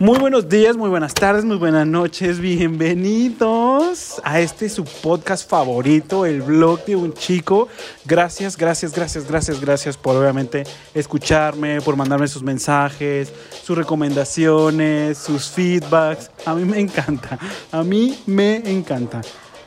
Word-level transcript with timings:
Muy 0.00 0.18
buenos 0.18 0.48
días, 0.48 0.78
muy 0.78 0.88
buenas 0.88 1.12
tardes, 1.12 1.44
muy 1.44 1.58
buenas 1.58 1.86
noches. 1.86 2.40
Bienvenidos 2.40 4.18
a 4.24 4.40
este 4.40 4.70
su 4.70 4.82
podcast 4.82 5.46
favorito, 5.46 6.24
el 6.24 6.40
blog 6.40 6.82
de 6.86 6.96
un 6.96 7.12
chico. 7.12 7.68
Gracias, 8.06 8.56
gracias, 8.56 8.94
gracias, 8.94 9.28
gracias, 9.28 9.60
gracias 9.60 9.98
por 9.98 10.16
obviamente 10.16 10.64
escucharme, 10.94 11.82
por 11.82 11.96
mandarme 11.96 12.28
sus 12.28 12.42
mensajes, 12.42 13.30
sus 13.62 13.76
recomendaciones, 13.76 15.18
sus 15.18 15.50
feedbacks. 15.50 16.30
A 16.46 16.54
mí 16.54 16.64
me 16.64 16.80
encanta, 16.80 17.38
a 17.70 17.82
mí 17.82 18.18
me 18.24 18.56
encanta. 18.70 19.20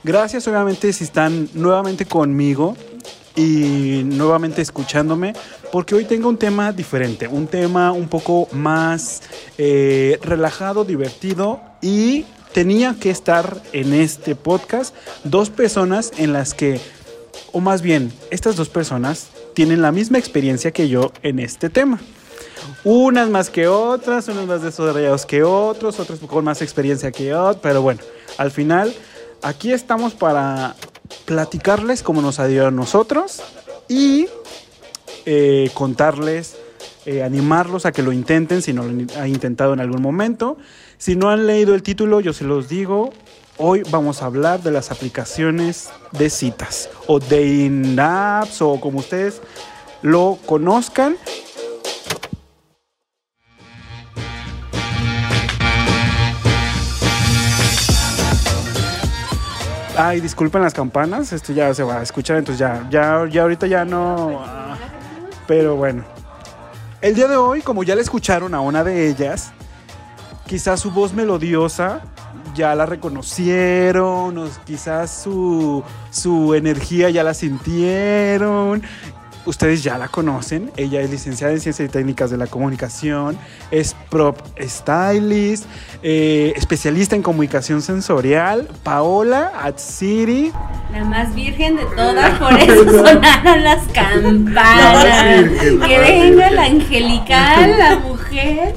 Gracias 0.03 0.47
obviamente 0.47 0.91
si 0.93 1.03
están 1.03 1.47
nuevamente 1.53 2.07
conmigo 2.07 2.75
y 3.35 4.03
nuevamente 4.05 4.61
escuchándome, 4.61 5.33
porque 5.71 5.95
hoy 5.95 6.05
tengo 6.05 6.29
un 6.29 6.37
tema 6.37 6.71
diferente, 6.71 7.27
un 7.27 7.47
tema 7.47 7.91
un 7.91 8.07
poco 8.07 8.47
más 8.51 9.21
eh, 9.57 10.19
relajado, 10.21 10.85
divertido 10.85 11.61
y 11.81 12.25
tenía 12.53 12.95
que 12.99 13.09
estar 13.09 13.61
en 13.73 13.93
este 13.93 14.35
podcast 14.35 14.95
dos 15.23 15.49
personas 15.49 16.11
en 16.17 16.33
las 16.33 16.53
que, 16.53 16.79
o 17.51 17.59
más 17.59 17.81
bien, 17.81 18.13
estas 18.29 18.55
dos 18.55 18.69
personas 18.69 19.29
tienen 19.55 19.81
la 19.81 19.91
misma 19.91 20.19
experiencia 20.19 20.71
que 20.71 20.87
yo 20.87 21.11
en 21.23 21.39
este 21.39 21.69
tema. 21.69 21.99
Unas 22.83 23.29
más 23.29 23.49
que 23.49 23.67
otras, 23.67 24.27
unas 24.27 24.45
más 24.45 24.61
desarrollados 24.61 25.25
que 25.25 25.43
otros, 25.43 25.99
otras 25.99 26.19
con 26.19 26.45
más 26.45 26.61
experiencia 26.61 27.11
que 27.11 27.33
otros, 27.33 27.57
pero 27.61 27.81
bueno, 27.81 28.01
al 28.37 28.51
final 28.51 28.93
aquí 29.41 29.71
estamos 29.71 30.13
para 30.13 30.75
platicarles 31.25 32.03
cómo 32.03 32.21
nos 32.21 32.39
ha 32.39 32.45
a 32.45 32.71
nosotros 32.71 33.41
y 33.87 34.27
eh, 35.25 35.69
contarles, 35.73 36.57
eh, 37.05 37.23
animarlos 37.23 37.85
a 37.85 37.91
que 37.91 38.01
lo 38.01 38.11
intenten 38.11 38.61
si 38.61 38.73
no 38.73 38.83
lo 38.83 38.89
han 39.19 39.27
intentado 39.27 39.73
en 39.73 39.79
algún 39.79 40.01
momento. 40.01 40.57
Si 40.97 41.15
no 41.15 41.29
han 41.29 41.47
leído 41.47 41.75
el 41.75 41.83
título, 41.83 42.21
yo 42.21 42.33
se 42.33 42.43
los 42.43 42.69
digo. 42.69 43.11
Hoy 43.57 43.83
vamos 43.91 44.21
a 44.21 44.25
hablar 44.25 44.63
de 44.63 44.71
las 44.71 44.89
aplicaciones 44.89 45.89
de 46.11 46.29
citas 46.29 46.89
o 47.07 47.19
de 47.19 47.95
apps 47.99 48.61
o 48.61 48.79
como 48.81 48.99
ustedes 48.99 49.41
lo 50.01 50.39
conozcan. 50.45 51.17
Ay, 59.95 60.21
disculpen 60.21 60.63
las 60.63 60.73
campanas, 60.73 61.31
esto 61.33 61.53
ya 61.53 61.71
se 61.73 61.83
va 61.83 61.99
a 61.99 62.01
escuchar, 62.01 62.37
entonces 62.37 62.59
ya, 62.59 62.87
ya, 62.89 63.27
ya 63.29 63.43
ahorita 63.43 63.67
ya 63.67 63.85
no. 63.85 64.41
ah, 64.43 64.75
pero 65.45 65.75
bueno. 65.75 66.03
El 66.99 67.13
día 67.13 67.27
de 67.27 67.37
hoy, 67.37 67.61
como 67.61 67.83
ya 67.83 67.93
le 67.93 68.01
escucharon 68.01 68.55
a 68.55 68.61
una 68.61 68.83
de 68.83 69.07
ellas, 69.07 69.51
quizás 70.47 70.79
su 70.79 70.89
voz 70.89 71.13
melodiosa 71.13 72.01
ya 72.55 72.73
la 72.73 72.87
reconocieron, 72.87 74.35
o 74.35 74.47
quizás 74.65 75.11
su, 75.11 75.83
su 76.09 76.55
energía 76.55 77.11
ya 77.11 77.23
la 77.23 77.35
sintieron. 77.35 78.81
Ustedes 79.45 79.83
ya 79.83 79.97
la 79.97 80.07
conocen, 80.07 80.71
ella 80.77 81.01
es 81.01 81.09
licenciada 81.09 81.51
en 81.53 81.59
Ciencias 81.59 81.89
y 81.89 81.91
Técnicas 81.91 82.31
de 82.31 82.37
la 82.37 82.47
Comunicación, 82.47 83.37
es 83.71 83.95
prop 84.09 84.37
stylist, 84.59 85.65
eh, 86.01 86.53
especialista 86.55 87.15
en 87.15 87.23
comunicación 87.23 87.81
sensorial, 87.81 88.69
Paola 88.83 89.51
Atsiri. 89.61 90.53
La 90.93 91.03
más 91.03 91.35
virgen 91.35 91.75
de 91.75 91.85
todas, 91.95 92.39
por 92.39 92.53
eso 92.53 92.83
sonaron 92.85 93.63
las 93.63 93.85
La 93.87 93.93
campanas. 93.93 94.93
más 94.93 95.43
virgen, 95.43 95.79
la 95.79 95.87
que 95.87 95.99
venga 95.99 96.51
la 96.51 96.63
angelical, 96.63 97.77
la 97.77 97.95
mujer 97.97 98.75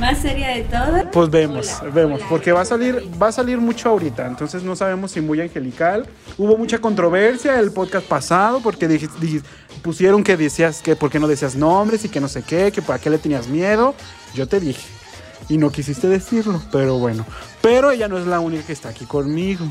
más 0.00 0.18
seria 0.18 0.48
de 0.48 0.62
todas. 0.62 1.06
Pues 1.12 1.30
vemos, 1.30 1.68
Hola, 1.82 1.90
vemos, 1.92 2.18
hola. 2.20 2.28
porque 2.28 2.52
va 2.52 2.62
a 2.62 2.64
salir, 2.64 3.02
va 3.22 3.28
a 3.28 3.32
salir 3.32 3.58
mucho 3.58 3.90
ahorita, 3.90 4.26
entonces 4.26 4.62
no 4.62 4.74
sabemos 4.74 5.12
si 5.12 5.20
muy 5.20 5.40
angelical. 5.40 6.06
Hubo 6.38 6.56
mucha 6.56 6.78
controversia 6.78 7.60
el 7.60 7.70
podcast 7.72 8.06
pasado 8.06 8.60
porque 8.60 8.88
dij- 8.88 9.10
dij- 9.20 9.42
pusieron 9.82 10.24
que 10.24 10.36
decías 10.36 10.80
que 10.82 10.96
por 10.96 11.10
qué 11.10 11.20
no 11.20 11.28
decías 11.28 11.54
nombres 11.54 12.04
y 12.04 12.08
que 12.08 12.20
no 12.20 12.28
sé 12.28 12.42
qué, 12.42 12.72
que 12.72 12.82
para 12.82 12.98
qué 12.98 13.10
le 13.10 13.18
tenías 13.18 13.46
miedo. 13.48 13.94
Yo 14.34 14.48
te 14.48 14.58
dije 14.58 14.82
y 15.48 15.58
no 15.58 15.70
quisiste 15.70 16.08
decirlo, 16.08 16.60
pero 16.72 16.98
bueno. 16.98 17.26
Pero 17.60 17.90
ella 17.90 18.08
no 18.08 18.18
es 18.18 18.26
la 18.26 18.40
única 18.40 18.64
que 18.66 18.72
está 18.72 18.88
aquí 18.88 19.04
conmigo. 19.04 19.66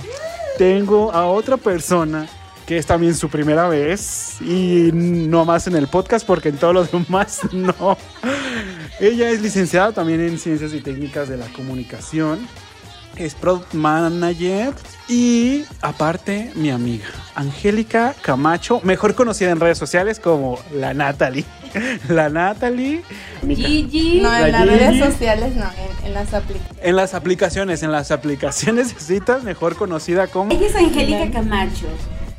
Tengo 0.57 1.11
a 1.13 1.25
otra 1.25 1.57
persona 1.57 2.27
que 2.69 2.77
es 2.77 2.85
también 2.85 3.15
su 3.15 3.29
primera 3.29 3.67
vez 3.67 4.39
y 4.41 4.91
no 4.93 5.43
más 5.43 5.65
en 5.65 5.75
el 5.75 5.87
podcast 5.87 6.23
porque 6.23 6.49
en 6.49 6.57
todos 6.57 6.71
los 6.71 6.91
demás 6.91 7.41
no. 7.51 7.97
Ella 8.99 9.31
es 9.31 9.41
licenciada 9.41 9.91
también 9.91 10.21
en 10.21 10.37
Ciencias 10.37 10.71
y 10.75 10.79
Técnicas 10.79 11.27
de 11.29 11.37
la 11.37 11.47
Comunicación. 11.47 12.47
Es 13.15 13.33
Product 13.33 13.73
Manager 13.73 14.75
y 15.07 15.65
aparte 15.81 16.51
mi 16.53 16.69
amiga 16.69 17.07
Angélica 17.33 18.13
Camacho, 18.21 18.81
mejor 18.83 19.15
conocida 19.15 19.49
en 19.49 19.59
redes 19.59 19.79
sociales 19.79 20.19
como 20.19 20.59
la 20.71 20.93
Natalie. 20.93 21.45
La 22.07 22.29
Natalie. 22.29 23.03
Gigi. 23.47 24.21
No, 24.21 24.35
en 24.35 24.51
La 24.51 24.65
las 24.65 24.67
redes 24.67 25.05
sociales 25.05 25.55
no, 25.55 25.65
en, 25.65 26.07
en 26.07 26.13
las 26.13 26.33
aplicaciones. 26.33 26.83
En 26.83 26.95
las 26.95 27.13
aplicaciones, 27.13 27.83
en 27.83 27.91
las 27.91 28.11
aplicaciones 28.11 28.93
de 28.93 28.99
citas, 28.99 29.43
mejor 29.43 29.75
conocida 29.75 30.27
como... 30.27 30.51
Ella 30.51 30.67
es 30.67 30.75
Angélica 30.75 31.29
Camacho, 31.31 31.87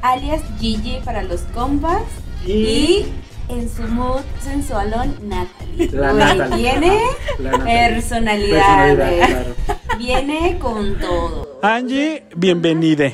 alias 0.02 0.42
Gigi 0.58 0.98
para 1.04 1.22
los 1.22 1.40
compas. 1.54 2.02
Y- 2.46 2.52
Y, 2.52 3.06
en 3.48 3.68
su 3.68 3.82
mood 3.82 4.20
sensualón, 4.42 5.14
Natalie. 5.22 5.90
La 5.92 6.12
Natalie. 6.12 6.56
Viene 6.56 7.00
La 7.38 7.50
Natalie. 7.50 7.88
personalidad. 7.90 8.94
Claro. 8.96 9.54
Viene 9.98 10.58
con 10.58 10.98
todo. 10.98 11.58
Angie, 11.62 12.24
bienvenida. 12.36 13.10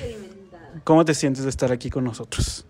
¿Cómo 0.84 1.04
te 1.04 1.14
sientes 1.14 1.44
de 1.44 1.50
estar 1.50 1.72
aquí 1.72 1.90
con 1.90 2.04
nosotros? 2.04 2.64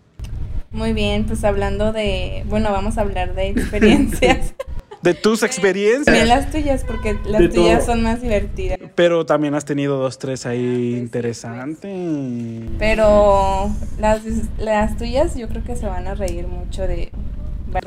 Muy 0.71 0.93
bien, 0.93 1.25
pues 1.27 1.43
hablando 1.44 1.93
de, 1.93 2.44
bueno, 2.48 2.71
vamos 2.71 2.98
a 2.98 3.03
hablar 3.03 3.34
de 3.34 3.48
experiencias. 3.48 4.54
De 5.03 5.15
tus 5.15 5.43
experiencias. 5.43 6.05
También 6.07 6.29
las 6.29 6.51
tuyas, 6.51 6.84
porque 6.84 7.19
las 7.25 7.41
De 7.41 7.49
tuyas 7.49 7.84
todo. 7.84 7.95
son 7.95 8.03
más 8.03 8.21
divertidas. 8.23 8.79
Pero 8.95 9.25
también 9.27 9.55
has 9.55 9.65
tenido 9.65 9.99
dos, 9.99 10.19
tres 10.19 10.47
ahí 10.47 10.97
interesantes. 10.97 11.93
Pero 12.79 13.71
las, 13.99 14.23
las 14.59 14.97
tuyas 14.97 15.37
yo 15.37 15.49
creo 15.49 15.62
que 15.65 15.77
se 15.77 15.87
van 15.87 16.07
a 16.07 16.15
reír 16.15 16.47
mucho 16.47 16.83
de... 16.87 17.11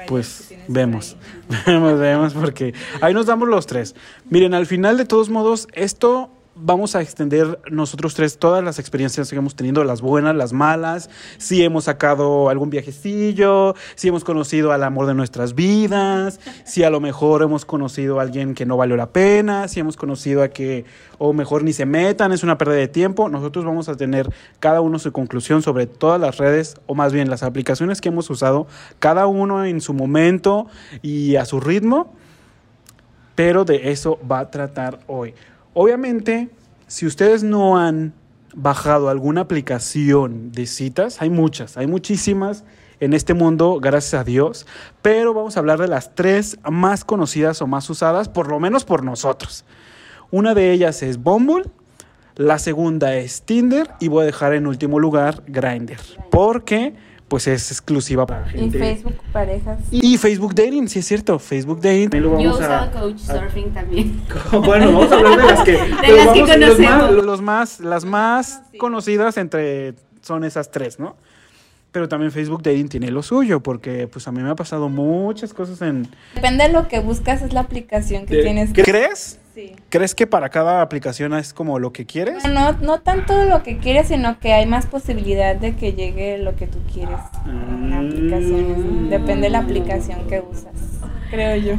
Pues 0.07 0.53
vemos, 0.67 1.17
vemos, 1.65 1.99
vemos, 1.99 2.33
porque 2.33 2.73
ahí 3.01 3.13
nos 3.13 3.25
damos 3.25 3.47
los 3.47 3.65
tres. 3.65 3.95
Miren, 4.29 4.53
al 4.53 4.67
final 4.67 4.97
de 4.97 5.05
todos 5.05 5.29
modos, 5.29 5.67
esto 5.73 6.29
vamos 6.61 6.95
a 6.95 7.01
extender 7.01 7.59
nosotros 7.69 8.13
tres 8.13 8.37
todas 8.37 8.63
las 8.63 8.79
experiencias 8.79 9.29
que 9.29 9.35
hemos 9.35 9.55
tenido, 9.55 9.83
las 9.83 10.01
buenas, 10.01 10.35
las 10.35 10.53
malas, 10.53 11.09
si 11.37 11.63
hemos 11.63 11.85
sacado 11.85 12.49
algún 12.49 12.69
viajecillo, 12.69 13.75
si 13.95 14.09
hemos 14.09 14.23
conocido 14.23 14.71
al 14.71 14.83
amor 14.83 15.05
de 15.05 15.13
nuestras 15.13 15.55
vidas, 15.55 16.39
si 16.65 16.83
a 16.83 16.89
lo 16.89 16.99
mejor 16.99 17.41
hemos 17.43 17.65
conocido 17.65 18.19
a 18.19 18.23
alguien 18.23 18.53
que 18.53 18.65
no 18.65 18.77
valió 18.77 18.95
la 18.97 19.11
pena, 19.11 19.67
si 19.67 19.79
hemos 19.79 19.95
conocido 19.95 20.43
a 20.43 20.49
que 20.49 20.85
o 21.17 21.33
mejor 21.33 21.63
ni 21.63 21.73
se 21.73 21.85
metan, 21.85 22.31
es 22.31 22.43
una 22.43 22.57
pérdida 22.57 22.77
de 22.77 22.87
tiempo. 22.87 23.29
Nosotros 23.29 23.65
vamos 23.65 23.89
a 23.89 23.95
tener 23.95 24.29
cada 24.59 24.81
uno 24.81 24.99
su 24.99 25.11
conclusión 25.11 25.61
sobre 25.61 25.87
todas 25.87 26.19
las 26.19 26.37
redes 26.37 26.75
o 26.87 26.95
más 26.95 27.13
bien 27.13 27.29
las 27.29 27.43
aplicaciones 27.43 28.01
que 28.01 28.09
hemos 28.09 28.29
usado, 28.29 28.67
cada 28.99 29.27
uno 29.27 29.65
en 29.65 29.81
su 29.81 29.93
momento 29.93 30.67
y 31.01 31.35
a 31.35 31.45
su 31.45 31.59
ritmo 31.59 32.13
pero 33.39 33.63
de 33.63 33.91
eso 33.91 34.19
va 34.29 34.39
a 34.39 34.51
tratar 34.51 34.99
hoy. 35.07 35.33
Obviamente, 35.81 36.49
si 36.87 37.05
ustedes 37.05 37.41
no 37.41 37.77
han 37.77 38.11
bajado 38.53 39.07
alguna 39.07 39.39
aplicación 39.39 40.51
de 40.51 40.65
citas, 40.65 41.21
hay 41.21 41.29
muchas, 41.29 41.77
hay 41.77 41.87
muchísimas 41.87 42.65
en 42.99 43.13
este 43.13 43.33
mundo, 43.33 43.79
gracias 43.79 44.19
a 44.19 44.25
Dios, 44.25 44.67
pero 45.01 45.33
vamos 45.33 45.55
a 45.55 45.61
hablar 45.61 45.79
de 45.79 45.87
las 45.87 46.15
tres 46.15 46.59
más 46.69 47.05
conocidas 47.05 47.61
o 47.61 47.67
más 47.67 47.89
usadas, 47.89 48.27
por 48.27 48.49
lo 48.49 48.59
menos 48.59 48.83
por 48.83 49.05
nosotros. 49.05 49.63
Una 50.31 50.53
de 50.53 50.73
ellas 50.73 51.01
es 51.01 51.17
Bumble, 51.23 51.63
la 52.35 52.59
segunda 52.59 53.15
es 53.15 53.43
Tinder 53.43 53.87
y 54.01 54.09
voy 54.09 54.23
a 54.23 54.25
dejar 54.25 54.55
en 54.55 54.67
último 54.67 54.99
lugar 54.99 55.43
Grindr, 55.47 56.01
porque 56.29 56.93
pues 57.29 57.47
es 57.47 57.71
exclusiva 57.71 58.25
para 58.25 58.45
Y 58.47 58.59
gente. 58.59 58.79
Facebook 58.79 59.15
parejas. 59.31 59.79
Y 59.91 60.17
Facebook 60.17 60.53
Dating, 60.55 60.87
sí 60.89 60.99
es 60.99 61.05
cierto, 61.07 61.39
Facebook 61.39 61.79
Dating. 61.79 62.09
Yo 62.21 62.31
vamos 62.31 62.45
a- 62.59 62.59
usaba 62.59 62.91
coach 62.91 63.17
surfing 63.19 63.71
también. 63.71 64.21
bueno, 64.51 64.87
vamos 64.91 65.11
a 65.11 65.15
hablar 65.15 65.37
de 65.39 65.45
las 65.45 65.61
que, 65.63 65.73
pero 66.01 66.15
las 66.17 66.27
que 66.33 66.39
los 66.39 66.49
conocemos. 66.49 66.79
más- 66.79 67.11
los 67.11 67.41
más, 67.41 67.79
las 67.79 68.05
más 68.05 68.61
conocidas 68.77 69.37
entre 69.37 69.93
son 70.21 70.43
esas 70.43 70.71
tres, 70.71 70.99
¿no? 70.99 71.15
Pero 71.91 72.07
también 72.07 72.31
Facebook 72.31 72.61
Dating 72.61 72.87
tiene 72.89 73.09
lo 73.09 73.23
suyo, 73.23 73.61
porque 73.61 74.07
pues 74.07 74.27
a 74.27 74.31
mí 74.31 74.41
me 74.43 74.49
ha 74.51 74.55
pasado 74.55 74.89
muchas 74.89 75.53
cosas 75.55 75.81
en... 75.81 76.07
Depende 76.35 76.65
de 76.67 76.73
lo 76.73 76.87
que 76.87 76.99
buscas, 76.99 77.41
es 77.41 77.51
la 77.53 77.61
aplicación 77.61 78.25
que 78.27 78.41
tienes. 78.43 78.73
que- 78.73 78.83
¿Crees? 78.83 79.39
Sí. 79.59 79.75
¿Crees 79.89 80.15
que 80.15 80.25
para 80.27 80.49
cada 80.49 80.81
aplicación 80.81 81.33
es 81.33 81.53
como 81.53 81.79
lo 81.79 81.91
que 81.91 82.05
quieres? 82.05 82.43
No, 82.45 82.71
no 82.73 83.01
tanto 83.01 83.43
lo 83.45 83.61
que 83.63 83.77
quieres, 83.77 84.07
sino 84.07 84.39
que 84.39 84.53
hay 84.53 84.65
más 84.65 84.85
posibilidad 84.85 85.55
de 85.55 85.75
que 85.75 85.93
llegue 85.93 86.37
lo 86.37 86.55
que 86.55 86.67
tú 86.67 86.77
quieres 86.93 87.19
en 87.45 87.89
Mm. 87.89 87.93
aplicaciones. 88.07 89.09
Depende 89.09 89.41
de 89.43 89.49
la 89.49 89.59
aplicación 89.59 90.27
que 90.27 90.39
usas, 90.39 90.73
creo 91.29 91.55
yo. 91.57 91.73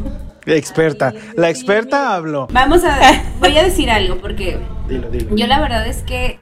Experta. 0.46 1.14
La 1.36 1.48
experta 1.50 2.14
habló. 2.14 2.48
Vamos 2.52 2.82
a. 2.84 2.98
Voy 3.40 3.56
a 3.56 3.62
decir 3.62 3.90
algo 3.90 4.16
porque 4.16 4.58
Dilo, 4.88 5.08
dilo. 5.10 5.36
yo 5.36 5.46
la 5.46 5.60
verdad 5.60 5.86
es 5.86 6.02
que 6.02 6.38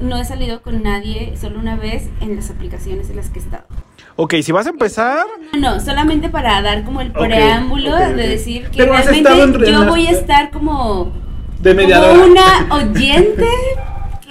no 0.00 0.18
he 0.18 0.24
salido 0.24 0.62
con 0.62 0.82
nadie 0.82 1.36
solo 1.36 1.58
una 1.60 1.76
vez 1.76 2.08
en 2.20 2.34
las 2.36 2.50
aplicaciones 2.50 3.08
en 3.10 3.16
las 3.16 3.30
que 3.30 3.38
he 3.38 3.42
estado. 3.42 3.64
Ok, 4.16 4.34
si 4.42 4.52
vas 4.52 4.66
a 4.66 4.70
empezar, 4.70 5.26
No, 5.54 5.74
no, 5.74 5.80
solamente 5.80 6.28
para 6.28 6.60
dar 6.62 6.84
como 6.84 7.00
el 7.00 7.12
preámbulo 7.12 7.96
de 7.96 8.28
decir 8.28 8.68
que 8.68 8.78
Pero 8.78 8.92
realmente 8.92 9.70
yo 9.70 9.86
voy 9.86 10.06
a 10.06 10.10
estar 10.10 10.50
como, 10.50 11.12
de 11.60 11.74
como 11.74 12.24
una 12.24 12.66
oyente 12.70 13.46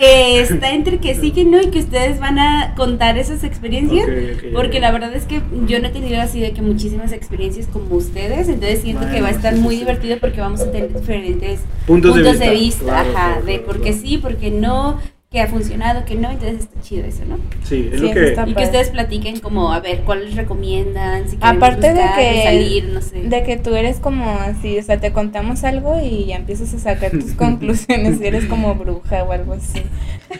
que 0.01 0.41
está 0.41 0.71
entre 0.71 0.97
que 0.97 1.13
sí 1.13 1.29
que 1.29 1.45
no 1.45 1.61
y 1.61 1.67
que 1.67 1.77
ustedes 1.77 2.19
van 2.19 2.39
a 2.39 2.73
contar 2.75 3.19
esas 3.19 3.43
experiencias. 3.43 4.07
Porque 4.51 4.79
la 4.79 4.91
verdad 4.91 5.13
es 5.13 5.25
que 5.25 5.43
yo 5.67 5.79
no 5.79 5.87
he 5.87 5.91
tenido 5.91 6.19
así 6.19 6.39
de 6.39 6.53
que 6.53 6.63
muchísimas 6.63 7.11
experiencias 7.11 7.67
como 7.67 7.95
ustedes, 7.95 8.49
entonces 8.49 8.81
siento 8.81 9.07
que 9.11 9.21
va 9.21 9.27
a 9.27 9.31
estar 9.31 9.53
sí, 9.53 9.59
muy 9.59 9.75
sí, 9.75 9.81
divertido 9.81 10.17
porque 10.19 10.41
vamos 10.41 10.61
a 10.61 10.71
tener 10.71 10.91
diferentes 10.91 11.59
Puntos 11.85 12.13
puntos, 12.13 12.39
de 12.39 12.45
de 12.47 12.51
vista. 12.51 12.83
Claro, 12.83 13.09
ajá, 13.11 13.27
claro, 13.33 13.45
de 13.45 13.59
por 13.59 13.75
qué 13.77 13.91
claro. 13.91 13.97
sí, 14.01 14.17
por 14.17 14.35
qué 14.37 14.49
no, 14.49 14.99
que 15.31 15.39
ha 15.39 15.47
funcionado, 15.47 16.03
que 16.03 16.15
no, 16.15 16.29
entonces 16.29 16.59
está 16.59 16.81
chido 16.81 17.05
eso, 17.05 17.21
¿no? 17.25 17.37
Sí, 17.63 17.89
es 17.93 18.01
Sí, 18.01 18.07
lo 18.07 18.13
que. 18.13 18.27
está- 18.31 18.45
Y 18.49 18.53
que 18.53 18.63
ustedes 18.65 18.89
platiquen 18.89 19.39
como, 19.39 19.71
a 19.71 19.79
ver, 19.79 20.01
¿cuáles 20.01 20.35
recomiendan? 20.35 21.29
Si 21.29 21.37
quieren 21.37 21.55
Aparte 21.55 21.93
de 21.93 22.01
que, 22.17 22.43
salir, 22.43 22.89
no 22.89 23.01
sé. 23.01 23.21
de 23.21 23.43
que 23.43 23.55
tú 23.55 23.73
eres 23.73 24.01
como 24.01 24.29
así, 24.29 24.77
o 24.77 24.83
sea, 24.83 24.99
te 24.99 25.13
contamos 25.13 25.63
algo 25.63 25.97
y 26.03 26.25
ya 26.25 26.35
empiezas 26.35 26.73
a 26.73 26.79
sacar 26.79 27.11
tus 27.11 27.31
conclusiones 27.37 28.19
y 28.19 28.27
eres 28.27 28.43
como 28.47 28.75
bruja 28.75 29.23
o 29.23 29.31
algo 29.31 29.53
así. 29.53 29.81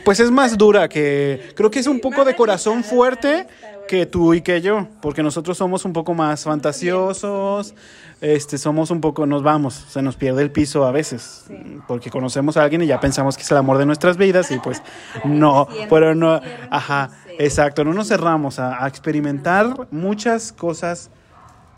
Pues 0.04 0.20
es 0.20 0.30
más 0.30 0.58
dura 0.58 0.90
que. 0.90 1.40
Creo 1.56 1.72
que 1.72 1.80
es 1.80 1.88
un 1.88 2.02
poco 2.02 2.26
de 2.26 2.36
corazón 2.36 2.84
fuerte 2.84 3.46
que 3.92 4.06
tú 4.06 4.34
y 4.34 4.40
que 4.40 4.62
yo. 4.62 4.88
Porque 5.02 5.22
nosotros 5.22 5.58
somos 5.58 5.84
un 5.84 5.92
poco 5.92 6.14
más 6.14 6.46
fantasiosos. 6.46 7.76
Este, 8.22 8.58
somos 8.58 8.90
un 8.90 9.02
poco, 9.02 9.26
nos 9.26 9.44
vamos, 9.44 9.74
se 9.74 10.02
nos 10.02 10.16
pierde 10.16 10.44
el 10.44 10.50
piso 10.50 10.86
a 10.86 10.92
veces. 10.92 11.46
Porque 11.90 12.10
conocemos 12.10 12.56
a 12.56 12.64
alguien 12.64 12.82
y 12.84 12.88
ya 12.88 13.02
pensamos 13.02 13.36
que 13.36 13.44
es 13.44 13.52
el 13.52 13.58
amor 13.58 13.78
de 13.78 13.86
nuestras 13.86 14.16
vidas 14.16 14.50
y 14.52 14.60
pues 14.60 14.82
no, 15.26 15.68
pero 15.90 16.16
no, 16.16 16.40
ajá, 16.70 17.10
exacto, 17.38 17.84
no 17.84 17.94
nos 17.94 18.08
cerramos 18.08 18.60
a, 18.60 18.82
a 18.82 18.88
experimentar 18.88 19.88
muchas 19.92 20.54
cosas 20.54 21.10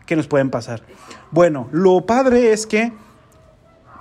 que 0.06 0.16
nos 0.16 0.28
pueden 0.28 0.52
pasar. 0.52 0.84
Bueno, 1.32 1.68
lo 1.72 2.06
padre 2.06 2.52
es 2.52 2.68
que 2.68 2.92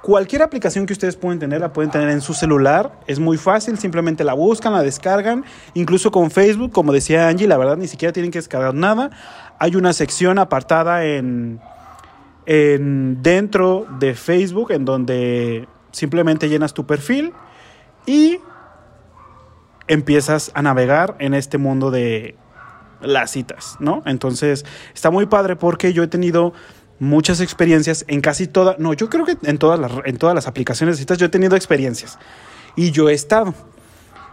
Cualquier 0.03 0.43
aplicación 0.43 0.85
que 0.85 0.93
ustedes 0.93 1.15
pueden 1.15 1.39
tener, 1.39 1.61
la 1.61 1.73
pueden 1.73 1.93
tener 1.93 2.09
en 2.09 2.21
su 2.21 2.35
celular. 2.35 2.99
Es 3.07 3.21
muy 3.21 3.37
fácil, 3.37 3.79
simplemente 3.79 4.25
la 4.25 4.35
buscan, 4.35 4.73
la 4.73 4.83
descargan. 4.83 5.45
Incluso 5.75 6.11
con 6.11 6.33
Facebook, 6.33 6.73
como 6.73 6.93
decía 6.93 7.29
Angie, 7.29 7.47
la 7.47 7.57
verdad 7.57 7.77
ni 7.77 7.87
siquiera 7.87 8.13
tienen 8.13 8.33
que 8.33 8.39
descargar 8.39 8.75
nada. 8.75 9.11
Hay 9.61 9.77
una 9.77 9.93
sección 9.93 10.41
apartada 10.41 11.05
en, 11.05 11.61
en 12.47 13.23
dentro 13.23 13.87
de 14.01 14.15
Facebook 14.15 14.73
en 14.73 14.85
donde 14.85 15.69
simplemente 15.93 16.49
llenas 16.49 16.75
tu 16.75 16.85
perfil 16.85 17.33
y 18.05 18.41
empiezas 19.87 20.51
a 20.55 20.63
navegar 20.63 21.15
en 21.21 21.33
este 21.33 21.59
mundo 21.59 21.93
de 21.93 22.35
las 23.01 23.31
citas, 23.31 23.77
¿no? 23.79 24.03
Entonces, 24.07 24.65
está 24.95 25.11
muy 25.11 25.27
padre 25.27 25.55
porque 25.55 25.93
yo 25.93 26.03
he 26.03 26.09
tenido 26.09 26.53
muchas 27.03 27.41
experiencias 27.41 28.05
en 28.07 28.21
casi 28.21 28.47
todas, 28.47 28.79
no, 28.79 28.95
yo 28.95 29.11
creo 29.11 29.27
que 29.27 29.37
en 29.43 29.59
todas 29.59 29.81
las, 29.81 29.91
en 30.05 30.19
todas 30.19 30.37
las 30.37 30.47
aplicaciones 30.47 30.97
de 30.97 31.01
citas 31.01 31.19
yo 31.19 31.27
he 31.27 31.29
tenido 31.29 31.57
experiencias 31.57 32.17
y 32.77 32.93
yo 32.93 33.09
he 33.09 33.13
estado. 33.13 33.55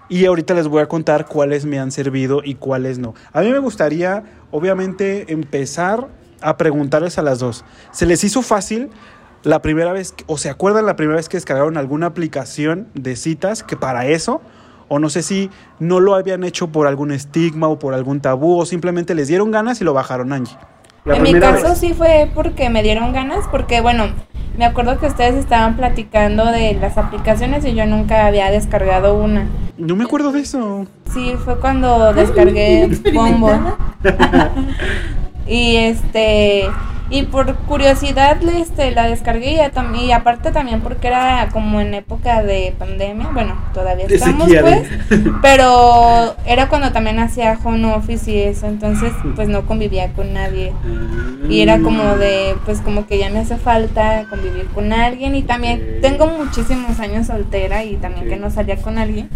Y 0.07 0.25
ahorita 0.25 0.53
les 0.53 0.67
voy 0.67 0.83
a 0.83 0.87
contar 0.87 1.25
cuáles 1.25 1.65
me 1.65 1.79
han 1.79 1.91
servido 1.91 2.41
y 2.43 2.55
cuáles 2.55 2.99
no. 2.99 3.15
A 3.33 3.41
mí 3.41 3.51
me 3.51 3.57
gustaría, 3.57 4.23
obviamente, 4.51 5.33
empezar 5.33 6.09
a 6.41 6.57
preguntarles 6.57 7.17
a 7.17 7.23
las 7.23 7.39
dos. 7.39 7.65
¿Se 7.91 8.05
les 8.05 8.23
hizo 8.23 8.43
fácil 8.43 8.89
la 9.41 9.63
primera 9.63 9.91
vez, 9.91 10.13
o 10.27 10.37
se 10.37 10.51
acuerdan 10.51 10.85
la 10.85 10.95
primera 10.95 11.17
vez 11.17 11.27
que 11.27 11.37
descargaron 11.37 11.75
alguna 11.75 12.05
aplicación 12.05 12.87
de 12.93 13.15
citas 13.15 13.63
que 13.63 13.77
para 13.77 14.05
eso? 14.05 14.43
O 14.89 14.99
no 14.99 15.09
sé 15.09 15.23
si 15.23 15.49
no 15.79 15.99
lo 15.99 16.13
habían 16.13 16.43
hecho 16.43 16.71
por 16.71 16.85
algún 16.85 17.11
estigma 17.11 17.67
o 17.67 17.79
por 17.79 17.95
algún 17.95 18.19
tabú 18.19 18.59
o 18.59 18.65
simplemente 18.67 19.15
les 19.15 19.27
dieron 19.27 19.49
ganas 19.49 19.81
y 19.81 19.83
lo 19.83 19.93
bajaron, 19.93 20.33
Angie. 20.33 20.57
La 21.05 21.15
en 21.15 21.23
mi 21.23 21.33
caso 21.33 21.69
vez. 21.69 21.77
sí 21.77 21.93
fue 21.93 22.29
porque 22.33 22.69
me 22.69 22.83
dieron 22.83 23.13
ganas, 23.13 23.45
porque 23.51 23.81
bueno, 23.81 24.07
me 24.57 24.65
acuerdo 24.65 24.99
que 24.99 25.07
ustedes 25.07 25.35
estaban 25.35 25.77
platicando 25.77 26.45
de 26.45 26.73
las 26.73 26.97
aplicaciones 26.97 27.63
y 27.65 27.73
yo 27.73 27.85
nunca 27.85 28.27
había 28.27 28.51
descargado 28.51 29.15
una. 29.15 29.47
No 29.77 29.95
me 29.95 30.03
acuerdo 30.03 30.31
de 30.31 30.41
eso. 30.41 30.85
Sí, 31.13 31.33
fue 31.43 31.57
cuando 31.59 32.13
descargué 32.13 32.89
Bombo. 33.13 33.51
y 35.47 35.77
este 35.77 36.69
y 37.09 37.23
por 37.23 37.55
curiosidad 37.55 38.41
le- 38.41 38.59
este 38.61 38.91
la 38.91 39.07
descargué 39.07 39.53
y, 39.53 40.05
y 40.05 40.11
aparte 40.11 40.51
también 40.51 40.81
porque 40.81 41.07
era 41.07 41.49
como 41.51 41.81
en 41.81 41.93
época 41.93 42.43
de 42.43 42.73
pandemia, 42.77 43.29
bueno, 43.33 43.55
todavía 43.73 44.07
De 44.07 44.15
estamos 44.15 44.43
sequía, 44.47 44.61
pues, 44.61 44.87
pero 45.41 46.35
era 46.45 46.67
cuando 46.69 46.91
también 46.91 47.19
hacía 47.19 47.57
home 47.63 47.93
office 47.93 48.29
y 48.31 48.37
eso, 48.37 48.67
entonces 48.67 49.11
pues 49.35 49.47
no 49.47 49.65
convivía 49.65 50.13
con 50.13 50.33
nadie. 50.33 50.73
Y 51.49 51.61
era 51.61 51.79
como 51.79 52.15
de, 52.17 52.55
pues 52.65 52.81
como 52.81 53.07
que 53.07 53.17
ya 53.17 53.29
me 53.29 53.39
hace 53.39 53.57
falta 53.57 54.25
convivir 54.29 54.67
con 54.67 54.93
alguien 54.93 55.35
y 55.35 55.41
también 55.43 55.99
tengo 56.01 56.27
muchísimos 56.27 56.99
años 56.99 57.27
soltera 57.27 57.83
y 57.83 57.95
también 57.95 58.27
que 58.29 58.35
no 58.37 58.51
salía 58.51 58.77
con 58.77 58.97
alguien. 58.97 59.29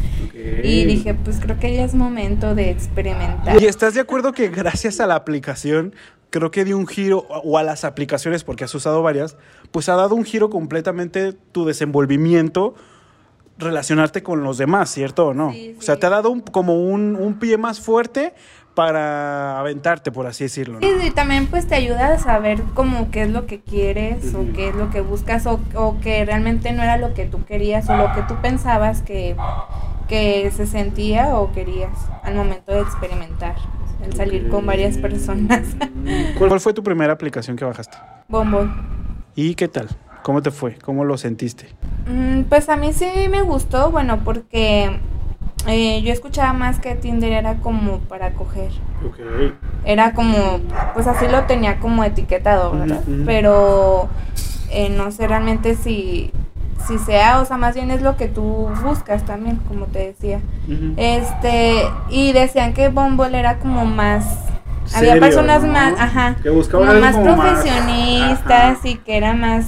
Y 0.63 0.85
dije, 0.85 1.13
pues 1.13 1.39
creo 1.39 1.57
que 1.59 1.73
ya 1.75 1.83
es 1.83 1.95
momento 1.95 2.53
de 2.55 2.69
experimentar. 2.69 3.61
¿Y 3.61 3.65
estás 3.65 3.93
de 3.93 4.01
acuerdo 4.01 4.33
que 4.33 4.49
gracias 4.49 4.99
a 4.99 5.07
la 5.07 5.15
aplicación, 5.15 5.93
creo 6.33 6.50
que 6.51 6.65
dio 6.65 6.77
un 6.77 6.88
giro, 6.88 7.19
o 7.30 7.57
a 7.59 7.63
las 7.63 7.85
aplicaciones, 7.85 8.44
porque 8.44 8.63
has 8.63 8.74
usado 8.74 9.03
varias, 9.03 9.38
pues 9.71 9.88
ha 9.88 9.95
dado 9.95 10.15
un 10.15 10.25
giro 10.25 10.50
completamente 10.50 11.33
tu 11.51 11.63
desenvolvimiento, 11.63 12.74
relacionarte 13.59 14.24
con 14.24 14.44
los 14.44 14.57
demás, 14.57 14.89
¿cierto 14.89 15.27
o 15.27 15.33
no? 15.35 15.51
Sí, 15.51 15.75
O 15.77 15.81
sea, 15.81 15.94
sí. 15.95 16.01
te 16.01 16.07
ha 16.07 16.09
dado 16.09 16.31
un- 16.31 16.41
como 16.41 16.74
un, 16.83 17.15
un 17.15 17.35
pie 17.39 17.57
más 17.59 17.80
fuerte 17.80 18.33
para 18.74 19.59
aventarte, 19.59 20.12
por 20.12 20.25
así 20.25 20.45
decirlo. 20.45 20.80
¿no? 20.80 20.88
Y, 20.88 21.06
y 21.07 21.12
también 21.12 21.45
pues 21.45 21.68
te 21.68 21.75
ayuda 21.75 22.15
a 22.15 22.18
saber 22.19 22.63
como 22.74 23.12
qué 23.12 23.21
es 23.21 23.30
lo 23.30 23.45
que 23.45 23.62
quieres 23.62 24.33
o 24.33 24.44
qué 24.56 24.69
es 24.69 24.75
lo 24.75 24.89
que 24.89 25.01
buscas 25.01 25.45
o, 25.45 25.59
o 25.75 26.00
que 26.01 26.25
realmente 26.25 26.71
no 26.71 26.81
era 26.81 26.97
lo 26.97 27.13
que 27.13 27.25
tú 27.27 27.45
querías 27.45 27.88
o 27.91 27.95
lo 27.95 28.12
que 28.15 28.24
tú 28.24 28.33
pensabas 28.41 29.03
que, 29.03 29.35
que 30.07 30.50
se 30.56 30.65
sentía 30.65 31.38
o 31.38 31.51
querías 31.51 31.91
al 32.24 32.33
momento 32.33 32.71
de 32.71 32.81
experimentar, 32.81 33.56
el 34.05 34.13
salir 34.15 34.50
con 34.50 34.65
varias 34.65 34.97
personas. 34.97 35.61
¿Cuál 36.38 36.59
fue 36.59 36.73
tu 36.73 36.83
primera 36.83 37.13
aplicación 37.13 37.55
que 37.57 37.65
bajaste? 37.65 37.97
Bombo. 38.27 38.67
¿Y 39.35 39.55
qué 39.55 39.67
tal? 39.67 39.88
¿Cómo 40.23 40.41
te 40.41 40.51
fue? 40.51 40.75
¿Cómo 40.75 41.03
lo 41.03 41.17
sentiste? 41.17 41.67
Mm, 42.07 42.44
Pues 42.44 42.69
a 42.69 42.75
mí 42.77 42.94
sí 42.94 43.07
me 43.29 43.42
gustó, 43.42 43.92
bueno, 43.92 44.19
porque 44.23 44.99
eh, 45.68 46.01
yo 46.01 46.13
escuchaba 46.13 46.54
más 46.54 46.80
que 46.80 46.95
Tinder 46.95 47.31
era 47.33 47.56
como 47.56 47.99
para 47.99 48.31
coger. 48.33 48.71
Era 49.85 50.13
como, 50.13 50.59
pues 50.94 51.07
así 51.07 51.28
lo 51.28 51.44
tenía 51.44 51.80
como 51.80 52.04
etiquetado, 52.04 52.71
¿verdad? 52.71 53.01
Pero 53.25 54.07
eh, 54.71 54.89
no 54.89 55.11
sé 55.11 55.28
realmente 55.28 55.75
si, 55.75 56.31
si 56.87 56.97
sea, 56.99 57.39
o 57.42 57.45
sea, 57.45 57.57
más 57.57 57.75
bien 57.75 57.92
es 57.92 58.01
lo 58.01 58.18
que 58.18 58.27
tú 58.27 58.69
buscas 58.83 59.25
también, 59.25 59.57
como 59.68 59.85
te 59.85 59.99
decía. 60.07 60.42
Este, 60.97 61.83
y 62.09 62.31
decían 62.33 62.73
que 62.73 62.89
Bumble 62.89 63.37
era 63.37 63.59
como 63.59 63.85
más... 63.85 64.25
Había 64.95 65.18
personas 65.18 65.63
¿no? 65.63 65.71
más, 65.71 65.94
ajá, 65.97 66.35
Que 66.44 66.49
buscaban 66.49 66.99
más 66.99 67.15
profesionistas 67.15 68.77
Ajá. 68.80 68.87
y 68.87 68.95
que 68.95 69.18
era 69.18 69.33
más... 69.33 69.68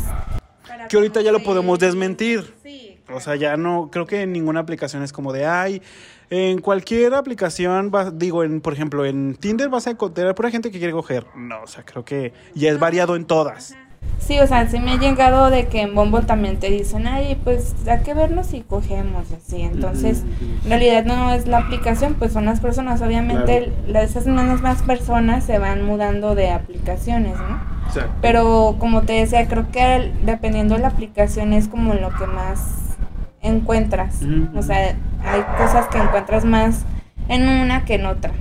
Que 0.89 0.97
ahorita 0.97 1.21
ya 1.21 1.31
lo 1.31 1.41
podemos 1.41 1.79
desmentir. 1.79 2.53
Sí. 2.61 2.99
O 3.11 3.19
sea, 3.19 3.35
ya 3.35 3.55
no, 3.57 3.89
creo 3.91 4.05
que 4.05 4.21
en 4.23 4.33
ninguna 4.33 4.59
aplicación 4.59 5.03
es 5.03 5.13
como 5.13 5.31
de, 5.31 5.45
ay, 5.45 5.81
en 6.29 6.59
cualquier 6.59 7.13
aplicación, 7.13 7.91
vas- 7.91 8.17
digo, 8.19 8.43
en, 8.43 8.59
por 8.61 8.73
ejemplo, 8.73 9.05
en 9.05 9.35
Tinder 9.35 9.69
vas 9.69 9.87
a 9.87 9.91
encontrar 9.91 10.35
pura 10.35 10.51
gente 10.51 10.69
que 10.71 10.77
quiere 10.79 10.91
coger. 10.93 11.25
No, 11.35 11.61
o 11.63 11.67
sea, 11.67 11.83
creo 11.85 12.03
que 12.03 12.33
ya 12.55 12.69
es 12.69 12.77
variado 12.79 13.15
en 13.15 13.25
todas. 13.25 13.75
Sí, 14.19 14.39
o 14.39 14.47
sea, 14.47 14.67
sí 14.67 14.79
me 14.79 14.93
ha 14.93 14.97
llegado 14.97 15.51
de 15.51 15.67
que 15.67 15.81
en 15.81 15.93
Bumble 15.93 16.23
también 16.23 16.57
te 16.57 16.71
dicen, 16.71 17.05
ay, 17.05 17.39
pues 17.43 17.75
hay 17.87 17.99
que 18.01 18.15
vernos 18.15 18.53
y 18.55 18.61
cogemos, 18.61 19.25
así. 19.31 19.61
Entonces, 19.61 20.23
en 20.63 20.69
realidad 20.69 21.05
no 21.05 21.31
es 21.31 21.45
la 21.47 21.59
aplicación, 21.59 22.15
pues 22.15 22.33
son 22.33 22.45
las 22.45 22.59
personas. 22.59 23.01
Obviamente, 23.03 23.71
las, 23.87 24.09
esas 24.11 24.25
mismas 24.25 24.81
personas 24.81 25.43
se 25.43 25.59
van 25.59 25.83
mudando 25.85 26.33
de 26.33 26.49
aplicaciones, 26.49 27.37
¿no? 27.37 27.59
Pero 28.19 28.77
como 28.79 29.03
te 29.03 29.13
decía, 29.13 29.47
creo 29.47 29.69
que 29.71 29.95
el- 29.95 30.25
dependiendo 30.25 30.73
de 30.73 30.81
la 30.81 30.87
aplicación 30.87 31.53
es 31.53 31.67
como 31.67 31.93
lo 31.93 32.09
que 32.15 32.25
más 32.25 32.61
encuentras. 33.43 34.21
O 34.55 34.63
sea, 34.63 34.95
hay 35.23 35.41
cosas 35.63 35.85
que 35.89 35.99
encuentras 35.99 36.45
más 36.45 36.81
en 37.27 37.47
una 37.47 37.85
que 37.85 37.93
en 37.95 38.07
otra. 38.07 38.31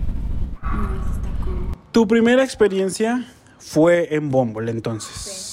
Tu 1.93 2.09
primera 2.09 2.43
experiencia 2.43 3.23
fue 3.59 4.15
en 4.15 4.31
Bumble, 4.31 4.71
entonces. 4.71 5.51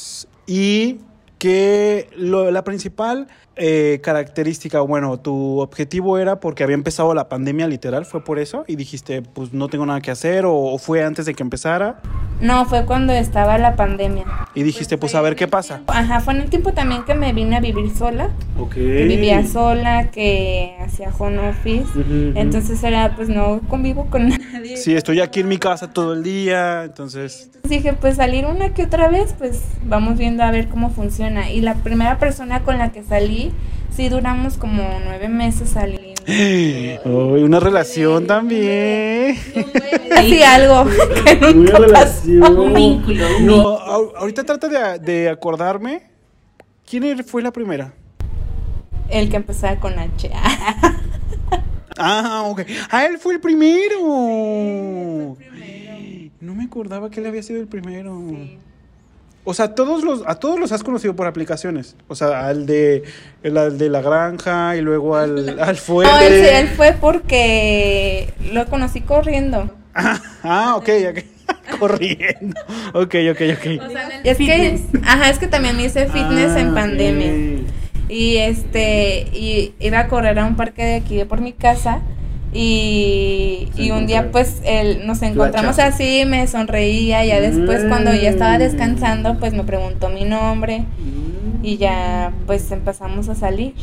Y 0.52 1.00
que 1.38 2.10
lo- 2.18 2.52
la 2.52 2.64
principal 2.66 3.28
eh, 3.64 4.00
característica, 4.02 4.82
bueno, 4.82 5.20
tu 5.20 5.60
objetivo 5.60 6.18
era 6.18 6.40
porque 6.40 6.64
había 6.64 6.74
empezado 6.74 7.14
la 7.14 7.30
pandemia 7.30 7.68
literal, 7.68 8.06
¿fue 8.06 8.24
por 8.24 8.40
eso? 8.40 8.64
Y 8.68 8.76
dijiste, 8.76 9.22
pues 9.22 9.54
no 9.54 9.68
tengo 9.68 9.86
nada 9.86 10.02
que 10.02 10.10
hacer, 10.10 10.46
o, 10.46 10.54
o 10.56 10.78
fue 10.80 11.04
antes 11.04 11.26
de 11.28 11.36
que 11.36 11.44
empezara, 11.44 12.02
No, 12.42 12.66
fue 12.66 12.86
cuando 12.86 13.14
estaba 13.14 13.60
la 13.60 13.76
pandemia. 13.76 14.26
y 14.56 14.64
dijiste, 14.64 14.98
pues 14.98 15.14
a 15.14 15.22
ver 15.22 15.36
qué 15.36 15.48
pasa. 15.48 15.82
Ajá, 15.88 16.20
fue 16.22 16.34
en 16.34 16.42
el 16.42 16.50
tiempo 16.50 16.74
también 16.74 17.04
que 17.04 17.14
me 17.14 17.34
vine 17.34 17.56
a 17.56 17.60
vivir 17.60 17.96
sola. 17.96 18.32
Ok. 18.60 18.74
Que 18.74 19.04
vivía 19.06 19.46
sola, 19.46 20.10
que 20.10 20.76
hacía 20.84 21.12
home 21.18 21.50
office. 21.50 21.86
Entonces 22.36 22.84
era, 22.84 23.16
pues 23.16 23.30
no 23.30 23.62
convivo 23.70 24.08
con 24.10 24.28
nadie. 24.54 24.76
Sí, 24.78 24.96
estoy 24.96 25.20
aquí 25.22 25.42
en 25.42 25.48
mi 25.50 25.58
casa 25.60 25.94
todo 25.94 26.14
el 26.14 26.24
día, 26.24 26.84
entonces... 26.86 27.52
Entonces 27.54 27.70
dije, 27.84 27.94
pues 27.94 28.16
salir 28.16 28.46
una 28.48 28.74
que 28.74 28.84
otra 28.84 29.08
vez, 29.08 29.36
pues 29.38 29.62
vamos 29.86 30.18
viendo 30.18 30.42
a 30.42 30.50
ver 30.50 30.68
cómo 30.68 30.90
funciona. 30.90 31.52
Y 31.52 31.62
la 31.62 31.76
primera 31.76 32.18
persona 32.18 32.64
con 32.64 32.80
la 32.80 32.92
que 32.92 33.04
salí, 33.04 33.51
sí 33.96 34.10
duramos 34.10 34.58
como 34.58 34.84
nueve 35.06 35.28
meses 35.30 35.70
saliendo. 35.70 36.22
Uy, 37.06 37.44
una 37.44 37.60
relación 37.60 38.28
también. 38.28 39.36
Así 40.16 40.42
algo 40.44 40.86
que 41.26 41.54
nunca 41.54 41.80
pasó. 41.92 42.30
Un 42.30 42.74
vínculo. 42.74 43.26
No, 43.42 43.68
ahorita 43.78 44.44
trata 44.44 44.68
de, 44.68 45.00
de 45.00 45.30
acordarme. 45.30 46.04
¿Quién 46.90 47.04
era- 47.06 47.24
fue 47.24 47.42
la 47.42 47.52
primera? 47.52 47.94
El 49.10 49.30
que 49.30 49.36
empezaba 49.38 49.76
con 49.80 49.98
H. 49.98 50.30
Ah, 52.04 52.44
ok. 52.48 52.62
Ah, 52.90 53.06
él 53.06 53.20
fue 53.20 53.34
el 53.36 53.40
primero. 53.42 54.00
No 56.40 56.56
me 56.56 56.64
acordaba 56.64 57.12
que 57.12 57.20
él 57.20 57.28
había 57.28 57.44
sido 57.44 57.60
el 57.62 57.68
primero. 57.68 58.20
O 59.44 59.54
sea, 59.54 59.74
todos 59.74 60.04
los, 60.04 60.24
a 60.28 60.36
todos 60.36 60.60
los 60.60 60.72
has 60.72 60.84
conocido 60.84 61.16
por 61.16 61.26
aplicaciones. 61.28 61.96
O 62.08 62.16
sea, 62.16 62.48
al 62.48 62.66
de, 62.66 63.04
el, 63.42 63.58
al 63.58 63.78
de 63.78 63.90
la 63.90 64.02
granja 64.02 64.76
y 64.76 64.82
luego 64.82 65.16
al, 65.16 65.60
al 65.62 65.76
fuerte. 65.78 66.14
No, 66.14 66.58
él, 66.60 66.68
fue 66.70 66.94
porque 67.00 68.34
lo 68.54 68.66
conocí 68.68 69.02
corriendo. 69.02 69.70
Ah, 70.44 70.76
ok, 70.78 70.90
ok. 71.10 71.20
Corriendo. 71.80 72.60
Ok, 72.94 73.16
ok, 73.32 73.42
ok. 73.58 73.66
Y 74.24 74.30
es 74.30 74.38
que, 74.38 74.80
ajá, 75.06 75.30
es 75.30 75.38
que 75.38 75.48
también 75.48 75.76
me 75.78 75.84
hice 75.86 76.06
fitness 76.08 76.52
Ah, 76.56 76.60
en 76.62 76.70
ok. 76.70 76.74
pandemia. 76.76 77.62
Y 78.10 78.38
este, 78.38 79.28
y 79.34 79.74
iba 79.80 80.00
a 80.00 80.08
correr 80.08 80.40
a 80.40 80.46
un 80.46 80.56
parque 80.56 80.84
de 80.84 80.96
aquí 80.96 81.18
de 81.18 81.26
por 81.26 81.42
mi 81.42 81.54
casa. 81.54 82.02
Y, 82.54 83.70
y 83.78 83.92
un 83.92 84.08
día 84.08 84.30
pues 84.32 84.62
él, 84.66 85.06
nos 85.06 85.22
encontramos 85.22 85.76
Flacha. 85.76 85.96
así, 85.96 86.24
me 86.26 86.46
sonreía, 86.48 87.24
ya 87.26 87.40
después 87.40 87.86
cuando 87.88 88.14
ya 88.14 88.30
estaba 88.30 88.56
Mm. 88.58 88.60
descansando 88.60 89.38
pues 89.40 89.54
me 89.54 89.64
preguntó 89.64 90.10
mi 90.10 90.26
nombre 90.26 90.84
y 91.64 91.78
ya 91.78 92.32
pues 92.48 92.70
empezamos 92.72 93.30
a 93.30 93.36
salir. 93.36 93.74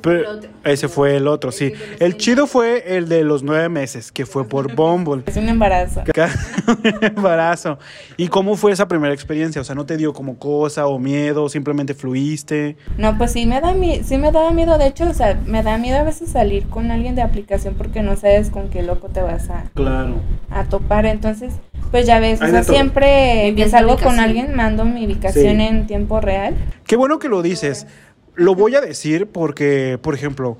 Pero 0.00 0.40
ese 0.64 0.88
fue 0.88 1.16
el 1.16 1.26
otro, 1.26 1.52
sí. 1.52 1.72
El 1.98 2.16
chido 2.16 2.46
fue 2.46 2.96
el 2.96 3.08
de 3.08 3.24
los 3.24 3.42
nueve 3.42 3.68
meses, 3.68 4.12
que 4.12 4.26
fue 4.26 4.48
por 4.48 4.72
Bumble. 4.76 5.22
Es 5.26 5.36
un 5.36 5.48
embarazo. 5.48 6.02
Un 6.68 7.04
embarazo. 7.04 7.78
¿Y 8.16 8.28
cómo 8.28 8.56
fue 8.56 8.72
esa 8.72 8.86
primera 8.88 9.12
experiencia? 9.12 9.60
O 9.60 9.64
sea, 9.64 9.74
¿no 9.74 9.84
te 9.86 9.96
dio 9.96 10.12
como 10.12 10.38
cosa 10.38 10.86
o 10.86 10.98
miedo? 10.98 11.48
¿Simplemente 11.48 11.94
fluiste? 11.94 12.76
No, 12.98 13.16
pues 13.18 13.32
sí 13.32 13.46
me 13.46 13.60
da 13.60 13.72
mi- 13.72 14.02
sí 14.04 14.18
me 14.18 14.30
daba 14.32 14.50
miedo, 14.52 14.78
de 14.78 14.86
hecho, 14.86 15.08
o 15.08 15.14
sea, 15.14 15.40
me 15.46 15.62
da 15.62 15.78
miedo 15.78 15.98
a 15.98 16.04
veces 16.04 16.30
salir 16.30 16.66
con 16.68 16.90
alguien 16.90 17.14
de 17.14 17.22
aplicación 17.22 17.74
porque 17.74 18.02
no 18.02 18.16
sabes 18.16 18.50
con 18.50 18.68
qué 18.70 18.82
loco 18.82 19.08
te 19.08 19.22
vas 19.22 19.50
a, 19.50 19.64
Claro. 19.74 20.14
a 20.50 20.64
topar, 20.64 21.06
entonces, 21.06 21.52
pues 21.90 22.06
ya 22.06 22.20
ves, 22.20 22.40
o 22.40 22.46
sea, 22.46 22.62
siempre 22.62 23.52
que 23.56 23.68
salgo 23.68 23.96
con 23.98 24.20
alguien 24.20 24.54
mando 24.54 24.84
mi 24.84 25.04
ubicación 25.06 25.56
Sí. 25.58 25.62
en 25.62 25.86
tiempo 25.86 26.20
real. 26.20 26.54
Qué 26.86 26.96
bueno 26.96 27.18
que 27.18 27.28
lo 27.28 27.42
dices. 27.42 27.86
Lo 28.34 28.54
voy 28.54 28.74
a 28.76 28.80
decir 28.80 29.26
porque, 29.26 29.98
por 30.00 30.14
ejemplo, 30.14 30.56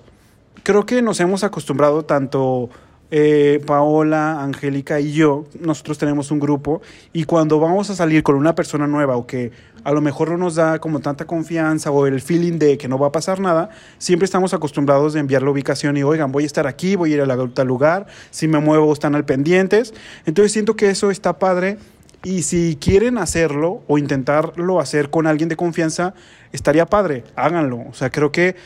creo 0.62 0.84
que 0.84 1.00
nos 1.00 1.20
hemos 1.20 1.42
acostumbrado 1.42 2.04
tanto 2.04 2.68
eh, 3.10 3.62
Paola, 3.66 4.42
Angélica 4.42 5.00
y 5.00 5.12
yo, 5.12 5.44
nosotros 5.60 5.98
tenemos 5.98 6.30
un 6.30 6.40
grupo 6.40 6.80
y 7.12 7.24
cuando 7.24 7.60
vamos 7.60 7.90
a 7.90 7.94
salir 7.94 8.22
con 8.22 8.36
una 8.36 8.54
persona 8.54 8.86
nueva 8.86 9.16
o 9.16 9.26
que 9.26 9.52
a 9.84 9.92
lo 9.92 10.00
mejor 10.00 10.30
no 10.30 10.38
nos 10.38 10.54
da 10.54 10.78
como 10.78 11.00
tanta 11.00 11.26
confianza 11.26 11.90
o 11.90 12.06
el 12.06 12.20
feeling 12.20 12.58
de 12.58 12.78
que 12.78 12.88
no 12.88 12.98
va 12.98 13.08
a 13.08 13.12
pasar 13.12 13.40
nada, 13.40 13.70
siempre 13.98 14.24
estamos 14.24 14.54
acostumbrados 14.54 15.12
de 15.12 15.20
enviar 15.20 15.42
la 15.42 15.50
ubicación 15.50 15.96
y 15.96 16.02
oigan, 16.02 16.32
voy 16.32 16.44
a 16.44 16.46
estar 16.46 16.66
aquí, 16.66 16.96
voy 16.96 17.12
a 17.12 17.16
ir 17.16 17.20
a 17.22 17.48
tal 17.48 17.66
lugar, 17.66 18.06
si 18.30 18.48
me 18.48 18.60
muevo 18.60 18.92
están 18.92 19.14
al 19.14 19.24
pendientes. 19.24 19.92
Entonces 20.24 20.52
siento 20.52 20.76
que 20.76 20.90
eso 20.90 21.10
está 21.10 21.38
padre 21.38 21.78
y 22.24 22.42
si 22.42 22.76
quieren 22.80 23.18
hacerlo 23.18 23.82
o 23.88 23.98
intentarlo 23.98 24.80
hacer 24.80 25.10
con 25.10 25.26
alguien 25.26 25.48
de 25.48 25.56
confianza, 25.56 26.14
estaría 26.52 26.86
padre, 26.86 27.24
háganlo. 27.34 27.80
O 27.88 27.94
sea, 27.94 28.10
creo 28.10 28.30
que 28.30 28.56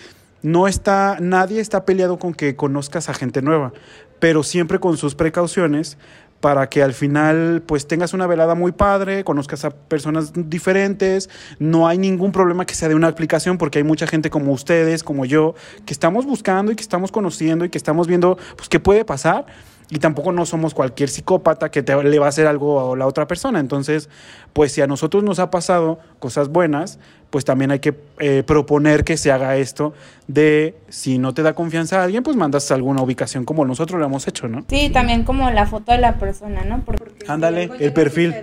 no 0.42 0.68
está, 0.68 1.16
nadie 1.20 1.60
está 1.60 1.84
peleado 1.84 2.18
con 2.18 2.34
que 2.34 2.54
conozcas 2.54 3.08
a 3.08 3.14
gente 3.14 3.42
nueva, 3.42 3.72
pero 4.18 4.42
siempre 4.42 4.78
con 4.78 4.96
sus 4.96 5.14
precauciones 5.14 5.96
para 6.40 6.68
que 6.68 6.82
al 6.82 6.92
final 6.92 7.62
pues 7.66 7.88
tengas 7.88 8.12
una 8.12 8.26
velada 8.26 8.54
muy 8.54 8.72
padre, 8.72 9.24
conozcas 9.24 9.64
a 9.64 9.70
personas 9.70 10.32
diferentes, 10.34 11.30
no 11.58 11.88
hay 11.88 11.96
ningún 11.96 12.30
problema 12.30 12.66
que 12.66 12.74
sea 12.74 12.88
de 12.88 12.94
una 12.94 13.08
aplicación 13.08 13.56
porque 13.56 13.78
hay 13.78 13.84
mucha 13.84 14.06
gente 14.06 14.28
como 14.28 14.52
ustedes, 14.52 15.02
como 15.02 15.24
yo, 15.24 15.54
que 15.86 15.94
estamos 15.94 16.26
buscando 16.26 16.72
y 16.72 16.76
que 16.76 16.82
estamos 16.82 17.10
conociendo 17.10 17.64
y 17.64 17.70
que 17.70 17.78
estamos 17.78 18.06
viendo 18.06 18.36
pues 18.54 18.68
qué 18.68 18.78
puede 18.78 19.04
pasar 19.04 19.46
y 19.88 19.98
tampoco 19.98 20.32
no 20.32 20.44
somos 20.46 20.74
cualquier 20.74 21.08
psicópata 21.08 21.70
que 21.70 21.82
te, 21.82 22.02
le 22.02 22.18
va 22.18 22.26
a 22.26 22.28
hacer 22.28 22.46
algo 22.46 22.92
a 22.92 22.96
la 22.96 23.06
otra 23.06 23.26
persona. 23.28 23.60
Entonces, 23.60 24.08
pues 24.52 24.72
si 24.72 24.80
a 24.80 24.86
nosotros 24.86 25.22
nos 25.22 25.38
ha 25.38 25.50
pasado 25.50 26.00
cosas 26.18 26.48
buenas, 26.48 26.98
pues 27.30 27.44
también 27.44 27.70
hay 27.70 27.78
que 27.78 27.94
eh, 28.18 28.42
proponer 28.44 29.04
que 29.04 29.16
se 29.16 29.30
haga 29.30 29.56
esto 29.56 29.94
de 30.26 30.74
si 30.88 31.18
no 31.18 31.34
te 31.34 31.42
da 31.42 31.54
confianza 31.54 32.00
a 32.00 32.04
alguien, 32.04 32.22
pues 32.22 32.36
mandas 32.36 32.70
alguna 32.72 33.02
ubicación 33.02 33.44
como 33.44 33.64
nosotros 33.64 34.00
lo 34.00 34.06
hemos 34.06 34.26
hecho, 34.26 34.48
¿no? 34.48 34.64
Sí, 34.68 34.90
también 34.90 35.22
como 35.22 35.50
la 35.50 35.66
foto 35.66 35.92
de 35.92 35.98
la 35.98 36.14
persona, 36.16 36.64
¿no? 36.64 36.82
Porque 36.84 37.24
Ándale, 37.28 37.70
el 37.78 37.92
perfil. 37.92 38.34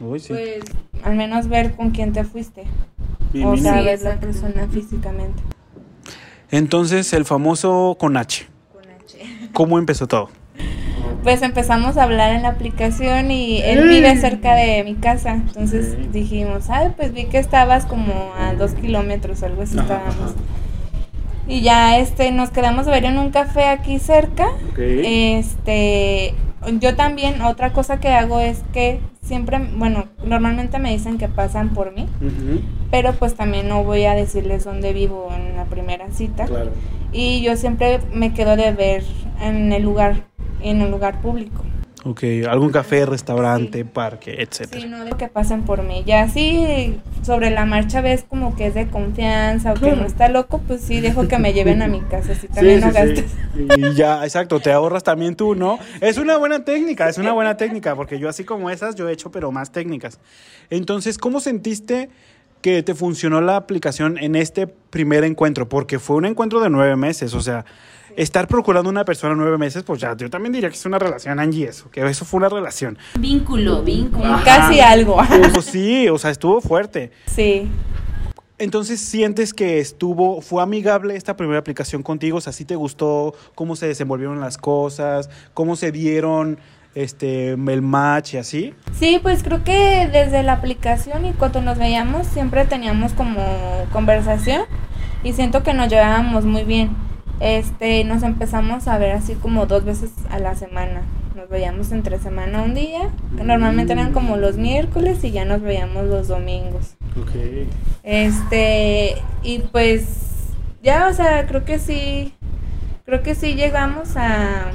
Uy, 0.00 0.20
sí. 0.20 0.28
Pues 0.28 0.60
al 1.02 1.16
menos 1.16 1.48
ver 1.48 1.72
con 1.72 1.90
quién 1.90 2.12
te 2.12 2.24
fuiste. 2.24 2.64
Bien, 3.32 3.46
o 3.46 3.56
sea, 3.56 3.82
ver 3.82 4.00
la 4.02 4.18
persona 4.18 4.68
físicamente. 4.68 5.42
Entonces, 6.50 7.12
el 7.12 7.26
famoso 7.26 7.96
con 7.98 8.16
H. 8.16 8.46
¿Cómo 9.52 9.78
empezó 9.78 10.06
todo? 10.06 10.30
Pues 11.22 11.42
empezamos 11.42 11.96
a 11.96 12.04
hablar 12.04 12.34
en 12.34 12.42
la 12.42 12.50
aplicación 12.50 13.30
y 13.30 13.60
él 13.62 13.88
vive 13.88 14.16
cerca 14.16 14.54
de 14.54 14.84
mi 14.84 14.94
casa. 14.94 15.32
Entonces 15.32 16.12
dijimos, 16.12 16.70
ay, 16.70 16.92
pues 16.96 17.12
vi 17.12 17.24
que 17.24 17.38
estabas 17.38 17.86
como 17.86 18.32
a 18.38 18.54
dos 18.54 18.72
kilómetros, 18.74 19.42
algo 19.42 19.62
así 19.62 19.78
Ajá, 19.78 19.82
estábamos. 19.82 20.34
Y 21.48 21.62
ya 21.62 21.98
este, 21.98 22.30
nos 22.30 22.50
quedamos 22.50 22.86
a 22.86 22.90
ver 22.90 23.04
en 23.04 23.18
un 23.18 23.30
café 23.30 23.64
aquí 23.64 23.98
cerca. 23.98 24.48
Este, 24.76 26.34
yo 26.78 26.94
también, 26.94 27.40
otra 27.42 27.72
cosa 27.72 28.00
que 28.00 28.08
hago 28.08 28.40
es 28.40 28.62
que 28.72 29.00
siempre, 29.22 29.58
bueno, 29.76 30.06
normalmente 30.24 30.78
me 30.78 30.90
dicen 30.90 31.18
que 31.18 31.28
pasan 31.28 31.70
por 31.70 31.92
mí, 31.92 32.06
pero 32.90 33.12
pues 33.14 33.34
también 33.34 33.68
no 33.68 33.84
voy 33.84 34.04
a 34.04 34.14
decirles 34.14 34.64
dónde 34.64 34.92
vivo 34.92 35.30
en 35.34 35.56
la 35.56 35.64
primera 35.64 36.10
cita. 36.10 36.44
Claro. 36.44 36.70
Y 37.12 37.40
yo 37.42 37.56
siempre 37.56 38.00
me 38.12 38.34
quedo 38.34 38.56
de 38.56 38.72
ver 38.72 39.04
en 39.40 39.72
el 39.72 39.82
lugar, 39.82 40.24
en 40.62 40.82
un 40.82 40.90
lugar 40.90 41.20
público. 41.20 41.64
Ok, 42.04 42.22
algún 42.48 42.70
café, 42.70 43.04
restaurante, 43.06 43.84
parque, 43.84 44.36
etcétera. 44.38 44.80
Sí, 44.80 44.88
no 44.88 45.04
de 45.04 45.10
que 45.12 45.26
pasen 45.26 45.64
por 45.64 45.82
mí. 45.82 46.04
Ya 46.06 46.28
si 46.28 47.00
sobre 47.22 47.50
la 47.50 47.66
marcha 47.66 48.00
ves 48.00 48.24
como 48.28 48.54
que 48.54 48.68
es 48.68 48.74
de 48.74 48.86
confianza 48.86 49.72
o 49.72 49.74
que 49.74 49.96
no 49.96 50.06
está 50.06 50.28
loco, 50.28 50.60
pues 50.64 50.80
sí 50.80 51.00
dejo 51.00 51.26
que 51.26 51.38
me 51.38 51.52
lleven 51.52 51.82
a 51.82 51.88
mi 51.88 52.00
casa. 52.00 52.32
Así 52.32 52.46
también 52.46 52.80
no 52.80 52.92
gastes. 52.92 53.26
Y 53.76 53.94
ya, 53.94 54.22
exacto, 54.22 54.60
te 54.60 54.70
ahorras 54.70 55.02
también 55.02 55.34
tú, 55.34 55.56
¿no? 55.56 55.80
Es 56.00 56.18
una 56.18 56.36
buena 56.36 56.64
técnica, 56.64 57.08
es 57.08 57.18
una 57.18 57.32
buena 57.32 57.56
técnica, 57.56 57.96
porque 57.96 58.20
yo 58.20 58.28
así 58.28 58.44
como 58.44 58.70
esas, 58.70 58.94
yo 58.94 59.08
he 59.08 59.12
hecho, 59.12 59.32
pero 59.32 59.50
más 59.50 59.72
técnicas. 59.72 60.20
Entonces, 60.70 61.18
¿cómo 61.18 61.40
sentiste 61.40 62.10
que 62.60 62.82
te 62.82 62.94
funcionó 62.94 63.40
la 63.40 63.56
aplicación 63.56 64.18
en 64.18 64.36
este 64.36 64.66
primer 64.66 65.24
encuentro? 65.24 65.68
Porque 65.68 65.98
fue 65.98 66.16
un 66.16 66.24
encuentro 66.24 66.60
de 66.60 66.70
nueve 66.70 66.96
meses, 66.96 67.34
o 67.34 67.40
sea, 67.40 67.64
estar 68.16 68.48
procurando 68.48 68.90
una 68.90 69.04
persona 69.04 69.34
nueve 69.34 69.58
meses, 69.58 69.84
pues 69.84 70.00
ya, 70.00 70.16
yo 70.16 70.28
también 70.28 70.52
diría 70.52 70.68
que 70.68 70.76
es 70.76 70.86
una 70.86 70.98
relación, 70.98 71.38
Angie, 71.38 71.68
eso, 71.68 71.90
que 71.90 72.04
eso 72.04 72.24
fue 72.24 72.38
una 72.38 72.48
relación. 72.48 72.98
Vínculo, 73.18 73.82
vínculo. 73.82 74.26
Ajá. 74.26 74.44
Casi 74.44 74.80
algo. 74.80 75.18
Pues 75.54 75.66
sí, 75.66 76.08
o 76.08 76.18
sea, 76.18 76.30
estuvo 76.30 76.60
fuerte. 76.60 77.12
Sí. 77.26 77.68
Entonces, 78.58 79.00
¿sientes 79.00 79.54
que 79.54 79.78
estuvo, 79.78 80.40
fue 80.40 80.60
amigable 80.64 81.14
esta 81.14 81.36
primera 81.36 81.60
aplicación 81.60 82.02
contigo? 82.02 82.38
O 82.38 82.40
sea, 82.40 82.52
¿sí 82.52 82.64
te 82.64 82.74
gustó 82.74 83.34
cómo 83.54 83.76
se 83.76 83.86
desenvolvieron 83.86 84.40
las 84.40 84.58
cosas? 84.58 85.30
¿Cómo 85.54 85.76
se 85.76 85.92
dieron 85.92 86.58
este, 87.02 87.50
el 87.50 87.82
match 87.82 88.34
y 88.34 88.38
así? 88.38 88.74
Sí, 88.98 89.20
pues 89.22 89.44
creo 89.44 89.62
que 89.62 90.08
desde 90.08 90.42
la 90.42 90.54
aplicación 90.54 91.26
y 91.26 91.32
cuando 91.32 91.62
nos 91.62 91.78
veíamos 91.78 92.26
siempre 92.26 92.64
teníamos 92.64 93.12
como 93.12 93.40
conversación 93.92 94.62
y 95.22 95.32
siento 95.32 95.62
que 95.62 95.74
nos 95.74 95.88
llevábamos 95.88 96.44
muy 96.44 96.64
bien. 96.64 96.90
Este, 97.38 98.02
nos 98.02 98.24
empezamos 98.24 98.88
a 98.88 98.98
ver 98.98 99.12
así 99.12 99.34
como 99.34 99.66
dos 99.66 99.84
veces 99.84 100.10
a 100.28 100.40
la 100.40 100.56
semana. 100.56 101.02
Nos 101.36 101.48
veíamos 101.48 101.92
entre 101.92 102.18
semana 102.18 102.62
un 102.62 102.74
día, 102.74 103.10
normalmente 103.30 103.92
eran 103.92 104.12
como 104.12 104.36
los 104.36 104.56
miércoles 104.56 105.22
y 105.22 105.30
ya 105.30 105.44
nos 105.44 105.62
veíamos 105.62 106.04
los 106.06 106.26
domingos. 106.26 106.96
Ok. 107.16 107.30
Este, 108.02 109.14
y 109.44 109.60
pues 109.60 110.04
ya, 110.82 111.06
o 111.06 111.12
sea, 111.12 111.46
creo 111.46 111.64
que 111.64 111.78
sí, 111.78 112.34
creo 113.04 113.22
que 113.22 113.36
sí 113.36 113.54
llegamos 113.54 114.16
a 114.16 114.72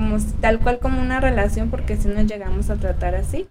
como 0.00 0.16
tal 0.40 0.60
cual 0.60 0.78
como 0.78 1.00
una 1.00 1.20
relación 1.20 1.68
porque 1.68 1.96
sí 1.96 2.08
nos 2.08 2.24
llegamos 2.24 2.70
a 2.70 2.76
tratar 2.76 3.14
así, 3.14 3.46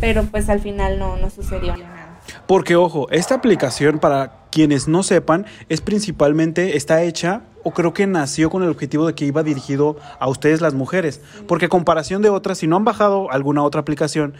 pero 0.00 0.22
pues 0.24 0.48
al 0.48 0.60
final 0.60 1.00
no, 1.00 1.16
no 1.16 1.30
sucedió 1.30 1.76
nada. 1.76 2.18
Porque, 2.46 2.76
ojo, 2.76 3.08
esta 3.10 3.34
aplicación, 3.34 3.98
para 3.98 4.44
quienes 4.52 4.86
no 4.86 5.02
sepan, 5.02 5.46
es 5.68 5.80
principalmente, 5.80 6.76
está 6.76 7.02
hecha, 7.02 7.42
o 7.64 7.72
creo 7.72 7.92
que 7.92 8.06
nació 8.06 8.50
con 8.50 8.62
el 8.62 8.68
objetivo 8.68 9.04
de 9.04 9.14
que 9.14 9.24
iba 9.24 9.42
dirigido 9.42 9.96
a 10.20 10.28
ustedes 10.28 10.60
las 10.60 10.74
mujeres. 10.74 11.20
Porque 11.48 11.66
a 11.66 11.68
comparación 11.68 12.22
de 12.22 12.28
otras, 12.28 12.58
si 12.58 12.68
no 12.68 12.76
han 12.76 12.84
bajado 12.84 13.32
alguna 13.32 13.64
otra 13.64 13.80
aplicación 13.80 14.34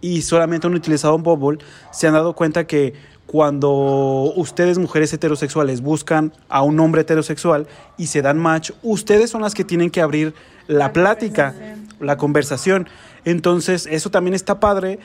y 0.00 0.22
solamente 0.22 0.66
han 0.66 0.74
utilizado 0.74 1.14
un 1.14 1.22
Bumble, 1.22 1.58
se 1.92 2.08
han 2.08 2.14
dado 2.14 2.34
cuenta 2.34 2.66
que 2.66 2.94
cuando 3.26 4.32
ustedes, 4.36 4.78
mujeres 4.78 5.12
heterosexuales, 5.12 5.80
buscan 5.80 6.32
a 6.48 6.62
un 6.62 6.80
hombre 6.80 7.02
heterosexual 7.02 7.68
y 7.98 8.06
se 8.06 8.22
dan 8.22 8.38
match, 8.38 8.70
ustedes 8.82 9.30
son 9.30 9.42
las 9.42 9.54
que 9.54 9.64
tienen 9.64 9.90
que 9.90 10.00
abrir 10.00 10.34
la, 10.68 10.92
plática, 10.92 11.54
la 11.98 12.16
conversación. 12.16 12.88
Entonces, 13.24 13.88
eso 13.90 14.10
también 14.10 14.34
está 14.34 14.60
padre 14.60 15.00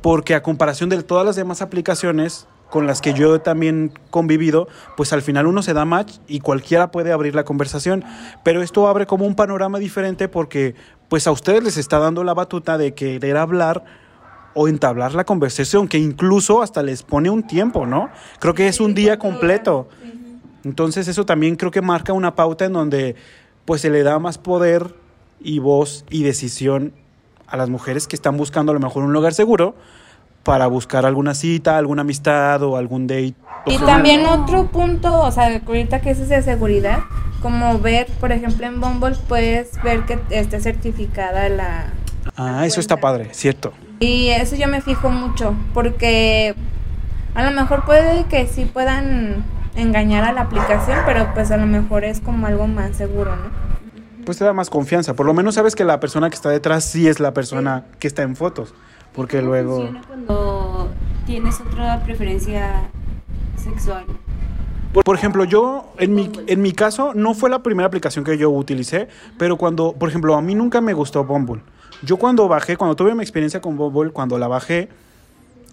porque 0.00 0.34
a 0.34 0.42
comparación 0.42 0.88
de 0.88 1.02
todas 1.02 1.26
las 1.26 1.36
demás 1.36 1.60
aplicaciones 1.60 2.46
con 2.70 2.86
las 2.86 3.00
que 3.02 3.12
yo 3.12 3.40
también 3.40 3.92
convivido, 4.10 4.68
pues 4.96 5.12
al 5.12 5.22
final 5.22 5.46
uno 5.46 5.62
se 5.62 5.74
da 5.74 5.84
match 5.84 6.18
y 6.28 6.38
cualquiera 6.38 6.92
puede 6.92 7.12
abrir 7.12 7.34
la 7.34 7.44
conversación, 7.44 8.04
pero 8.44 8.62
esto 8.62 8.86
abre 8.86 9.06
como 9.06 9.26
un 9.26 9.34
panorama 9.34 9.80
diferente 9.80 10.28
porque 10.28 10.76
pues 11.08 11.26
a 11.26 11.32
ustedes 11.32 11.64
les 11.64 11.76
está 11.76 11.98
dando 11.98 12.22
la 12.22 12.32
batuta 12.32 12.78
de 12.78 12.94
querer 12.94 13.36
hablar 13.36 13.84
o 14.54 14.68
entablar 14.68 15.14
la 15.14 15.24
conversación, 15.24 15.88
que 15.88 15.98
incluso 15.98 16.62
hasta 16.62 16.82
les 16.82 17.02
pone 17.02 17.28
un 17.28 17.44
tiempo, 17.44 17.86
¿no? 17.86 18.08
Creo 18.38 18.54
que 18.54 18.68
es 18.68 18.80
un 18.80 18.94
día 18.94 19.18
completo. 19.18 19.88
Entonces 20.64 21.08
eso 21.08 21.24
también 21.24 21.56
creo 21.56 21.70
que 21.70 21.82
marca 21.82 22.12
una 22.12 22.34
pauta 22.34 22.64
en 22.64 22.72
donde 22.72 23.16
pues 23.64 23.80
se 23.80 23.90
le 23.90 24.02
da 24.02 24.18
más 24.18 24.38
poder 24.38 24.94
y 25.40 25.58
voz 25.58 26.04
y 26.10 26.22
decisión 26.22 26.92
a 27.46 27.56
las 27.56 27.68
mujeres 27.68 28.06
que 28.06 28.16
están 28.16 28.36
buscando 28.36 28.72
a 28.72 28.74
lo 28.74 28.80
mejor 28.80 29.02
un 29.02 29.12
lugar 29.12 29.34
seguro 29.34 29.74
para 30.42 30.66
buscar 30.66 31.04
alguna 31.04 31.34
cita, 31.34 31.76
alguna 31.76 32.02
amistad 32.02 32.62
o 32.62 32.76
algún 32.76 33.06
date. 33.06 33.34
Y 33.66 33.78
también 33.78 34.24
otro 34.26 34.66
punto, 34.68 35.20
o 35.20 35.30
sea, 35.30 35.60
ahorita 35.66 36.00
que 36.00 36.10
eso 36.10 36.22
es 36.22 36.28
de 36.28 36.42
seguridad, 36.42 37.00
como 37.42 37.78
ver, 37.78 38.06
por 38.20 38.32
ejemplo, 38.32 38.66
en 38.66 38.80
Bumble 38.80 39.16
puedes 39.28 39.82
ver 39.82 40.04
que 40.06 40.18
esté 40.30 40.60
certificada 40.60 41.48
la... 41.48 41.92
Ah, 42.36 42.64
eso 42.64 42.80
está 42.80 42.98
padre, 42.98 43.28
cierto. 43.32 43.72
Y 43.98 44.28
eso 44.28 44.56
yo 44.56 44.66
me 44.68 44.80
fijo 44.80 45.10
mucho, 45.10 45.54
porque 45.74 46.54
a 47.34 47.44
lo 47.44 47.50
mejor 47.50 47.84
puede 47.84 48.24
que 48.24 48.46
sí 48.46 48.64
puedan 48.64 49.44
engañar 49.74 50.24
a 50.24 50.32
la 50.32 50.42
aplicación, 50.42 50.98
pero 51.04 51.32
pues 51.34 51.50
a 51.50 51.58
lo 51.58 51.66
mejor 51.66 52.04
es 52.04 52.20
como 52.20 52.46
algo 52.46 52.66
más 52.66 52.96
seguro, 52.96 53.36
¿no? 53.36 53.70
Pues 54.24 54.38
te 54.38 54.44
da 54.44 54.52
más 54.52 54.70
confianza. 54.70 55.14
Por 55.14 55.26
lo 55.26 55.34
menos 55.34 55.54
sabes 55.54 55.74
que 55.74 55.84
la 55.84 56.00
persona 56.00 56.30
que 56.30 56.36
está 56.36 56.50
detrás 56.50 56.84
sí 56.84 57.08
es 57.08 57.20
la 57.20 57.32
persona 57.32 57.84
que 57.98 58.06
está 58.06 58.22
en 58.22 58.36
fotos. 58.36 58.74
Porque 59.12 59.38
¿Cómo 59.38 59.50
luego... 59.50 59.76
funciona 59.76 60.02
cuando 60.06 60.88
tienes 61.26 61.60
otra 61.60 62.02
preferencia 62.04 62.88
sexual? 63.56 64.04
Por, 64.92 65.14
ejemplo, 65.14 65.44
yo, 65.44 65.92
en 65.98 66.14
mi, 66.14 66.30
en 66.48 66.62
mi 66.62 66.72
caso, 66.72 67.12
no 67.14 67.34
fue 67.34 67.48
la 67.48 67.62
primera 67.62 67.86
aplicación 67.86 68.24
que 68.24 68.36
yo 68.36 68.50
utilicé, 68.50 69.08
pero 69.38 69.56
cuando, 69.56 69.92
por 69.92 70.08
ejemplo, 70.08 70.34
a 70.34 70.42
mí 70.42 70.56
nunca 70.56 70.80
me 70.80 70.94
gustó 70.94 71.22
Bumble. 71.24 71.62
Yo 72.02 72.16
cuando 72.16 72.48
bajé, 72.48 72.76
cuando 72.76 72.96
tuve 72.96 73.14
mi 73.14 73.22
experiencia 73.22 73.60
con 73.60 73.76
Bumble, 73.76 74.10
cuando 74.10 74.36
la 74.36 74.48
bajé, 74.48 74.88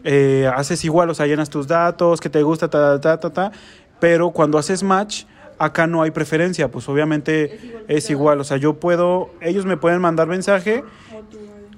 eh, 0.04 0.50
haces 0.56 0.86
igual, 0.86 1.10
o 1.10 1.16
sea, 1.16 1.26
llenas 1.26 1.50
tus 1.50 1.68
datos, 1.68 2.22
que 2.22 2.30
te 2.30 2.44
gusta, 2.44 2.70
ta, 2.70 3.02
ta, 3.02 3.20
ta, 3.20 3.30
ta, 3.32 3.52
pero 4.00 4.30
cuando 4.30 4.60
haces 4.60 4.84
match, 4.84 5.24
acá 5.60 5.88
no 5.88 6.02
hay 6.02 6.12
preferencia, 6.12 6.70
pues 6.70 6.88
obviamente 6.90 7.84
es 7.88 8.10
igual, 8.10 8.40
o 8.40 8.44
sea, 8.44 8.58
yo 8.58 8.74
puedo, 8.76 9.32
ellos 9.42 9.66
me 9.66 9.78
pueden 9.78 10.02
mandar 10.02 10.28
mensaje 10.28 10.84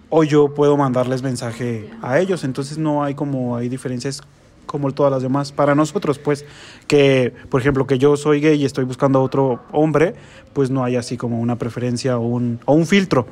o 0.10 0.24
yo 0.24 0.54
puedo 0.54 0.78
mandarles 0.78 1.22
mensaje 1.22 1.90
a 2.02 2.20
ellos, 2.20 2.44
entonces 2.44 2.78
no 2.78 3.04
hay 3.04 3.16
como, 3.16 3.56
hay 3.56 3.70
diferencias 3.70 4.22
como 4.70 4.92
todas 4.92 5.12
las 5.12 5.24
demás. 5.24 5.52
Para 5.52 5.74
nosotros, 5.74 6.20
pues, 6.20 6.46
que, 6.88 7.34
por 7.50 7.60
ejemplo, 7.60 7.88
que 7.88 7.98
yo 7.98 8.16
soy 8.16 8.40
gay 8.40 8.62
y 8.62 8.66
estoy 8.66 8.86
buscando 8.86 9.18
a 9.20 9.24
otro 9.24 9.64
hombre, 9.72 10.14
pues 10.54 10.70
no 10.70 10.84
hay 10.84 10.96
así 10.96 11.18
como 11.18 11.40
una 11.40 11.58
preferencia 11.58 12.20
o 12.20 12.22
un, 12.22 12.60
o 12.66 12.74
un 12.74 12.86
filtro. 12.86 13.26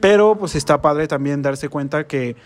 Pero, 0.00 0.36
pues, 0.36 0.54
está 0.54 0.80
padre 0.80 1.08
también 1.08 1.42
darse 1.42 1.68
cuenta 1.68 2.06
que 2.06 2.36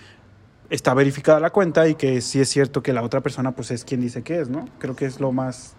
está 0.71 0.95
verificada 0.95 1.39
la 1.39 1.51
cuenta 1.51 1.87
y 1.87 1.97
que 1.97 2.23
sí 2.23 2.41
es 2.41 2.49
cierto 2.49 2.83
que 2.83 2.95
la 2.95 3.03
otra 3.03 3.21
persona, 3.21 3.53
pues, 3.53 3.71
es 3.71 3.85
quien 3.85 4.01
dice 4.01 4.23
que 4.23 4.41
es, 4.41 4.49
¿no? 4.49 4.67
Creo 4.79 4.97
que 4.97 5.05
es 5.05 5.21
lo 5.21 5.33
más 5.33 5.77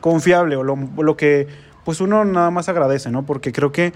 confiable 0.00 0.56
o 0.56 0.62
lo, 0.62 0.76
lo 0.96 1.16
que, 1.16 1.48
pues, 1.84 2.00
uno 2.00 2.24
nada 2.24 2.50
más 2.50 2.68
agradece, 2.68 3.10
¿no? 3.10 3.24
Porque 3.24 3.52
creo 3.52 3.72
que 3.72 3.92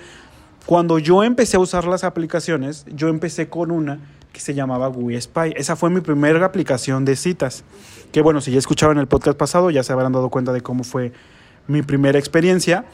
cuando 0.66 0.98
yo 0.98 1.22
empecé 1.22 1.58
a 1.58 1.60
usar 1.60 1.86
las 1.86 2.04
aplicaciones, 2.04 2.86
yo 2.88 3.08
empecé 3.08 3.48
con 3.48 3.70
una 3.70 4.00
que 4.32 4.40
se 4.40 4.54
llamaba 4.54 4.88
Wii 4.88 5.20
Spy. 5.20 5.54
Esa 5.56 5.76
fue 5.76 5.90
mi 5.90 6.00
primera 6.00 6.44
aplicación 6.44 7.04
de 7.04 7.16
citas. 7.16 7.64
Que 8.12 8.22
bueno, 8.22 8.40
si 8.40 8.50
ya 8.50 8.58
escucharon 8.58 8.98
el 8.98 9.06
podcast 9.06 9.38
pasado, 9.38 9.70
ya 9.70 9.82
se 9.82 9.92
habrán 9.92 10.12
dado 10.12 10.30
cuenta 10.30 10.52
de 10.52 10.60
cómo 10.60 10.82
fue 10.82 11.12
mi 11.66 11.82
primera 11.82 12.18
experiencia. 12.18 12.84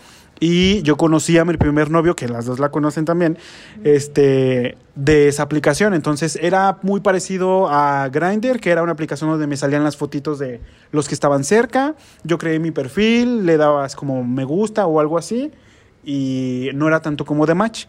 Y 0.43 0.81
yo 0.83 0.97
conocí 0.97 1.37
a 1.37 1.45
mi 1.45 1.55
primer 1.59 1.91
novio, 1.91 2.17
que 2.17 2.27
las 2.27 2.47
dos 2.47 2.59
la 2.59 2.71
conocen 2.71 3.05
también, 3.05 3.37
este, 3.85 4.79
de 4.95 5.29
esa 5.29 5.43
aplicación. 5.43 5.93
Entonces 5.93 6.39
era 6.41 6.79
muy 6.81 7.01
parecido 7.01 7.69
a 7.69 8.09
Grindr, 8.09 8.59
que 8.59 8.71
era 8.71 8.83
una 8.83 8.93
aplicación 8.93 9.29
donde 9.29 9.47
me 9.47 9.59
salían 9.59 9.85
las 9.85 9.99
fotitos 9.99 10.39
de 10.39 10.63
los 10.93 11.09
que 11.09 11.15
estaban 11.15 11.45
cerca. 11.45 11.95
Yo 12.25 12.39
creé 12.39 12.59
mi 12.59 12.71
perfil, 12.71 13.45
le 13.45 13.59
dabas 13.59 13.95
como 13.95 14.25
me 14.25 14.45
gusta 14.45 14.87
o 14.87 14.99
algo 14.99 15.19
así. 15.19 15.51
Y 16.03 16.71
no 16.73 16.89
era 16.89 17.01
tanto 17.01 17.27
como 17.27 17.45
de 17.45 17.55
match. 17.55 17.85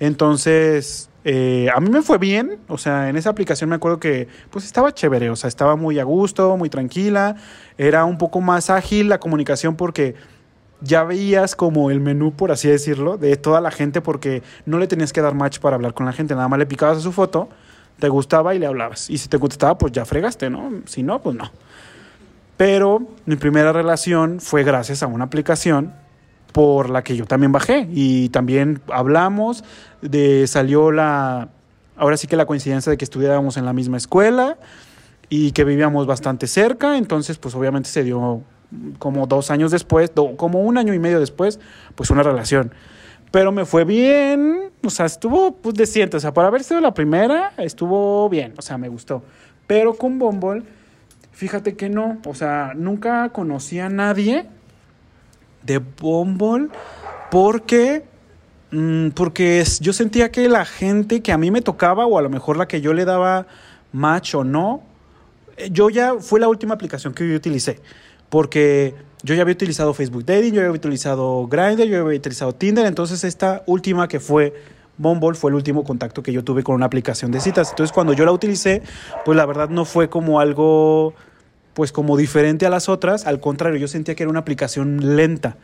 Entonces, 0.00 1.10
eh, 1.24 1.68
a 1.74 1.78
mí 1.78 1.90
me 1.90 2.02
fue 2.02 2.18
bien, 2.18 2.58
o 2.66 2.76
sea, 2.76 3.08
en 3.08 3.16
esa 3.16 3.30
aplicación 3.30 3.70
me 3.70 3.76
acuerdo 3.76 4.00
que 4.00 4.26
pues 4.50 4.64
estaba 4.64 4.92
chévere, 4.92 5.30
o 5.30 5.36
sea, 5.36 5.46
estaba 5.46 5.76
muy 5.76 6.00
a 6.00 6.04
gusto, 6.04 6.56
muy 6.56 6.68
tranquila, 6.68 7.36
era 7.78 8.04
un 8.04 8.18
poco 8.18 8.40
más 8.40 8.70
ágil 8.70 9.08
la 9.08 9.20
comunicación 9.20 9.76
porque 9.76 10.16
ya 10.82 11.04
veías 11.04 11.54
como 11.54 11.90
el 11.90 12.00
menú, 12.00 12.32
por 12.32 12.52
así 12.52 12.68
decirlo, 12.68 13.16
de 13.16 13.36
toda 13.36 13.60
la 13.60 13.70
gente 13.70 14.00
porque 14.00 14.42
no 14.66 14.78
le 14.78 14.86
tenías 14.86 15.12
que 15.12 15.20
dar 15.20 15.34
match 15.34 15.58
para 15.58 15.76
hablar 15.76 15.94
con 15.94 16.06
la 16.06 16.12
gente, 16.12 16.34
nada 16.34 16.48
más 16.48 16.58
le 16.58 16.66
picabas 16.66 16.98
a 16.98 17.00
su 17.00 17.12
foto, 17.12 17.48
te 17.98 18.08
gustaba 18.08 18.54
y 18.54 18.58
le 18.58 18.66
hablabas. 18.66 19.08
Y 19.10 19.18
si 19.18 19.28
te 19.28 19.36
gustaba, 19.36 19.78
pues 19.78 19.92
ya 19.92 20.04
fregaste, 20.04 20.50
¿no? 20.50 20.82
Si 20.86 21.02
no, 21.02 21.22
pues 21.22 21.36
no. 21.36 21.50
Pero 22.56 23.02
mi 23.26 23.36
primera 23.36 23.72
relación 23.72 24.40
fue 24.40 24.64
gracias 24.64 25.02
a 25.02 25.06
una 25.06 25.24
aplicación 25.24 25.92
por 26.52 26.90
la 26.90 27.02
que 27.02 27.16
yo 27.16 27.26
también 27.26 27.50
bajé 27.50 27.88
y 27.90 28.28
también 28.28 28.80
hablamos 28.92 29.64
de 30.02 30.46
salió 30.46 30.92
la 30.92 31.48
ahora 31.96 32.16
sí 32.16 32.26
que 32.26 32.36
la 32.36 32.46
coincidencia 32.46 32.90
de 32.90 32.98
que 32.98 33.04
estudiábamos 33.04 33.56
en 33.56 33.64
la 33.64 33.72
misma 33.72 33.96
escuela 33.96 34.58
y 35.30 35.52
que 35.52 35.64
vivíamos 35.64 36.06
bastante 36.06 36.46
cerca 36.46 36.98
entonces 36.98 37.38
pues 37.38 37.54
obviamente 37.54 37.88
se 37.88 38.04
dio 38.04 38.42
como 38.98 39.26
dos 39.26 39.50
años 39.50 39.70
después 39.70 40.14
do- 40.14 40.36
como 40.36 40.60
un 40.62 40.78
año 40.78 40.94
y 40.94 40.98
medio 40.98 41.20
después 41.20 41.60
pues 41.94 42.10
una 42.10 42.22
relación. 42.22 42.72
Pero 43.30 43.50
me 43.52 43.64
fue 43.64 43.84
bien 43.84 44.70
o 44.84 44.90
sea 44.90 45.06
estuvo 45.06 45.56
pues 45.56 45.74
decente 45.74 46.16
o 46.16 46.20
sea 46.20 46.32
para 46.34 46.48
haber 46.48 46.64
sido 46.64 46.80
la 46.80 46.92
primera 46.94 47.52
estuvo 47.58 48.28
bien 48.28 48.54
o 48.58 48.62
sea 48.62 48.78
me 48.78 48.88
gustó. 48.88 49.22
Pero 49.66 49.94
con 49.94 50.18
Bumble 50.18 50.62
fíjate 51.32 51.74
que 51.76 51.88
no 51.88 52.18
o 52.26 52.34
sea 52.34 52.72
nunca 52.74 53.28
conocí 53.30 53.78
a 53.78 53.88
nadie 53.88 54.46
de 55.62 55.78
Bumble 55.78 56.68
porque 57.30 58.04
mm, 58.70 59.08
porque 59.10 59.64
yo 59.80 59.92
sentía 59.92 60.30
que 60.30 60.48
la 60.48 60.64
gente 60.64 61.22
que 61.22 61.32
a 61.32 61.38
mí 61.38 61.50
me 61.50 61.62
tocaba 61.62 62.06
o 62.06 62.18
a 62.18 62.22
lo 62.22 62.28
mejor 62.30 62.56
la 62.56 62.66
que 62.68 62.80
yo 62.80 62.92
le 62.92 63.04
daba 63.04 63.46
match 63.92 64.34
o 64.34 64.44
no 64.44 64.82
eh, 65.56 65.68
yo 65.70 65.88
ya 65.90 66.14
fue 66.18 66.40
la 66.40 66.48
última 66.48 66.74
aplicación 66.74 67.14
que 67.14 67.28
yo 67.28 67.36
utilicé 67.36 67.80
porque 68.32 68.94
yo 69.22 69.34
ya 69.34 69.42
había 69.42 69.52
utilizado 69.52 69.92
Facebook 69.92 70.24
Dating, 70.24 70.54
yo 70.54 70.62
había 70.62 70.72
utilizado 70.72 71.46
Grindr, 71.48 71.84
yo 71.84 72.00
había 72.00 72.18
utilizado 72.18 72.54
Tinder, 72.54 72.86
entonces 72.86 73.24
esta 73.24 73.62
última 73.66 74.08
que 74.08 74.20
fue 74.20 74.54
Bumble 74.96 75.34
fue 75.34 75.50
el 75.50 75.54
último 75.54 75.84
contacto 75.84 76.22
que 76.22 76.32
yo 76.32 76.42
tuve 76.42 76.62
con 76.62 76.74
una 76.74 76.86
aplicación 76.86 77.30
de 77.30 77.40
citas. 77.40 77.68
Entonces 77.68 77.92
cuando 77.92 78.14
yo 78.14 78.24
la 78.24 78.32
utilicé, 78.32 78.80
pues 79.26 79.36
la 79.36 79.44
verdad 79.44 79.68
no 79.68 79.84
fue 79.84 80.08
como 80.08 80.40
algo 80.40 81.12
pues 81.74 81.92
como 81.92 82.16
diferente 82.16 82.64
a 82.64 82.70
las 82.70 82.88
otras, 82.88 83.26
al 83.26 83.38
contrario, 83.38 83.78
yo 83.78 83.86
sentía 83.86 84.14
que 84.14 84.22
era 84.22 84.30
una 84.30 84.40
aplicación 84.40 85.14
lenta. 85.14 85.58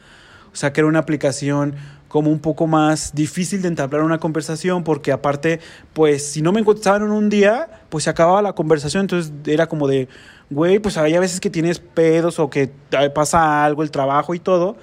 O 0.53 0.57
sea, 0.57 0.73
que 0.75 0.81
era 0.81 0.89
una 0.89 0.99
aplicación 0.99 1.75
como 2.09 2.31
un 2.31 2.39
poco 2.39 2.67
más 2.67 3.15
difícil 3.15 3.63
de 3.63 3.69
entablar 3.69 4.03
una 4.03 4.19
conversación 4.19 4.85
porque 4.85 5.11
aparte, 5.11 5.61
pues 5.95 6.27
si 6.27 6.43
no 6.43 6.53
me 6.53 6.63
contestaban 6.65 7.03
en 7.03 7.13
un 7.13 7.31
día, 7.31 7.69
pues 7.89 8.05
se 8.05 8.11
acababa 8.11 8.43
la 8.43 8.53
conversación, 8.53 9.03
entonces 9.03 9.33
era 9.47 9.69
como 9.69 9.89
de, 9.89 10.09
güey, 10.51 10.79
pues 10.79 10.97
hay 10.97 11.15
a 11.15 11.21
veces 11.21 11.41
que 11.41 11.51
tienes 11.51 11.79
pedos 11.79 12.39
o 12.39 12.51
que 12.51 12.71
pasa 13.15 13.65
algo, 13.65 13.83
el 13.83 13.91
trabajo 13.91 14.35
y 14.35 14.39
todo, 14.39 14.77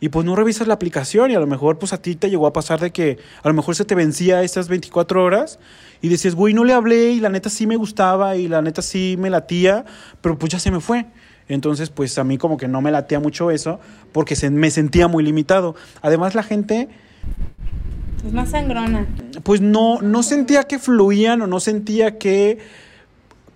y 0.00 0.08
pues 0.08 0.26
no 0.26 0.36
revisas 0.36 0.66
la 0.68 0.74
aplicación 0.74 1.30
y 1.30 1.34
a 1.34 1.40
lo 1.40 1.46
mejor 1.46 1.78
pues 1.78 1.92
a 1.92 2.02
ti 2.02 2.14
te 2.14 2.28
llegó 2.28 2.46
a 2.46 2.52
pasar 2.52 2.80
de 2.80 2.90
que 2.90 3.18
a 3.42 3.48
lo 3.48 3.54
mejor 3.54 3.74
se 3.74 3.84
te 3.84 3.94
vencía 3.94 4.42
esas 4.42 4.68
24 4.68 5.22
horas 5.22 5.58
y 6.02 6.08
decías, 6.08 6.34
güey, 6.34 6.52
no 6.52 6.64
le 6.64 6.74
hablé 6.74 7.12
y 7.12 7.20
la 7.20 7.30
neta 7.30 7.48
sí 7.48 7.66
me 7.66 7.76
gustaba 7.76 8.36
y 8.36 8.48
la 8.48 8.60
neta 8.60 8.82
sí 8.82 9.16
me 9.18 9.30
latía, 9.30 9.84
pero 10.20 10.36
pues 10.38 10.52
ya 10.52 10.58
se 10.58 10.70
me 10.70 10.80
fue. 10.80 11.06
Entonces, 11.48 11.90
pues 11.90 12.18
a 12.18 12.24
mí 12.24 12.38
como 12.38 12.56
que 12.56 12.68
no 12.68 12.80
me 12.80 12.90
latía 12.90 13.20
mucho 13.20 13.50
eso 13.50 13.80
porque 14.12 14.36
se, 14.36 14.50
me 14.50 14.70
sentía 14.70 15.08
muy 15.08 15.24
limitado. 15.24 15.74
Además, 16.02 16.34
la 16.34 16.42
gente 16.42 16.88
Es 18.26 18.32
más 18.32 18.50
sangrona. 18.50 19.06
pues 19.42 19.60
no, 19.60 20.00
no 20.02 20.22
sentía 20.22 20.64
que 20.64 20.78
fluían 20.78 21.40
o 21.42 21.46
no 21.46 21.60
sentía 21.60 22.18
que 22.18 22.58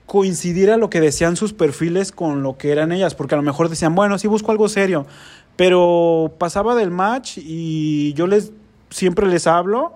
coincidiera 0.08 0.78
lo 0.78 0.88
que 0.88 1.02
decían 1.02 1.36
sus 1.36 1.52
perfiles 1.52 2.12
con 2.12 2.42
lo 2.42 2.56
que 2.56 2.72
eran 2.72 2.92
ellas, 2.92 3.14
porque 3.14 3.34
a 3.34 3.36
lo 3.36 3.42
mejor 3.42 3.68
decían, 3.68 3.94
bueno, 3.94 4.18
sí 4.18 4.26
busco 4.26 4.50
algo 4.50 4.70
serio, 4.70 5.06
pero 5.54 6.32
pasaba 6.38 6.74
del 6.74 6.90
match 6.90 7.36
y 7.36 8.14
yo 8.14 8.26
les 8.26 8.50
siempre 8.88 9.26
les 9.26 9.46
hablo, 9.46 9.92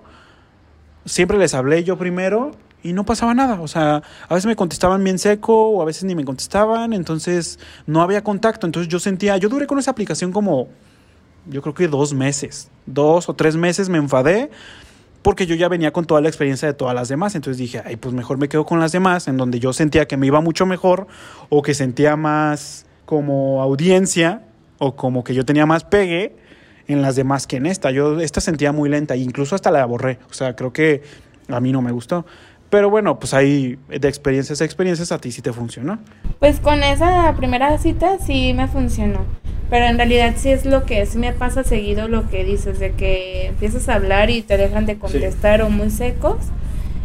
siempre 1.03 1.39
les 1.39 1.55
hablé 1.55 1.83
yo 1.83 1.97
primero 1.97 2.51
y 2.83 2.93
no 2.93 3.05
pasaba 3.05 3.33
nada, 3.33 3.59
o 3.59 3.67
sea, 3.67 4.03
a 4.29 4.33
veces 4.35 4.45
me 4.45 4.55
contestaban 4.55 5.03
bien 5.03 5.17
seco 5.17 5.69
o 5.69 5.81
a 5.81 5.85
veces 5.85 6.03
ni 6.03 6.13
me 6.13 6.23
contestaban, 6.23 6.93
entonces 6.93 7.57
no 7.87 8.03
había 8.03 8.23
contacto, 8.23 8.67
entonces 8.67 8.89
yo 8.89 8.99
sentía, 8.99 9.37
yo 9.37 9.49
duré 9.49 9.65
con 9.65 9.79
esa 9.79 9.89
aplicación 9.89 10.31
como, 10.31 10.67
yo 11.47 11.63
creo 11.63 11.73
que 11.73 11.87
dos 11.87 12.13
meses, 12.13 12.69
dos 12.85 13.29
o 13.29 13.33
tres 13.33 13.55
meses 13.55 13.89
me 13.89 13.97
enfadé 13.97 14.51
porque 15.23 15.47
yo 15.47 15.55
ya 15.55 15.69
venía 15.69 15.91
con 15.91 16.05
toda 16.05 16.21
la 16.21 16.27
experiencia 16.27 16.67
de 16.67 16.73
todas 16.73 16.93
las 16.93 17.07
demás. 17.07 17.33
Entonces 17.35 17.57
dije, 17.57 17.81
ay, 17.83 17.95
pues 17.95 18.13
mejor 18.13 18.37
me 18.37 18.49
quedo 18.49 18.65
con 18.65 18.79
las 18.79 18.91
demás, 18.91 19.27
en 19.27 19.37
donde 19.37 19.59
yo 19.59 19.73
sentía 19.73 20.07
que 20.07 20.17
me 20.17 20.27
iba 20.27 20.41
mucho 20.41 20.65
mejor 20.65 21.07
o 21.49 21.61
que 21.61 21.73
sentía 21.73 22.15
más 22.15 22.85
como 23.05 23.61
audiencia 23.61 24.43
o 24.77 24.95
como 24.95 25.23
que 25.23 25.33
yo 25.33 25.45
tenía 25.45 25.65
más 25.65 25.83
pegue 25.83 26.35
en 26.87 27.01
las 27.01 27.15
demás 27.15 27.47
que 27.47 27.55
en 27.55 27.65
esta. 27.65 27.91
Yo 27.91 28.19
esta 28.19 28.41
sentía 28.41 28.71
muy 28.71 28.89
lenta 28.89 29.15
incluso 29.15 29.55
hasta 29.55 29.71
la 29.71 29.85
borré. 29.85 30.19
O 30.29 30.33
sea, 30.33 30.55
creo 30.55 30.73
que 30.73 31.01
a 31.47 31.59
mí 31.59 31.71
no 31.71 31.81
me 31.81 31.91
gustó. 31.91 32.25
Pero 32.73 32.89
bueno, 32.89 33.19
pues 33.19 33.35
ahí 33.35 33.77
de 33.87 34.07
experiencias 34.07 34.59
a 34.59 34.65
experiencias 34.65 35.11
a 35.11 35.19
ti 35.19 35.31
sí 35.31 35.43
te 35.43 35.53
funcionó. 35.53 35.99
Pues 36.39 36.59
con 36.59 36.81
esa 36.81 37.31
primera 37.37 37.77
cita 37.77 38.17
sí 38.17 38.51
me 38.55 38.67
funcionó. 38.67 39.27
Pero 39.69 39.85
en 39.85 39.97
realidad 39.97 40.33
sí 40.37 40.49
es 40.49 40.65
lo 40.65 40.83
que 40.83 41.05
sí 41.05 41.19
me 41.19 41.33
pasa 41.33 41.63
seguido 41.63 42.07
lo 42.07 42.27
que 42.31 42.43
dices, 42.43 42.79
de 42.79 42.93
que 42.93 43.45
empiezas 43.45 43.89
a 43.89 43.93
hablar 43.93 44.31
y 44.31 44.41
te 44.41 44.57
dejan 44.57 44.87
de 44.87 44.97
contestar 44.97 45.61
o 45.61 45.69
muy 45.69 45.91
secos. 45.91 46.37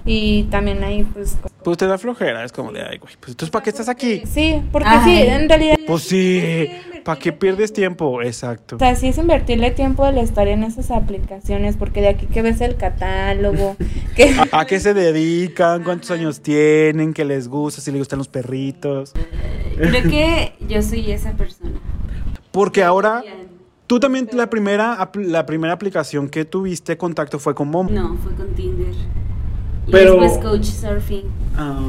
Y 0.06 0.44
también 0.44 0.82
ahí 0.84 1.02
pues... 1.04 1.36
como- 1.38 1.54
Pues 1.62 1.76
te 1.76 1.86
da 1.86 1.98
flojera, 1.98 2.42
es 2.44 2.52
como 2.52 2.72
de, 2.72 2.80
ay, 2.80 2.96
güey, 2.96 3.12
pues 3.20 3.32
entonces 3.32 3.50
¿para 3.50 3.62
qué 3.62 3.68
estás 3.68 3.90
aquí? 3.90 4.22
Sí, 4.24 4.62
porque 4.72 4.88
Ay. 4.88 5.00
sí, 5.04 5.22
en 5.28 5.48
realidad... 5.50 5.76
Pues 5.86 6.02
sí, 6.04 6.70
¿para 7.08 7.18
qué 7.18 7.32
pierdes 7.32 7.72
tiempo? 7.72 8.20
Exacto. 8.20 8.76
O 8.76 8.78
sea, 8.78 8.94
sí 8.94 9.08
es 9.08 9.16
invertirle 9.16 9.70
tiempo 9.70 10.04
al 10.04 10.18
estar 10.18 10.46
en 10.46 10.62
esas 10.62 10.90
aplicaciones, 10.90 11.74
porque 11.78 12.02
de 12.02 12.08
aquí 12.08 12.26
que 12.26 12.42
ves 12.42 12.60
el 12.60 12.76
catálogo, 12.76 13.76
que... 14.14 14.36
¿A 14.52 14.66
qué 14.66 14.78
se 14.78 14.92
dedican? 14.92 15.84
¿Cuántos 15.84 16.10
años 16.10 16.42
tienen? 16.42 17.14
¿Qué 17.14 17.24
les 17.24 17.48
gusta? 17.48 17.80
¿Si 17.80 17.90
les 17.92 18.00
gustan 18.00 18.18
los 18.18 18.28
perritos? 18.28 19.14
Creo 19.74 20.02
que 20.02 20.52
yo 20.68 20.82
soy 20.82 21.10
esa 21.10 21.32
persona. 21.32 21.80
Porque 22.50 22.82
ahora, 22.82 23.24
tú 23.86 23.98
también 23.98 24.28
la 24.34 24.50
primera, 24.50 25.10
la 25.14 25.46
primera 25.46 25.72
aplicación 25.72 26.28
que 26.28 26.44
tuviste 26.44 26.98
contacto 26.98 27.38
fue 27.38 27.54
con 27.54 27.72
Bumble. 27.72 27.98
No, 27.98 28.18
fue 28.18 28.34
con 28.34 28.48
Tinder. 28.54 28.92
Y 29.86 29.90
Pero- 29.90 30.20
después 30.20 30.44
Coach 30.44 30.64
Surfing. 30.64 31.24
Ah, 31.56 31.80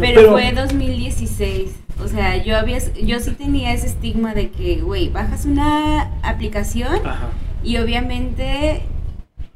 Pero, 0.00 0.32
fue 0.32 0.52
2016. 0.52 1.70
O 2.04 2.08
sea, 2.08 2.36
yo 2.42 2.56
había 2.56 2.78
yo 2.94 3.20
sí 3.20 3.32
tenía 3.32 3.72
ese 3.72 3.86
estigma 3.86 4.34
de 4.34 4.50
que, 4.50 4.80
güey, 4.80 5.08
bajas 5.08 5.44
una 5.44 6.10
aplicación 6.22 6.94
Ajá. 7.06 7.28
y 7.62 7.76
obviamente 7.78 8.82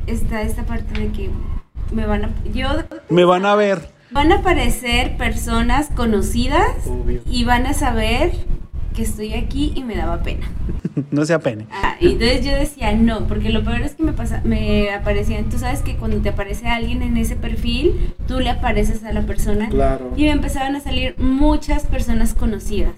está 0.07 0.43
esta 0.43 0.65
parte 0.65 1.01
de 1.01 1.09
que 1.13 1.31
me 1.93 2.07
van 2.07 2.25
a 2.27 2.31
yo 2.53 2.69
Me 3.09 3.25
van 3.25 3.47
a 3.47 3.55
ver. 3.55 3.89
van 4.11 4.31
a 4.33 4.37
aparecer 4.37 5.17
personas 5.17 5.89
conocidas 5.95 6.87
Obvio. 6.87 7.21
y 7.27 7.45
van 7.45 7.67
a 7.67 7.73
saber 7.75 8.33
que 8.95 9.03
estoy 9.03 9.35
aquí 9.35 9.73
y 9.75 9.83
me 9.83 9.97
daba 9.97 10.23
pena. 10.23 10.47
no 11.11 11.25
se 11.25 11.35
apene. 11.35 11.67
Ah, 11.71 11.97
y 12.01 12.13
entonces 12.13 12.45
yo 12.45 12.53
decía 12.53 12.93
no, 12.93 13.27
porque 13.27 13.51
lo 13.51 13.65
peor 13.65 13.83
es 13.83 13.95
que 13.95 14.03
me 14.03 14.13
pasa, 14.13 14.41
me 14.45 14.93
aparecían, 14.93 15.49
tú 15.49 15.59
sabes 15.59 15.83
que 15.83 15.97
cuando 15.97 16.19
te 16.19 16.31
aparece 16.31 16.69
alguien 16.69 17.03
en 17.03 17.17
ese 17.17 17.37
perfil, 17.37 18.15
tú 18.27 18.41
le 18.41 18.51
apareces 18.51 19.05
a 19.05 19.13
la 19.13 19.23
persona. 19.23 19.69
Claro. 19.69 20.13
Y 20.17 20.23
me 20.25 20.31
empezaron 20.31 20.77
a 20.77 20.81
salir 20.81 21.15
muchas 21.19 21.85
personas 21.87 22.35
conocidas. 22.35 22.95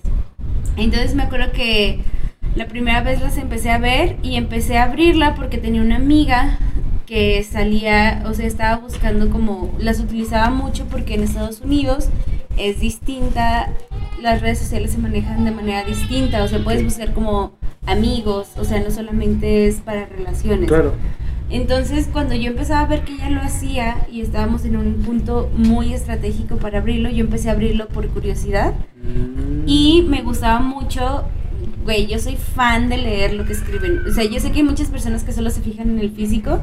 Entonces 0.76 1.14
me 1.14 1.22
acuerdo 1.22 1.52
que 1.52 2.00
la 2.54 2.66
primera 2.66 3.02
vez 3.02 3.20
las 3.20 3.36
empecé 3.36 3.70
a 3.70 3.78
ver 3.78 4.16
y 4.22 4.36
empecé 4.36 4.78
a 4.78 4.84
abrirla 4.84 5.34
porque 5.34 5.58
tenía 5.58 5.82
una 5.82 5.96
amiga 5.96 6.58
que 7.06 7.42
salía, 7.44 8.22
o 8.26 8.34
sea, 8.34 8.46
estaba 8.46 8.76
buscando 8.76 9.30
como, 9.30 9.72
las 9.78 10.00
utilizaba 10.00 10.50
mucho 10.50 10.86
porque 10.86 11.14
en 11.14 11.22
Estados 11.22 11.60
Unidos 11.60 12.08
es 12.56 12.80
distinta, 12.80 13.70
las 14.20 14.40
redes 14.40 14.58
sociales 14.58 14.92
se 14.92 14.98
manejan 14.98 15.44
de 15.44 15.50
manera 15.52 15.84
distinta, 15.84 16.42
o 16.42 16.48
sea, 16.48 16.62
puedes 16.62 16.82
buscar 16.82 17.12
como 17.12 17.52
amigos, 17.86 18.48
o 18.56 18.64
sea, 18.64 18.80
no 18.80 18.90
solamente 18.90 19.68
es 19.68 19.76
para 19.76 20.06
relaciones. 20.06 20.70
Entonces, 21.48 22.08
cuando 22.12 22.34
yo 22.34 22.50
empezaba 22.50 22.80
a 22.80 22.86
ver 22.86 23.04
que 23.04 23.12
ella 23.14 23.30
lo 23.30 23.40
hacía 23.40 24.06
y 24.10 24.20
estábamos 24.20 24.64
en 24.64 24.76
un 24.76 24.94
punto 25.02 25.48
muy 25.54 25.94
estratégico 25.94 26.56
para 26.56 26.78
abrirlo, 26.78 27.08
yo 27.08 27.24
empecé 27.24 27.50
a 27.50 27.52
abrirlo 27.52 27.86
por 27.86 28.08
curiosidad 28.08 28.74
y 29.64 30.04
me 30.08 30.22
gustaba 30.22 30.58
mucho, 30.58 31.24
güey, 31.86 32.06
yo 32.06 32.18
soy 32.18 32.36
fan 32.36 32.90
de 32.90 32.98
leer 32.98 33.32
lo 33.32 33.46
que 33.46 33.52
escriben. 33.54 34.02
O 34.06 34.12
sea, 34.12 34.24
yo 34.24 34.38
sé 34.40 34.50
que 34.50 34.58
hay 34.58 34.62
muchas 34.64 34.88
personas 34.88 35.24
que 35.24 35.32
solo 35.32 35.48
se 35.50 35.62
fijan 35.62 35.88
en 35.88 35.98
el 36.00 36.10
físico, 36.10 36.60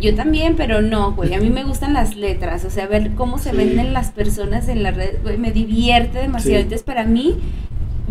yo 0.00 0.14
también, 0.14 0.56
pero 0.56 0.82
no, 0.82 1.12
güey, 1.12 1.32
a 1.34 1.40
mí 1.40 1.48
me 1.48 1.64
gustan 1.64 1.94
las 1.94 2.16
letras, 2.16 2.64
o 2.66 2.70
sea, 2.70 2.86
ver 2.86 3.12
cómo 3.14 3.38
se 3.38 3.50
Sí. 3.52 3.56
venden 3.56 3.92
las 3.94 4.10
personas 4.10 4.68
en 4.68 4.82
la 4.82 4.90
red, 4.90 5.22
güey, 5.22 5.38
me 5.38 5.52
divierte 5.52 6.18
demasiado. 6.18 6.56
Sí. 6.58 6.62
Entonces, 6.64 6.82
para 6.82 7.04
mí, 7.04 7.38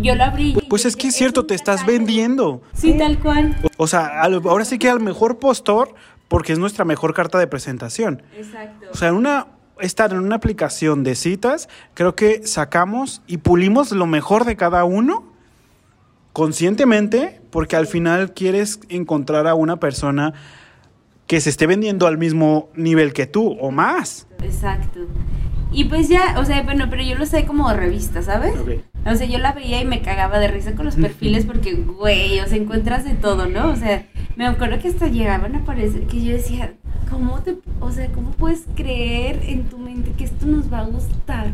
yo 0.00 0.14
lo 0.16 0.24
abrí. 0.24 0.54
y 0.60 0.66
Pues 0.68 0.84
es 0.84 0.96
que 0.96 1.08
es 1.08 1.14
cierto, 1.14 1.46
te 1.46 1.54
estás 1.54 1.80
catálogo". 1.80 1.98
vendiendo. 2.04 2.62
Sí, 2.74 2.94
tal 2.98 3.18
cual. 3.18 3.56
O 3.76 3.86
sea, 3.86 4.20
al- 4.22 4.42
ahora 4.44 4.64
sí 4.64 4.78
que 4.78 4.88
al 4.90 5.00
mejor 5.00 5.38
postor, 5.38 5.94
porque 6.28 6.52
es 6.52 6.58
nuestra 6.58 6.84
mejor 6.84 7.14
carta 7.14 7.38
de 7.38 7.46
presentación. 7.46 8.22
Exacto. 8.36 8.86
O 8.92 8.96
sea, 8.96 9.08
en 9.08 9.14
una 9.14 9.46
estar 9.78 10.10
en 10.12 10.20
una 10.20 10.36
aplicación 10.36 11.04
de 11.04 11.14
citas, 11.14 11.68
creo 11.92 12.14
que 12.16 12.46
sacamos 12.46 13.20
y 13.26 13.36
pulimos 13.36 13.92
lo 13.92 14.06
mejor 14.06 14.46
de 14.46 14.56
cada 14.56 14.84
uno 14.84 15.22
conscientemente, 16.36 17.40
porque 17.48 17.76
al 17.76 17.86
final 17.86 18.34
quieres 18.34 18.78
encontrar 18.90 19.46
a 19.46 19.54
una 19.54 19.80
persona 19.80 20.34
que 21.26 21.40
se 21.40 21.48
esté 21.48 21.66
vendiendo 21.66 22.06
al 22.06 22.18
mismo 22.18 22.68
nivel 22.76 23.14
que 23.14 23.26
tú 23.26 23.56
o 23.58 23.70
más. 23.70 24.26
Exacto. 24.42 25.00
Y 25.72 25.84
pues 25.86 26.10
ya, 26.10 26.36
o 26.38 26.44
sea, 26.44 26.62
bueno, 26.62 26.88
pero 26.90 27.02
yo 27.02 27.14
lo 27.16 27.24
sé 27.24 27.46
como 27.46 27.72
revista, 27.72 28.20
¿sabes? 28.20 28.52
O 29.06 29.14
sea, 29.14 29.26
yo 29.26 29.38
la 29.38 29.52
veía 29.52 29.80
y 29.80 29.86
me 29.86 30.02
cagaba 30.02 30.38
de 30.38 30.48
risa 30.48 30.74
con 30.74 30.84
los 30.84 30.96
perfiles 30.96 31.46
porque, 31.50 31.72
güey, 31.72 32.38
o 32.40 32.46
sea, 32.46 32.58
encuentras 32.58 33.04
de 33.04 33.14
todo, 33.14 33.46
¿no? 33.46 33.70
O 33.70 33.76
sea, 33.76 34.06
me 34.36 34.46
acuerdo 34.46 34.78
que 34.78 34.88
hasta 34.88 35.08
llegaban 35.08 35.54
a 35.54 35.60
aparecer 35.60 36.02
que 36.06 36.22
yo 36.22 36.34
decía, 36.34 36.74
¿cómo 37.10 37.38
te, 37.40 37.56
o 37.80 37.90
sea, 37.90 38.08
cómo 38.12 38.32
puedes 38.32 38.64
creer 38.76 39.40
en 39.46 39.64
tu 39.70 39.78
mente 39.78 40.12
que 40.18 40.24
esto 40.24 40.44
nos 40.44 40.70
va 40.70 40.80
a 40.80 40.84
gustar? 40.84 41.46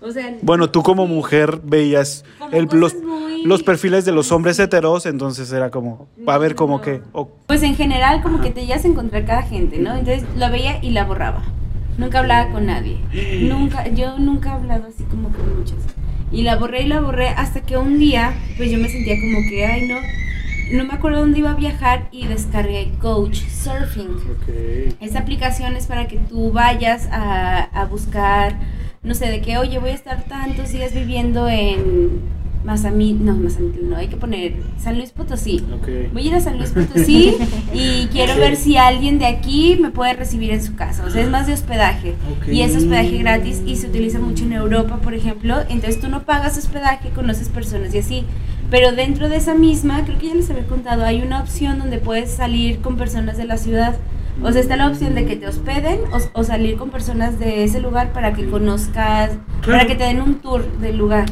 O 0.00 0.12
sea, 0.12 0.36
Bueno, 0.42 0.70
tú 0.70 0.82
como 0.84 1.06
mujer 1.08 1.60
veías 1.64 2.24
Como 2.38 2.52
el- 2.52 2.68
los, 2.72 2.94
muy- 3.02 3.27
los 3.48 3.62
perfiles 3.62 4.04
de 4.04 4.12
los 4.12 4.30
hombres 4.32 4.58
heteros, 4.58 5.06
entonces 5.06 5.50
era 5.52 5.70
como, 5.70 6.06
va 6.28 6.34
a 6.34 6.38
ver 6.38 6.54
como 6.54 6.76
No. 6.76 6.80
que... 6.82 7.00
o- 7.12 7.28
Pues 7.46 7.62
en 7.62 7.74
general 7.74 8.22
como 8.22 8.40
que 8.40 8.50
te 8.50 8.60
llegas 8.66 8.84
a 8.84 8.88
encontrar 8.88 9.24
cada 9.24 9.42
gente, 9.42 9.78
¿no? 9.78 9.92
Entonces 9.96 10.24
la 10.36 10.50
veía 10.50 10.78
y 10.82 10.90
la 10.90 11.04
borraba. 11.04 11.42
Nunca 11.96 12.20
hablaba 12.20 12.52
con 12.52 12.66
nadie. 12.66 12.98
Nunca, 13.42 13.88
yo 13.88 14.18
nunca 14.18 14.50
he 14.50 14.52
hablado 14.52 14.86
así 14.86 15.02
como 15.04 15.30
con 15.30 15.58
muchos. 15.58 15.78
Y 16.30 16.42
la 16.42 16.56
borré 16.56 16.82
y 16.82 16.86
la 16.86 17.00
borré 17.00 17.28
hasta 17.30 17.62
que 17.62 17.76
un 17.76 17.98
día, 17.98 18.34
pues 18.56 18.70
yo 18.70 18.78
me 18.78 18.88
sentía 18.88 19.14
como 19.18 19.38
que, 19.48 19.64
ay 19.66 19.88
no, 19.88 19.96
no 20.76 20.84
me 20.84 20.92
acuerdo 20.94 21.20
dónde 21.20 21.38
iba 21.40 21.50
a 21.50 21.54
viajar 21.54 22.08
y 22.12 22.26
descargué 22.26 22.92
Coach 23.00 23.40
Surfing. 23.48 24.16
Esta 25.00 25.18
aplicación 25.20 25.74
es 25.74 25.86
para 25.86 26.06
que 26.06 26.18
tú 26.18 26.52
vayas 26.52 27.08
a, 27.10 27.62
a 27.62 27.84
buscar, 27.86 28.56
no 29.02 29.14
sé, 29.14 29.26
de 29.30 29.40
que, 29.40 29.56
oye, 29.58 29.78
voy 29.78 29.90
a 29.90 29.94
estar 29.94 30.22
tantos 30.24 30.68
días 30.70 30.92
viviendo 30.94 31.48
en 31.48 32.20
Mazamitla, 32.64 33.32
no, 33.32 33.38
Mazamitla, 33.38 33.88
no, 33.88 33.96
hay 33.96 34.08
que 34.08 34.16
poner 34.16 34.56
San 34.78 34.96
Luis 34.96 35.10
Potosí. 35.10 35.64
Voy 36.12 36.22
a 36.22 36.26
ir 36.26 36.34
a 36.34 36.40
San 36.40 36.58
Luis 36.58 36.70
Potosí 36.70 37.36
y 37.74 38.06
quiero 38.08 38.36
ver 38.36 38.56
si 38.56 38.76
alguien 38.76 39.18
de 39.18 39.26
aquí 39.26 39.78
me 39.80 39.90
puede 39.90 40.14
recibir 40.14 40.50
en 40.50 40.62
su 40.62 40.74
casa. 40.74 41.04
O 41.06 41.10
sea, 41.10 41.22
es 41.22 41.30
más 41.30 41.46
de 41.46 41.52
hospedaje. 41.52 42.14
Ok. 42.36 42.48
Y 42.48 42.62
es 42.62 42.76
hospedaje 42.76 43.18
gratis 43.18 43.62
y 43.64 43.76
se 43.76 43.86
utiliza 43.86 44.18
mucho 44.18 44.44
en 44.44 44.52
Europa, 44.52 44.96
por 44.96 45.14
ejemplo. 45.14 45.60
Entonces 45.68 46.00
tú 46.00 46.08
no 46.08 46.24
pagas 46.24 46.58
hospedaje, 46.58 47.10
conoces 47.10 47.48
personas 47.48 47.94
y 47.94 47.98
así. 47.98 48.24
Pero 48.70 48.92
dentro 48.92 49.28
de 49.28 49.36
esa 49.36 49.54
misma, 49.54 50.04
creo 50.04 50.18
que 50.18 50.28
ya 50.28 50.34
les 50.34 50.50
había 50.50 50.66
contado, 50.66 51.04
hay 51.04 51.22
una 51.22 51.40
opción 51.40 51.78
donde 51.78 51.98
puedes 51.98 52.32
salir 52.32 52.80
con 52.80 52.96
personas 52.96 53.38
de 53.38 53.44
la 53.44 53.56
ciudad. 53.56 53.96
O 54.42 54.52
sea, 54.52 54.60
está 54.60 54.76
la 54.76 54.88
opción 54.88 55.14
de 55.14 55.24
que 55.24 55.36
te 55.36 55.48
hospeden 55.48 56.00
o, 56.12 56.40
o 56.40 56.44
salir 56.44 56.76
con 56.76 56.90
personas 56.90 57.38
de 57.38 57.64
ese 57.64 57.80
lugar 57.80 58.12
para 58.12 58.34
que 58.34 58.46
conozcas, 58.46 59.32
para 59.66 59.86
que 59.86 59.94
te 59.94 60.04
den 60.04 60.20
un 60.20 60.36
tour 60.36 60.64
del 60.78 60.96
lugar. 60.96 61.26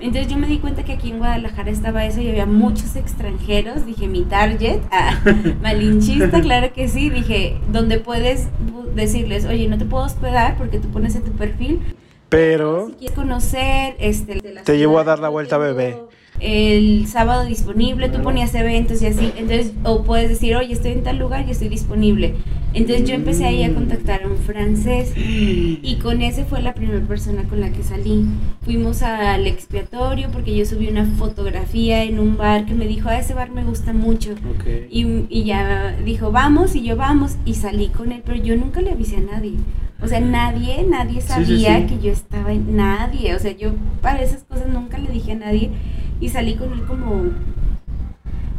Entonces 0.00 0.28
yo 0.28 0.38
me 0.38 0.46
di 0.46 0.58
cuenta 0.58 0.82
que 0.84 0.92
aquí 0.92 1.10
en 1.10 1.18
Guadalajara 1.18 1.70
estaba 1.70 2.04
eso 2.06 2.20
y 2.20 2.28
había 2.28 2.46
muchos 2.46 2.96
extranjeros. 2.96 3.84
Dije, 3.86 4.08
mi 4.08 4.22
target, 4.22 4.80
ah, 4.90 5.20
malinchista, 5.62 6.40
claro 6.40 6.72
que 6.72 6.88
sí. 6.88 7.10
Dije, 7.10 7.58
donde 7.70 7.98
puedes 7.98 8.48
decirles, 8.94 9.44
oye, 9.44 9.68
no 9.68 9.78
te 9.78 9.84
puedo 9.84 10.04
hospedar 10.04 10.56
porque 10.56 10.78
tú 10.78 10.88
pones 10.88 11.14
en 11.16 11.24
tu 11.24 11.32
perfil. 11.32 11.80
Pero 12.28 12.86
Si 12.88 12.92
quieres 12.94 13.16
conocer, 13.16 13.96
este, 13.98 14.36
de 14.36 14.54
la 14.54 14.62
Te 14.62 14.78
llevo 14.78 14.98
a 14.98 15.04
dar 15.04 15.18
la 15.18 15.28
vuelta, 15.28 15.58
bebé. 15.58 15.98
El 16.38 17.06
sábado 17.06 17.44
disponible, 17.44 18.08
tú 18.08 18.22
ponías 18.22 18.54
eventos 18.54 19.02
y 19.02 19.06
así. 19.06 19.32
Entonces, 19.36 19.72
o 19.84 20.04
puedes 20.04 20.28
decir, 20.30 20.56
oye, 20.56 20.72
estoy 20.72 20.92
en 20.92 21.02
tal 21.02 21.18
lugar 21.18 21.46
y 21.46 21.50
estoy 21.50 21.68
disponible. 21.68 22.34
Entonces 22.72 23.06
yo 23.08 23.14
empecé 23.16 23.44
ahí 23.46 23.64
a 23.64 23.74
contactar 23.74 24.22
a 24.22 24.28
un 24.28 24.36
francés 24.36 25.12
y 25.16 25.98
con 26.00 26.22
ese 26.22 26.44
fue 26.44 26.62
la 26.62 26.72
primera 26.72 27.04
persona 27.04 27.42
con 27.44 27.60
la 27.60 27.70
que 27.72 27.82
salí. 27.82 28.24
Fuimos 28.62 29.02
al 29.02 29.46
expiatorio 29.46 30.28
porque 30.32 30.56
yo 30.56 30.64
subí 30.64 30.88
una 30.88 31.04
fotografía 31.04 32.04
en 32.04 32.20
un 32.20 32.36
bar 32.36 32.64
que 32.66 32.74
me 32.74 32.86
dijo, 32.86 33.08
a 33.08 33.18
ese 33.18 33.34
bar 33.34 33.50
me 33.50 33.64
gusta 33.64 33.92
mucho. 33.92 34.32
Ok. 34.32 34.64
Y, 34.88 35.26
y 35.28 35.44
ya 35.44 35.96
dijo, 36.04 36.30
vamos, 36.30 36.74
y 36.76 36.82
yo 36.84 36.96
vamos, 36.96 37.36
y 37.44 37.54
salí 37.54 37.88
con 37.88 38.12
él, 38.12 38.22
pero 38.24 38.42
yo 38.42 38.56
nunca 38.56 38.80
le 38.80 38.92
avisé 38.92 39.16
a 39.16 39.20
nadie. 39.20 39.54
O 40.02 40.08
sea, 40.08 40.20
nadie, 40.20 40.86
nadie 40.88 41.20
Sí, 41.20 41.26
sí, 41.26 41.28
sabía 41.28 41.80
sí. 41.80 41.86
que 41.86 42.00
yo 42.06 42.12
estaba 42.12 42.52
en 42.52 42.76
nadie. 42.76 43.34
O 43.34 43.38
sea, 43.38 43.52
yo 43.52 43.72
para 44.00 44.22
esas 44.22 44.44
cosas 44.44 44.68
nunca 44.68 44.96
le 44.96 45.10
dije 45.10 45.32
a 45.32 45.36
nadie. 45.36 45.70
Y 46.20 46.28
salí 46.28 46.54
con 46.56 46.72
él 46.72 46.82
como, 46.86 47.24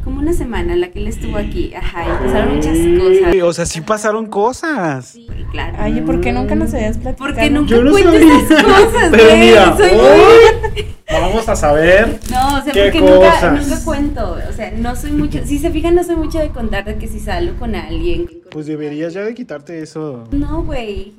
como 0.03 0.19
una 0.19 0.33
semana, 0.33 0.75
la 0.75 0.89
que 0.91 0.99
él 0.99 1.07
estuvo 1.07 1.37
aquí. 1.37 1.73
Ajá, 1.75 2.03
y 2.05 2.25
pasaron 2.25 2.55
muchas 2.55 2.77
cosas. 2.77 3.43
O 3.43 3.53
sea, 3.53 3.65
sí 3.65 3.81
pasaron 3.81 4.25
cosas. 4.25 5.05
Sí, 5.09 5.27
claro. 5.51 5.77
Ay, 5.79 6.01
¿por 6.01 6.21
qué 6.21 6.31
nunca 6.33 6.55
nos 6.55 6.73
habías 6.73 6.97
platicado? 6.97 7.33
Porque 7.33 7.49
nunca 7.49 7.69
Yo 7.69 7.83
no 7.83 7.91
cuento 7.91 8.13
esas 8.13 8.63
cosas, 8.63 9.07
Pero 9.11 9.23
güey. 9.27 9.39
mira, 9.39 9.77
Soy 9.77 9.89
hoy 9.91 10.85
vamos 11.11 11.47
a 11.49 11.55
saber. 11.55 12.19
No, 12.31 12.57
o 12.57 12.63
sea, 12.63 12.73
¿Qué 12.73 12.83
porque 12.85 12.99
nunca, 13.01 13.31
cosas? 13.33 13.67
nunca 13.67 13.85
cuento. 13.85 14.37
O 14.49 14.53
sea, 14.53 14.71
no 14.75 14.95
soy 14.95 15.11
mucho. 15.11 15.39
Si 15.45 15.59
se 15.59 15.69
fijan, 15.69 15.93
no 15.93 16.03
soy 16.03 16.15
mucho 16.15 16.39
de 16.39 16.49
contar 16.49 16.83
de 16.85 16.95
que 16.95 17.07
si 17.07 17.19
salgo 17.19 17.59
con 17.59 17.75
alguien. 17.75 18.27
Pues 18.49 18.65
deberías 18.65 19.13
ya 19.13 19.21
de 19.21 19.33
quitarte 19.35 19.81
eso. 19.83 20.23
No, 20.31 20.63
güey. 20.63 21.13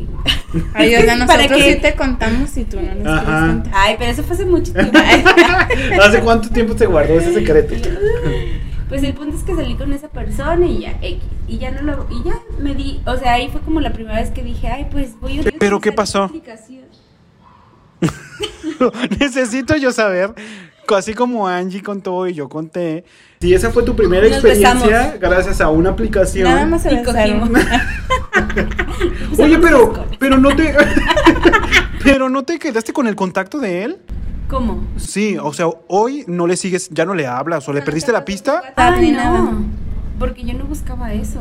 Ay, 0.74 0.94
o 0.94 1.00
sea, 1.00 1.06
¿Para 1.26 1.42
nosotros 1.42 1.62
qué? 1.62 1.74
sí 1.74 1.80
te 1.80 1.94
contamos 1.94 2.56
y 2.56 2.64
tú 2.64 2.80
no 2.80 2.94
nos 2.94 3.06
Ajá. 3.06 3.24
quieres 3.24 3.50
contar. 3.54 3.72
Ay, 3.76 3.96
pero 3.98 4.10
eso 4.10 4.22
fue 4.22 4.34
hace 4.34 4.44
mucho 4.44 4.72
tiempo. 4.72 4.98
¿Hace 6.02 6.20
cuánto 6.20 6.48
tiempo 6.50 6.74
te 6.74 6.86
guardó 6.86 7.14
ese 7.18 7.32
secreto? 7.34 7.74
Pues 8.88 9.02
el 9.04 9.14
punto 9.14 9.34
es 9.34 9.42
que 9.42 9.54
salí 9.54 9.74
con 9.74 9.90
esa 9.94 10.08
persona 10.08 10.66
y 10.66 10.80
ya, 10.80 10.98
X. 11.00 11.22
Y 11.48 11.56
ya 11.56 11.70
no 11.70 11.80
lo. 11.80 12.06
Y 12.10 12.28
ya 12.28 12.34
me 12.58 12.74
di. 12.74 13.00
O 13.06 13.16
sea, 13.16 13.32
ahí 13.32 13.48
fue 13.48 13.62
como 13.62 13.80
la 13.80 13.94
primera 13.94 14.20
vez 14.20 14.28
que 14.28 14.42
dije, 14.42 14.68
ay, 14.68 14.86
pues 14.90 15.18
voy 15.18 15.40
a. 15.40 15.42
¿Pero 15.58 15.80
qué 15.80 15.92
pasó? 15.92 16.30
Necesito 19.18 19.76
yo 19.76 19.92
saber, 19.92 20.34
así 20.94 21.14
como 21.14 21.48
Angie 21.48 21.82
contó 21.82 22.26
y 22.26 22.34
yo 22.34 22.50
conté, 22.50 23.04
si 23.42 23.52
esa 23.52 23.72
fue 23.72 23.82
tu 23.82 23.96
primera 23.96 24.22
Nos 24.22 24.34
experiencia 24.34 24.86
besamos. 24.86 25.18
gracias 25.20 25.60
a 25.60 25.68
una 25.68 25.90
aplicación. 25.90 26.44
Nada 26.48 26.64
más 26.64 26.80
se 26.84 27.02
cogimos. 27.02 27.50
Oye, 29.36 29.58
pero, 29.58 30.06
pero 30.20 30.38
no 30.38 30.54
te, 30.54 30.72
pero 32.04 32.28
no 32.28 32.44
te 32.44 32.60
quedaste 32.60 32.92
con 32.92 33.08
el 33.08 33.16
contacto 33.16 33.58
de 33.58 33.82
él. 33.82 33.98
¿Cómo? 34.46 34.84
Sí, 34.96 35.36
o 35.42 35.52
sea, 35.52 35.66
hoy 35.88 36.22
no 36.28 36.46
le 36.46 36.56
sigues, 36.56 36.88
ya 36.90 37.04
no 37.04 37.14
le 37.14 37.26
hablas 37.26 37.68
o 37.68 37.72
le 37.72 37.82
perdiste 37.82 38.12
la 38.12 38.24
pista. 38.24 38.62
Ah, 38.76 38.94
ni 38.96 39.06
Ay, 39.06 39.12
nada. 39.12 39.40
no. 39.40 39.64
Porque 40.20 40.44
yo 40.44 40.54
no 40.56 40.66
buscaba 40.66 41.12
eso. 41.12 41.40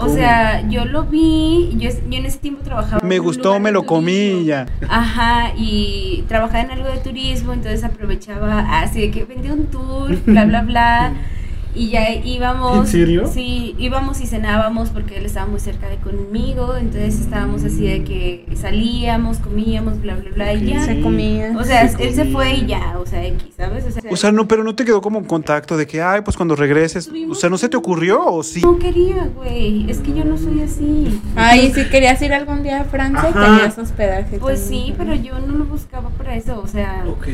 O 0.00 0.08
sea, 0.08 0.66
yo 0.68 0.84
lo 0.84 1.04
vi, 1.04 1.70
yo, 1.78 1.90
yo 1.90 2.18
en 2.18 2.26
ese 2.26 2.38
tiempo 2.38 2.62
trabajaba. 2.62 3.06
Me 3.06 3.16
en 3.16 3.22
gustó, 3.22 3.60
me 3.60 3.70
lo 3.70 3.84
comí 3.84 4.44
ya. 4.44 4.66
Ajá, 4.88 5.52
y 5.56 6.24
trabajaba 6.28 6.60
en 6.60 6.70
algo 6.70 6.88
de 6.88 6.98
turismo, 6.98 7.52
entonces 7.52 7.84
aprovechaba 7.84 8.80
así 8.80 9.00
de 9.00 9.10
que 9.10 9.24
vendía 9.24 9.52
un 9.52 9.66
tour, 9.66 10.16
bla, 10.24 10.44
bla, 10.44 10.62
bla. 10.62 11.12
Y 11.74 11.90
ya 11.90 12.12
íbamos. 12.12 12.76
¿En 12.78 12.86
serio? 12.86 13.26
Sí, 13.32 13.74
íbamos 13.78 14.20
y 14.20 14.26
cenábamos 14.26 14.90
porque 14.90 15.18
él 15.18 15.26
estaba 15.26 15.46
muy 15.46 15.60
cerca 15.60 15.88
de 15.88 15.96
conmigo, 15.96 16.76
entonces 16.76 17.20
estábamos 17.20 17.62
así 17.64 17.86
de 17.86 18.02
que 18.04 18.44
salíamos, 18.56 19.38
comíamos, 19.38 20.00
bla, 20.00 20.16
bla, 20.16 20.30
bla, 20.34 20.52
y 20.54 20.66
ya. 20.66 20.84
Se 20.84 21.00
comía. 21.00 21.52
O 21.56 21.62
sea, 21.64 21.88
Se 21.88 22.02
él 22.08 22.14
se 22.14 22.24
fue 22.26 22.54
y 22.54 22.60
comía. 22.62 22.78
ya, 22.92 22.98
o 22.98 23.06
sea, 23.06 23.24
X, 23.24 23.42
¿sabes? 23.56 23.84
O 23.86 23.90
sea, 23.90 24.02
O 24.10 24.16
sea, 24.16 24.32
no, 24.32 24.48
pero 24.48 24.64
no 24.64 24.74
te 24.74 24.84
quedó 24.84 25.00
como 25.00 25.18
un 25.18 25.24
contacto 25.24 25.76
de 25.76 25.86
que, 25.86 26.02
ay, 26.02 26.22
pues 26.22 26.36
cuando 26.36 26.56
regreses, 26.56 27.08
o 27.30 27.34
sea, 27.34 27.48
¿no 27.50 27.56
se 27.58 27.68
te 27.68 27.76
ocurrió 27.76 28.24
o 28.26 28.42
sí? 28.42 28.60
no 28.62 28.78
quería, 28.78 29.28
güey, 29.36 29.88
es 29.90 29.98
que 29.98 30.12
yo 30.12 30.24
no 30.24 30.36
soy 30.38 30.62
así. 30.62 31.20
Ay, 31.36 31.72
si 31.72 31.84
querías 31.84 32.20
ir 32.22 32.32
algún 32.32 32.62
día 32.64 32.80
a 32.80 32.84
Francia, 32.84 33.28
Ajá. 33.28 33.44
tenías 33.46 33.78
hospedaje. 33.78 34.38
Pues 34.38 34.62
también. 34.62 34.86
sí, 34.86 34.94
pero 34.98 35.14
yo 35.14 35.38
no 35.38 35.54
lo 35.56 35.64
buscaba 35.66 36.08
para 36.10 36.34
eso, 36.34 36.60
o 36.62 36.66
sea, 36.66 37.04
Ok. 37.08 37.28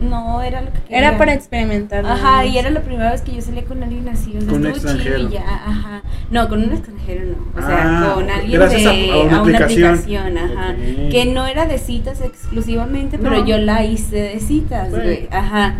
no 0.00 0.40
era 0.42 0.62
lo 0.62 0.72
que 0.72 0.80
quería. 0.80 0.98
Era 0.98 1.18
para 1.18 1.34
experimentar. 1.34 2.06
Ajá, 2.06 2.44
y 2.46 2.56
era 2.58 2.70
la 2.70 2.80
primera 2.80 3.10
vez 3.12 3.22
que 3.22 3.34
yo 3.34 3.42
salía 3.42 3.64
con 3.64 3.81
alguien 3.82 4.08
así, 4.08 4.36
o 4.36 4.40
sea, 4.40 4.48
Con 4.50 4.60
un 4.60 4.66
estuvo 4.66 4.92
chido 4.92 4.94
extranjero. 4.94 5.28
y 5.28 5.32
ya, 5.32 5.42
ajá. 5.66 6.02
No, 6.30 6.48
con 6.48 6.62
un 6.62 6.72
extranjero 6.72 7.24
no, 7.26 7.58
o 7.60 7.66
sea, 7.66 7.78
Ah, 8.10 8.14
con 8.14 8.30
alguien 8.30 8.60
de 8.60 8.66
a- 8.66 9.14
a 9.14 9.22
una 9.26 9.40
aplicación. 9.40 9.94
aplicación, 9.94 10.38
ajá, 10.38 10.74
que 11.10 11.24
no 11.26 11.46
era 11.46 11.66
de 11.66 11.78
citas 11.78 12.20
exclusivamente, 12.20 13.18
pero 13.18 13.38
No. 13.38 13.46
yo 13.46 13.58
la 13.58 13.84
hice 13.84 14.16
de 14.16 14.40
citas, 14.40 14.90
güey, 14.90 15.28
ajá. 15.30 15.74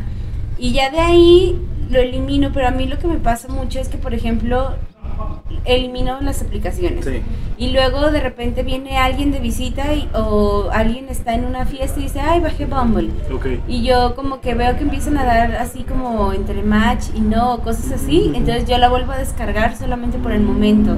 Y 0.58 0.72
ya 0.72 0.90
de 0.90 1.00
ahí 1.00 1.58
lo 1.90 1.98
elimino, 1.98 2.50
pero 2.54 2.68
a 2.68 2.70
mí 2.70 2.86
lo 2.86 2.98
que 2.98 3.06
me 3.06 3.16
pasa 3.18 3.48
mucho 3.48 3.80
es 3.80 3.88
que, 3.88 3.98
por 3.98 4.14
ejemplo, 4.14 4.76
elimino 5.64 6.20
las 6.20 6.42
aplicaciones. 6.42 7.04
Sí. 7.04 7.22
Y 7.58 7.70
luego 7.70 8.10
de 8.10 8.20
repente 8.20 8.62
viene 8.62 8.98
alguien 8.98 9.30
de 9.30 9.40
visita 9.40 9.94
y, 9.94 10.08
o 10.14 10.70
alguien 10.72 11.08
está 11.08 11.34
en 11.34 11.44
una 11.44 11.64
fiesta 11.66 12.00
y 12.00 12.04
dice, 12.04 12.20
ay, 12.20 12.40
bajé 12.40 12.66
Bumble. 12.66 13.10
Ok. 13.32 13.46
Y 13.68 13.82
yo 13.82 14.14
como 14.16 14.40
que 14.40 14.54
veo 14.54 14.76
que 14.76 14.82
empiezan 14.82 15.16
a 15.18 15.24
dar 15.24 15.54
así 15.56 15.84
como 15.84 16.32
entre 16.32 16.62
match 16.62 17.06
y 17.14 17.20
no, 17.20 17.60
cosas 17.60 17.92
así. 17.92 18.32
Entonces 18.34 18.66
yo 18.66 18.78
la 18.78 18.88
vuelvo 18.88 19.12
a 19.12 19.18
descargar 19.18 19.76
solamente 19.76 20.18
por 20.18 20.32
el 20.32 20.42
momento. 20.42 20.96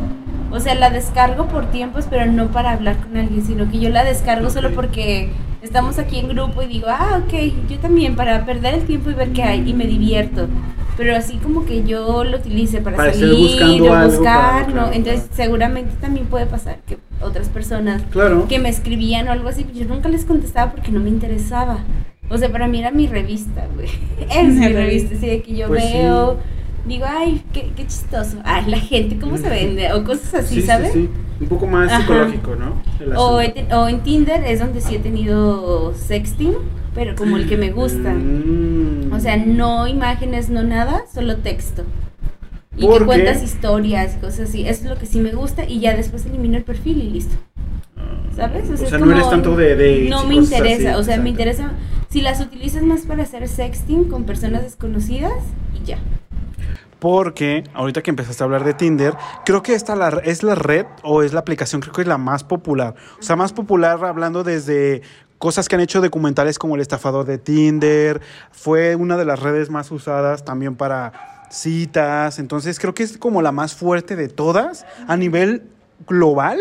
O 0.50 0.60
sea, 0.60 0.74
la 0.76 0.88
descargo 0.88 1.46
por 1.48 1.66
tiempos, 1.72 2.06
pero 2.08 2.26
no 2.26 2.46
para 2.46 2.72
hablar 2.72 2.96
con 2.98 3.16
alguien, 3.16 3.44
sino 3.44 3.68
que 3.68 3.80
yo 3.80 3.90
la 3.90 4.04
descargo 4.04 4.50
solo 4.50 4.70
porque 4.72 5.32
estamos 5.62 5.98
aquí 5.98 6.18
en 6.18 6.28
grupo 6.28 6.62
y 6.62 6.66
digo, 6.66 6.86
ah, 6.88 7.20
ok, 7.24 7.68
yo 7.68 7.78
también, 7.80 8.14
para 8.14 8.46
perder 8.46 8.74
el 8.74 8.84
tiempo 8.84 9.10
y 9.10 9.14
ver 9.14 9.32
qué 9.32 9.42
hay, 9.42 9.68
y 9.68 9.74
me 9.74 9.86
divierto. 9.86 10.46
Pero 10.96 11.16
así 11.16 11.38
como 11.38 11.64
que 11.64 11.82
yo 11.82 12.22
lo 12.24 12.36
utilice 12.38 12.80
para, 12.80 12.96
salir 13.12 13.34
buscando 13.36 13.84
o 13.86 13.92
algo, 13.94 14.10
buscar, 14.16 14.22
claro, 14.22 14.66
no. 14.68 14.72
claro, 14.74 14.92
Entonces 14.92 15.20
claro. 15.22 15.34
seguramente 15.36 15.94
también 16.00 16.26
puede 16.26 16.46
pasar 16.46 16.78
que 16.86 16.98
otras 17.20 17.48
personas 17.48 18.02
Claro. 18.10 18.46
que 18.48 18.58
me 18.60 18.68
escribían 18.68 19.26
o 19.28 19.32
algo 19.32 19.48
así, 19.48 19.66
yo 19.74 19.86
nunca 19.86 20.08
les 20.08 20.24
contestaba 20.24 20.70
porque 20.72 20.92
no 20.92 21.00
me 21.00 21.08
interesaba. 21.08 21.78
O 22.30 22.38
sea, 22.38 22.50
para 22.50 22.68
mí 22.68 22.78
era 22.78 22.90
mi 22.92 23.06
revista, 23.08 23.66
güey. 23.74 23.88
Es 24.30 24.46
mi 24.54 24.68
revista, 24.68 25.14
así 25.16 25.26
de 25.26 25.42
que 25.42 25.56
yo 25.56 25.66
Pues 25.68 25.82
sí. 25.84 25.92
veo, 25.94 26.36
digo, 26.86 27.04
ay, 27.08 27.42
qué, 27.52 27.72
qué 27.76 27.86
chistoso. 27.86 28.38
Ay, 28.44 28.64
la 28.70 28.78
gente, 28.78 29.18
¿cómo 29.18 29.36
se 29.36 29.48
vende? 29.50 29.92
O 29.92 30.04
cosas 30.04 30.32
así, 30.34 30.54
Sí, 30.56 30.60
sí, 30.62 30.66
¿sabes? 30.66 30.92
sí. 30.92 31.08
Un 31.40 31.48
poco 31.48 31.66
más 31.66 31.90
Ajá. 31.90 32.02
psicológico, 32.02 32.54
¿no? 32.54 32.80
O, 33.20 33.40
o 33.76 33.88
en 33.88 34.00
Tinder 34.04 34.44
es 34.44 34.60
donde 34.60 34.80
sí 34.80 34.94
he 34.94 34.98
tenido 35.00 35.92
sexting, 35.94 36.54
pero 36.94 37.14
como 37.16 37.36
el 37.36 37.48
que 37.48 37.56
me 37.56 37.70
gusta. 37.70 38.12
Mm. 38.12 39.12
O 39.12 39.20
sea, 39.20 39.36
no 39.36 39.86
imágenes, 39.88 40.48
no 40.50 40.62
nada, 40.62 41.02
solo 41.12 41.36
texto. 41.38 41.84
Y 42.76 42.86
¿Por 42.86 42.94
que 42.94 42.98
qué? 43.00 43.04
cuentas 43.06 43.42
historias 43.42 44.16
y 44.16 44.20
cosas 44.20 44.48
así. 44.48 44.66
Eso 44.66 44.84
es 44.84 44.90
lo 44.90 44.98
que 44.98 45.06
sí 45.06 45.20
me 45.20 45.32
gusta 45.32 45.64
y 45.64 45.80
ya 45.80 45.94
después 45.96 46.26
elimino 46.26 46.56
el 46.56 46.64
perfil 46.64 46.98
y 47.02 47.10
listo. 47.10 47.34
¿Sabes? 48.34 48.68
O 48.68 48.76
sea, 48.76 48.98
no 48.98 49.12
eres 49.12 49.30
tanto 49.30 49.54
de 49.54 49.76
dates 49.76 50.10
No 50.10 50.24
me 50.24 50.34
interesa, 50.34 50.90
así, 50.90 51.00
o 51.00 51.04
sea, 51.04 51.18
me 51.18 51.28
interesa. 51.30 51.70
Si 52.10 52.20
las 52.20 52.40
utilizas 52.40 52.82
más 52.82 53.02
para 53.02 53.22
hacer 53.22 53.46
sexting 53.46 54.04
con 54.08 54.24
personas 54.24 54.62
desconocidas 54.62 55.32
y 55.80 55.84
ya. 55.86 55.98
Porque 56.98 57.64
ahorita 57.74 58.02
que 58.02 58.10
empezaste 58.10 58.42
a 58.42 58.46
hablar 58.46 58.64
de 58.64 58.72
Tinder, 58.72 59.14
creo 59.44 59.62
que 59.62 59.74
esta 59.74 59.94
la- 59.94 60.20
es 60.24 60.42
la 60.42 60.54
red 60.54 60.86
o 61.02 61.22
es 61.22 61.34
la 61.34 61.40
aplicación, 61.40 61.82
creo 61.82 61.92
que 61.92 62.00
es 62.00 62.08
la 62.08 62.16
más 62.18 62.44
popular. 62.44 62.94
O 63.20 63.22
sea, 63.22 63.36
más 63.36 63.52
popular 63.52 64.02
hablando 64.04 64.42
desde 64.42 65.02
cosas 65.44 65.68
que 65.68 65.74
han 65.74 65.82
hecho 65.82 66.00
documentales 66.00 66.58
como 66.58 66.74
el 66.74 66.80
estafador 66.80 67.26
de 67.26 67.36
Tinder. 67.36 68.22
Fue 68.50 68.96
una 68.96 69.18
de 69.18 69.26
las 69.26 69.40
redes 69.40 69.68
más 69.68 69.90
usadas 69.90 70.42
también 70.42 70.74
para 70.74 71.44
citas. 71.50 72.38
Entonces 72.38 72.78
creo 72.78 72.94
que 72.94 73.02
es 73.02 73.18
como 73.18 73.42
la 73.42 73.52
más 73.52 73.74
fuerte 73.74 74.16
de 74.16 74.28
todas 74.28 74.86
a 75.06 75.18
nivel 75.18 75.64
global. 76.08 76.58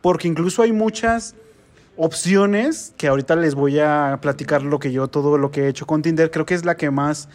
Porque 0.00 0.26
incluso 0.26 0.62
hay 0.62 0.72
muchas 0.72 1.36
opciones 1.96 2.94
que 2.96 3.06
ahorita 3.06 3.36
les 3.36 3.54
voy 3.54 3.78
a 3.78 4.18
platicar 4.20 4.62
lo 4.62 4.80
que 4.80 4.90
yo, 4.90 5.06
todo 5.06 5.38
lo 5.38 5.52
que 5.52 5.66
he 5.66 5.68
hecho 5.68 5.86
con 5.86 6.02
Tinder. 6.02 6.32
Creo 6.32 6.46
que 6.46 6.54
es 6.54 6.64
la 6.64 6.76
que 6.76 6.90
más 6.90 7.28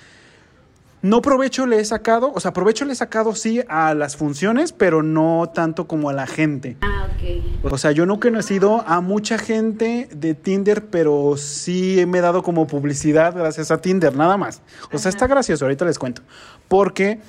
no 1.01 1.21
provecho 1.21 1.65
le 1.65 1.79
he 1.79 1.85
sacado, 1.85 2.31
o 2.33 2.39
sea, 2.39 2.53
provecho 2.53 2.85
le 2.85 2.93
he 2.93 2.95
sacado 2.95 3.33
sí 3.33 3.61
a 3.67 3.93
las 3.93 4.15
funciones, 4.15 4.71
pero 4.71 5.01
no 5.03 5.49
tanto 5.53 5.87
como 5.87 6.09
a 6.09 6.13
la 6.13 6.27
gente. 6.27 6.77
Ah, 6.81 7.07
ok. 7.13 7.71
O 7.71 7.77
sea, 7.77 7.91
yo 7.91 8.05
no 8.05 8.15
he 8.15 8.19
conocido 8.19 8.83
a 8.87 9.01
mucha 9.01 9.37
gente 9.37 10.07
de 10.13 10.33
Tinder, 10.35 10.85
pero 10.85 11.35
sí 11.37 12.03
me 12.07 12.19
he 12.19 12.21
dado 12.21 12.43
como 12.43 12.67
publicidad 12.67 13.35
gracias 13.35 13.71
a 13.71 13.81
Tinder, 13.81 14.15
nada 14.15 14.37
más. 14.37 14.61
O 14.91 14.97
sea, 14.97 15.09
está 15.09 15.27
gracioso, 15.27 15.65
ahorita 15.65 15.85
les 15.85 15.97
cuento. 15.97 16.21
Porque 16.67 17.19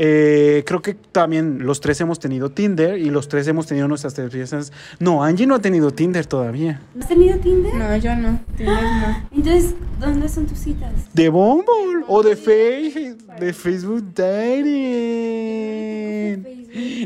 Eh, 0.00 0.62
creo 0.64 0.80
que 0.80 0.94
también 0.94 1.66
los 1.66 1.80
tres 1.80 2.00
hemos 2.00 2.20
tenido 2.20 2.52
Tinder 2.52 2.98
y 2.98 3.10
los 3.10 3.26
tres 3.26 3.48
hemos 3.48 3.66
tenido 3.66 3.88
nuestras 3.88 4.16
experiencias. 4.16 4.72
No, 5.00 5.24
Angie 5.24 5.44
no 5.44 5.56
ha 5.56 5.58
tenido 5.58 5.90
Tinder 5.90 6.24
todavía. 6.24 6.80
¿No 6.94 7.02
has 7.02 7.08
tenido 7.08 7.36
Tinder? 7.38 7.74
No, 7.74 7.96
yo 7.96 8.14
no. 8.14 8.38
Tinder 8.56 8.76
no. 8.80 9.28
Entonces, 9.36 9.74
¿dónde 9.98 10.28
son 10.28 10.46
tus 10.46 10.58
citas? 10.58 10.92
De 11.12 11.28
Bumble 11.30 12.04
o 12.06 12.22
de, 12.22 12.36
Face, 12.36 13.16
de 13.40 13.52
Facebook 13.52 14.04
Dating. 14.14 14.68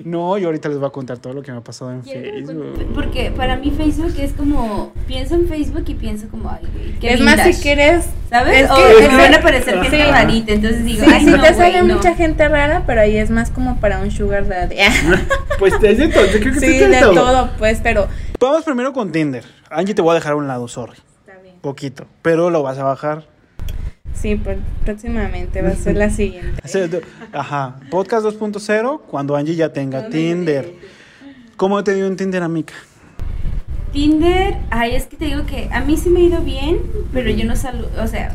No, 0.05 0.37
y 0.37 0.45
ahorita 0.45 0.69
les 0.69 0.79
voy 0.79 0.89
a 0.89 0.91
contar 0.91 1.19
todo 1.19 1.33
lo 1.33 1.43
que 1.43 1.53
me 1.53 1.59
ha 1.59 1.65
pasado 1.65 1.93
en 1.93 2.03
Facebook. 2.05 2.75
Porque 2.95 3.31
para 3.35 3.57
mí 3.57 3.71
Facebook 3.71 4.13
es 4.19 4.33
como, 4.33 4.93
pienso 5.07 5.35
en 5.37 5.47
Facebook 5.49 5.85
y 5.87 5.95
pienso 5.95 6.29
como, 6.29 6.51
ay, 6.51 6.97
qué 7.01 7.15
Es 7.15 7.21
más, 7.21 7.41
si 7.43 7.55
quieres. 7.63 8.05
¿Sabes? 8.29 8.65
Es 8.65 8.71
o 8.71 8.75
que- 8.75 9.09
me 9.09 9.17
van 9.17 9.35
a 9.35 9.41
parecer 9.43 9.81
gente 9.83 10.07
rarita, 10.11 10.53
entonces 10.53 10.85
digo, 10.85 11.05
Sí, 11.05 11.11
ay, 11.13 11.25
sí 11.25 11.31
no, 11.31 11.43
te 11.43 11.55
sale 11.55 11.83
no. 11.83 11.95
mucha 11.97 12.15
gente 12.15 12.49
rara, 12.49 12.82
pero 12.87 13.01
ahí 13.01 13.17
es 13.17 13.31
más 13.31 13.51
como 13.51 13.81
para 13.81 14.01
un 14.01 14.11
sugar 14.11 14.49
daddy. 14.49 14.77
Pues 15.59 15.75
es 15.75 15.99
de 15.99 16.09
todo, 16.09 16.27
yo 16.27 16.41
creo 16.41 16.55
que 16.55 16.61
sí, 16.61 16.67
sí, 16.67 16.79
de 16.79 17.01
todo, 17.01 17.51
pues, 17.59 17.79
pero. 17.83 18.09
Vamos 18.41 18.65
primero 18.65 18.93
con 18.93 19.13
Tinder. 19.13 19.45
Angie, 19.71 19.95
te 19.95 20.03
voy 20.03 20.13
a 20.13 20.15
dejar 20.15 20.33
a 20.33 20.37
un 20.37 20.49
lado, 20.49 20.67
sorry. 20.67 20.97
Está 21.21 21.41
bien. 21.41 21.57
Poquito. 21.61 22.07
Pero 22.21 22.51
lo 22.51 22.65
vas 22.65 22.79
a 22.79 22.83
bajar. 22.83 23.27
Sí, 24.15 24.37
pues 24.37 24.59
próximamente 24.85 25.63
va 25.63 25.71
a 25.71 25.77
ser 25.77 25.97
la 25.97 26.11
siguiente. 26.11 26.61
Ajá. 27.33 27.77
Podcast 27.91 28.27
2.0 28.27 29.03
cuando 29.07 29.37
Angie 29.37 29.55
ya 29.55 29.73
tenga 29.73 30.09
Tinder. 30.09 30.73
¿Cómo 31.57 31.83
te 31.85 31.95
dio 31.95 32.07
en 32.07 32.17
Tinder, 32.17 32.43
amiga? 32.43 32.73
Tinder, 33.93 34.57
ay, 34.71 34.95
es 34.95 35.07
que 35.07 35.17
te 35.17 35.27
digo 35.27 35.45
que 35.45 35.69
a 35.71 35.81
mí 35.83 35.97
sí 35.97 36.09
me 36.09 36.21
ha 36.21 36.23
ido 36.25 36.41
bien, 36.41 36.81
pero 37.13 37.31
yo 37.31 37.45
no 37.45 37.57
saludo, 37.57 37.91
o 38.03 38.07
sea, 38.07 38.35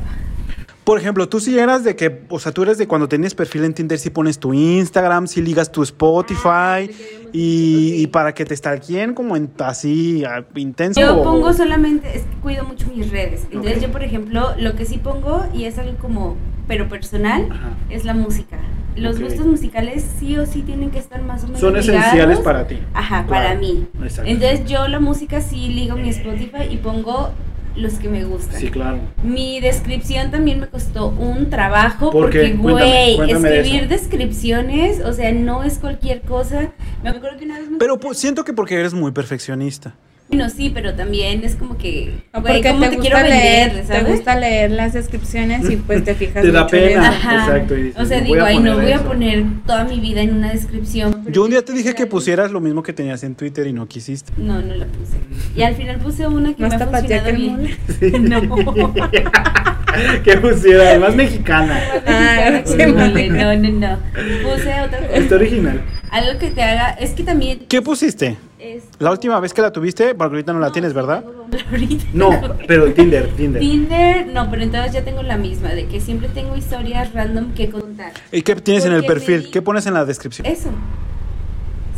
Por 0.87 0.97
ejemplo, 0.97 1.27
tú 1.27 1.41
sí 1.41 1.59
eras 1.59 1.83
de 1.83 1.97
que, 1.97 2.21
o 2.29 2.39
sea, 2.39 2.53
tú 2.53 2.63
eres 2.63 2.77
de 2.77 2.87
cuando 2.87 3.09
tienes 3.09 3.35
perfil 3.35 3.65
en 3.65 3.73
Tinder, 3.73 3.99
sí 3.99 4.09
pones 4.09 4.39
tu 4.39 4.53
Instagram, 4.53 5.27
sí 5.27 5.41
ligas 5.41 5.69
tu 5.69 5.83
Spotify 5.83 6.89
y, 7.33 7.95
y 8.01 8.07
para 8.07 8.33
que 8.33 8.45
te 8.45 8.55
stalkeen 8.55 9.13
como 9.13 9.35
en 9.35 9.51
así 9.59 10.23
ah, 10.25 10.45
intenso. 10.55 11.01
yo 11.01 11.23
pongo 11.23 11.51
solamente, 11.51 12.15
es 12.15 12.23
que 12.23 12.35
cuido 12.37 12.63
mucho 12.63 12.87
mis 12.95 13.11
redes. 13.11 13.41
Entonces 13.51 13.81
yo, 13.81 13.91
por 13.91 14.01
ejemplo, 14.01 14.53
lo 14.57 14.75
que 14.75 14.85
sí 14.85 14.97
pongo, 14.97 15.45
y 15.53 15.65
es 15.65 15.77
algo 15.77 15.97
como, 15.97 16.37
pero 16.69 16.87
personal, 16.87 17.49
Ajá. 17.51 17.71
es 17.89 18.05
la 18.05 18.13
música. 18.13 18.57
Los 18.95 19.19
gustos 19.19 19.45
musicales 19.45 20.05
sí 20.17 20.37
o 20.37 20.45
sí 20.45 20.61
tienen 20.61 20.89
que 20.89 20.99
estar 20.99 21.21
más 21.21 21.43
o 21.43 21.47
menos 21.47 21.59
Son 21.59 21.73
ligados. 21.73 21.89
esenciales 21.89 22.39
para 22.39 22.65
ti. 22.65 22.79
Ajá, 22.93 23.25
Claro. 23.27 23.29
para 23.47 23.55
mí. 23.59 23.85
Exacto. 24.01 24.31
Entonces 24.31 24.65
yo 24.65 24.87
la 24.87 25.01
música 25.01 25.41
sí 25.41 25.67
ligo 25.67 25.97
mi 25.97 26.07
Spotify 26.11 26.63
y 26.71 26.77
pongo 26.77 27.31
los 27.77 27.93
que 27.93 28.09
me 28.09 28.25
gustan. 28.25 28.59
Sí, 28.59 28.69
claro. 28.69 28.99
Mi 29.23 29.59
descripción 29.59 30.31
también 30.31 30.59
me 30.59 30.67
costó 30.67 31.09
un 31.09 31.49
trabajo 31.49 32.09
porque, 32.11 32.53
güey, 32.53 33.17
de 33.17 33.31
escribir 33.31 33.87
descripciones, 33.87 34.99
o 35.01 35.13
sea, 35.13 35.31
no 35.31 35.63
es 35.63 35.77
cualquier 35.77 36.21
cosa. 36.21 36.71
Me 37.03 37.09
acuerdo 37.09 37.37
que 37.37 37.45
una 37.45 37.59
vez 37.59 37.69
me... 37.69 37.77
Pero 37.77 37.99
pues, 37.99 38.17
siento 38.17 38.43
que 38.43 38.53
porque 38.53 38.75
eres 38.75 38.93
muy 38.93 39.11
perfeccionista. 39.11 39.95
Bueno, 40.29 40.49
sí, 40.49 40.69
pero 40.73 40.93
también 40.93 41.41
es 41.45 41.55
como 41.55 41.77
que, 41.77 42.11
O 42.33 42.41
güey, 42.41 42.55
porque 42.61 42.69
¿cómo 42.69 42.89
te, 42.89 42.97
quiero 42.97 43.17
leer, 43.21 43.67
vender, 43.69 43.87
te 43.87 43.87
¿sabes? 43.87 44.07
gusta 44.15 44.35
leer 44.37 44.71
las 44.71 44.91
descripciones 44.93 45.69
y 45.69 45.77
pues 45.77 46.03
te 46.03 46.15
fijas 46.15 46.43
Te 46.43 46.51
da 46.51 46.63
mucho 46.63 46.71
pena. 46.71 47.07
Ajá. 47.09 47.35
Exacto, 47.45 47.77
y 47.77 47.83
dices, 47.83 48.01
o 48.01 48.05
sea, 48.05 48.17
"No 48.19 48.23
digo, 48.25 48.35
voy 48.35 48.43
a 48.43 48.47
ay, 48.47 48.57
no 48.59 48.63
poner 48.73 48.81
voy 48.83 48.91
a 48.91 48.95
eso". 48.95 49.05
poner 49.05 49.43
toda 49.65 49.83
mi 49.85 49.99
vida 50.01 50.21
en 50.21 50.35
una 50.35 50.51
descripción. 50.51 51.23
Yo 51.31 51.45
un 51.45 51.49
día 51.51 51.63
te 51.63 51.71
dije 51.71 51.95
que 51.95 52.07
pusieras 52.07 52.51
lo 52.51 52.59
mismo 52.59 52.83
que 52.83 52.91
tenías 52.91 53.23
en 53.23 53.35
Twitter 53.35 53.67
y 53.67 53.73
no 53.73 53.87
quisiste. 53.87 54.33
No, 54.37 54.61
no 54.61 54.75
la 54.75 54.85
puse. 54.87 55.17
Y 55.55 55.61
al 55.61 55.75
final 55.75 55.97
puse 55.99 56.27
una 56.27 56.53
que 56.53 56.61
Más 56.61 56.77
me 56.77 56.83
ha 56.83 56.87
funcionado 56.87 57.31
bien. 57.31 57.55
mole. 57.55 57.77
no. 58.19 58.93
que 60.23 60.37
pusiera, 60.37 60.99
más 60.99 61.15
mexicana. 61.15 61.79
Ah, 62.05 62.61
Sí, 62.65 62.73
sí, 62.77 62.85
mole. 62.91 63.29
no, 63.29 63.55
no, 63.55 63.69
no. 63.71 63.99
Puse 64.43 64.81
otra 64.81 64.99
cosa. 64.99 65.13
Está 65.15 65.35
original. 65.35 65.81
Algo 66.11 66.39
que 66.39 66.49
te 66.51 66.63
haga, 66.63 66.91
es 66.91 67.11
que 67.11 67.23
también 67.23 67.65
¿Qué 67.67 67.81
pusiste? 67.81 68.37
es 68.59 68.83
La 68.99 69.11
última 69.11 69.39
vez 69.39 69.53
que 69.53 69.61
la 69.61 69.71
tuviste, 69.71 70.15
porque 70.15 70.35
ahorita 70.35 70.53
no 70.53 70.59
la 70.59 70.71
tienes, 70.71 70.93
¿verdad? 70.93 71.23
ahorita. 71.71 72.05
No, 72.13 72.29
pero 72.67 72.91
Tinder, 72.93 73.27
Tinder. 73.35 73.59
Tinder, 73.61 74.27
no, 74.27 74.49
pero 74.49 74.63
entonces 74.63 74.93
ya 74.93 75.03
tengo 75.03 75.21
la 75.23 75.37
misma, 75.37 75.69
de 75.69 75.85
que 75.87 75.99
siempre 75.99 76.29
tengo 76.29 76.55
historias 76.55 77.13
random 77.13 77.53
que 77.53 77.69
contar. 77.69 78.13
¿Y 78.31 78.41
qué 78.41 78.55
tienes 78.55 78.85
en 78.85 78.93
el 78.93 79.03
Porque 79.03 79.19
perfil? 79.19 79.43
me- 79.43 79.51
¿Qué 79.51 79.61
pones 79.61 79.85
en 79.85 79.93
la 79.93 80.05
descripción? 80.05 80.47
Eso. 80.47 80.69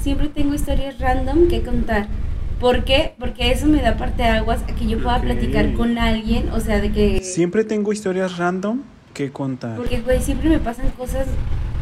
Siempre 0.01 0.29
tengo 0.29 0.53
historias 0.53 0.99
random 0.99 1.47
que 1.47 1.61
contar. 1.61 2.07
¿Por 2.59 2.83
qué? 2.83 3.13
Porque 3.19 3.51
eso 3.51 3.67
me 3.67 3.81
da 3.81 3.95
parte 3.95 4.23
de 4.23 4.29
aguas 4.29 4.61
a 4.63 4.75
que 4.75 4.85
yo 4.87 4.97
pueda 5.01 5.17
Ok. 5.17 5.23
platicar 5.23 5.73
con 5.73 5.97
alguien, 5.97 6.49
o 6.51 6.59
sea, 6.59 6.81
de 6.81 6.91
que... 6.91 7.21
Siempre 7.21 7.63
tengo 7.63 7.93
historias 7.93 8.37
random 8.37 8.81
que 9.13 9.31
contar. 9.31 9.77
Porque, 9.77 10.01
güey, 10.01 10.21
siempre 10.21 10.49
me 10.49 10.59
pasan 10.59 10.89
cosas 10.97 11.25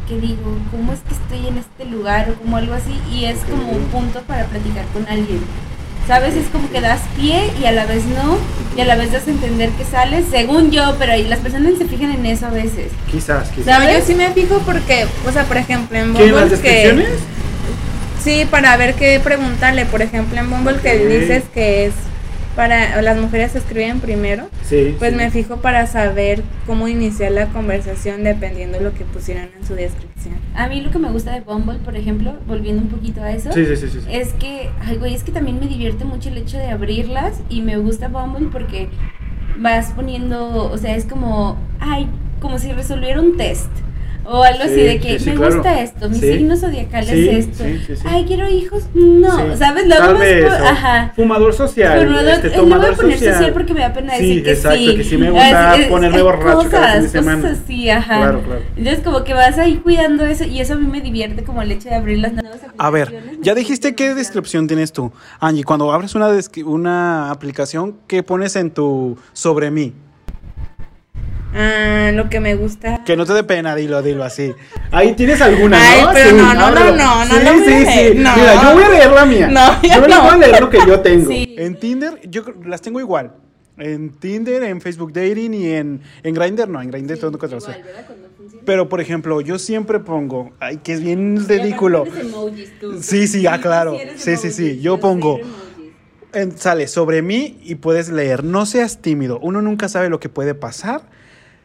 que 0.07 0.19
digo, 0.19 0.57
¿cómo 0.71 0.93
es 0.93 0.99
que 0.99 1.13
estoy 1.13 1.47
en 1.47 1.57
este 1.57 1.85
lugar? 1.85 2.29
O 2.29 2.35
como 2.35 2.57
algo 2.57 2.73
así, 2.73 2.99
y 3.11 3.25
es 3.25 3.39
como 3.39 3.71
un 3.71 3.83
punto 3.85 4.21
para 4.21 4.45
platicar 4.45 4.85
con 4.93 5.07
alguien. 5.07 5.41
¿Sabes? 6.07 6.35
Es 6.35 6.45
como 6.47 6.69
que 6.71 6.79
das 6.79 7.01
pie 7.17 7.51
y 7.61 7.65
a 7.65 7.73
la 7.73 7.85
vez 7.85 8.05
no, 8.05 8.37
y 8.77 8.81
a 8.81 8.85
la 8.85 8.95
vez 8.95 9.11
das 9.11 9.27
a 9.27 9.31
entender 9.31 9.69
que 9.71 9.83
sales, 9.83 10.25
según 10.31 10.71
yo, 10.71 10.95
pero 10.97 11.11
ahí 11.11 11.27
las 11.27 11.39
personas 11.39 11.77
se 11.77 11.85
fijan 11.85 12.11
en 12.11 12.25
eso 12.25 12.47
a 12.47 12.51
veces. 12.51 12.91
Quizás, 13.11 13.49
quizás. 13.49 13.65
¿Sabes? 13.65 13.99
yo 13.99 14.05
sí 14.05 14.15
me 14.15 14.31
fijo 14.31 14.59
porque, 14.59 15.05
o 15.27 15.31
sea, 15.33 15.43
por 15.43 15.57
ejemplo, 15.57 15.97
en 15.97 16.13
¿Qué, 16.13 16.27
en 16.27 16.35
las 16.35 16.49
Bumble 16.49 16.61
que... 16.61 17.05
Sí, 18.23 18.45
para 18.49 18.75
ver 18.77 18.95
qué 18.95 19.19
preguntarle. 19.21 19.85
Por 19.85 20.01
ejemplo, 20.01 20.39
en 20.39 20.49
Bumble 20.49 20.77
que 20.81 20.97
dices 21.07 21.43
que 21.53 21.85
es 21.85 21.93
para 22.57 23.01
las 23.01 23.17
mujeres 23.17 23.51
se 23.53 23.59
escriben 23.59 24.01
primero, 24.01 24.49
Sí. 24.63 24.95
pues 24.99 25.11
sí. 25.11 25.15
me 25.17 25.31
fijo 25.31 25.57
para 25.57 25.87
saber 25.87 26.41
cómo 26.65 26.87
iniciar 26.89 27.31
la 27.31 27.45
conversación 27.47 28.23
dependiendo 28.25 28.79
de 28.79 28.83
lo 28.83 28.93
que 28.93 29.05
pusieron 29.05 29.47
en 29.57 29.65
su 29.65 29.75
descripción. 29.75 30.35
A 30.55 30.67
mí 30.67 30.81
lo 30.81 30.89
que 30.91 30.97
me 30.99 31.09
gusta 31.11 31.31
de 31.33 31.41
Bumble, 31.41 31.77
por 31.77 31.95
ejemplo, 31.95 32.33
volviendo 32.47 32.81
un 32.81 32.89
poquito 32.89 33.21
a 33.21 33.31
eso, 33.31 33.51
Sí, 33.53 33.63
sí, 33.65 33.75
sí, 33.77 33.87
sí. 33.89 33.99
sí. 34.01 34.07
es 34.11 34.33
que, 34.33 34.69
ay, 34.83 34.97
güey, 34.97 35.13
es 35.13 35.23
que 35.23 35.31
también 35.31 35.59
me 35.59 35.67
divierte 35.67 36.03
mucho 36.03 36.29
el 36.29 36.37
hecho 36.39 36.57
de 36.57 36.65
abrirlas 36.71 37.39
y 37.47 37.61
me 37.61 37.77
gusta 37.77 38.07
Bumble 38.09 38.49
porque 38.51 38.89
vas 39.59 39.91
poniendo, 39.91 40.71
o 40.71 40.77
sea, 40.77 40.95
es 40.95 41.05
como, 41.05 41.57
ay, 41.79 42.07
como 42.41 42.57
si 42.59 42.71
resolviera 42.71 43.21
un 43.21 43.37
test. 43.37 43.69
O 44.29 44.43
algo 44.43 44.63
así 44.63 44.73
Sí, 44.75 44.81
de 44.81 44.99
que 44.99 45.19
sí, 45.19 45.23
sí, 45.23 45.29
me 45.31 45.35
claro. 45.37 45.53
gusta 45.55 45.81
esto, 45.81 46.09
mi 46.09 46.15
Sí. 46.19 46.33
signo 46.33 46.57
zodiacal 46.57 47.05
Sí, 47.05 47.29
es 47.29 47.45
esto. 47.47 47.63
sí, 47.63 47.81
sí, 47.87 47.95
sí. 47.95 48.01
Ay, 48.05 48.25
quiero 48.27 48.49
hijos. 48.49 48.83
No, 48.93 49.37
Sí. 49.37 49.57
¿sabes? 49.57 49.87
Luego 49.87 50.03
Tal 50.05 50.17
vez, 50.17 50.43
por- 50.43 50.67
ajá. 50.67 51.13
Fumador 51.15 51.53
social. 51.53 52.05
Fumador- 52.07 52.33
este, 52.33 52.47
eh, 52.47 52.51
le 52.51 52.61
voy 52.61 52.73
a 52.73 52.77
poner 52.91 52.95
social. 53.17 53.33
social 53.35 53.53
porque 53.53 53.73
me 53.73 53.79
da 53.79 53.93
pena 53.93 54.13
Sí, 54.15 54.27
decir 54.27 54.43
que 54.43 54.51
exacto, 54.51 54.77
sí. 54.79 54.95
que 54.97 55.03
sí 55.05 55.17
me 55.17 55.29
gusta 55.31 55.71
Así 55.71 55.81
es, 55.83 55.87
ponerme 55.87 56.17
es 56.17 56.23
borracho 56.23 56.69
cada 56.69 56.87
fin 56.93 57.01
de 57.03 57.07
cosas, 57.07 57.11
semana. 57.11 57.41
Cosas 57.41 57.57
así, 57.63 57.89
ajá. 57.89 58.17
Claro, 58.17 58.41
claro. 58.43 58.61
Entonces 58.75 59.03
como 59.03 59.23
que 59.23 59.33
vas 59.33 59.57
ahí 59.57 59.75
cuidando 59.77 60.25
eso 60.25 60.43
y 60.43 60.59
eso 60.59 60.73
a 60.73 60.75
mí 60.77 60.87
me 60.87 60.99
divierte 60.99 61.43
como 61.43 61.61
el 61.61 61.71
hecho 61.71 61.87
de 61.87 61.95
abrir 61.95 62.19
las 62.19 62.33
nuevas 62.33 62.59
A 62.77 62.89
ver, 62.89 63.03
aplicaciones. 63.03 63.39
ya 63.41 63.55
dijiste 63.55 63.95
qué 63.95 64.13
descripción 64.13 64.67
tienes 64.67 64.91
tú. 64.91 65.11
Angie, 65.39 65.63
cuando 65.63 65.89
abres 65.93 66.15
una, 66.15 66.29
una 66.65 67.31
aplicación, 67.31 67.95
¿qué 68.07 68.23
pones 68.23 68.57
en 68.57 68.71
tu 68.71 69.17
sobre 69.31 69.71
mí? 69.71 69.93
Ah, 71.59 72.11
lo 72.13 72.29
que 72.29 72.39
me 72.39 72.55
gusta. 72.55 73.03
Que 73.03 73.17
no 73.17 73.25
te 73.25 73.33
dé 73.33 73.43
pena, 73.43 73.75
dilo, 73.75 74.01
dilo 74.03 74.23
así. 74.23 74.53
Ahí 74.91 75.13
tienes 75.15 75.41
alguna, 75.41 75.77
Ay, 75.81 76.01
¿no? 76.03 76.09
pero 76.13 76.29
Sí, 76.29 76.35
no, 76.35 76.53
no, 76.53 76.65
ábrelo. 76.65 76.95
no, 76.95 77.25
no, 77.25 77.31
Sí, 77.33 77.39
no 77.43 77.51
sí, 77.53 77.85
sí. 77.85 78.09
no. 78.15 78.35
Mira, 78.35 78.61
yo 78.63 78.73
voy 78.73 78.83
a 78.83 78.89
leer 78.89 79.11
la 79.11 79.25
mía. 79.25 79.47
No, 79.47 79.81
yo 79.81 80.07
no. 80.07 80.21
voy 80.23 80.29
a 80.33 80.37
leer 80.37 80.61
lo 80.61 80.69
que 80.69 80.77
yo 80.85 80.99
tengo. 80.99 81.29
Sí. 81.31 81.55
En 81.57 81.79
Tinder, 81.79 82.19
yo 82.29 82.43
las 82.65 82.81
tengo 82.81 82.99
igual. 82.99 83.31
En 83.77 84.09
Tinder, 84.11 84.63
en 84.63 84.81
Facebook 84.81 85.13
Dating 85.13 85.53
y 85.53 85.69
en, 85.73 86.01
en 86.23 86.33
Grindr, 86.33 86.67
no, 86.67 86.81
en 86.81 86.89
Grindr 86.89 87.15
Igual, 87.15 87.35
hacer. 87.35 87.83
¿verdad? 87.83 88.05
Cuando 88.07 88.27
funciona. 88.35 88.63
Pero, 88.65 88.89
por 88.89 89.01
ejemplo, 89.01 89.39
yo 89.41 89.59
siempre 89.59 89.99
pongo, 89.99 90.51
ay, 90.59 90.77
que 90.77 90.93
es 90.93 91.01
bien 91.01 91.43
ridículo. 91.47 92.05
Emojis 92.05 92.71
tú. 92.79 93.01
Sí, 93.01 93.27
sí, 93.27 93.45
ah, 93.47 93.59
claro. 93.61 93.95
Sí, 94.15 94.35
sí, 94.37 94.51
sí. 94.51 94.79
Yo 94.79 94.99
pongo- 94.99 95.39
sale 96.55 96.87
sobre 96.87 97.21
mí 97.21 97.59
y 97.63 97.75
puedes 97.75 98.09
leer, 98.09 98.43
no 98.43 98.65
seas 98.65 99.01
tímido, 99.01 99.39
uno 99.41 99.61
nunca 99.61 99.89
sabe 99.89 100.09
lo 100.09 100.19
que 100.19 100.29
puede 100.29 100.53
pasar. 100.53 101.01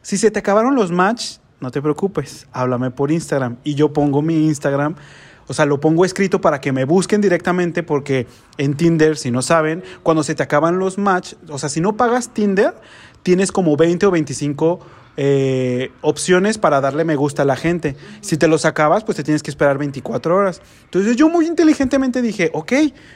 Si 0.03 0.17
se 0.17 0.31
te 0.31 0.41
acabaron 0.41 0.75
los 0.75 0.91
match, 0.91 1.37
no 1.61 1.71
te 1.71 1.81
preocupes, 1.81 2.49
háblame 2.53 2.91
por 2.91 3.13
Instagram 3.13 3.57
y 3.63 3.77
yo 3.77 3.93
pongo 3.93 4.21
mi 4.21 4.47
Instagram, 4.47 4.97
o 5.47 5.55
sea, 5.55 5.65
lo 5.65 5.81
pongo 5.81 6.05
escrito 6.05 6.41
para 6.41 6.61
que 6.61 6.73
me 6.73 6.85
busquen 6.85 7.21
directamente 7.21 7.83
porque 7.85 8.27
en 8.59 8.75
Tinder, 8.75 9.17
si 9.17 9.31
no 9.31 9.43
saben, 9.43 9.85
cuando 10.03 10.25
se 10.25 10.35
te 10.35 10.43
acaban 10.43 10.79
los 10.79 10.99
match, 10.99 11.35
o 11.49 11.59
sea, 11.59 11.69
si 11.69 11.81
no 11.81 11.97
pagas 11.97 12.35
Tinder, 12.35 12.75
tienes 13.23 13.53
como 13.53 13.77
20 13.77 14.07
o 14.07 14.11
25 14.11 14.81
eh, 15.17 15.93
opciones 16.01 16.59
para 16.59 16.81
darle 16.81 17.05
me 17.05 17.17
gusta 17.17 17.43
a 17.43 17.45
la 17.45 17.55
gente. 17.55 17.97
Si 18.23 18.37
te 18.37 18.49
los 18.49 18.65
acabas, 18.65 19.05
pues 19.05 19.17
te 19.17 19.23
tienes 19.23 19.43
que 19.43 19.51
esperar 19.51 19.79
24 19.79 20.35
horas. 20.35 20.63
Entonces 20.85 21.17
yo 21.17 21.29
muy 21.29 21.47
inteligentemente 21.47 22.23
dije, 22.23 22.51
ok, 22.55 22.73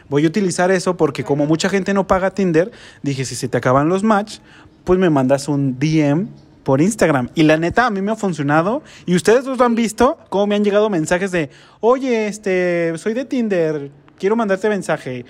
voy 0.08 0.24
a 0.24 0.28
utilizar 0.28 0.70
eso 0.70 0.96
porque 0.96 1.24
como 1.24 1.46
mucha 1.46 1.68
gente 1.68 1.94
no 1.94 2.06
paga 2.06 2.30
Tinder, 2.30 2.70
dije, 3.02 3.24
si 3.24 3.34
se 3.34 3.48
te 3.48 3.58
acaban 3.58 3.88
los 3.88 4.04
match, 4.04 4.38
pues 4.84 4.98
me 5.00 5.10
mandas 5.10 5.48
un 5.48 5.78
DM 5.78 6.28
por 6.66 6.82
Instagram. 6.82 7.28
Y 7.36 7.44
la 7.44 7.56
neta, 7.56 7.86
a 7.86 7.90
mí 7.90 8.02
me 8.02 8.10
ha 8.10 8.16
funcionado. 8.16 8.82
Y 9.06 9.14
ustedes 9.14 9.44
dos 9.44 9.56
lo 9.56 9.64
han 9.64 9.76
visto, 9.76 10.18
cómo 10.30 10.48
me 10.48 10.56
han 10.56 10.64
llegado 10.64 10.90
mensajes 10.90 11.30
de, 11.30 11.48
oye, 11.78 12.26
este, 12.26 12.92
soy 12.98 13.14
de 13.14 13.24
Tinder, 13.24 13.92
quiero 14.18 14.34
mandarte 14.34 14.68
mensaje. 14.68 15.24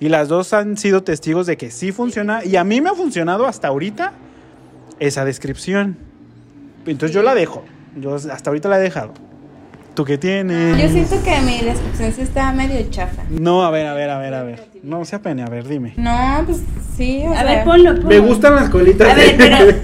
Y 0.00 0.08
las 0.08 0.28
dos 0.28 0.54
han 0.54 0.78
sido 0.78 1.02
testigos 1.02 1.46
de 1.46 1.58
que 1.58 1.70
sí 1.70 1.92
funciona. 1.92 2.42
Y 2.42 2.56
a 2.56 2.64
mí 2.64 2.80
me 2.80 2.88
ha 2.88 2.94
funcionado 2.94 3.46
hasta 3.46 3.68
ahorita 3.68 4.14
esa 4.98 5.26
descripción. 5.26 5.98
Entonces 6.86 7.14
yo 7.14 7.22
la 7.22 7.34
dejo. 7.34 7.64
Yo 7.94 8.14
hasta 8.14 8.48
ahorita 8.48 8.70
la 8.70 8.78
he 8.78 8.82
dejado. 8.82 9.12
¿Tú 9.94 10.06
qué 10.06 10.16
tienes? 10.16 10.80
Yo 10.80 10.88
siento 10.88 11.22
que 11.22 11.38
mi 11.40 11.60
descripción 11.60 12.12
sí 12.12 12.22
estaba 12.22 12.52
medio 12.52 12.88
chafa. 12.88 13.24
No, 13.28 13.62
a 13.62 13.70
ver, 13.70 13.86
a 13.88 13.92
ver, 13.92 14.08
a 14.08 14.18
ver, 14.18 14.32
a 14.32 14.42
ver. 14.42 14.67
No 14.82 15.04
se 15.04 15.16
apene, 15.16 15.42
a 15.42 15.46
ver, 15.46 15.66
dime. 15.66 15.94
No, 15.96 16.42
pues 16.46 16.62
sí, 16.96 17.22
o 17.26 17.32
A 17.32 17.36
sea, 17.36 17.44
ver, 17.44 17.64
ponlo, 17.64 17.94
ponlo. 17.94 18.08
Me 18.08 18.18
gustan 18.18 18.54
las 18.56 18.68
colitas. 18.70 19.08
A 19.10 19.14
ver, 19.14 19.34
pero. 19.36 19.56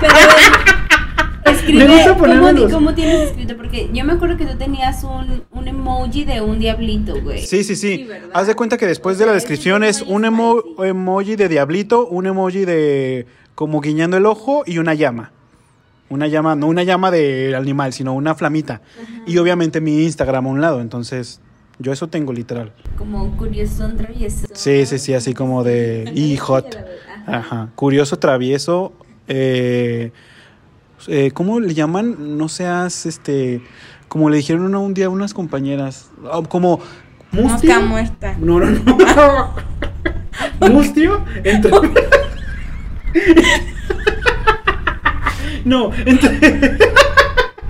pero 0.00 0.12
a 0.14 0.34
ver, 1.46 1.54
escribe. 1.54 1.84
Me 1.86 1.94
gusta 1.94 2.14
¿cómo. 2.16 2.70
¿Cómo 2.70 2.94
tienes 2.94 3.30
escrito? 3.30 3.56
Porque 3.56 3.90
yo 3.92 4.04
me 4.04 4.12
acuerdo 4.14 4.36
que 4.36 4.46
tú 4.46 4.56
tenías 4.56 5.04
un, 5.04 5.44
un 5.50 5.68
emoji 5.68 6.24
de 6.24 6.40
un 6.40 6.58
diablito, 6.58 7.20
güey. 7.22 7.40
Sí, 7.46 7.64
sí, 7.64 7.76
sí. 7.76 8.08
Haz 8.32 8.46
de 8.46 8.54
cuenta 8.54 8.76
que 8.78 8.86
después 8.86 9.16
O 9.16 9.18
de 9.18 9.26
la 9.26 9.32
sea, 9.32 9.34
descripción 9.34 9.84
es 9.84 10.02
un 10.02 10.24
emo- 10.24 10.62
emoji 10.84 11.36
de 11.36 11.48
diablito, 11.48 12.06
un 12.06 12.26
emoji 12.26 12.64
de 12.64 13.26
como 13.54 13.80
guiñando 13.80 14.16
el 14.16 14.26
ojo 14.26 14.62
y 14.66 14.78
una 14.78 14.94
llama. 14.94 15.32
Una 16.08 16.28
llama, 16.28 16.54
no 16.54 16.68
una 16.68 16.84
llama 16.84 17.10
de 17.10 17.54
animal, 17.56 17.92
sino 17.92 18.14
una 18.14 18.34
flamita. 18.36 18.80
Y 19.26 19.38
obviamente 19.38 19.80
mi 19.80 20.04
Instagram 20.04 20.46
a 20.46 20.50
un 20.50 20.60
lado, 20.60 20.80
entonces 20.80 21.40
yo 21.78 21.92
eso 21.92 22.08
tengo 22.08 22.32
literal. 22.32 22.72
Como 22.96 23.36
curioso, 23.36 23.88
travieso. 23.96 24.46
Sí, 24.52 24.86
sí, 24.86 24.98
sí, 24.98 25.14
así 25.14 25.34
como 25.34 25.62
de 25.62 26.10
y 26.14 26.36
hot. 26.36 26.76
Ajá. 27.26 27.70
Curioso, 27.74 28.18
travieso. 28.18 28.92
Eh, 29.28 30.12
eh, 31.08 31.30
¿Cómo 31.32 31.60
le 31.60 31.74
llaman? 31.74 32.38
No 32.38 32.48
seas, 32.48 33.06
este, 33.06 33.60
como 34.08 34.30
le 34.30 34.38
dijeron 34.38 34.74
un 34.74 34.94
día 34.94 35.06
a 35.06 35.10
unas 35.10 35.34
compañeras, 35.34 36.10
ah, 36.30 36.40
como 36.48 36.80
mustio. 37.32 37.74
mosca 37.74 37.80
muerta. 37.80 38.36
No, 38.38 38.60
no, 38.60 38.70
no. 38.70 39.66
Mustio 40.70 41.24
entre. 41.44 41.70
no, 45.64 45.92
entre. 46.06 46.78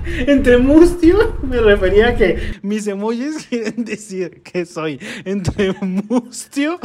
Entre 0.27 0.57
mustio 0.57 1.37
me 1.43 1.59
refería 1.61 2.09
a 2.09 2.15
que 2.15 2.37
mis 2.61 2.87
emojis 2.87 3.45
quieren 3.49 3.85
decir 3.85 4.41
que 4.41 4.65
soy 4.65 4.99
entre 5.25 5.73
mustio, 5.81 6.79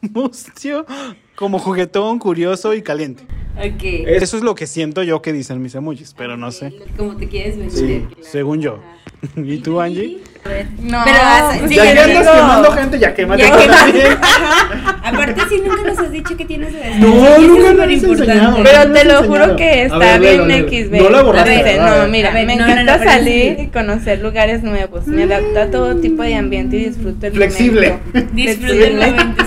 mustio, 0.00 0.86
como 1.34 1.58
juguetón, 1.58 2.18
curioso 2.18 2.74
y 2.74 2.82
caliente. 2.82 3.24
Ok. 3.56 3.82
Eso 4.06 4.36
es 4.36 4.42
lo 4.44 4.54
que 4.54 4.66
siento 4.68 5.02
yo 5.02 5.20
que 5.20 5.32
dicen 5.32 5.60
mis 5.60 5.74
emojis, 5.74 6.14
pero 6.16 6.36
no 6.36 6.52
sé. 6.52 6.72
Como 6.96 7.16
te 7.16 7.26
quieres 7.28 7.56
vender. 7.58 7.76
Sí, 7.76 8.04
claro. 8.06 8.22
según 8.22 8.60
yo. 8.60 8.78
¿Y 9.36 9.58
tú, 9.58 9.80
Angie? 9.80 10.18
A 10.44 10.48
ver. 10.48 10.66
No, 10.80 11.02
Pero, 11.04 11.18
pues 11.58 11.68
sí, 11.70 11.74
ya 11.76 11.92
que 11.92 12.00
andas 12.00 12.28
quemando 12.36 12.72
gente, 12.72 12.98
ya 13.00 13.14
quémate 13.14 13.42
Ya 13.42 13.66
también. 13.66 14.06
Aparte, 15.02 15.40
sí, 15.48 15.60
nunca 15.66 15.82
nos 15.82 15.98
has 15.98 16.12
dicho 16.12 16.36
que 16.36 16.44
tienes 16.44 16.72
de 16.72 16.98
No, 17.00 17.38
nunca 17.38 17.84
es 17.84 18.02
nos 18.02 18.14
has 18.14 18.20
enseñado. 18.20 18.58
Pero 18.62 18.92
te 18.92 19.04
lo 19.04 19.22
juro 19.24 19.56
que 19.56 19.82
está 19.84 20.18
bien. 20.18 20.42
XB. 20.68 20.92
No 21.02 21.10
la 21.10 21.22
borraste, 21.22 21.50
A 21.50 21.54
ver, 21.54 21.64
¿verdad? 21.64 22.02
no, 22.06 22.08
mira, 22.12 22.30
me 22.30 22.42
encanta 22.54 23.02
salir 23.02 23.58
y 23.58 23.66
conocer 23.68 24.20
lugares 24.20 24.62
nuevos. 24.62 25.06
Me 25.08 25.24
adapto 25.24 25.58
a 25.58 25.66
todo 25.70 25.96
tipo 25.96 26.22
de 26.22 26.36
ambiente 26.36 26.76
y 26.76 26.84
disfruto 26.90 27.26
el 27.26 27.32
Flexible. 27.32 27.98
momento. 28.12 28.30
Disfruta 28.34 28.72
el 28.72 28.78
Flexible. 28.78 29.10
momento. 29.10 29.44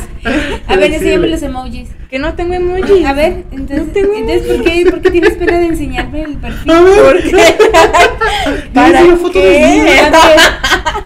A 0.68 0.76
ver, 0.76 0.94
enséñame 0.94 1.28
los 1.28 1.42
emojis. 1.42 1.90
Que 2.10 2.20
no 2.20 2.34
tengo 2.36 2.54
emojis. 2.54 3.06
A 3.06 3.14
ver, 3.14 3.44
entonces, 3.52 3.88
No 3.88 3.94
tengo 3.94 4.14
entonces 4.16 4.44
¿por, 4.48 4.64
qué, 4.64 4.86
¿por 4.90 5.02
qué 5.02 5.12
tienes 5.12 5.34
pena 5.36 5.58
de 5.60 5.66
enseñarme 5.68 6.24
el 6.24 6.38
perfil? 6.38 6.72
A 6.72 6.82
ver. 6.82 7.04
¿Por 7.04 7.22
qué? 7.24 7.56
¿Para 8.74 9.04
una 9.06 9.16
foto 9.18 9.40
de 9.40 9.46
qué? 9.52 9.60
mí. 9.84 9.90
A 9.90 10.10
ver, 10.28 10.40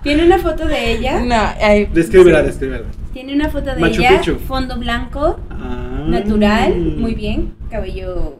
tiene 0.03 0.25
una 0.25 0.37
foto 0.39 0.65
de 0.67 0.91
ella. 0.91 1.19
No, 1.19 1.35
ay, 1.61 1.87
Descríbela, 1.93 2.43
descríbela. 2.43 2.83
Tiene 3.13 3.33
una 3.33 3.49
foto 3.49 3.73
de 3.73 3.79
Machu 3.79 4.01
ella. 4.01 4.21
Fondo 4.47 4.77
blanco, 4.77 5.39
Ah. 5.49 6.03
natural, 6.07 6.75
muy 6.97 7.15
bien. 7.15 7.53
Cabello 7.71 8.39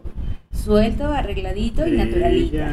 suelto, 0.52 1.06
arregladito 1.12 1.88
y 1.88 1.92
naturalita. 1.92 2.68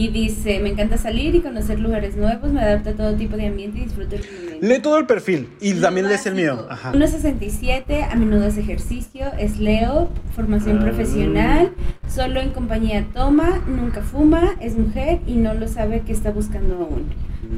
Y 0.00 0.08
dice, 0.08 0.60
me 0.60 0.70
encanta 0.70 0.96
salir 0.96 1.34
y 1.34 1.40
conocer 1.40 1.78
lugares 1.78 2.16
nuevos, 2.16 2.50
me 2.50 2.62
adapto 2.62 2.88
a 2.88 2.92
todo 2.94 3.12
tipo 3.16 3.36
de 3.36 3.48
ambiente 3.48 3.80
y 3.80 3.84
disfruto 3.84 4.16
el 4.16 4.22
momento. 4.22 4.66
Lee 4.66 4.78
todo 4.80 4.96
el 4.98 5.04
perfil 5.04 5.48
y 5.60 5.74
también 5.74 6.08
lees 6.08 6.24
el 6.24 6.34
mío. 6.36 6.66
Ajá. 6.70 6.92
1.67, 6.92 8.08
a 8.10 8.14
menudo 8.16 8.46
hace 8.46 8.60
ejercicio, 8.60 9.26
es 9.38 9.58
Leo, 9.58 10.08
formación 10.34 10.78
Ah. 10.78 10.84
profesional, 10.84 11.72
solo 12.08 12.40
en 12.40 12.50
compañía 12.50 13.04
toma, 13.12 13.62
nunca 13.68 14.00
fuma, 14.00 14.54
es 14.60 14.74
mujer 14.78 15.20
y 15.26 15.34
no 15.34 15.52
lo 15.52 15.68
sabe 15.68 16.00
que 16.00 16.12
está 16.12 16.30
buscando 16.30 16.76
aún. 16.76 17.04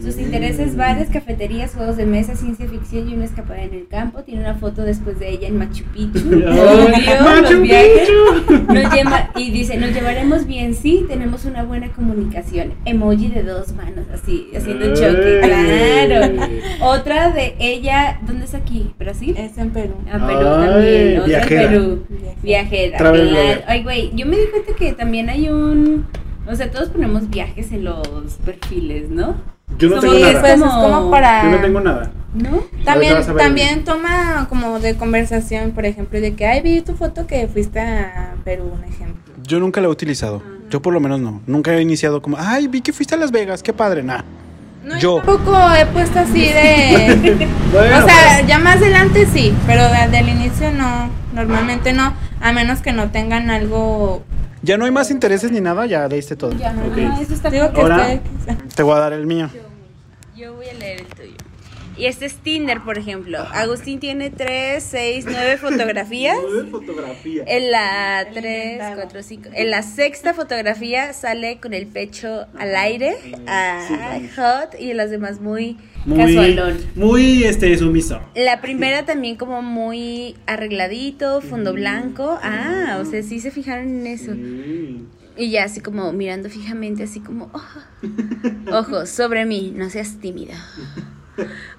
Sus 0.01 0.17
intereses 0.19 0.77
bares, 0.77 1.09
cafeterías, 1.11 1.75
juegos 1.75 1.97
de 1.97 2.07
mesa, 2.07 2.37
ciencia 2.37 2.67
ficción 2.69 3.09
y 3.09 3.15
una 3.15 3.25
escapada 3.25 3.63
en 3.63 3.75
el 3.75 3.89
campo. 3.89 4.23
Tiene 4.23 4.41
una 4.43 4.55
foto 4.55 4.83
después 4.83 5.19
de 5.19 5.31
ella 5.31 5.49
en 5.49 5.59
Machu 5.59 5.85
Picchu. 5.93 6.21
Obvio, 6.29 6.49
Machu 7.25 7.53
los 7.55 7.63
viajes. 7.63 8.09
Picchu. 8.47 8.73
Nos 8.73 8.93
lleva- 8.95 9.31
y 9.37 9.51
dice, 9.51 9.77
nos 9.79 9.93
llevaremos 9.93 10.47
bien, 10.47 10.75
sí, 10.75 11.05
tenemos 11.09 11.45
una 11.45 11.65
buena 11.65 11.89
comunicación. 11.93 12.75
Emoji 12.85 13.29
de 13.29 13.43
dos 13.43 13.73
manos, 13.75 14.07
así, 14.15 14.49
haciendo 14.57 14.95
choque, 14.95 15.41
claro. 15.43 16.33
Otra 16.81 17.31
de 17.33 17.55
ella, 17.59 18.21
¿dónde 18.27 18.45
es 18.45 18.55
aquí? 18.55 18.93
¿Brasil? 18.99 19.35
es 19.37 19.59
en 19.59 19.71
Perú. 19.71 19.95
A 20.13 20.27
Perú 20.27 20.49
Ay, 20.49 20.69
también, 20.69 21.19
otra 21.19 21.27
viajera. 21.27 21.69
Perú. 21.71 22.07
Viajera. 22.43 22.99
Blogger. 22.99 23.65
Ay, 23.67 23.83
güey, 23.83 24.11
yo 24.15 24.27
me 24.27 24.37
di 24.37 24.47
cuenta 24.47 24.75
que 24.75 24.93
también 24.93 25.29
hay 25.29 25.49
un... 25.49 26.07
O 26.47 26.55
sea, 26.57 26.71
todos 26.71 26.89
ponemos 26.89 27.31
viajes 27.31 27.71
en 27.73 27.85
los 27.85 28.09
perfiles, 28.45 29.11
¿no? 29.11 29.37
Yo 29.79 29.89
no 29.89 30.01
Sí, 30.01 30.09
tengo 30.09 30.19
nada. 30.19 30.41
pues 30.41 30.53
es 30.55 30.61
como- 30.61 30.83
como 30.83 31.11
para... 31.11 31.43
Yo 31.45 31.51
no 31.51 31.61
tengo 31.61 31.81
nada. 31.81 32.11
¿No? 32.35 32.63
También, 32.85 33.17
también 33.37 33.85
toma 33.85 34.47
como 34.49 34.79
de 34.79 34.95
conversación, 34.97 35.73
por 35.73 35.85
ejemplo, 35.85 36.21
de 36.21 36.35
que, 36.35 36.47
ay, 36.47 36.63
vi 36.63 36.81
tu 36.81 36.95
foto 36.95 37.27
que 37.27 37.47
fuiste 37.49 37.79
a 37.81 38.35
Perú, 38.45 38.73
un 38.75 38.85
ejemplo. 38.85 39.35
Yo 39.47 39.59
nunca 39.61 39.81
lo 39.81 39.89
he 39.89 39.91
utilizado. 39.91 40.43
Yo 40.71 40.81
por 40.81 40.95
lo 40.95 41.01
menos 41.01 41.21
no. 41.21 41.43
Nunca 41.47 41.75
he 41.75 41.83
iniciado 41.83 42.23
como, 42.23 42.37
ay, 42.41 42.69
vi 42.69 42.81
que 42.81 42.93
fuiste 42.95 43.15
a 43.15 43.19
Las 43.19 43.33
Vegas, 43.33 43.63
qué 43.63 43.73
padre, 43.75 44.03
nada. 44.03 44.25
No, 44.83 44.95
Yo. 44.99 45.19
yo 45.19 45.23
tampoco 45.23 45.57
he 45.75 45.85
puesto 45.87 46.19
así 46.21 46.41
de... 46.49 47.49
Bueno, 47.73 47.99
o 47.99 48.09
sea, 48.09 48.41
ya 48.47 48.59
más 48.59 48.77
adelante 48.77 49.27
sí, 49.27 49.55
pero 49.67 49.83
desde 49.89 50.19
el 50.21 50.29
inicio 50.31 50.71
no, 50.73 51.11
normalmente 51.35 51.93
no, 51.93 52.15
a 52.41 52.53
menos 52.53 52.81
que 52.81 52.93
no 52.93 53.11
tengan 53.11 53.51
algo... 53.51 54.23
ya 54.63 54.77
no 54.79 54.85
hay 54.85 54.91
más 54.91 55.11
intereses 55.11 55.51
ni 55.53 55.61
nada, 55.61 55.87
ya 55.87 56.07
leíste 56.09 56.37
todo. 56.37 56.53
Ya, 56.57 56.71
Ok. 56.73 56.99
ah, 56.99 57.19
eso 57.21 57.35
está 57.35 57.51
Digo 57.51 57.73
que 57.73 57.81
Ahora- 57.81 58.21
Te 58.75 58.83
voy 58.83 58.95
a 58.97 58.99
dar 59.01 59.13
el 59.13 59.27
mío. 59.27 59.51
Yo 60.37 60.55
voy 60.55 60.67
a 60.69 60.75
leer 60.75 61.01
el 61.01 61.07
tuyo. 61.07 61.37
Y 61.95 62.07
este 62.07 62.25
es 62.25 62.37
Tinder, 62.37 62.81
por 62.81 62.97
ejemplo. 62.97 63.39
Agustín 63.53 64.01
tiene 64.01 64.31
3, 64.31 64.83
6, 64.83 65.27
9 65.29 65.59
fotografías. 65.59 66.39
fotografía. 66.71 67.45
En 67.47 67.71
la 67.71 68.23
El 68.23 68.33
3, 68.33 68.73
inventado. 68.73 68.95
4, 69.03 69.23
5. 69.23 69.51
En 69.53 69.71
la 69.71 69.83
sexta 69.83 70.33
fotografía 70.33 71.13
sale 71.13 71.61
con 71.61 71.75
el 71.75 71.87
pecho 71.87 72.47
al 72.59 72.75
aire. 72.77 73.17
Ah, 73.47 74.19
hot. 74.37 74.81
Y 74.81 74.93
en 74.93 74.97
las 74.97 75.11
demás 75.11 75.41
muy, 75.43 75.77
casualón. 76.07 76.79
muy 76.95 77.45
este 77.45 77.77
sumiso. 77.79 78.21
La 78.35 78.61
primera 78.61 79.05
también 79.05 79.37
como 79.37 79.63
muy 79.63 80.37
arregladito, 80.47 81.41
fondo 81.41 81.73
blanco. 81.73 82.39
Ah, 82.43 82.99
o 83.01 83.05
sea, 83.05 83.23
sí 83.23 83.41
se 83.41 83.51
fijaron 83.51 83.89
en 83.89 84.07
eso. 84.07 84.33
Y 85.37 85.51
ya 85.51 85.65
así 85.65 85.81
como 85.81 86.13
mirando 86.13 86.51
fijamente, 86.51 87.05
así 87.05 87.21
como, 87.21 87.51
"Ojo, 87.53 87.81
ojos 88.71 89.09
sobre 89.09 89.47
mí, 89.47 89.73
no 89.75 89.89
seas 89.91 90.19
tímido. 90.21 90.53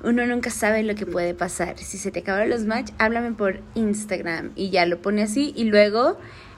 Uno 0.04 0.26
nunca 0.26 0.50
sabe 0.50 0.82
lo 0.84 0.96
que 0.96 1.06
puede 1.06 1.34
pasar. 1.34 1.78
Si 1.78 1.98
se 1.98 2.12
te 2.12 2.20
acaban 2.22 2.50
los 2.50 2.66
match, 2.66 2.92
háblame 2.98 3.34
por 3.34 3.60
Instagram. 3.76 4.52
Y 4.56 4.72
ya 4.72 4.86
lo 4.86 5.02
pone 5.02 5.22
así. 5.22 5.54
Y 5.56 5.66
luego, 5.66 6.18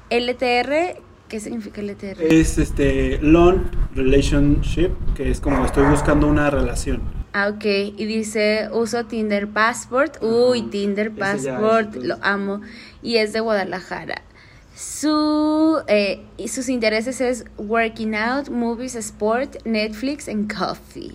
LTR, 0.09 0.95
¿qué 1.28 1.39
significa 1.41 1.82
LTR? 1.82 2.24
Es 2.34 2.57
este 2.57 3.20
long 3.22 3.63
relationship, 3.93 4.91
que 5.16 5.30
es 5.30 5.41
como 5.41 5.66
estoy 5.66 5.86
buscando 5.89 6.28
una 6.28 6.49
relación. 6.49 7.01
Ah, 7.38 7.49
ok. 7.49 7.65
Y 7.97 8.05
dice, 8.05 8.69
uso 8.71 9.07
Tinder 9.07 9.49
Passport. 9.49 10.23
Uy, 10.23 10.61
Tinder 10.69 11.11
Passport, 11.11 11.88
entonces. 11.88 12.05
lo 12.05 12.17
amo. 12.21 12.61
Y 13.03 13.17
es 13.17 13.33
de 13.33 13.41
Guadalajara. 13.41 14.21
Su, 14.73 15.81
eh, 15.89 16.23
y 16.38 16.47
sus 16.47 16.69
intereses 16.69 17.19
es 17.19 17.43
working 17.57 18.15
out, 18.15 18.47
movies, 18.47 18.95
sport, 18.95 19.57
Netflix 19.65 20.29
and 20.29 20.49
coffee. 20.49 21.13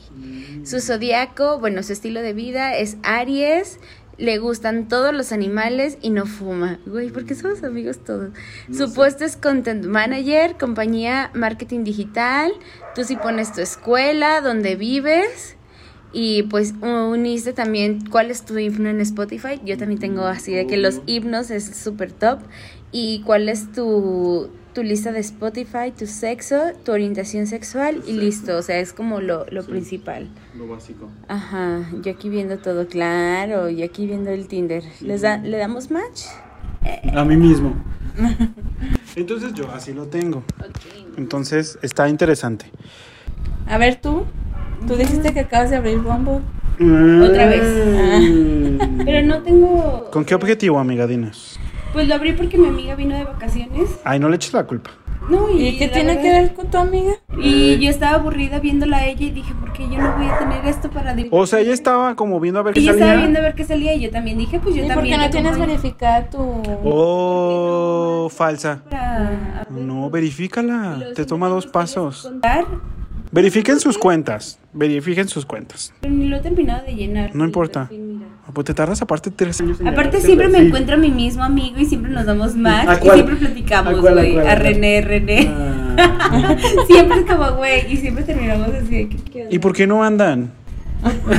Su 0.62 0.80
zodiaco, 0.80 1.58
bueno, 1.58 1.82
su 1.82 1.94
estilo 1.94 2.20
de 2.20 2.34
vida 2.34 2.76
es 2.76 2.98
Aries. 3.02 3.78
Le 4.18 4.36
gustan 4.36 4.88
todos 4.88 5.14
los 5.14 5.32
animales 5.32 5.96
y 6.02 6.10
no 6.10 6.26
fuma. 6.26 6.80
Güey, 6.84 7.08
¿por 7.08 7.24
qué 7.24 7.34
somos 7.34 7.64
amigos 7.64 8.04
todos? 8.04 8.28
Su 8.70 8.92
puesto 8.92 9.24
es 9.24 9.38
Content 9.38 9.86
Manager, 9.86 10.58
compañía 10.58 11.30
Marketing 11.32 11.82
Digital. 11.82 12.52
Tú 12.94 13.04
sí 13.04 13.16
pones 13.16 13.54
tu 13.54 13.62
escuela, 13.62 14.42
donde 14.42 14.76
vives. 14.76 15.56
Y 16.12 16.44
pues 16.44 16.74
uniste 16.82 17.52
también 17.52 18.04
cuál 18.10 18.30
es 18.30 18.44
tu 18.44 18.58
himno 18.58 18.88
en 18.88 19.00
Spotify. 19.00 19.60
Yo 19.64 19.78
también 19.78 20.00
tengo 20.00 20.24
así 20.24 20.52
de 20.52 20.66
que 20.66 20.76
los 20.76 21.00
himnos 21.06 21.50
es 21.50 21.64
súper 21.76 22.12
top. 22.12 22.40
Y 22.92 23.22
cuál 23.22 23.48
es 23.48 23.70
tu, 23.70 24.50
tu 24.74 24.82
lista 24.82 25.12
de 25.12 25.20
Spotify, 25.20 25.92
tu 25.96 26.06
sexo, 26.06 26.72
tu 26.84 26.90
orientación 26.92 27.46
sexual 27.46 28.02
y 28.06 28.12
listo. 28.12 28.56
O 28.56 28.62
sea, 28.62 28.80
es 28.80 28.92
como 28.92 29.20
lo, 29.20 29.46
lo 29.46 29.64
principal. 29.64 30.28
Lo 30.56 30.66
básico. 30.66 31.08
Ajá, 31.28 31.88
yo 32.02 32.12
aquí 32.12 32.28
viendo 32.28 32.58
todo 32.58 32.88
claro. 32.88 33.70
Yo 33.70 33.84
aquí 33.84 34.06
viendo 34.06 34.30
el 34.30 34.48
Tinder. 34.48 34.82
¿Les 35.00 35.20
da, 35.20 35.38
¿Le 35.38 35.58
damos 35.58 35.90
match? 35.92 36.22
A 37.14 37.24
mí 37.24 37.36
mismo. 37.36 37.74
Entonces 39.16 39.54
yo 39.54 39.70
así 39.70 39.92
lo 39.92 40.06
tengo. 40.06 40.42
Entonces 41.16 41.78
está 41.82 42.08
interesante. 42.08 42.66
A 43.66 43.78
ver 43.78 44.00
tú, 44.00 44.24
Tú 44.86 44.96
dijiste 44.96 45.32
que 45.32 45.40
acabas 45.40 45.70
de 45.70 45.76
abrir 45.76 45.98
Bumble. 45.98 46.40
Otra 47.24 47.46
vez. 47.46 47.62
Mm. 48.20 49.04
Pero 49.04 49.26
no 49.26 49.42
tengo. 49.42 50.08
¿Con 50.10 50.24
qué 50.24 50.34
objetivo, 50.34 50.78
amiga? 50.78 51.06
Dinos. 51.06 51.58
Pues 51.92 52.08
lo 52.08 52.14
abrí 52.14 52.32
porque 52.32 52.56
mi 52.56 52.68
amiga 52.68 52.94
vino 52.94 53.16
de 53.16 53.24
vacaciones. 53.24 53.90
Ay, 54.04 54.18
no 54.20 54.28
le 54.28 54.36
eches 54.36 54.52
la 54.54 54.64
culpa. 54.64 54.90
No, 55.28 55.50
y, 55.50 55.66
¿Y 55.68 55.78
qué 55.78 55.88
tiene 55.88 56.14
verdad- 56.16 56.22
que 56.22 56.30
ver 56.30 56.54
con 56.54 56.70
tu 56.70 56.78
amiga? 56.78 57.12
Y 57.38 57.78
yo 57.78 57.90
estaba 57.90 58.16
aburrida 58.16 58.58
viéndola 58.58 58.98
a 58.98 59.06
ella 59.06 59.26
y 59.26 59.30
dije, 59.30 59.52
¿por 59.54 59.72
qué 59.72 59.82
yo 59.88 59.98
no 59.98 60.16
voy 60.16 60.26
a 60.26 60.38
tener 60.38 60.64
esto 60.66 60.88
para 60.90 61.14
dirigir? 61.14 61.38
O 61.38 61.46
sea, 61.46 61.60
ella 61.60 61.72
estaba 61.74 62.16
como 62.16 62.40
viendo 62.40 62.58
a 62.60 62.62
ver 62.62 62.74
qué 62.74 62.80
Ella 62.80 62.92
salía. 62.92 63.04
estaba 63.06 63.20
viendo 63.22 63.38
a 63.38 63.42
ver 63.42 63.54
qué 63.54 63.64
salía 63.64 63.94
y 63.94 64.00
yo 64.00 64.10
también 64.10 64.38
dije, 64.38 64.58
pues 64.60 64.74
yo 64.74 64.82
¿Y 64.82 64.86
por 64.86 64.94
también. 64.96 65.20
qué 65.20 65.26
no 65.26 65.30
tienes 65.30 65.58
verificada 65.58 66.30
tu...? 66.30 66.38
Oh, 66.84 68.28
falsa. 68.30 68.82
para- 68.88 69.66
No, 69.70 70.08
verifícala. 70.10 70.98
Te 71.14 71.24
toma 71.26 71.48
dos 71.48 71.66
pasos. 71.66 72.22
contar, 72.22 72.64
Verifiquen 73.32 73.78
sus 73.78 73.96
cuentas. 73.96 74.58
Verifiquen 74.72 75.28
sus 75.28 75.46
cuentas. 75.46 75.92
Pero 76.00 76.12
ni 76.12 76.26
lo 76.26 76.36
he 76.36 76.40
terminado 76.40 76.84
de 76.84 76.94
llenar. 76.94 77.34
No 77.34 77.44
importa. 77.44 77.88
mira. 77.90 78.26
Pues 78.52 78.64
te 78.64 78.74
tardas 78.74 79.00
aparte 79.00 79.30
tres 79.30 79.60
años. 79.60 79.78
Aparte 79.86 80.20
siempre 80.20 80.48
me 80.48 80.58
encuentro 80.58 80.96
a 80.96 80.98
mi 80.98 81.10
mismo 81.10 81.44
amigo 81.44 81.78
y 81.78 81.84
siempre 81.86 82.10
nos 82.10 82.26
damos 82.26 82.54
¿A 82.64 82.98
y 83.00 83.08
siempre 83.08 83.36
platicamos, 83.36 83.94
¿A 83.94 84.00
cuál, 84.00 84.18
a 84.18 84.22
güey. 84.22 84.38
A? 84.38 84.54
René, 84.56 85.00
René. 85.02 85.48
Ah. 85.48 86.56
siempre 86.86 87.20
es 87.20 87.26
como, 87.26 87.52
güey, 87.52 87.92
y 87.92 87.96
siempre 87.96 88.24
terminamos 88.24 88.68
así 88.68 89.08
¿qué? 89.32 89.46
¿Y 89.50 89.58
por 89.58 89.72
qué 89.72 89.86
no 89.86 90.02
andan? 90.02 90.50
Güey, 91.02 91.38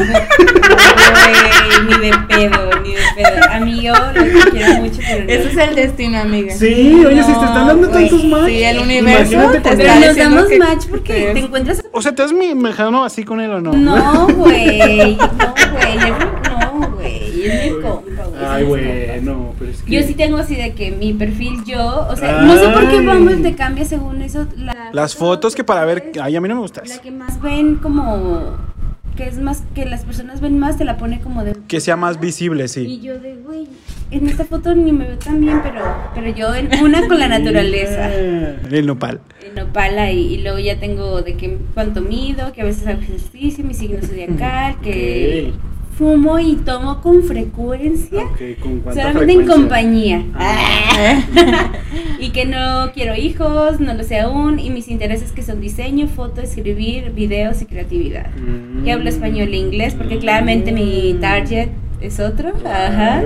ni 1.87 2.09
de 2.09 2.17
pedo, 2.27 2.81
ni 2.81 2.89
de 2.91 3.01
pedo. 3.15 3.51
Amigo, 3.51 3.93
lo 4.15 4.23
que 4.23 4.51
quiero 4.51 4.73
mucho, 4.81 4.99
pero 5.07 5.23
no. 5.25 5.29
Ese 5.31 5.49
es 5.49 5.57
el 5.57 5.75
destino, 5.75 6.17
amiga. 6.19 6.53
Sí, 6.55 7.03
oye, 7.05 7.23
si 7.23 7.33
te 7.33 7.45
están 7.45 7.67
dando 7.67 7.89
güey. 7.89 8.09
tantos 8.09 8.23
match. 8.25 8.45
Sí, 8.47 8.63
el 8.63 8.79
universo 8.79 9.51
te 9.51 9.59
Pero 9.61 9.81
está 9.81 9.99
nos 10.07 10.15
damos 10.15 10.45
que- 10.45 10.57
match 10.57 10.85
porque 10.89 11.13
que- 11.13 11.33
te 11.33 11.39
encuentras. 11.39 11.83
O 11.91 12.01
sea, 12.01 12.15
¿te 12.15 12.23
has 12.23 12.33
mi- 12.33 12.55
mejano 12.55 13.03
así 13.03 13.23
con 13.23 13.39
él 13.41 13.51
o 13.51 13.61
no? 13.61 13.73
No, 13.73 14.27
güey. 14.35 15.17
No, 15.17 15.53
güey. 15.73 15.97
No, 16.49 16.89
güey. 16.95 17.47
Es 17.47 17.73
mi 17.75 17.81
compa, 17.81 18.23
güey. 18.23 18.45
Ay, 18.47 18.63
güey, 18.63 19.21
no, 19.21 19.53
pero 19.59 19.71
es 19.71 19.81
que. 19.81 19.91
Yo 19.91 20.03
sí 20.03 20.13
tengo 20.15 20.37
así 20.37 20.55
de 20.55 20.73
que 20.73 20.91
mi 20.91 21.13
perfil 21.13 21.63
yo, 21.65 22.07
o 22.09 22.15
sea, 22.15 22.41
no 22.41 22.55
sé 22.57 22.67
por 22.69 22.89
qué. 22.89 23.01
Bumble 23.01 23.37
te 23.37 23.55
cambia 23.55 23.85
según 23.85 24.21
eso. 24.21 24.47
la- 24.57 24.89
Las 24.91 25.15
fotos 25.15 25.55
que 25.55 25.63
para 25.63 25.85
ver. 25.85 26.11
Ay, 26.21 26.35
a 26.35 26.41
mí 26.41 26.47
no 26.47 26.55
me 26.55 26.61
gusta 26.61 26.81
La 26.85 26.93
eso. 26.93 27.01
que 27.01 27.11
más 27.11 27.39
ven 27.41 27.75
como. 27.75 28.57
Que 29.15 29.27
es 29.27 29.37
más. 29.39 29.63
Que 29.75 29.85
las 29.85 30.05
personas 30.05 30.41
ven 30.41 30.57
más, 30.57 30.77
te 30.77 30.85
la 30.85 30.97
pone 30.97 31.19
como 31.19 31.43
de. 31.43 31.55
Que 31.67 31.79
sea 31.79 31.95
más 31.95 32.19
visible, 32.19 32.65
Y 32.65 32.67
sí. 32.67 33.01
yo 33.01 33.19
de, 33.19 33.35
güey, 33.35 33.67
en 34.11 34.27
esta 34.27 34.45
foto 34.45 34.73
ni 34.75 34.91
me 34.91 35.05
veo 35.07 35.17
tan 35.17 35.41
bien, 35.41 35.61
pero, 35.63 35.81
pero 36.15 36.29
yo 36.29 36.53
en 36.55 36.69
una 36.83 37.07
con 37.07 37.19
la 37.19 37.27
naturaleza. 37.27 38.13
El 38.71 38.85
nopal. 38.85 39.19
En 39.43 39.59
opala 39.59 40.11
y, 40.11 40.35
y 40.35 40.41
luego 40.41 40.59
ya 40.59 40.79
tengo 40.79 41.21
de 41.21 41.35
que 41.35 41.57
cuánto 41.73 42.01
mido, 42.01 42.53
que 42.53 42.61
a 42.61 42.65
veces 42.65 42.87
hago 42.87 43.01
ejercicio, 43.01 43.63
mi 43.63 43.73
signo 43.73 43.99
zodiacal, 44.01 44.79
que 44.81 45.53
fumo 46.01 46.39
y 46.39 46.55
tomo 46.55 46.99
con 46.99 47.21
frecuencia. 47.21 48.23
Ok, 48.23 48.59
¿con 48.59 48.79
cuánta 48.79 49.03
Solamente 49.13 49.33
en 49.33 49.45
compañía. 49.47 50.25
Ah. 50.33 51.21
y 52.19 52.31
que 52.31 52.45
no 52.47 52.91
quiero 52.91 53.15
hijos, 53.15 53.79
no 53.79 53.93
lo 53.93 54.03
sé 54.03 54.19
aún. 54.19 54.57
Y 54.57 54.71
mis 54.71 54.87
intereses 54.87 55.31
que 55.31 55.43
son 55.43 55.61
diseño, 55.61 56.07
foto, 56.07 56.41
escribir, 56.41 57.11
videos 57.11 57.61
y 57.61 57.65
creatividad. 57.67 58.31
Mm. 58.35 58.89
Hablo 58.89 59.09
español 59.09 59.49
e 59.53 59.57
inglés 59.57 59.93
porque 59.93 60.17
claramente 60.17 60.71
mi 60.71 61.15
target 61.21 61.69
es 62.01 62.19
otro. 62.19 62.49
Ajá. 62.65 63.21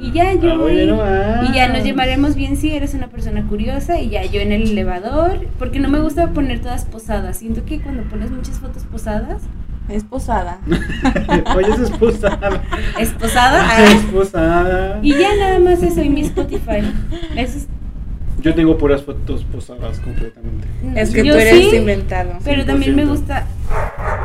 Y 0.00 0.10
ya 0.10 0.34
yo 0.34 0.50
Ah, 0.54 0.56
voy- 0.56 0.72
oye, 0.72 0.86
nomás. 0.86 1.48
y 1.48 1.54
ya 1.54 1.68
nos 1.68 1.84
llamaremos 1.84 2.34
bien 2.34 2.56
si 2.56 2.72
eres 2.74 2.92
una 2.94 3.06
persona 3.06 3.46
curiosa 3.46 4.00
y 4.00 4.10
ya 4.10 4.24
yo 4.24 4.40
en 4.40 4.50
el 4.50 4.62
elevador, 4.62 5.46
porque 5.60 5.78
no 5.78 5.88
me 5.88 6.00
gusta 6.00 6.30
poner 6.32 6.60
todas 6.60 6.86
posadas. 6.86 7.36
Siento 7.38 7.64
que 7.64 7.78
cuando 7.80 8.02
pones 8.02 8.32
muchas 8.32 8.58
fotos 8.58 8.82
posadas, 8.82 9.42
Es 9.88 10.02
posada. 10.04 10.58
Oye, 11.56 11.68
es 11.72 11.80
esposada. 11.80 12.62
es 12.98 13.10
posada. 13.10 13.78
Es 13.78 13.90
ah, 13.90 13.92
esposada. 13.92 14.98
y 15.02 15.14
ya 15.16 15.36
nada 15.36 15.58
más 15.60 15.82
eso 15.82 16.02
y 16.02 16.08
mi 16.08 16.22
Spotify. 16.22 16.82
Eso 17.36 17.58
es- 17.58 17.68
Yo 18.42 18.54
tengo 18.54 18.76
puras 18.76 19.02
fotos 19.02 19.44
posadas 19.44 20.00
completamente. 20.00 20.66
Es 20.96 21.10
que 21.10 21.24
yo 21.24 21.34
tú 21.34 21.38
eres 21.40 21.70
sí, 21.70 21.76
inventado. 21.76 22.30
Pero 22.44 22.64
también 22.64 22.96
me 22.96 23.04
100%. 23.04 23.08
gusta, 23.08 23.46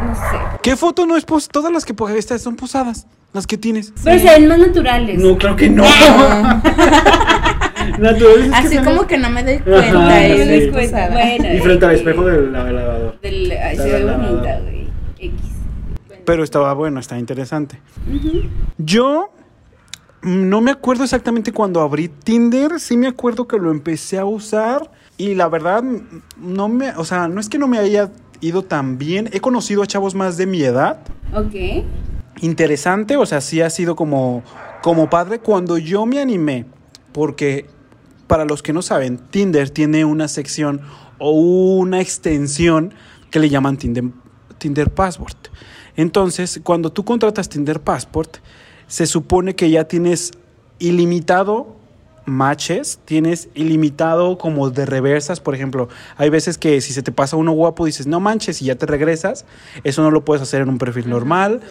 no 0.05 0.15
sé. 0.15 0.37
¿Qué 0.63 0.75
foto 0.75 1.05
no 1.05 1.15
es 1.15 1.25
pos? 1.25 1.47
Todas 1.47 1.71
las 1.71 1.85
que 1.85 1.93
estas 2.17 2.41
son 2.41 2.55
posadas. 2.55 3.05
Las 3.33 3.47
que 3.47 3.57
tienes. 3.57 3.93
Pero 4.03 4.19
se 4.19 4.25
ven 4.25 4.47
más 4.47 4.59
naturales. 4.59 5.17
No, 5.19 5.37
claro 5.37 5.55
que 5.55 5.69
no. 5.69 5.83
Ah. 5.85 6.61
Naturales 7.99 8.49
que 8.49 8.55
Así 8.55 8.77
como 8.79 9.07
que 9.07 9.17
no 9.17 9.29
me 9.29 9.43
doy 9.43 9.55
Ajá, 9.55 9.63
cuenta. 9.63 9.91
no 9.93 10.09
y 10.09 10.29
me 10.29 10.43
sí. 10.43 10.49
doy 10.49 10.57
es 10.57 10.71
cuenta. 10.71 11.07
posada. 11.07 11.13
Bueno, 11.13 11.53
Y 11.53 11.59
frente 11.59 11.85
al 11.85 11.95
espejo 11.95 12.25
del 12.25 12.55
ay, 12.55 13.75
se 13.77 13.83
ve 13.83 14.03
bonita, 14.05 14.59
güey. 14.59 14.70
Pero 16.31 16.45
estaba 16.45 16.73
bueno, 16.73 16.97
está 17.01 17.19
interesante. 17.19 17.81
Yo 18.77 19.33
no 20.21 20.61
me 20.61 20.71
acuerdo 20.71 21.03
exactamente 21.03 21.51
cuando 21.51 21.81
abrí 21.81 22.07
Tinder, 22.07 22.79
sí 22.79 22.95
me 22.95 23.07
acuerdo 23.07 23.49
que 23.49 23.57
lo 23.57 23.69
empecé 23.69 24.17
a 24.17 24.23
usar 24.23 24.89
y 25.17 25.35
la 25.35 25.49
verdad 25.49 25.83
no 26.37 26.69
me, 26.69 26.91
o 26.91 27.03
sea, 27.03 27.27
no 27.27 27.41
es 27.41 27.49
que 27.49 27.57
no 27.57 27.67
me 27.67 27.79
haya 27.79 28.13
ido 28.39 28.63
tan 28.63 28.97
bien, 28.97 29.29
he 29.33 29.41
conocido 29.41 29.83
a 29.83 29.87
chavos 29.87 30.15
más 30.15 30.37
de 30.37 30.45
mi 30.45 30.63
edad, 30.63 31.01
Ok. 31.33 31.83
interesante, 32.39 33.17
o 33.17 33.25
sea, 33.25 33.41
sí 33.41 33.59
ha 33.59 33.69
sido 33.69 33.97
como 33.97 34.41
como 34.81 35.09
padre 35.09 35.39
cuando 35.39 35.77
yo 35.77 36.05
me 36.05 36.21
animé, 36.21 36.65
porque 37.11 37.65
para 38.27 38.45
los 38.45 38.63
que 38.63 38.71
no 38.71 38.81
saben, 38.81 39.17
Tinder 39.17 39.69
tiene 39.69 40.05
una 40.05 40.29
sección 40.29 40.79
o 41.17 41.31
una 41.33 41.99
extensión 41.99 42.93
que 43.31 43.39
le 43.39 43.49
llaman 43.49 43.75
Tinder, 43.75 44.05
Tinder 44.59 44.89
Passport. 44.89 45.49
Entonces, 46.01 46.59
cuando 46.63 46.91
tú 46.91 47.05
contratas 47.05 47.47
Tinder 47.47 47.79
Passport, 47.79 48.37
se 48.87 49.05
supone 49.05 49.53
que 49.55 49.69
ya 49.69 49.83
tienes 49.83 50.31
ilimitado 50.79 51.75
matches, 52.25 52.99
tienes 53.05 53.49
ilimitado 53.53 54.39
como 54.39 54.71
de 54.71 54.87
reversas, 54.87 55.39
por 55.39 55.53
ejemplo, 55.53 55.89
hay 56.17 56.31
veces 56.31 56.57
que 56.57 56.81
si 56.81 56.91
se 56.91 57.03
te 57.03 57.11
pasa 57.11 57.35
uno 57.35 57.51
guapo 57.51 57.85
dices, 57.85 58.07
no 58.07 58.19
manches 58.19 58.63
y 58.63 58.65
ya 58.65 58.75
te 58.75 58.87
regresas, 58.87 59.45
eso 59.83 60.01
no 60.01 60.09
lo 60.09 60.25
puedes 60.25 60.41
hacer 60.41 60.61
en 60.61 60.69
un 60.69 60.79
perfil 60.79 61.07
normal. 61.07 61.61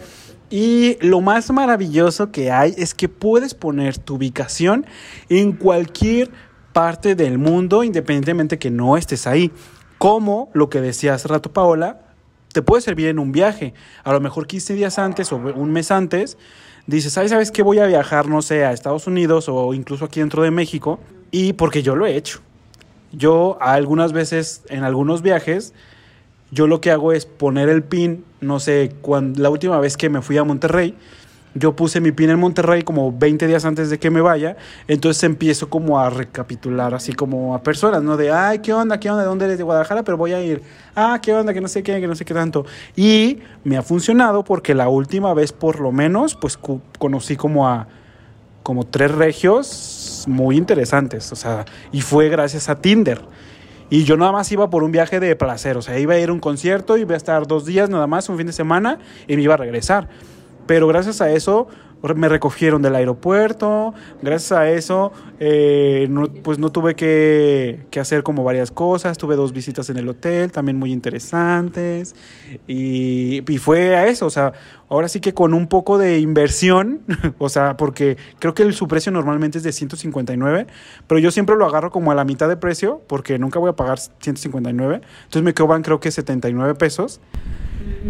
Y 0.49 0.97
lo 1.01 1.19
más 1.19 1.51
maravilloso 1.51 2.31
que 2.31 2.51
hay 2.51 2.73
es 2.77 2.93
que 2.93 3.09
puedes 3.09 3.53
poner 3.53 3.97
tu 3.97 4.15
ubicación 4.15 4.85
en 5.27 5.51
cualquier 5.51 6.31
parte 6.71 7.15
del 7.15 7.37
mundo, 7.37 7.83
independientemente 7.83 8.59
que 8.59 8.71
no 8.71 8.95
estés 8.95 9.27
ahí. 9.27 9.51
Como 9.97 10.49
lo 10.53 10.69
que 10.69 10.79
decía 10.79 11.15
hace 11.15 11.27
rato 11.27 11.51
Paola, 11.51 12.10
te 12.53 12.61
puede 12.61 12.81
servir 12.81 13.07
en 13.07 13.19
un 13.19 13.31
viaje. 13.31 13.73
A 14.03 14.11
lo 14.13 14.19
mejor 14.19 14.47
15 14.47 14.73
días 14.73 14.99
antes 14.99 15.31
o 15.31 15.37
un 15.37 15.71
mes 15.71 15.91
antes, 15.91 16.37
dices, 16.87 17.13
¿sabes, 17.13 17.31
¿sabes 17.31 17.51
qué? 17.51 17.63
Voy 17.63 17.79
a 17.79 17.85
viajar, 17.85 18.27
no 18.27 18.41
sé, 18.41 18.65
a 18.65 18.71
Estados 18.71 19.07
Unidos 19.07 19.49
o 19.49 19.73
incluso 19.73 20.05
aquí 20.05 20.19
dentro 20.19 20.43
de 20.43 20.51
México. 20.51 20.99
Y 21.31 21.53
porque 21.53 21.81
yo 21.81 21.95
lo 21.95 22.05
he 22.05 22.15
hecho. 22.15 22.39
Yo 23.11 23.57
algunas 23.61 24.13
veces 24.13 24.63
en 24.69 24.83
algunos 24.83 25.21
viajes, 25.21 25.73
yo 26.51 26.67
lo 26.67 26.81
que 26.81 26.91
hago 26.91 27.13
es 27.13 27.25
poner 27.25 27.69
el 27.69 27.83
pin, 27.83 28.23
no 28.39 28.59
sé, 28.59 28.93
cuando, 29.01 29.41
la 29.41 29.49
última 29.49 29.79
vez 29.79 29.97
que 29.97 30.09
me 30.09 30.21
fui 30.21 30.37
a 30.37 30.43
Monterrey, 30.43 30.95
yo 31.53 31.75
puse 31.75 31.99
mi 31.99 32.11
pin 32.11 32.29
en 32.29 32.39
Monterrey 32.39 32.81
como 32.83 33.11
20 33.11 33.47
días 33.47 33.65
antes 33.65 33.89
de 33.89 33.99
que 33.99 34.09
me 34.09 34.21
vaya, 34.21 34.55
entonces 34.87 35.23
empiezo 35.23 35.69
como 35.69 35.99
a 35.99 36.09
recapitular 36.09 36.93
así 36.93 37.13
como 37.13 37.53
a 37.55 37.61
personas, 37.61 38.01
¿no? 38.01 38.17
De, 38.17 38.31
ay, 38.31 38.59
¿qué 38.59 38.73
onda? 38.73 38.99
¿Qué 38.99 39.09
onda? 39.09 39.23
¿De 39.23 39.27
dónde 39.27 39.45
eres? 39.45 39.57
De 39.57 39.63
Guadalajara, 39.63 40.03
pero 40.03 40.17
voy 40.17 40.33
a 40.33 40.41
ir. 40.41 40.61
Ah, 40.95 41.19
¿qué 41.21 41.33
onda? 41.33 41.53
Que 41.53 41.61
no 41.61 41.67
sé 41.67 41.83
qué, 41.83 41.99
que 41.99 42.07
no 42.07 42.15
sé 42.15 42.25
qué 42.25 42.33
tanto. 42.33 42.65
Y 42.95 43.39
me 43.63 43.77
ha 43.77 43.81
funcionado 43.81 44.43
porque 44.43 44.73
la 44.73 44.87
última 44.87 45.33
vez 45.33 45.51
por 45.51 45.79
lo 45.79 45.91
menos, 45.91 46.35
pues 46.35 46.57
conocí 46.97 47.35
como 47.35 47.67
a 47.67 47.87
como 48.63 48.85
tres 48.85 49.11
regios 49.11 50.25
muy 50.27 50.55
interesantes, 50.55 51.31
o 51.31 51.35
sea, 51.35 51.65
y 51.91 52.01
fue 52.01 52.29
gracias 52.29 52.69
a 52.69 52.79
Tinder. 52.79 53.21
Y 53.89 54.05
yo 54.05 54.15
nada 54.15 54.31
más 54.31 54.51
iba 54.51 54.69
por 54.69 54.83
un 54.83 54.91
viaje 54.91 55.19
de 55.19 55.35
placer, 55.35 55.75
o 55.75 55.81
sea, 55.81 55.99
iba 55.99 56.13
a 56.13 56.19
ir 56.19 56.29
a 56.29 56.33
un 56.33 56.39
concierto, 56.39 56.95
iba 56.95 57.13
a 57.13 57.17
estar 57.17 57.45
dos 57.47 57.65
días 57.65 57.89
nada 57.89 58.07
más, 58.07 58.29
un 58.29 58.37
fin 58.37 58.47
de 58.47 58.53
semana, 58.53 58.99
y 59.27 59.35
me 59.35 59.41
iba 59.41 59.55
a 59.55 59.57
regresar. 59.57 60.07
Pero 60.67 60.87
gracias 60.87 61.21
a 61.21 61.31
eso 61.31 61.67
me 62.15 62.29
recogieron 62.29 62.81
del 62.81 62.95
aeropuerto, 62.95 63.93
gracias 64.21 64.51
a 64.53 64.69
eso 64.69 65.11
eh, 65.39 66.09
pues 66.43 66.57
no 66.57 66.71
tuve 66.71 66.95
que, 66.95 67.85
hacer 67.99 68.23
como 68.23 68.43
varias 68.43 68.71
cosas, 68.71 69.17
tuve 69.17 69.35
dos 69.35 69.53
visitas 69.53 69.89
en 69.89 69.97
el 69.97 70.09
hotel, 70.09 70.51
también 70.51 70.77
muy 70.77 70.91
interesantes, 70.91 72.15
y, 72.67 73.43
y 73.47 73.57
fue 73.59 73.95
a 73.95 74.07
eso, 74.07 74.25
o 74.25 74.29
sea, 74.31 74.53
ahora 74.89 75.07
sí 75.07 75.19
que 75.19 75.33
con 75.33 75.53
un 75.53 75.67
poco 75.67 75.99
de 75.99 76.19
inversión, 76.19 77.01
o 77.37 77.49
sea, 77.49 77.77
porque 77.77 78.17
creo 78.39 78.55
que 78.55 78.71
su 78.71 78.87
precio 78.87 79.11
normalmente 79.11 79.59
es 79.59 79.63
de 79.63 79.71
159, 79.71 80.65
pero 81.05 81.19
yo 81.19 81.29
siempre 81.29 81.55
lo 81.55 81.65
agarro 81.65 81.91
como 81.91 82.11
a 82.11 82.15
la 82.15 82.25
mitad 82.25 82.49
de 82.49 82.57
precio, 82.57 83.01
porque 83.07 83.37
nunca 83.37 83.59
voy 83.59 83.69
a 83.69 83.73
pagar 83.73 83.99
159, 83.99 85.01
entonces 85.23 85.43
me 85.43 85.53
cobran 85.53 85.83
creo 85.83 85.99
que 85.99 86.09
79 86.09 86.75
pesos. 86.75 87.21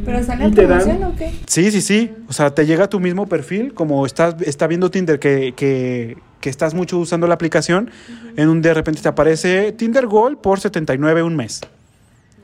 ¿Pero 0.05 0.23
sale 0.23 0.47
¿Y 0.47 0.51
te 0.51 0.67
dan? 0.67 1.03
o 1.03 1.15
qué? 1.15 1.33
Sí, 1.47 1.71
sí, 1.71 1.81
sí. 1.81 2.13
O 2.27 2.33
sea, 2.33 2.53
te 2.53 2.65
llega 2.65 2.87
tu 2.87 2.99
mismo 2.99 3.27
perfil, 3.27 3.73
como 3.73 4.05
estás 4.05 4.35
está 4.41 4.67
viendo 4.67 4.89
Tinder 4.89 5.19
que, 5.19 5.53
que, 5.55 6.17
que 6.39 6.49
estás 6.49 6.73
mucho 6.73 6.97
usando 6.97 7.27
la 7.27 7.33
aplicación, 7.33 7.91
en 8.35 8.49
un 8.49 8.61
de 8.61 8.73
repente 8.73 9.01
te 9.01 9.09
aparece 9.09 9.71
Tinder 9.73 10.07
Gold 10.07 10.37
por 10.37 10.59
79 10.59 11.23
un 11.23 11.35
mes. 11.35 11.61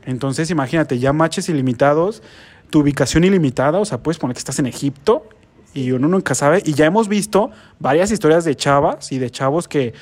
Entonces, 0.06 0.50
imagínate, 0.52 1.00
ya 1.00 1.12
matches 1.14 1.50
ilimitados, 1.50 2.24
tu 2.70 2.80
ubicación 2.80 3.24
ilimitada, 3.24 3.80
o 3.80 3.86
sea, 3.86 3.98
puedes 4.00 4.18
poner 4.18 4.36
que 4.36 4.40
estás 4.40 4.60
en 4.60 4.66
Egipto 4.66 5.28
y 5.74 5.92
uno 5.92 6.08
nunca 6.08 6.34
sabe. 6.34 6.62
Y 6.66 6.74
ya 6.74 6.86
hemos 6.86 7.08
visto 7.08 7.52
varias 7.80 8.12
historias 8.12 8.46
de 8.46 8.56
chavas 8.56 9.12
y 9.12 9.20
de 9.20 9.30
chavos 9.30 9.68
que 9.68 9.94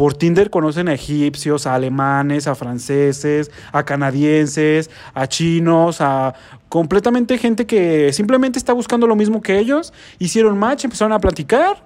por 0.00 0.14
Tinder 0.14 0.48
conocen 0.48 0.88
a 0.88 0.94
egipcios, 0.94 1.66
a 1.66 1.74
alemanes, 1.74 2.46
a 2.46 2.54
franceses, 2.54 3.50
a 3.70 3.84
canadienses, 3.84 4.88
a 5.12 5.26
chinos, 5.26 6.00
a 6.00 6.34
completamente 6.70 7.36
gente 7.36 7.66
que 7.66 8.10
simplemente 8.14 8.58
está 8.58 8.72
buscando 8.72 9.06
lo 9.06 9.14
mismo 9.14 9.42
que 9.42 9.58
ellos. 9.58 9.92
Hicieron 10.18 10.56
match, 10.56 10.84
empezaron 10.86 11.12
a 11.12 11.18
platicar 11.18 11.84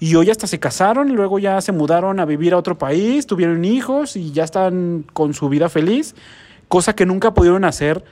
y 0.00 0.16
hoy 0.16 0.28
hasta 0.28 0.48
se 0.48 0.58
casaron 0.58 1.08
y 1.08 1.12
luego 1.12 1.38
ya 1.38 1.60
se 1.60 1.70
mudaron 1.70 2.18
a 2.18 2.24
vivir 2.24 2.52
a 2.52 2.56
otro 2.56 2.76
país, 2.76 3.28
tuvieron 3.28 3.64
hijos 3.64 4.16
y 4.16 4.32
ya 4.32 4.42
están 4.42 5.04
con 5.12 5.32
su 5.32 5.48
vida 5.48 5.68
feliz, 5.68 6.16
cosa 6.66 6.96
que 6.96 7.06
nunca 7.06 7.32
pudieron 7.32 7.64
hacer 7.64 8.02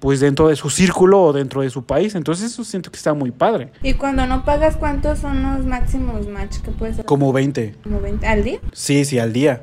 pues 0.00 0.18
dentro 0.20 0.48
de 0.48 0.56
su 0.56 0.68
círculo 0.70 1.22
o 1.22 1.32
dentro 1.32 1.60
de 1.62 1.70
su 1.70 1.84
país. 1.84 2.14
Entonces 2.14 2.50
eso 2.52 2.64
siento 2.64 2.90
que 2.90 2.96
está 2.96 3.14
muy 3.14 3.30
padre. 3.30 3.70
Y 3.82 3.94
cuando 3.94 4.26
no 4.26 4.44
pagas, 4.44 4.76
¿cuántos 4.76 5.20
son 5.20 5.42
los 5.42 5.64
máximos 5.66 6.26
match 6.26 6.58
que 6.58 6.70
puedes 6.72 6.94
hacer? 6.94 7.04
Como 7.04 7.32
20. 7.32 7.76
¿Como 7.84 8.00
20 8.00 8.26
al 8.26 8.42
día? 8.42 8.58
Sí, 8.72 9.04
sí, 9.04 9.18
al 9.18 9.32
día. 9.32 9.62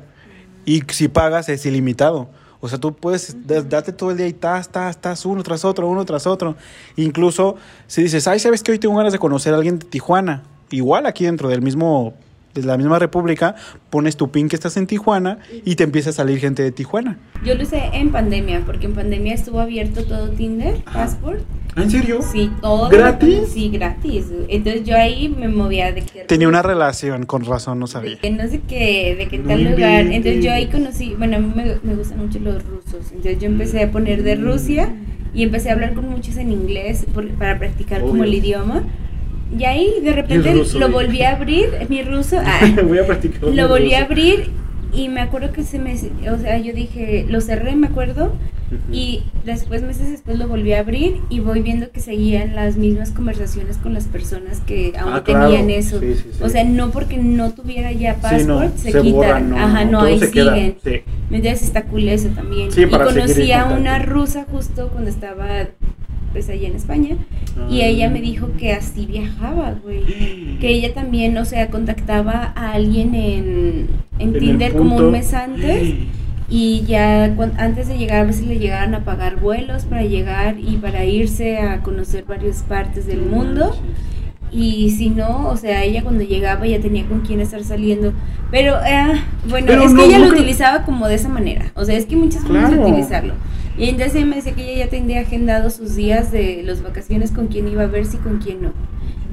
Y 0.64 0.82
si 0.88 1.08
pagas 1.08 1.48
es 1.48 1.66
ilimitado. 1.66 2.30
O 2.60 2.68
sea, 2.68 2.78
tú 2.78 2.94
puedes 2.94 3.36
da- 3.46 3.62
darte 3.62 3.92
todo 3.92 4.10
el 4.10 4.16
día 4.16 4.26
y 4.26 4.30
estás, 4.30 4.62
estás, 4.62 4.96
estás 4.96 5.24
uno 5.26 5.42
tras 5.42 5.64
otro, 5.64 5.86
uno 5.88 6.04
tras 6.04 6.26
otro. 6.26 6.56
Incluso 6.96 7.56
si 7.86 8.02
dices, 8.02 8.26
ay, 8.26 8.38
¿sabes 8.38 8.62
que 8.62 8.72
Hoy 8.72 8.78
tengo 8.78 8.96
ganas 8.96 9.12
de 9.12 9.18
conocer 9.18 9.54
a 9.54 9.56
alguien 9.56 9.78
de 9.78 9.86
Tijuana. 9.86 10.42
Igual 10.70 11.06
aquí 11.06 11.24
dentro 11.24 11.48
del 11.48 11.62
mismo, 11.62 12.14
de 12.54 12.62
la 12.62 12.76
misma 12.76 12.98
república, 12.98 13.54
pones 13.90 14.16
tu 14.16 14.30
pin 14.30 14.48
que 14.48 14.56
estás 14.56 14.76
en 14.76 14.86
Tijuana 14.86 15.38
y 15.64 15.76
te 15.76 15.84
empieza 15.84 16.10
a 16.10 16.12
salir 16.12 16.38
gente 16.38 16.62
de 16.62 16.72
Tijuana. 16.72 17.18
Yo 17.44 17.54
lo 17.54 17.62
usé 17.62 17.82
en 17.92 18.10
pandemia, 18.10 18.62
porque 18.66 18.86
en 18.86 18.94
pandemia 18.94 19.34
estuvo 19.34 19.60
abierto 19.60 20.04
todo 20.04 20.30
Tinder, 20.30 20.76
Passport. 20.92 21.40
¿En 21.76 21.88
serio? 21.90 22.20
Sí, 22.22 22.50
todo. 22.60 22.88
¿Gratis? 22.88 23.50
Sí, 23.52 23.68
gratis. 23.68 24.26
Entonces 24.48 24.82
yo 24.84 24.96
ahí 24.96 25.28
me 25.28 25.46
movía 25.46 25.92
de 25.92 26.02
que... 26.02 26.20
Tenía 26.24 26.48
una 26.48 26.62
relación, 26.62 27.24
con 27.26 27.44
razón, 27.44 27.78
no 27.78 27.86
sabía. 27.86 28.12
de 28.12 28.18
que 28.18 28.30
no 28.30 28.48
sé 28.48 28.60
qué, 28.66 29.14
de 29.16 29.28
que 29.28 29.38
No 29.38 29.48
tal 29.48 29.62
lugar. 29.62 30.00
inventes. 30.02 30.16
Entonces 30.16 30.44
yo 30.44 30.52
ahí 30.52 30.66
conocí, 30.66 31.14
bueno, 31.16 31.36
a 31.36 31.40
mí 31.40 31.52
me, 31.54 31.76
me 31.84 31.94
gustan 31.94 32.18
mucho 32.18 32.40
los 32.40 32.64
rusos. 32.64 33.12
Entonces 33.12 33.38
yo 33.38 33.46
empecé 33.46 33.84
a 33.84 33.92
poner 33.92 34.24
de 34.24 34.34
Rusia 34.34 34.92
y 35.32 35.44
empecé 35.44 35.70
a 35.70 35.74
hablar 35.74 35.94
con 35.94 36.08
muchos 36.08 36.36
en 36.38 36.50
inglés 36.50 37.04
por- 37.14 37.28
para 37.34 37.58
practicar 37.60 38.00
como 38.00 38.14
Obvio. 38.14 38.24
el 38.24 38.34
idioma. 38.34 38.82
Y 39.56 39.64
ahí 39.64 39.88
de 40.02 40.12
repente 40.12 40.52
ruso, 40.52 40.78
lo 40.78 40.90
volví 40.90 41.22
a 41.22 41.32
abrir, 41.36 41.68
mi 41.88 42.02
ruso, 42.02 42.36
ah, 42.44 42.60
Voy 42.86 42.98
a 42.98 43.06
practicar. 43.06 43.42
lo 43.44 43.68
volví 43.68 43.94
a 43.94 44.04
abrir 44.04 44.50
y 44.92 45.08
me 45.08 45.20
acuerdo 45.20 45.52
que 45.52 45.62
se 45.64 45.78
me, 45.78 45.94
o 45.94 46.38
sea, 46.38 46.58
yo 46.58 46.72
dije, 46.72 47.26
lo 47.28 47.40
cerré, 47.40 47.76
me 47.76 47.86
acuerdo, 47.88 48.32
y 48.92 49.22
después, 49.46 49.82
meses 49.82 50.10
después, 50.10 50.38
lo 50.38 50.46
volví 50.46 50.74
a 50.74 50.80
abrir 50.80 51.16
y 51.30 51.40
voy 51.40 51.60
viendo 51.62 51.90
que 51.90 52.00
seguían 52.00 52.54
las 52.54 52.76
mismas 52.76 53.10
conversaciones 53.12 53.78
con 53.78 53.94
las 53.94 54.04
personas 54.06 54.60
que 54.60 54.92
aún 54.98 55.12
Ah, 55.14 55.24
claro. 55.24 55.48
tenían 55.48 55.70
eso. 55.70 55.98
Sí, 56.00 56.14
sí, 56.16 56.24
sí. 56.32 56.42
O 56.42 56.50
sea, 56.50 56.64
no 56.64 56.90
porque 56.90 57.16
no 57.16 57.52
tuviera 57.54 57.92
ya 57.92 58.16
passport, 58.16 58.74
no, 58.74 58.78
se, 58.78 58.92
se 58.92 59.00
quitan. 59.00 59.48
no, 59.50 59.58
Ajá, 59.58 59.84
no, 59.86 60.02
ahí 60.02 60.20
siguen. 60.20 60.76
sí. 60.84 61.00
Entonces 61.30 61.62
está 61.62 61.84
cool 61.84 62.08
eso 62.08 62.28
también. 62.28 62.70
Sí, 62.70 62.82
y 62.82 62.86
conocí 62.90 63.52
a 63.52 63.64
una 63.66 64.00
rusa 64.00 64.44
justo 64.50 64.88
cuando 64.88 65.08
estaba 65.08 65.68
pues 66.32 66.48
allá 66.48 66.68
en 66.68 66.74
España 66.76 67.16
y 67.70 67.80
Ah. 67.80 67.86
ella 67.86 68.10
me 68.10 68.20
dijo 68.20 68.50
que 68.58 68.72
así 68.72 69.06
viajaba, 69.06 69.74
güey. 69.82 70.02
Que 70.60 70.68
ella 70.70 70.92
también, 70.94 71.36
o 71.38 71.44
sea, 71.44 71.68
contactaba 71.68 72.52
a 72.56 72.72
alguien 72.72 73.14
en, 73.14 73.86
en 74.18 74.32
Tinder 74.38 74.74
como 74.74 74.96
un 74.96 75.10
mes 75.12 75.32
antes 75.34 75.94
y 76.50 76.82
ya 76.86 77.24
antes 77.58 77.88
de 77.88 77.98
llegar 77.98 78.20
a 78.20 78.24
veces 78.24 78.46
le 78.46 78.58
llegaban 78.58 78.94
a 78.94 79.04
pagar 79.04 79.38
vuelos 79.40 79.84
para 79.84 80.02
llegar 80.02 80.56
y 80.58 80.76
para 80.78 81.04
irse 81.04 81.58
a 81.58 81.82
conocer 81.82 82.24
varias 82.26 82.62
partes 82.62 83.06
del 83.06 83.22
mundo. 83.22 83.76
Y 84.50 84.90
si 84.90 85.10
no, 85.10 85.48
o 85.48 85.56
sea, 85.58 85.84
ella 85.84 86.02
cuando 86.02 86.24
llegaba 86.24 86.66
ya 86.66 86.80
tenía 86.80 87.04
con 87.06 87.20
quién 87.20 87.40
estar 87.42 87.62
saliendo. 87.62 88.14
Pero, 88.50 88.76
eh, 88.82 89.20
bueno, 89.48 89.66
Pero 89.68 89.82
es 89.82 89.92
no, 89.92 90.00
que 90.00 90.06
ella 90.06 90.18
no 90.18 90.24
lo 90.24 90.30
creo- 90.30 90.40
utilizaba 90.40 90.84
como 90.84 91.06
de 91.06 91.16
esa 91.16 91.28
manera. 91.28 91.70
O 91.74 91.84
sea, 91.84 91.96
es 91.98 92.06
que 92.06 92.16
muchas 92.16 92.42
formas 92.44 92.70
de 92.70 92.76
Claro. 92.78 92.90
utilizarlo. 92.90 93.34
Y 93.78 93.88
entonces 93.90 94.16
ella 94.16 94.26
me 94.26 94.36
decía 94.36 94.54
que 94.54 94.72
ella 94.74 94.84
ya 94.86 94.90
tendría 94.90 95.20
agendado 95.20 95.70
sus 95.70 95.94
días 95.94 96.32
de 96.32 96.62
las 96.64 96.82
vacaciones 96.82 97.30
con 97.30 97.46
quién 97.46 97.68
iba 97.68 97.84
a 97.84 97.86
verse 97.86 98.16
y 98.16 98.20
con 98.20 98.38
quién 98.38 98.60
no. 98.62 98.72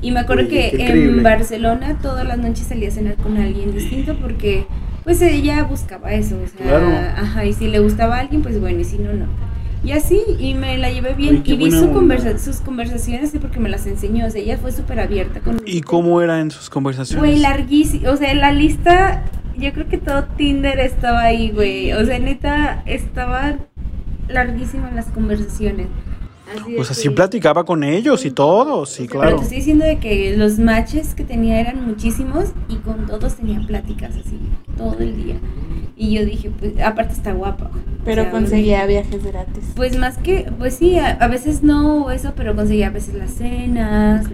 Y 0.02 0.12
me 0.12 0.20
acuerdo 0.20 0.44
Oye, 0.48 0.72
que 0.72 0.82
increíble. 0.84 1.18
en 1.18 1.24
Barcelona 1.24 1.98
todas 2.02 2.28
las 2.28 2.38
noches 2.38 2.68
salía 2.68 2.90
a 2.90 2.92
cenar 2.92 3.16
con 3.16 3.38
alguien 3.38 3.74
distinto 3.74 4.16
porque 4.22 4.68
pues 5.04 5.22
ella 5.22 5.64
buscaba 5.64 6.14
eso. 6.14 6.36
O 6.44 6.48
sea, 6.48 6.68
Claro. 6.68 6.88
ajá, 7.18 7.46
y 7.46 7.54
si 7.54 7.68
le 7.68 7.80
gustaba 7.80 8.18
a 8.18 8.20
alguien, 8.20 8.42
pues 8.44 8.60
bueno, 8.60 8.80
y 8.82 8.84
si 8.84 8.98
no, 9.00 9.14
no. 9.14 9.26
Y 9.84 9.92
así, 9.92 10.20
y 10.40 10.54
me 10.56 10.78
la 10.80 10.92
llevé 10.92 11.14
bien. 11.14 11.44
Qué 11.44 11.54
y 11.54 11.58
vi 11.58 11.72
su 11.72 11.92
conversa 11.92 12.38
sus 12.40 12.58
conversaciones 12.58 13.32
porque 13.40 13.60
me 13.60 13.70
las 13.70 13.86
enseñó. 13.86 14.26
O 14.26 14.30
sea, 14.30 14.42
ella 14.42 14.58
fue 14.58 14.72
súper 14.72 15.00
abierta 15.00 15.40
con 15.42 15.62
¿Y 15.66 15.82
cómo 15.82 16.22
eran 16.22 16.50
sus 16.52 16.70
conversaciones? 16.72 17.20
Güey, 17.24 17.40
larguísimo. 17.40 18.10
O 18.10 18.18
sea, 18.18 18.34
la 18.34 18.52
lista, 18.52 19.24
yo 19.58 19.72
creo 19.74 19.88
que 19.88 19.98
todo 20.00 20.24
Tinder 20.38 20.80
estaba 20.80 21.22
ahí, 21.22 21.52
güey. 21.52 21.94
O 21.94 22.04
sea, 22.06 22.18
neta, 22.20 22.82
estaban 22.88 23.60
larguísimas 24.28 24.94
las 24.94 25.06
conversaciones. 25.08 25.88
Así 26.62 26.74
de 26.74 26.80
O 26.80 26.84
sea, 26.84 26.96
que- 26.96 27.02
sí 27.02 27.10
platicaba 27.10 27.64
con 27.66 27.84
ellos 27.84 28.24
y 28.26 28.32
todo, 28.32 28.86
sí, 28.86 29.08
Pero 29.08 29.20
claro. 29.22 29.36
te 29.38 29.44
estoy 29.44 29.58
diciendo 29.58 29.84
de 29.86 29.98
que 29.98 30.38
los 30.38 30.60
matches 30.60 31.16
que 31.16 31.24
tenía 31.24 31.60
eran 31.60 31.86
muchísimos 31.88 32.46
y 32.70 32.76
con 32.78 33.08
todos 33.08 33.36
tenía 33.36 33.60
pláticas 33.66 34.12
así 34.16 34.40
todo 34.78 34.96
el 35.00 35.16
día. 35.18 35.36
Y 35.98 36.14
yo 36.14 36.26
dije, 36.26 36.52
pues, 36.60 36.74
aparte 36.84 37.14
está 37.14 37.32
guapa. 37.34 37.72
Pero 38.04 38.22
O 38.22 38.26
sea, 38.26 38.32
conseguía 38.32 38.86
viajes 38.86 39.24
gratis. 39.24 39.64
Pues 39.76 39.98
más 39.98 40.18
que, 40.20 40.52
pues 40.60 40.76
sí, 40.76 41.00
a, 41.00 41.08
a 41.12 41.28
veces 41.28 41.64
no 41.64 42.12
eso, 42.12 42.34
pero 42.36 42.56
conseguía 42.56 42.88
a 42.88 42.92
veces 42.92 43.16
las 43.16 43.32
cenas. 43.32 44.28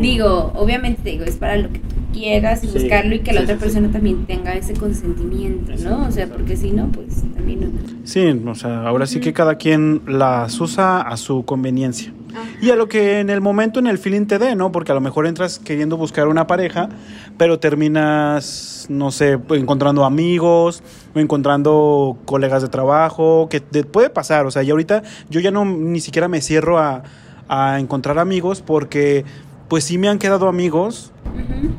Digo, 0.00 0.52
obviamente 0.56 1.00
te 1.02 1.10
digo, 1.10 1.24
es 1.24 1.36
para 1.36 1.56
lo 1.56 1.70
que 1.72 1.78
tú 1.78 1.94
quieras 2.14 2.62
y 2.64 2.68
Sí, 2.68 2.78
buscarlo 2.78 3.14
y 3.14 3.18
que 3.20 3.32
la 3.32 3.40
sí, 3.40 3.44
otra 3.44 3.54
sí, 3.56 3.60
sí. 3.60 3.64
persona 3.66 3.90
también 3.92 4.24
tenga 4.26 4.54
ese 4.54 4.72
consentimiento, 4.74 5.72
¿no? 5.82 6.06
O 6.06 6.10
sea, 6.12 6.26
porque 6.28 6.56
si 6.56 6.70
no, 6.70 6.88
pues 6.88 7.22
también 7.34 7.60
no. 7.60 7.68
Sí, 8.04 8.26
o 8.46 8.54
sea, 8.54 8.86
ahora 8.86 9.06
sí 9.06 9.20
que 9.20 9.32
cada 9.32 9.56
quien 9.56 10.02
las 10.06 10.60
usa 10.60 11.00
a 11.00 11.16
su 11.16 11.44
conveniencia. 11.44 12.12
Y 12.60 12.70
a 12.70 12.76
lo 12.76 12.88
que 12.88 13.20
en 13.20 13.30
el 13.30 13.40
momento, 13.40 13.78
en 13.78 13.86
el 13.86 13.96
feeling 13.96 14.26
te 14.26 14.38
dé, 14.40 14.56
¿no? 14.56 14.72
Porque 14.72 14.90
a 14.90 14.94
lo 14.96 15.00
mejor 15.00 15.26
entras 15.28 15.60
queriendo 15.60 15.96
buscar 15.96 16.26
una 16.26 16.48
pareja, 16.48 16.88
pero 17.38 17.60
terminas, 17.60 18.86
no 18.90 19.12
sé, 19.12 19.38
encontrando 19.50 20.04
amigos 20.04 20.82
o 21.14 21.20
encontrando 21.20 22.18
colegas 22.24 22.62
de 22.62 22.68
trabajo, 22.68 23.48
que 23.48 23.60
te 23.60 23.84
puede 23.84 24.10
pasar. 24.10 24.46
O 24.46 24.50
sea, 24.50 24.64
y 24.64 24.70
ahorita 24.70 25.02
yo 25.30 25.38
ya 25.40 25.52
no 25.52 25.64
ni 25.64 26.00
siquiera 26.00 26.26
me 26.26 26.40
cierro 26.40 26.78
a, 26.78 27.04
a 27.48 27.78
encontrar 27.78 28.18
amigos 28.18 28.62
porque 28.62 29.24
pues 29.68 29.84
sí 29.84 29.96
me 29.98 30.08
han 30.08 30.18
quedado 30.18 30.48
amigos 30.48 31.12
Ujú. 31.34 31.70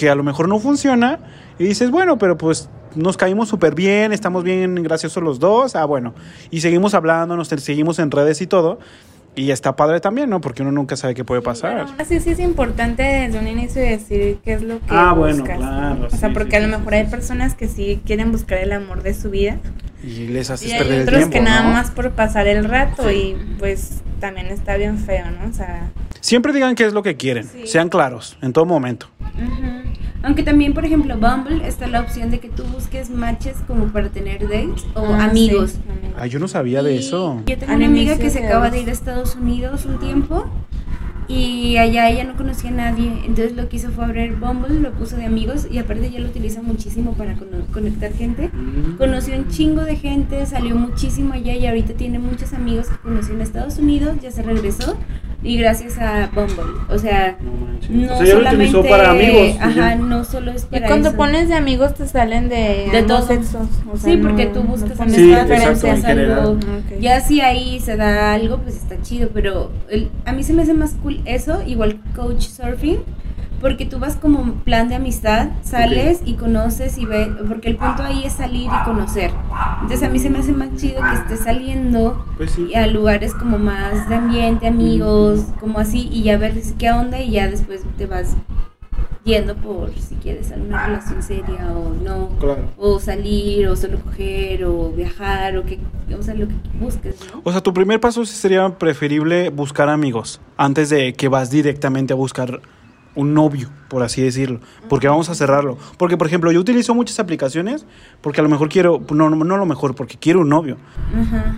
Que 0.00 0.08
a 0.08 0.14
lo 0.14 0.22
mejor 0.22 0.48
no 0.48 0.58
funciona 0.58 1.18
y 1.58 1.64
dices, 1.64 1.90
bueno, 1.90 2.16
pero 2.16 2.38
pues 2.38 2.70
nos 2.94 3.18
caímos 3.18 3.50
súper 3.50 3.74
bien, 3.74 4.14
estamos 4.14 4.42
bien 4.44 4.76
graciosos 4.76 5.22
los 5.22 5.38
dos, 5.38 5.76
ah, 5.76 5.84
bueno, 5.84 6.14
y 6.50 6.62
seguimos 6.62 6.94
hablando, 6.94 7.36
nos 7.36 7.48
seguimos 7.48 7.98
en 7.98 8.10
redes 8.10 8.40
y 8.40 8.46
todo, 8.46 8.78
y 9.36 9.50
está 9.50 9.76
padre 9.76 10.00
también, 10.00 10.30
¿no? 10.30 10.40
Porque 10.40 10.62
uno 10.62 10.72
nunca 10.72 10.96
sabe 10.96 11.12
qué 11.12 11.22
puede 11.22 11.42
pasar. 11.42 11.84
Así 11.98 12.18
sí 12.18 12.30
es 12.30 12.38
importante 12.40 13.02
desde 13.02 13.38
un 13.38 13.46
inicio 13.46 13.82
decir 13.82 14.38
qué 14.42 14.54
es 14.54 14.62
lo 14.62 14.78
que 14.80 14.86
Ah, 14.88 15.12
bueno, 15.12 15.40
buscas. 15.40 15.58
claro, 15.58 16.06
O 16.06 16.16
sea, 16.16 16.28
sí, 16.30 16.34
porque 16.34 16.52
sí, 16.52 16.56
a 16.56 16.66
lo 16.66 16.78
mejor 16.78 16.94
sí, 16.94 16.98
hay 17.00 17.06
personas 17.06 17.54
que 17.54 17.68
sí 17.68 18.00
quieren 18.06 18.32
buscar 18.32 18.56
el 18.56 18.72
amor 18.72 19.02
de 19.02 19.12
su 19.12 19.28
vida 19.28 19.58
Y 20.02 20.28
les 20.28 20.48
haces 20.48 20.70
y 20.70 20.72
hay 20.72 20.80
el 20.80 21.02
otros 21.02 21.18
tiempo. 21.18 21.32
que 21.34 21.40
nada 21.42 21.62
¿no? 21.64 21.72
más 21.74 21.90
por 21.90 22.10
pasar 22.12 22.46
el 22.46 22.64
rato 22.64 23.10
y 23.10 23.36
pues 23.58 24.00
también 24.18 24.46
está 24.46 24.78
bien 24.78 24.96
feo, 24.96 25.26
¿no? 25.30 25.50
O 25.50 25.52
sea, 25.52 25.90
Siempre 26.22 26.54
digan 26.54 26.74
qué 26.74 26.86
es 26.86 26.94
lo 26.94 27.02
que 27.02 27.16
quieren, 27.18 27.46
sean 27.66 27.90
claros 27.90 28.38
en 28.40 28.54
todo 28.54 28.64
momento. 28.64 29.08
Ujú. 29.20 29.79
Aunque 30.22 30.42
también, 30.42 30.74
por 30.74 30.84
ejemplo, 30.84 31.16
Bumble 31.16 31.66
está 31.66 31.86
la 31.86 32.00
opción 32.00 32.30
de 32.30 32.40
que 32.40 32.48
tú 32.50 32.64
busques 32.64 33.08
matches 33.10 33.56
como 33.66 33.86
para 33.86 34.08
tener 34.10 34.42
dates 34.42 34.84
o 34.94 35.06
ah, 35.14 35.24
amigos. 35.24 35.70
sí. 35.72 35.78
Ay, 36.16 36.28
yo 36.30 36.38
no 36.38 36.48
sabía 36.48 36.82
de 36.82 36.96
eso. 36.98 37.40
Yo 37.46 37.56
tengo 37.56 37.72
una 37.74 37.86
amiga 37.86 38.18
que 38.18 38.28
se 38.30 38.44
acaba 38.44 38.70
de 38.70 38.82
ir 38.82 38.88
a 38.88 38.92
Estados 38.92 39.36
Unidos 39.36 39.86
un 39.86 39.98
tiempo 39.98 40.44
y 41.28 41.76
allá 41.76 42.10
ella 42.10 42.24
no 42.24 42.36
conocía 42.36 42.70
a 42.70 42.72
nadie. 42.74 43.06
Entonces 43.24 43.54
lo 43.56 43.68
que 43.68 43.76
hizo 43.76 43.90
fue 43.90 44.04
abrir 44.04 44.34
Bumble, 44.36 44.80
lo 44.80 44.92
puso 44.92 45.16
de 45.16 45.24
amigos 45.24 45.66
y 45.70 45.78
aparte 45.78 46.08
ella 46.08 46.20
lo 46.20 46.28
utiliza 46.28 46.60
muchísimo 46.60 47.12
para 47.14 47.34
cono- 47.36 47.64
conectar 47.72 48.12
gente. 48.12 48.50
Conoció 48.98 49.36
un 49.36 49.48
chingo 49.48 49.82
de 49.84 49.96
gente, 49.96 50.44
salió 50.46 50.74
muchísimo 50.76 51.32
allá 51.34 51.54
y 51.54 51.66
ahorita 51.66 51.94
tiene 51.94 52.18
muchos 52.18 52.52
amigos 52.52 52.88
que 52.88 52.96
conoció 52.98 53.34
en 53.34 53.40
Estados 53.42 53.78
Unidos, 53.78 54.16
ya 54.20 54.30
se 54.30 54.42
regresó 54.42 54.98
y 55.42 55.56
gracias 55.58 55.96
a 55.98 56.28
Bumble. 56.34 56.80
O 56.88 56.98
sea, 56.98 57.36
no 57.40 58.14
O 58.14 58.16
sea, 58.18 58.26
ya 58.26 58.34
lo 58.34 58.40
solamente 58.40 58.66
utilizó 58.76 58.82
para 58.88 59.10
amigos. 59.10 59.56
Ajá, 59.60 59.74
ya. 59.74 59.94
no 59.96 60.24
solo 60.24 60.50
es 60.52 60.64
Y 60.64 60.66
para 60.66 60.86
cuando 60.86 61.08
eso. 61.08 61.16
pones 61.16 61.48
de 61.48 61.54
amigos 61.54 61.94
te 61.94 62.06
salen 62.06 62.48
de, 62.48 62.88
De 62.92 62.98
ambos 62.98 63.06
todo. 63.06 63.26
sexos. 63.26 63.66
O 63.92 63.96
sea, 63.96 64.12
Sí, 64.12 64.18
porque 64.18 64.46
no- 64.46 64.52
tú 64.52 64.60
no 64.64 64.70
buscas 64.70 64.92
pones 64.98 65.14
Sí, 65.16 65.32
algo. 65.32 66.50
Ok. 66.52 67.00
Ya 67.00 67.20
si 67.20 67.40
ahí 67.40 67.80
se 67.80 67.96
da 67.96 68.34
algo, 68.34 68.58
pues 68.58 68.76
está 68.76 69.00
chido, 69.02 69.30
pero 69.32 69.70
el- 69.88 70.10
a 70.26 70.32
mí 70.32 70.42
se 70.42 70.52
me 70.52 70.62
hace 70.62 70.74
más 70.74 70.94
cool 71.02 71.20
eso, 71.24 71.62
igual 71.66 71.98
Coach 72.14 72.42
Surfing, 72.42 72.98
Porque 73.60 73.84
tú 73.84 73.98
vas 73.98 74.16
como 74.16 74.54
plan 74.64 74.88
de 74.88 74.94
amistad, 74.94 75.50
sales 75.62 76.20
y 76.24 76.34
conoces 76.34 76.96
y 76.96 77.04
ves, 77.04 77.28
porque 77.46 77.68
el 77.68 77.76
punto 77.76 78.02
ahí 78.02 78.24
es 78.24 78.32
salir 78.32 78.70
y 78.70 78.84
conocer. 78.84 79.30
Entonces 79.82 80.02
a 80.02 80.10
mí 80.10 80.18
se 80.18 80.30
me 80.30 80.38
hace 80.38 80.52
más 80.52 80.74
chido 80.76 81.02
que 81.02 81.14
estés 81.16 81.40
saliendo 81.40 82.24
Pues 82.38 82.52
sí. 82.52 82.74
a 82.74 82.86
lugares 82.86 83.34
como 83.34 83.58
más 83.58 84.08
de 84.08 84.14
ambiente, 84.14 84.66
amigos, 84.66 85.44
como 85.60 85.78
así, 85.78 86.08
y 86.10 86.22
ya 86.22 86.38
ver 86.38 86.54
qué 86.78 86.90
onda 86.90 87.20
y 87.20 87.32
ya 87.32 87.48
después 87.48 87.82
te 87.98 88.06
vas 88.06 88.34
yendo 89.24 89.54
por 89.54 89.92
si 89.98 90.14
quieres 90.14 90.50
alguna 90.50 90.86
relación 90.86 91.22
seria 91.22 91.70
o 91.72 91.92
no. 92.02 92.30
Claro. 92.38 92.70
O 92.78 92.98
salir, 92.98 93.68
o 93.68 93.76
solo 93.76 93.98
coger, 94.00 94.64
o 94.64 94.90
viajar, 94.90 95.58
o 95.58 95.64
que, 95.64 95.78
o 96.18 96.22
sea, 96.22 96.34
lo 96.34 96.48
que 96.48 96.54
busques, 96.80 97.16
¿no? 97.32 97.42
O 97.44 97.52
sea, 97.52 97.60
tu 97.60 97.74
primer 97.74 98.00
paso 98.00 98.24
sería 98.24 98.78
preferible 98.78 99.50
buscar 99.50 99.90
amigos 99.90 100.40
antes 100.56 100.88
de 100.88 101.12
que 101.12 101.28
vas 101.28 101.50
directamente 101.50 102.14
a 102.14 102.16
buscar 102.16 102.60
un 103.16 103.34
novio, 103.34 103.68
por 103.88 104.02
así 104.04 104.22
decirlo. 104.22 104.60
Porque 104.88 105.08
vamos 105.08 105.28
a 105.30 105.34
cerrarlo. 105.34 105.76
Porque, 105.96 106.16
por 106.16 106.26
ejemplo, 106.28 106.52
yo 106.52 106.60
utilizo 106.60 106.94
muchas 106.94 107.18
aplicaciones 107.18 107.84
porque 108.20 108.40
a 108.40 108.44
lo 108.44 108.48
mejor 108.48 108.68
quiero, 108.68 109.02
no, 109.10 109.28
no, 109.30 109.36
no 109.44 109.54
a 109.54 109.58
lo 109.58 109.66
mejor, 109.66 109.94
porque 109.96 110.16
quiero 110.16 110.40
un 110.40 110.48
novio. 110.48 110.76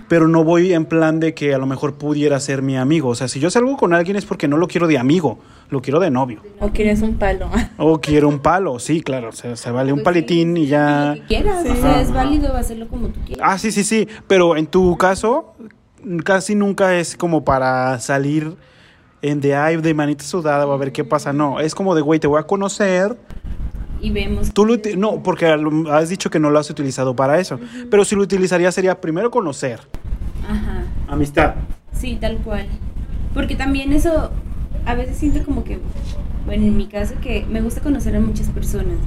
Pero 0.07 0.27
no 0.27 0.43
voy 0.43 0.73
en 0.73 0.85
plan 0.85 1.19
de 1.19 1.33
que 1.33 1.53
a 1.53 1.57
lo 1.57 1.65
mejor 1.67 1.95
pudiera 1.95 2.39
ser 2.39 2.61
mi 2.61 2.75
amigo. 2.77 3.09
O 3.09 3.15
sea, 3.15 3.27
si 3.27 3.39
yo 3.39 3.49
salgo 3.49 3.77
con 3.77 3.93
alguien 3.93 4.17
es 4.17 4.25
porque 4.25 4.47
no 4.47 4.57
lo 4.57 4.67
quiero 4.67 4.87
de 4.87 4.97
amigo, 4.97 5.39
lo 5.69 5.81
quiero 5.81 5.99
de 5.99 6.09
novio. 6.09 6.41
O 6.59 6.69
quieres 6.69 7.01
un 7.01 7.15
palo. 7.15 7.49
O 7.77 7.99
quiero 8.01 8.29
un 8.29 8.39
palo, 8.39 8.79
sí, 8.79 9.01
claro. 9.01 9.29
O 9.29 9.33
sea, 9.33 9.55
se 9.55 9.69
vale 9.71 9.93
un 9.93 10.01
palitín 10.03 10.57
y 10.57 10.65
ya... 10.67 11.15
Lo 11.15 11.21
que 11.21 11.27
quieras, 11.27 11.63
Sí. 11.63 11.69
o 11.69 11.75
sea, 11.75 12.01
es 12.01 12.11
válido 12.11 12.55
hacerlo 12.55 12.87
como 12.87 13.07
tú 13.09 13.19
quieras. 13.25 13.47
Ah, 13.47 13.57
sí, 13.57 13.71
sí, 13.71 13.83
sí. 13.83 14.07
Pero 14.27 14.57
en 14.57 14.65
tu 14.67 14.97
caso, 14.97 15.53
casi 16.23 16.55
nunca 16.55 16.95
es 16.97 17.15
como 17.15 17.45
para 17.45 17.99
salir 17.99 18.55
en 19.23 19.39
de 19.39 19.55
ay, 19.55 19.77
de 19.77 19.93
manita 19.93 20.23
sudada 20.23 20.67
o 20.67 20.73
a 20.73 20.77
ver 20.77 20.91
qué 20.91 21.03
pasa. 21.03 21.33
No, 21.33 21.59
es 21.59 21.73
como 21.73 21.95
de, 21.95 22.01
güey, 22.01 22.19
te 22.19 22.27
voy 22.27 22.39
a 22.39 22.43
conocer. 22.43 23.17
Y 24.01 24.11
vemos. 24.11 24.53
Tú 24.53 24.65
lo 24.65 24.75
no, 24.97 25.23
porque 25.23 25.47
has 25.47 26.09
dicho 26.09 26.29
que 26.29 26.39
no 26.39 26.51
lo 26.51 26.59
has 26.59 26.69
utilizado 26.69 27.15
para 27.15 27.39
eso. 27.39 27.57
Pero 27.89 28.03
si 28.03 28.15
lo 28.15 28.21
utilizaría 28.21 28.69
sería 28.71 28.99
primero 28.99 29.31
conocer. 29.31 29.79
Ajá. 30.47 30.83
Amistad. 31.07 31.55
Sí, 31.93 32.17
tal 32.19 32.37
cual. 32.39 32.67
Porque 33.33 33.55
también 33.55 33.93
eso, 33.93 34.29
a 34.85 34.93
veces 34.93 35.17
siento 35.17 35.43
como 35.45 35.63
que, 35.63 35.79
bueno, 36.45 36.65
en 36.65 36.77
mi 36.77 36.87
caso, 36.87 37.15
que 37.21 37.45
me 37.49 37.61
gusta 37.61 37.81
conocer 37.81 38.15
a 38.15 38.19
muchas 38.19 38.49
personas. 38.49 38.97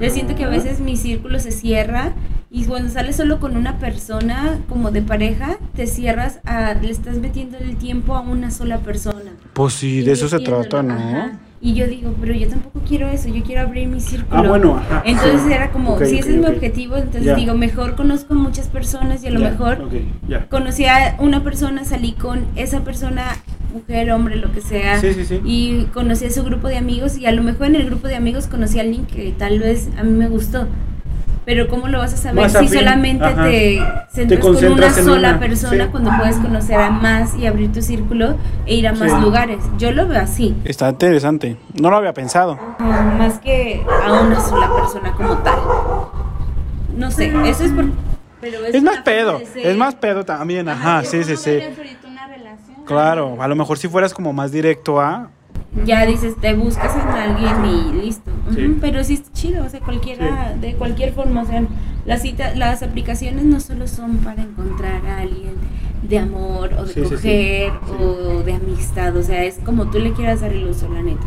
Yo 0.00 0.10
siento 0.10 0.36
que 0.36 0.44
a 0.44 0.48
veces 0.48 0.80
mi 0.80 0.96
círculo 0.96 1.40
se 1.40 1.50
cierra 1.50 2.12
y 2.50 2.64
cuando 2.64 2.90
sales 2.90 3.16
solo 3.16 3.40
con 3.40 3.56
una 3.56 3.78
persona 3.78 4.60
como 4.68 4.90
de 4.90 5.02
pareja, 5.02 5.58
te 5.74 5.86
cierras 5.86 6.40
a, 6.44 6.74
le 6.74 6.90
estás 6.90 7.18
metiendo 7.18 7.58
el 7.58 7.76
tiempo 7.76 8.14
a 8.14 8.20
una 8.20 8.50
sola 8.50 8.78
persona. 8.78 9.32
Pues 9.54 9.74
sí, 9.74 10.02
de 10.02 10.12
eso 10.12 10.28
se 10.28 10.38
trata, 10.40 10.82
¿no? 10.82 10.94
ajá. 10.94 11.38
Y 11.64 11.74
yo 11.74 11.86
digo, 11.86 12.12
pero 12.20 12.34
yo 12.34 12.48
tampoco 12.48 12.80
quiero 12.86 13.06
eso, 13.08 13.28
yo 13.28 13.40
quiero 13.44 13.60
abrir 13.62 13.86
mi 13.86 14.00
círculo. 14.00 14.36
Ah, 14.42 14.48
bueno, 14.48 14.76
ajá, 14.78 15.02
Entonces 15.06 15.48
era 15.48 15.70
como, 15.70 15.96
si 16.00 16.18
ese 16.18 16.30
es 16.32 16.36
mi 16.36 16.44
objetivo, 16.46 16.96
entonces 16.96 17.36
digo, 17.36 17.54
mejor 17.54 17.94
conozco 17.94 18.34
muchas 18.34 18.66
personas 18.66 19.22
y 19.22 19.28
a 19.28 19.30
lo 19.30 19.38
mejor 19.38 19.88
ya. 20.28 20.48
conocí 20.48 20.86
a 20.86 21.16
una 21.20 21.44
persona, 21.44 21.84
salí 21.84 22.12
con 22.12 22.46
esa 22.56 22.80
persona, 22.80 23.36
mujer, 23.72 24.10
hombre, 24.10 24.34
lo 24.36 24.50
que 24.50 24.60
sea, 24.60 24.98
Sí, 25.00 25.14
sí, 25.14 25.24
sí. 25.24 25.40
y 25.44 25.84
conocí 25.94 26.24
a 26.26 26.30
su 26.32 26.42
grupo 26.42 26.66
de 26.66 26.78
amigos 26.78 27.16
y 27.16 27.26
a 27.26 27.32
lo 27.32 27.44
mejor 27.44 27.68
en 27.68 27.76
el 27.76 27.86
grupo 27.86 28.08
de 28.08 28.16
amigos 28.16 28.48
conocí 28.48 28.78
a 28.78 28.82
alguien 28.82 29.06
que 29.06 29.32
tal 29.38 29.60
vez 29.60 29.88
a 29.96 30.02
mí 30.02 30.10
me 30.10 30.28
gustó. 30.28 30.66
Pero 31.44 31.68
¿cómo 31.68 31.88
lo 31.88 31.98
vas 31.98 32.14
a 32.14 32.16
saber 32.16 32.44
Más 32.44 32.52
si 32.52 32.58
afín, 32.58 32.68
solamente 32.78 33.24
ajá. 33.24 33.44
te 33.44 33.82
centras 34.12 34.40
con 34.40 34.56
una 34.64 34.90
sola 34.90 35.30
una, 35.30 35.40
persona 35.40 35.84
sí. 35.86 35.90
cuando 35.90 36.10
puedes 36.16 36.36
conocer 36.36 36.76
a 36.80 36.90
más 36.90 37.34
y 37.36 37.46
abrir 37.46 37.72
tu 37.72 37.82
círculo 37.82 38.36
e 38.64 38.76
ir 38.76 38.86
a 38.86 38.92
más 38.92 39.10
Sí. 39.12 39.20
lugares? 39.20 39.58
Yo 39.76 39.90
lo 39.90 40.06
veo 40.06 40.20
así, 40.20 40.54
Está 40.64 40.90
interesante. 40.90 41.56
No 41.80 41.90
lo 41.90 41.96
había 41.96 42.12
pensado. 42.12 42.58
más 42.78 43.38
que 43.40 43.84
a 44.06 44.12
una 44.20 44.40
sola 44.40 44.70
persona 44.72 45.12
como 45.14 45.36
tal. 45.38 45.58
No 46.96 47.10
sé, 47.10 47.32
eso 47.48 47.64
es 47.64 47.72
por... 47.72 47.86
Pero 48.40 48.64
Es 48.66 48.82
más 48.82 48.94
una 48.94 49.04
pedo. 49.04 49.40
Es 49.56 49.76
más 49.76 49.94
pedo 49.94 50.24
también. 50.24 50.68
Ajá, 50.68 51.02
sí, 51.04 51.22
sí, 51.24 51.36
sí. 51.36 51.58
una 52.08 52.26
relación. 52.28 52.84
Claro, 52.84 53.40
a 53.42 53.48
lo 53.48 53.54
mejor 53.56 53.78
si 53.78 53.88
fueras 53.88 54.12
como 54.14 54.32
más 54.32 54.52
directo 54.52 55.00
a... 55.00 55.28
ya 55.84 56.04
dices, 56.06 56.34
te 56.40 56.54
buscas 56.54 56.94
en 56.94 57.08
alguien 57.08 57.64
y 57.64 58.02
listo. 58.04 58.30
Ujú, 58.46 58.54
Sí. 58.54 58.76
Pero 58.80 59.02
sí 59.04 59.14
está 59.14 59.32
chido, 59.32 59.64
o 59.64 59.68
sea, 59.68 59.80
cualquiera, 59.80 60.54
de 60.60 60.74
cualquier 60.74 61.12
forma, 61.12 61.42
o 61.42 61.46
sea, 61.46 61.62
las 62.04 62.22
cita, 62.22 62.54
las 62.54 62.82
aplicaciones 62.82 63.44
no 63.44 63.60
solo 63.60 63.86
son 63.88 64.18
para 64.18 64.42
encontrar 64.42 65.04
a 65.06 65.18
alguien 65.18 65.54
de 66.02 66.18
amor 66.18 66.72
o 66.74 66.84
de 66.84 66.92
Sí, 66.92 67.00
sí, 67.00 67.06
sí. 67.08 67.14
coger 67.14 67.72
Sí. 67.86 68.02
o 68.02 68.42
de 68.42 68.52
amistad, 68.54 69.16
o 69.16 69.22
sea, 69.22 69.44
es 69.44 69.58
como 69.64 69.88
tú 69.90 69.98
le 69.98 70.12
quieras 70.12 70.40
dar 70.40 70.52
el 70.52 70.66
uso, 70.68 70.88
la 70.88 71.02
neta. 71.02 71.26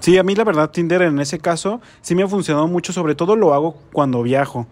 Sí, 0.00 0.16
a 0.18 0.22
mí 0.22 0.34
la 0.34 0.44
verdad 0.44 0.70
Tinder 0.70 1.02
en 1.02 1.18
ese 1.18 1.38
caso 1.38 1.80
sí 2.02 2.14
me 2.14 2.22
ha 2.22 2.28
funcionado 2.28 2.66
mucho, 2.68 2.92
sobre 2.92 3.14
todo 3.14 3.36
lo 3.36 3.52
hago 3.54 3.76
cuando 3.92 4.22
viajo. 4.22 4.66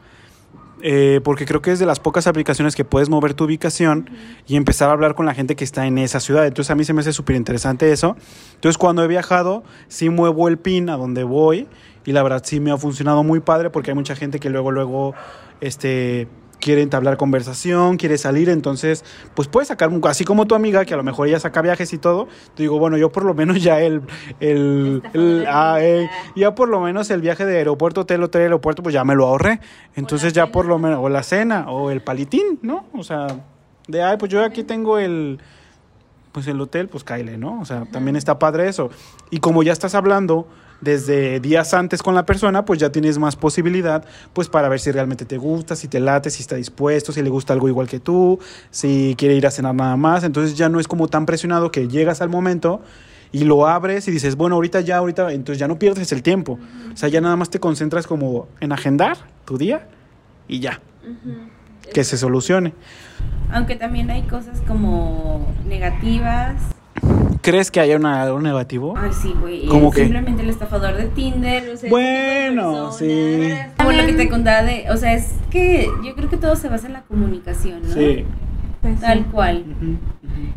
Eh, 0.88 1.20
porque 1.24 1.46
creo 1.46 1.60
que 1.62 1.72
es 1.72 1.80
de 1.80 1.84
las 1.84 1.98
pocas 1.98 2.28
aplicaciones 2.28 2.76
que 2.76 2.84
puedes 2.84 3.08
mover 3.08 3.34
tu 3.34 3.42
ubicación 3.42 4.08
y 4.46 4.54
empezar 4.54 4.88
a 4.88 4.92
hablar 4.92 5.16
con 5.16 5.26
la 5.26 5.34
gente 5.34 5.56
que 5.56 5.64
está 5.64 5.84
en 5.84 5.98
esa 5.98 6.20
ciudad. 6.20 6.46
Entonces 6.46 6.70
a 6.70 6.76
mí 6.76 6.84
se 6.84 6.92
me 6.92 7.00
hace 7.00 7.12
súper 7.12 7.34
interesante 7.34 7.90
eso. 7.90 8.16
Entonces 8.54 8.78
cuando 8.78 9.02
he 9.02 9.08
viajado, 9.08 9.64
sí 9.88 10.10
muevo 10.10 10.46
el 10.46 10.58
pin 10.58 10.88
a 10.88 10.96
donde 10.96 11.24
voy 11.24 11.66
y 12.04 12.12
la 12.12 12.22
verdad 12.22 12.40
sí 12.44 12.60
me 12.60 12.70
ha 12.70 12.76
funcionado 12.76 13.24
muy 13.24 13.40
padre 13.40 13.70
porque 13.70 13.90
hay 13.90 13.96
mucha 13.96 14.14
gente 14.14 14.38
que 14.38 14.48
luego, 14.48 14.70
luego, 14.70 15.12
este 15.60 16.28
quiere 16.60 16.82
entablar 16.82 17.16
conversación, 17.16 17.96
quiere 17.96 18.18
salir, 18.18 18.48
entonces, 18.48 19.04
pues 19.34 19.46
puedes 19.46 19.68
sacar, 19.68 19.88
un- 19.90 20.00
así 20.06 20.24
como 20.24 20.46
tu 20.46 20.54
amiga, 20.54 20.84
que 20.84 20.94
a 20.94 20.96
lo 20.96 21.02
mejor 21.04 21.28
ella 21.28 21.38
saca 21.38 21.62
viajes 21.62 21.92
y 21.92 21.98
todo, 21.98 22.28
te 22.54 22.62
digo, 22.64 22.78
bueno, 22.78 22.96
yo 22.96 23.12
por 23.12 23.24
lo 23.24 23.34
menos 23.34 23.62
ya 23.62 23.80
el, 23.80 24.02
el, 24.40 25.02
el- 25.12 25.44
ah, 25.48 25.76
eh, 25.80 26.08
ya 26.34 26.54
por 26.54 26.68
lo 26.68 26.80
menos 26.80 27.10
el 27.10 27.20
viaje 27.20 27.44
de 27.44 27.58
aeropuerto, 27.58 28.00
hotel, 28.02 28.22
hotel, 28.22 28.42
aeropuerto, 28.42 28.82
pues 28.82 28.92
ya 28.94 29.04
me 29.04 29.14
lo 29.14 29.26
ahorré, 29.26 29.60
entonces 29.94 30.32
ya 30.32 30.46
por 30.50 30.66
lo 30.66 30.78
menos, 30.78 30.98
o 31.02 31.08
la 31.08 31.22
cena, 31.22 31.70
o 31.70 31.90
el 31.90 32.00
palitín, 32.00 32.58
¿no? 32.62 32.86
O 32.94 33.04
sea, 33.04 33.26
de, 33.86 34.02
ay, 34.02 34.16
pues 34.16 34.32
yo 34.32 34.42
aquí 34.44 34.64
tengo 34.64 34.98
el, 34.98 35.38
pues 36.32 36.46
el 36.48 36.60
hotel, 36.60 36.88
pues 36.88 37.04
caile, 37.04 37.38
¿no? 37.38 37.60
O 37.60 37.64
sea, 37.64 37.84
también 37.92 38.16
está 38.16 38.38
padre 38.38 38.68
eso. 38.68 38.90
Y 39.30 39.38
como 39.38 39.62
ya 39.62 39.72
estás 39.72 39.94
hablando 39.94 40.48
desde 40.80 41.40
días 41.40 41.74
antes 41.74 42.02
con 42.02 42.14
la 42.14 42.26
persona, 42.26 42.64
pues 42.64 42.78
ya 42.78 42.90
tienes 42.90 43.18
más 43.18 43.36
posibilidad, 43.36 44.04
pues 44.32 44.48
para 44.48 44.68
ver 44.68 44.80
si 44.80 44.90
realmente 44.90 45.24
te 45.24 45.38
gusta, 45.38 45.76
si 45.76 45.88
te 45.88 46.00
late, 46.00 46.30
si 46.30 46.42
está 46.42 46.56
dispuesto, 46.56 47.12
si 47.12 47.22
le 47.22 47.30
gusta 47.30 47.52
algo 47.52 47.68
igual 47.68 47.88
que 47.88 48.00
tú, 48.00 48.38
si 48.70 49.14
quiere 49.16 49.34
ir 49.34 49.46
a 49.46 49.50
cenar 49.50 49.74
nada 49.74 49.96
más. 49.96 50.24
Entonces 50.24 50.56
ya 50.56 50.68
no 50.68 50.80
es 50.80 50.88
como 50.88 51.08
tan 51.08 51.26
presionado 51.26 51.70
que 51.70 51.88
llegas 51.88 52.20
al 52.20 52.28
momento 52.28 52.82
y 53.32 53.44
lo 53.44 53.66
abres 53.66 54.06
y 54.08 54.10
dices, 54.10 54.36
bueno, 54.36 54.56
ahorita 54.56 54.80
ya, 54.80 54.98
ahorita, 54.98 55.32
entonces 55.32 55.58
ya 55.58 55.68
no 55.68 55.78
pierdes 55.78 56.12
el 56.12 56.22
tiempo. 56.22 56.58
O 56.92 56.96
sea, 56.96 57.08
ya 57.08 57.20
nada 57.20 57.36
más 57.36 57.50
te 57.50 57.60
concentras 57.60 58.06
como 58.06 58.48
en 58.60 58.72
agendar 58.72 59.16
tu 59.44 59.58
día 59.58 59.88
y 60.48 60.60
ya, 60.60 60.80
que 61.92 62.04
se 62.04 62.16
solucione. 62.16 62.72
Aunque 63.50 63.76
también 63.76 64.10
hay 64.10 64.22
cosas 64.22 64.60
como 64.66 65.46
negativas. 65.66 66.75
¿Crees 67.42 67.70
que 67.70 67.78
haya 67.80 67.96
una, 67.96 68.22
algo 68.22 68.40
negativo? 68.40 68.94
Ay, 68.96 69.10
sí, 69.12 69.32
güey. 69.40 69.66
¿Cómo 69.66 69.90
qué? 69.92 70.00
Simplemente 70.02 70.42
el 70.42 70.50
estafador 70.50 70.96
de 70.96 71.04
Tinder. 71.04 71.70
O 71.70 71.76
sea, 71.76 71.88
Bueno, 71.90 72.90
sí. 72.92 73.50
Como 73.76 73.92
lo 73.92 74.04
que 74.06 74.14
te 74.14 74.28
contaba 74.28 74.62
de. 74.62 74.86
O 74.90 74.96
sea, 74.96 75.12
es 75.14 75.32
que 75.50 75.88
yo 76.04 76.14
creo 76.16 76.28
que 76.28 76.36
todo 76.36 76.56
se 76.56 76.68
basa 76.68 76.88
en 76.88 76.94
la 76.94 77.02
comunicación, 77.02 77.82
¿no? 77.86 77.94
Sí. 77.94 78.24
Pues 78.82 79.00
Tal 79.00 79.26
cual. 79.26 79.64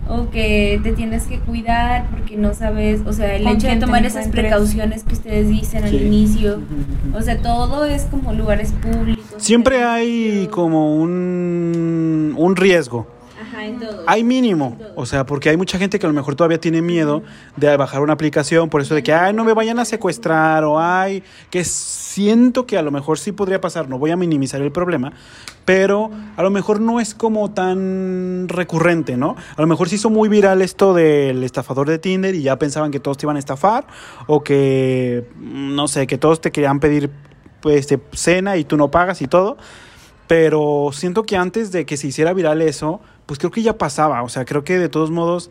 O 0.07 0.29
que 0.29 0.79
te 0.83 0.91
tienes 0.93 1.23
que 1.27 1.39
cuidar 1.39 2.07
porque 2.09 2.37
no 2.37 2.53
sabes. 2.55 3.01
O 3.05 3.13
sea, 3.13 3.35
el 3.35 3.47
hecho 3.47 3.67
de 3.67 3.75
tomar 3.77 4.05
esas 4.05 4.27
precauciones 4.27 5.03
que 5.03 5.13
ustedes 5.13 5.47
dicen 5.49 5.83
al 5.83 5.91
Sí. 5.91 5.97
inicio. 5.97 6.59
O 7.15 7.21
sea, 7.21 7.39
todo 7.41 7.85
es 7.85 8.03
como 8.03 8.33
lugares 8.33 8.71
públicos. 8.73 9.25
Siempre 9.37 9.83
hay 9.83 10.47
como 10.51 10.95
un, 10.95 12.33
un 12.37 12.55
riesgo. 12.55 13.07
Ajá, 13.59 13.67
en 13.67 13.79
todo. 13.79 14.03
Hay 14.07 14.23
mínimo, 14.23 14.77
o 14.95 15.05
sea, 15.05 15.25
porque 15.25 15.49
hay 15.49 15.57
mucha 15.57 15.77
gente 15.77 15.99
que 15.99 16.05
a 16.05 16.09
lo 16.09 16.15
mejor 16.15 16.35
todavía 16.35 16.59
tiene 16.59 16.81
miedo 16.81 17.23
de 17.55 17.75
bajar 17.77 18.01
una 18.01 18.13
aplicación, 18.13 18.69
por 18.69 18.81
eso 18.81 18.95
de 18.95 19.03
que, 19.03 19.13
ay, 19.13 19.33
no 19.33 19.43
me 19.43 19.53
vayan 19.53 19.79
a 19.79 19.85
secuestrar, 19.85 20.63
o 20.63 20.79
ay, 20.79 21.23
que 21.49 21.63
siento 21.63 22.65
que 22.65 22.77
a 22.77 22.81
lo 22.81 22.91
mejor 22.91 23.19
sí 23.19 23.31
podría 23.31 23.61
pasar, 23.61 23.89
no 23.89 23.99
voy 23.99 24.11
a 24.11 24.15
minimizar 24.15 24.61
el 24.61 24.71
problema, 24.71 25.13
pero 25.65 26.09
a 26.35 26.43
lo 26.43 26.49
mejor 26.49 26.81
no 26.81 26.99
es 26.99 27.13
como 27.13 27.51
tan 27.51 28.47
recurrente, 28.49 29.17
¿no? 29.17 29.35
A 29.55 29.61
lo 29.61 29.67
mejor 29.67 29.89
se 29.89 29.95
hizo 29.95 30.09
muy 30.09 30.29
viral 30.29 30.61
esto 30.61 30.93
del 30.93 31.43
estafador 31.43 31.87
de 31.87 31.99
Tinder 31.99 32.33
y 32.35 32.41
ya 32.41 32.57
pensaban 32.57 32.91
que 32.91 32.99
todos 32.99 33.17
te 33.17 33.25
iban 33.25 33.35
a 33.35 33.39
estafar, 33.39 33.85
o 34.27 34.43
que, 34.43 35.27
mm, 35.35 35.75
no 35.75 35.87
sé, 35.87 36.07
que 36.07 36.17
todos 36.17 36.41
te 36.41 36.51
querían 36.51 36.79
pedir 36.79 37.09
pues, 37.61 37.79
este, 37.79 37.99
cena 38.13 38.57
y 38.57 38.63
tú 38.63 38.77
no 38.77 38.89
pagas 38.89 39.21
y 39.21 39.27
todo. 39.27 39.57
Pero 40.29 40.91
siento 40.93 41.23
que 41.23 41.37
antes 41.37 41.71
de 41.71 41.87
que 41.87 41.97
se 41.97 42.05
hiciera 42.05 42.33
viral 42.33 42.61
eso, 42.61 43.01
pues 43.25 43.39
creo 43.39 43.49
que 43.49 43.63
ya 43.63 43.79
pasaba. 43.79 44.21
O 44.21 44.29
sea, 44.29 44.45
creo 44.45 44.63
que 44.63 44.77
de 44.77 44.87
todos 44.87 45.09
modos 45.09 45.49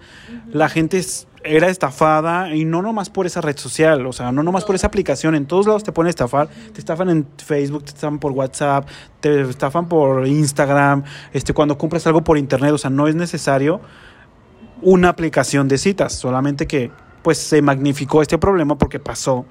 la 0.52 0.68
gente 0.68 1.04
era 1.42 1.66
estafada 1.66 2.54
y 2.54 2.64
no 2.64 2.80
nomás 2.80 3.10
por 3.10 3.26
esa 3.26 3.40
red 3.40 3.56
social, 3.56 4.06
o 4.06 4.12
sea, 4.12 4.30
no 4.30 4.44
nomás 4.44 4.64
por 4.64 4.76
esa 4.76 4.86
aplicación. 4.86 5.34
En 5.34 5.46
todos 5.46 5.66
lados 5.66 5.82
te 5.82 5.90
ponen 5.90 6.06
a 6.06 6.10
estafar. 6.10 6.48
Te 6.72 6.78
estafan 6.78 7.10
en 7.10 7.26
Facebook, 7.44 7.86
te 7.86 7.88
estafan 7.88 8.20
por 8.20 8.30
WhatsApp, 8.30 8.88
te 9.18 9.40
estafan 9.40 9.88
por 9.88 10.24
Instagram, 10.28 11.02
este, 11.32 11.52
cuando 11.52 11.76
compras 11.76 12.06
algo 12.06 12.22
por 12.22 12.38
internet. 12.38 12.70
O 12.70 12.78
sea, 12.78 12.88
no 12.88 13.08
es 13.08 13.16
necesario 13.16 13.80
una 14.80 15.08
aplicación 15.08 15.66
de 15.66 15.76
citas, 15.78 16.12
solamente 16.12 16.68
que 16.68 16.92
pues 17.22 17.38
se 17.38 17.62
magnificó 17.62 18.22
este 18.22 18.38
problema 18.38 18.78
porque 18.78 19.00
pasó 19.00 19.44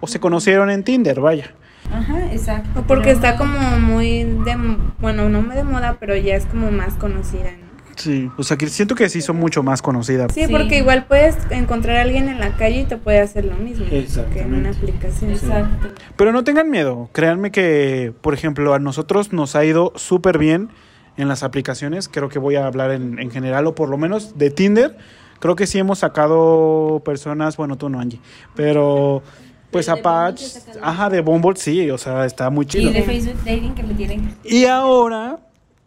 o 0.00 0.06
se 0.06 0.20
conocieron 0.20 0.68
en 0.68 0.84
Tinder, 0.84 1.18
vaya. 1.18 1.54
Ajá, 1.92 2.32
exacto. 2.32 2.80
O 2.80 2.82
porque 2.84 3.04
pero 3.14 3.16
está 3.16 3.36
como 3.36 3.58
muy 3.78 4.24
de, 4.24 4.56
bueno, 5.00 5.28
no 5.28 5.42
me 5.42 5.54
de 5.56 5.64
moda, 5.64 5.96
pero 5.98 6.16
ya 6.16 6.36
es 6.36 6.46
como 6.46 6.70
más 6.70 6.94
conocida, 6.94 7.50
¿no? 7.52 7.70
Sí, 7.96 8.30
o 8.38 8.42
sea, 8.42 8.56
que 8.56 8.66
siento 8.68 8.94
que 8.94 9.08
sí 9.10 9.20
son 9.20 9.36
mucho 9.36 9.62
más 9.62 9.82
conocidas. 9.82 10.32
Sí, 10.32 10.46
Sí. 10.46 10.50
porque 10.52 10.78
igual 10.78 11.04
puedes 11.06 11.36
encontrar 11.50 11.96
a 11.96 12.02
alguien 12.02 12.28
en 12.28 12.40
la 12.40 12.56
calle 12.56 12.80
y 12.80 12.84
te 12.84 12.96
puede 12.96 13.18
hacer 13.20 13.44
lo 13.44 13.56
mismo 13.56 13.84
que 13.90 14.06
en 14.40 14.54
una 14.54 14.70
aplicación. 14.70 15.32
Exacto. 15.32 15.88
Pero 16.16 16.32
no 16.32 16.42
tengan 16.42 16.70
miedo, 16.70 17.10
créanme 17.12 17.50
que, 17.50 18.14
por 18.22 18.32
ejemplo, 18.32 18.72
a 18.72 18.78
nosotros 18.78 19.32
nos 19.34 19.54
ha 19.54 19.64
ido 19.66 19.92
súper 19.96 20.38
bien 20.38 20.70
en 21.18 21.28
las 21.28 21.42
aplicaciones, 21.42 22.08
creo 22.08 22.30
que 22.30 22.38
voy 22.38 22.56
a 22.56 22.66
hablar 22.66 22.90
en, 22.92 23.18
en 23.18 23.30
general, 23.30 23.66
o 23.66 23.74
por 23.74 23.90
lo 23.90 23.98
menos 23.98 24.38
de 24.38 24.48
Tinder, 24.50 24.96
creo 25.38 25.54
que 25.54 25.66
sí 25.66 25.78
hemos 25.78 25.98
sacado 25.98 27.02
personas, 27.04 27.58
bueno, 27.58 27.76
tú 27.76 27.90
no, 27.90 28.00
Angie, 28.00 28.20
pero 28.54 29.22
pues 29.70 29.86
De 29.86 29.92
a 29.92 29.94
Bumble 29.94 30.10
Patch, 30.10 30.38
sí 30.38 30.44
has 30.44 30.62
sacado. 30.64 30.84
ajá, 30.84 31.10
de 31.10 31.20
Bumble 31.20 31.56
sí, 31.56 31.90
o 31.90 31.98
sea, 31.98 32.24
está 32.26 32.50
muy 32.50 32.66
chido. 32.66 32.90
Y 32.90 32.94
de 32.94 33.02
Facebook 33.02 33.38
Dating 33.44 33.74
que 33.74 33.82
me 33.82 33.94
tienen. 33.94 34.36
Y 34.44 34.64
ahora 34.64 35.38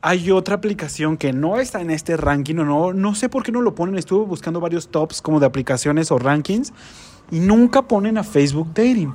hay 0.01 0.31
otra 0.31 0.55
aplicación 0.55 1.17
que 1.17 1.31
no 1.33 1.59
está 1.59 1.81
en 1.81 1.89
este 1.89 2.17
ranking, 2.17 2.55
o 2.57 2.65
no, 2.65 2.93
no 2.93 3.15
sé 3.15 3.29
por 3.29 3.43
qué 3.43 3.51
no 3.51 3.61
lo 3.61 3.73
ponen. 3.75 3.97
Estuve 3.97 4.25
buscando 4.25 4.59
varios 4.59 4.89
tops 4.89 5.21
como 5.21 5.39
de 5.39 5.45
aplicaciones 5.45 6.11
o 6.11 6.19
rankings 6.19 6.73
y 7.31 7.39
nunca 7.39 7.83
ponen 7.87 8.17
a 8.17 8.23
Facebook 8.23 8.69
Dating. 8.73 9.13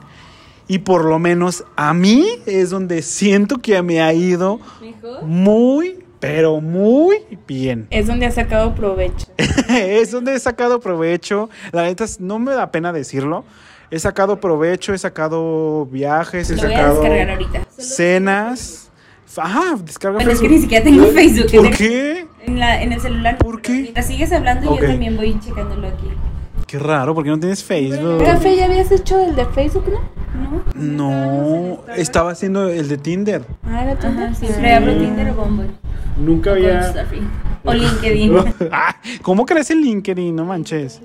Y 0.66 0.78
por 0.80 1.04
lo 1.04 1.18
menos 1.18 1.64
a 1.76 1.94
mí 1.94 2.26
es 2.46 2.70
donde 2.70 3.02
siento 3.02 3.58
que 3.58 3.80
me 3.82 4.02
ha 4.02 4.12
ido 4.12 4.60
Mejor. 4.80 5.22
muy, 5.24 6.04
pero 6.20 6.60
muy 6.60 7.18
bien. 7.46 7.86
Es 7.90 8.06
donde 8.06 8.26
ha 8.26 8.30
sacado 8.30 8.74
provecho. 8.74 9.26
es 9.68 10.10
donde 10.10 10.34
he 10.34 10.38
sacado 10.38 10.80
provecho. 10.80 11.48
La 11.72 11.82
neta 11.82 12.04
no 12.18 12.38
me 12.38 12.52
da 12.52 12.70
pena 12.70 12.92
decirlo. 12.92 13.44
He 13.90 13.98
sacado 13.98 14.38
provecho, 14.38 14.92
he 14.92 14.98
sacado 14.98 15.86
viajes, 15.86 16.50
he 16.50 16.56
Lo 16.56 16.62
voy 16.62 16.72
a 16.72 16.76
sacado 16.76 17.00
descargar 17.00 17.30
ahorita. 17.30 17.60
cenas. 17.78 18.90
Ajá, 19.36 19.76
descarga 19.84 20.16
Bueno, 20.16 20.32
es 20.32 20.40
que 20.40 20.48
ni 20.48 20.58
siquiera 20.58 20.84
tengo 20.84 21.06
Facebook. 21.06 21.50
¿Por 21.52 21.76
qué? 21.76 22.26
En, 22.44 22.58
la, 22.58 22.82
en 22.82 22.92
el 22.92 23.00
celular. 23.00 23.38
¿Por 23.38 23.60
qué? 23.62 23.72
Mientras 23.72 24.06
sigues 24.06 24.32
hablando, 24.32 24.70
Ok. 24.72 24.80
yo 24.80 24.88
también 24.88 25.16
voy 25.16 25.38
checándolo 25.38 25.86
aquí. 25.88 26.06
Qué 26.66 26.78
raro, 26.78 27.14
porque 27.14 27.30
no 27.30 27.38
tienes 27.38 27.62
Facebook. 27.64 28.24
Café, 28.24 28.56
¿ya 28.56 28.66
habías 28.66 28.90
hecho 28.90 29.18
el 29.24 29.34
de 29.36 29.46
Facebook, 29.46 29.84
no? 29.90 30.00
¿No? 30.50 30.57
No, 30.78 31.84
estaba 31.96 32.30
haciendo 32.32 32.68
el 32.68 32.88
de 32.88 32.98
Tinder. 32.98 33.44
Ah, 33.64 33.82
era 33.84 33.98
tu 33.98 34.06
Ajá, 34.06 34.34
siempre 34.34 34.72
abro 34.72 34.96
Tinder 34.96 35.30
o 35.30 35.34
Bumble. 35.34 35.68
Nunca 36.18 36.52
O 36.52 36.54
Couchsurfing. 36.54 37.30
O 37.64 37.72
LinkedIn. 37.72 38.32
Ah, 38.72 38.96
¿Cómo 39.22 39.44
crees 39.44 39.70
en 39.70 39.80
LinkedIn? 39.82 40.34
No 40.34 40.44
manches. 40.44 41.00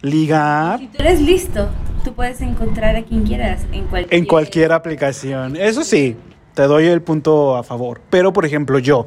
Ligar 0.00 0.78
Si 0.78 0.86
tú 0.86 0.96
eres 1.00 1.20
listo, 1.20 1.68
tú 2.04 2.12
puedes 2.14 2.40
encontrar 2.40 2.94
a 2.94 3.02
quien 3.02 3.24
quieras 3.24 3.66
en 3.72 3.86
cualquier, 3.86 4.14
en 4.14 4.26
cualquier 4.26 4.72
aplicación. 4.72 5.56
Eso 5.56 5.82
sí, 5.82 6.16
te 6.54 6.62
doy 6.62 6.86
el 6.86 7.02
punto 7.02 7.56
a 7.56 7.64
favor. 7.64 8.00
Pero, 8.10 8.32
por 8.32 8.46
ejemplo, 8.46 8.78
yo, 8.78 9.06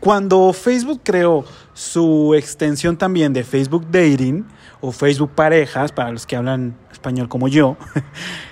cuando 0.00 0.52
Facebook 0.52 1.00
creó 1.02 1.44
su 1.74 2.34
extensión 2.34 2.96
también 2.96 3.32
de 3.32 3.42
Facebook 3.42 3.86
Dating 3.90 4.44
o 4.80 4.92
Facebook 4.92 5.32
Parejas, 5.34 5.90
para 5.90 6.12
los 6.12 6.24
que 6.24 6.36
hablan 6.36 6.76
español 6.92 7.28
como 7.28 7.48
yo, 7.48 7.76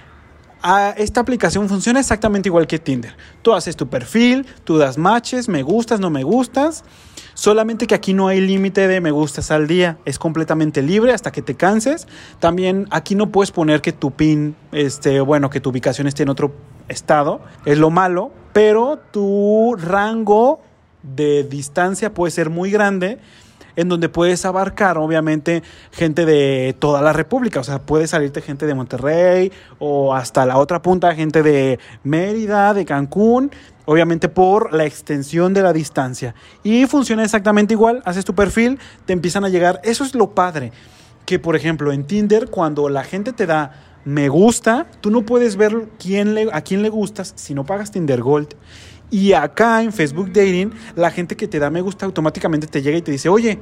esta 0.97 1.21
aplicación 1.21 1.69
funciona 1.69 2.01
exactamente 2.01 2.49
igual 2.49 2.67
que 2.67 2.79
Tinder. 2.79 3.17
Tú 3.43 3.53
haces 3.53 3.77
tu 3.77 3.89
perfil, 3.89 4.47
tú 4.65 4.79
das 4.79 4.99
matches, 4.99 5.49
me 5.49 5.63
gustas, 5.63 6.01
no 6.01 6.11
me 6.11 6.25
gustas. 6.25 6.85
Solamente 7.35 7.87
que 7.87 7.95
aquí 7.95 8.15
no 8.15 8.29
hay 8.29 8.41
límite 8.41 8.89
de 8.89 9.01
me 9.01 9.11
gustas 9.11 9.51
al 9.51 9.67
día. 9.67 9.99
Es 10.05 10.19
completamente 10.19 10.83
libre 10.83 11.13
hasta 11.13 11.31
que 11.31 11.43
te 11.43 11.55
canses. 11.55 12.09
También 12.41 12.87
aquí 12.91 13.15
no 13.15 13.31
puedes 13.31 13.53
poner 13.53 13.83
que 13.83 13.93
tu 13.93 14.11
pin, 14.11 14.57
este, 14.73 15.21
bueno, 15.21 15.51
que 15.51 15.61
tu 15.61 15.71
ubicación 15.71 16.07
esté 16.07 16.23
en 16.23 16.31
otro 16.31 16.55
estado. 16.89 17.41
Es 17.65 17.79
lo 17.79 17.91
malo. 17.91 18.33
Pero 18.53 18.99
tu 19.13 19.77
rango 19.79 20.61
de 21.03 21.45
distancia 21.45 22.13
puede 22.13 22.31
ser 22.31 22.51
muy 22.51 22.71
grande 22.71 23.19
en 23.77 23.89
donde 23.89 24.09
puedes 24.09 24.45
abarcar, 24.45 24.99
obviamente, 24.99 25.63
gente 25.93 26.25
de 26.25 26.75
toda 26.79 27.03
la 27.03 27.13
República. 27.13 27.61
O 27.61 27.65
sea, 27.65 27.79
puede 27.81 28.07
salirte 28.07 28.41
gente 28.41 28.67
de 28.67 28.75
Monterrey 28.75 29.53
o 29.79 30.15
hasta 30.15 30.47
la 30.47 30.59
otra 30.59 30.83
punta, 30.83 31.15
gente 31.15 31.43
de 31.43 31.79
Mérida, 32.03 32.75
de 32.75 32.85
Cancún, 32.85 33.51
obviamente 33.85 34.29
por 34.29 34.73
la 34.73 34.85
extensión 34.85 35.55
de 35.55 35.63
la 35.63 35.73
distancia. 35.73 36.35
Y 36.63 36.87
funciona 36.87 37.23
exactamente 37.23 37.75
igual, 37.75 38.03
haces 38.05 38.25
tu 38.25 38.35
perfil, 38.35 38.79
te 39.05 39.13
empiezan 39.13 39.45
a 39.45 39.49
llegar. 39.49 39.81
Eso 39.85 40.05
es 40.05 40.15
lo 40.15 40.31
padre. 40.31 40.73
Que, 41.25 41.39
por 41.39 41.57
ejemplo, 41.57 41.93
en 41.93 42.05
Tinder, 42.05 42.49
cuando 42.49 42.89
la 42.89 43.05
gente 43.05 43.33
te 43.33 43.47
da 43.47 43.73
me 44.05 44.29
gusta, 44.29 44.87
tú 45.01 45.11
no 45.11 45.23
puedes 45.23 45.57
ver 45.57 45.89
quién 45.99 46.35
le, 46.35 46.49
a 46.53 46.61
quién 46.61 46.83
le 46.83 46.91
gustas 46.91 47.33
si 47.35 47.55
no 47.55 47.67
pagas 47.67 47.91
Tinder 47.91 48.23
Gold. 48.23 48.55
Y 49.11 49.33
acá 49.35 49.83
en 49.83 49.93
Facebook 49.93 50.29
Dating, 50.33 50.73
la 50.97 51.11
gente 51.11 51.37
que 51.37 51.47
te 51.49 51.59
da 51.59 51.71
me 51.71 51.81
gusta 51.81 52.07
automáticamente 52.07 52.67
te 52.67 52.83
llega 52.83 52.99
y 52.99 53.03
te 53.03 53.13
dice, 53.13 53.29
oye, 53.29 53.59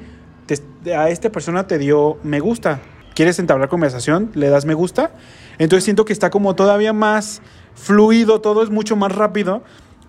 te- 0.47 0.95
a 0.95 1.09
esta 1.11 1.31
persona 1.31 1.67
te 1.67 1.79
dio 1.79 2.19
me 2.23 2.41
gusta. 2.41 2.81
¿Quieres 3.15 3.39
entablar 3.39 3.69
conversación? 3.69 4.31
¿Le 4.35 4.49
das 4.49 4.65
me 4.65 4.75
gusta? 4.75 5.11
Entonces 5.59 5.85
siento 5.85 6.05
que 6.05 6.13
está 6.13 6.31
como 6.31 6.55
todavía 6.57 6.93
más 6.93 7.43
fluido, 7.75 8.41
todo 8.41 8.63
es 8.63 8.71
mucho 8.71 8.97
más 8.97 9.13
rápido 9.13 9.63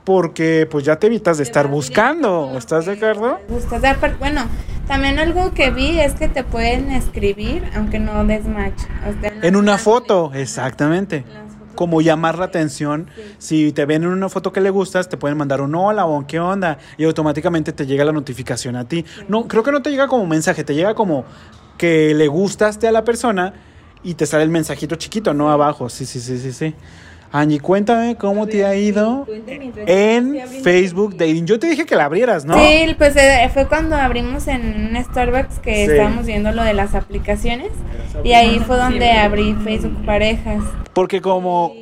porque 0.04 0.68
pues 0.70 0.86
ya 0.86 0.98
te 0.98 1.08
evitas 1.08 1.38
de 1.38 1.44
estar 1.44 1.68
buscando. 1.68 2.54
¿Estás 2.58 2.86
de 2.86 2.94
acuerdo? 2.94 3.40
Bueno, 4.20 4.46
también 4.88 5.18
algo 5.20 5.52
que 5.52 5.72
vi 5.72 6.00
es 6.00 6.14
que 6.14 6.28
te 6.28 6.44
pueden 6.44 6.92
escribir, 6.92 7.64
aunque 7.76 8.00
no 8.00 8.24
des 8.26 8.46
match. 8.46 8.80
O 9.08 9.20
sea, 9.22 9.34
En 9.42 9.56
una 9.56 9.78
foto, 9.80 10.32
exactamente. 10.34 11.26
Como 11.76 12.02
llamar 12.02 12.38
la 12.38 12.46
atención. 12.46 13.08
Si 13.38 13.72
te 13.72 13.86
ven 13.86 14.04
en 14.04 14.10
una 14.10 14.30
foto 14.30 14.52
que 14.52 14.62
le 14.62 14.70
gustas, 14.70 15.10
te 15.10 15.18
pueden 15.18 15.38
mandar 15.38 15.62
un 15.62 15.76
hola 15.76 16.06
o 16.06 16.26
qué 16.26 16.40
onda. 16.40 16.78
Y 16.98 17.06
automáticamente 17.06 17.74
te 17.74 17.86
llega 17.86 18.06
la 18.06 18.12
notificación 18.12 18.76
a 18.76 18.88
ti. 18.88 19.06
No, 19.28 19.48
creo 19.48 19.64
que 19.64 19.72
no 19.72 19.82
te 19.82 19.92
llega 19.92 20.08
como 20.08 20.26
mensaje, 20.26 20.64
te 20.64 20.74
llega 20.74 20.96
como 20.96 21.26
que 21.78 22.14
le 22.14 22.28
gustaste 22.28 22.88
a 22.88 22.92
la 22.92 23.04
persona 23.04 23.54
y 24.04 24.14
te 24.14 24.26
sale 24.26 24.44
el 24.44 24.50
mensajito 24.50 24.96
chiquito, 24.96 25.34
no 25.34 25.52
abajo. 25.52 25.90
Sí, 25.90 26.06
sí, 26.06 26.20
sí, 26.20 26.38
sí, 26.38 26.54
sí. 26.54 26.76
Angie, 27.38 27.60
cuéntame 27.60 28.16
cómo 28.16 28.48
te 28.48 28.64
ha 28.64 28.76
ido 28.78 29.28
en 29.88 30.40
Facebook 30.64 31.18
Dating. 31.18 31.46
Yo 31.46 31.60
te 31.60 31.68
dije 31.68 31.86
que 31.86 31.94
la 31.98 32.06
abrieras, 32.06 32.46
¿no? 32.46 32.56
Sí, 32.58 32.96
pues 32.98 33.14
eh, 33.18 33.50
fue 33.54 33.68
cuando 33.68 33.98
abrimos 33.98 34.48
en 34.48 34.96
un 34.96 35.04
Starbucks 35.04 35.60
que 35.60 35.76
Sí. 35.86 35.92
estábamos 35.92 36.26
viendo 36.28 36.54
lo 36.54 36.64
de 36.64 36.74
las 36.74 36.96
aplicaciones 36.96 37.72
y 38.24 38.32
ahí 38.32 38.60
fue 38.60 38.78
donde 38.78 39.12
abrí 39.12 39.54
Facebook 39.66 40.06
Parejas. 40.06 40.64
Porque 40.94 41.20
como 41.20 41.74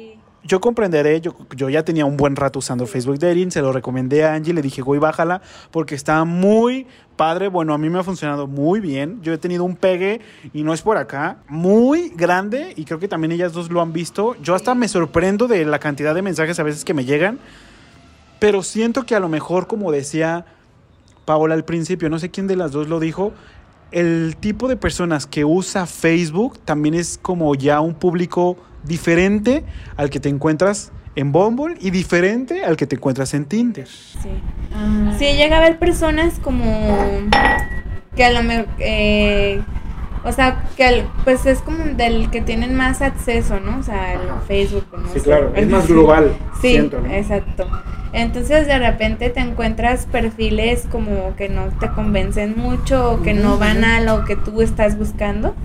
yo 0.44 0.60
comprenderé, 0.60 1.22
yo, 1.22 1.36
yo 1.56 1.70
ya 1.70 1.84
tenía 1.84 2.06
un 2.06 2.18
buen 2.18 2.36
rato 2.36 2.60
usando 2.60 2.86
Facebook 2.86 3.18
Dating, 3.20 3.52
se 3.52 3.62
lo 3.62 3.72
recomendé 3.72 4.26
a 4.26 4.34
Angie, 4.34 4.54
le 4.54 4.62
dije, 4.62 4.82
güey, 4.82 5.00
bájala, 5.00 5.42
porque 5.72 5.96
está 5.96 6.24
muy 6.26 6.86
padre. 7.16 7.48
Bueno, 7.48 7.74
a 7.74 7.78
mí 7.78 7.90
me 7.90 8.00
ha 8.00 8.04
funcionado 8.04 8.48
muy 8.48 8.80
bien. 8.80 9.22
Yo 9.22 9.34
he 9.34 9.38
tenido 9.38 9.64
un 9.64 9.76
pegue, 9.76 10.22
y 10.54 10.64
no 10.64 10.74
es 10.74 10.82
por 10.82 10.98
acá, 10.98 11.38
muy 11.48 12.10
grande, 12.10 12.74
y 12.76 12.86
creo 12.86 13.00
que 13.00 13.08
también 13.08 13.32
ellas 13.32 13.54
dos 13.54 13.72
lo 13.72 13.82
han 13.82 13.94
visto. 13.94 14.36
Yo 14.42 14.56
hasta 14.56 14.76
me 14.76 14.88
sorprendo 14.88 15.48
de 15.48 15.66
la 15.66 15.80
cantidad 15.80 16.14
de 16.14 16.22
mensajes 16.22 16.60
a 16.60 16.64
veces 16.64 16.84
que 16.84 16.94
me 16.94 17.06
llegan, 17.06 17.40
pero 18.40 18.64
siento 18.64 19.06
que 19.06 19.16
a 19.16 19.20
lo 19.20 19.30
mejor, 19.30 19.68
como 19.68 19.92
decía 19.92 20.46
Paola 21.24 21.54
al 21.54 21.64
principio, 21.64 22.10
no 22.10 22.20
sé 22.20 22.30
quién 22.30 22.48
de 22.48 22.58
las 22.58 22.74
dos 22.74 22.90
lo 22.90 23.00
dijo, 23.00 23.32
el 23.92 24.36
tipo 24.38 24.68
de 24.68 24.76
personas 24.76 25.28
que 25.28 25.46
usa 25.46 25.86
Facebook 25.86 26.60
también 26.66 26.96
es 26.96 27.20
como 27.22 27.56
ya 27.56 27.80
un 27.80 27.94
público 27.94 28.58
diferente 28.84 29.64
al 29.98 30.10
que 30.10 30.20
te 30.20 30.30
encuentras 30.30 30.92
en 31.16 31.32
Bumble 31.32 31.76
y 31.80 31.92
diferente 31.92 32.64
al 32.66 32.76
que 32.78 32.88
te 32.88 32.96
encuentras 32.96 33.34
en 33.34 33.46
Tinder. 33.46 33.88
Sí. 33.88 34.30
Sí, 35.20 35.26
llega 35.36 35.58
a 35.58 35.60
haber 35.60 35.78
personas 35.78 36.40
como 36.42 36.66
que 38.16 38.24
a 38.26 38.32
lo 38.32 38.44
mejor, 38.44 38.66
eh, 38.80 39.62
o 40.24 40.32
sea, 40.32 40.64
que 40.76 40.84
al- 40.86 41.08
pues 41.24 41.46
es 41.46 41.60
como 41.60 41.84
del 41.84 42.30
que 42.32 42.42
tienen 42.42 42.74
más 42.76 43.02
acceso, 43.02 43.60
¿no? 43.60 43.80
O 43.80 43.84
sea, 43.84 44.14
el 44.14 44.20
Facebook. 44.48 44.86
no 44.98 45.08
Sí, 45.10 45.20
sé. 45.20 45.22
claro, 45.26 45.52
es 45.56 45.68
más 45.70 45.88
global, 45.88 46.34
Sí, 46.62 46.70
siento, 46.72 47.00
¿no? 47.02 47.12
exacto. 47.12 47.68
Entonces 48.14 48.68
de 48.68 48.78
repente 48.78 49.30
te 49.32 49.40
encuentras 49.40 50.06
perfiles 50.06 50.86
como 50.92 51.36
que 51.36 51.50
no 51.50 51.66
te 51.80 51.90
convencen 51.92 52.56
mucho 52.58 53.12
o 53.14 53.22
que 53.24 53.34
no 53.34 53.58
van 53.58 53.84
a 53.84 54.00
lo 54.02 54.24
que 54.26 54.36
tú 54.36 54.62
estás 54.62 54.98
buscando. 54.98 55.56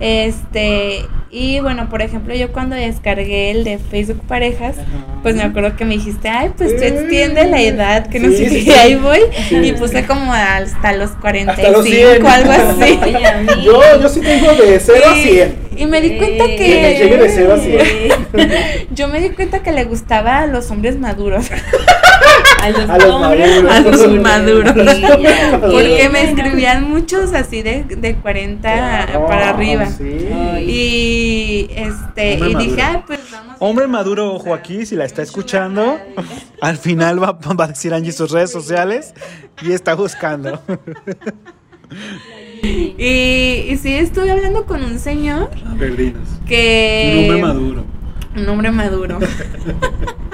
Este, 0.00 1.06
y 1.30 1.60
bueno, 1.60 1.88
por 1.88 2.02
ejemplo, 2.02 2.34
yo 2.34 2.52
cuando 2.52 2.76
descargué 2.76 3.50
el 3.50 3.64
de 3.64 3.78
Facebook 3.78 4.22
Parejas, 4.26 4.76
pues 5.22 5.34
me 5.36 5.42
acuerdo 5.42 5.76
que 5.76 5.84
me 5.84 5.94
dijiste, 5.94 6.28
ay, 6.28 6.52
pues 6.56 6.76
tú 6.76 6.82
extiende 6.82 7.46
la 7.46 7.60
edad, 7.60 8.06
que 8.08 8.20
no 8.20 8.28
sé 8.30 8.48
sí, 8.48 8.64
qué, 8.64 8.72
sí. 8.72 8.78
ahí 8.78 8.94
voy, 8.94 9.20
y 9.50 9.72
puse 9.72 10.04
como 10.06 10.32
hasta 10.32 10.92
los 10.92 11.10
45 11.12 11.50
Hasta 11.50 11.70
los 11.70 11.84
100. 11.86 12.26
algo 12.26 12.52
así. 12.52 12.98
Yo, 13.64 14.00
yo 14.00 14.08
sí 14.08 14.20
tengo 14.20 14.52
de 14.54 14.78
0 14.78 15.04
a 15.10 15.14
100. 15.14 15.66
Y 15.76 15.86
me 15.86 16.00
di 16.00 16.16
cuenta 16.16 16.44
Que 16.46 16.80
me 16.80 16.98
llegue 16.98 17.16
de 17.18 17.28
cero 17.28 17.54
a 17.54 17.62
que 17.62 18.86
yo 18.94 19.08
me 19.08 19.20
di 19.20 19.30
cuenta 19.30 19.62
que 19.62 19.72
le 19.72 19.84
gustaba 19.84 20.38
a 20.38 20.46
los 20.46 20.70
hombres 20.70 20.98
maduros. 20.98 21.50
A 22.62 22.70
los, 22.70 22.90
A 22.90 22.98
los 22.98 23.10
hombres 23.10 23.62
maduros. 23.62 23.72
A 23.72 23.80
los 23.80 24.20
maduros. 24.20 24.72
Porque 25.60 26.08
me 26.12 26.30
escribían 26.30 26.90
muchos 26.90 27.32
así 27.32 27.62
de, 27.62 27.84
de 27.84 28.16
40 28.16 29.06
para 29.28 29.50
arriba. 29.50 29.86
Sí. 29.86 30.28
Y 30.66 31.68
este 31.70 32.34
Hombre 32.42 32.50
y 32.50 32.66
dije, 32.66 32.82
ah, 32.82 33.04
pues 33.06 33.20
Estamos 33.20 33.56
Hombre 33.58 33.86
maduro, 33.86 34.34
ojo 34.34 34.52
aquí, 34.54 34.84
si 34.84 34.96
la 34.96 35.04
está 35.04 35.22
escuchando, 35.22 35.98
al 36.60 36.76
final 36.76 37.22
va, 37.22 37.32
va 37.32 37.64
a 37.64 37.68
decir 37.68 37.94
Angie 37.94 38.12
sus 38.12 38.30
redes 38.30 38.50
sociales 38.50 39.14
y 39.62 39.72
está 39.72 39.94
buscando. 39.94 40.60
Y, 42.62 43.66
y 43.68 43.76
sí, 43.80 43.94
estuve 43.94 44.30
hablando 44.30 44.64
con 44.66 44.82
un 44.84 44.98
señor 44.98 45.50
A 45.70 45.74
ver, 45.74 45.96
dinos. 45.96 46.28
que... 46.46 47.38
maduro. 47.40 47.84
Un 48.36 48.48
hombre 48.48 48.70
maduro. 48.70 49.18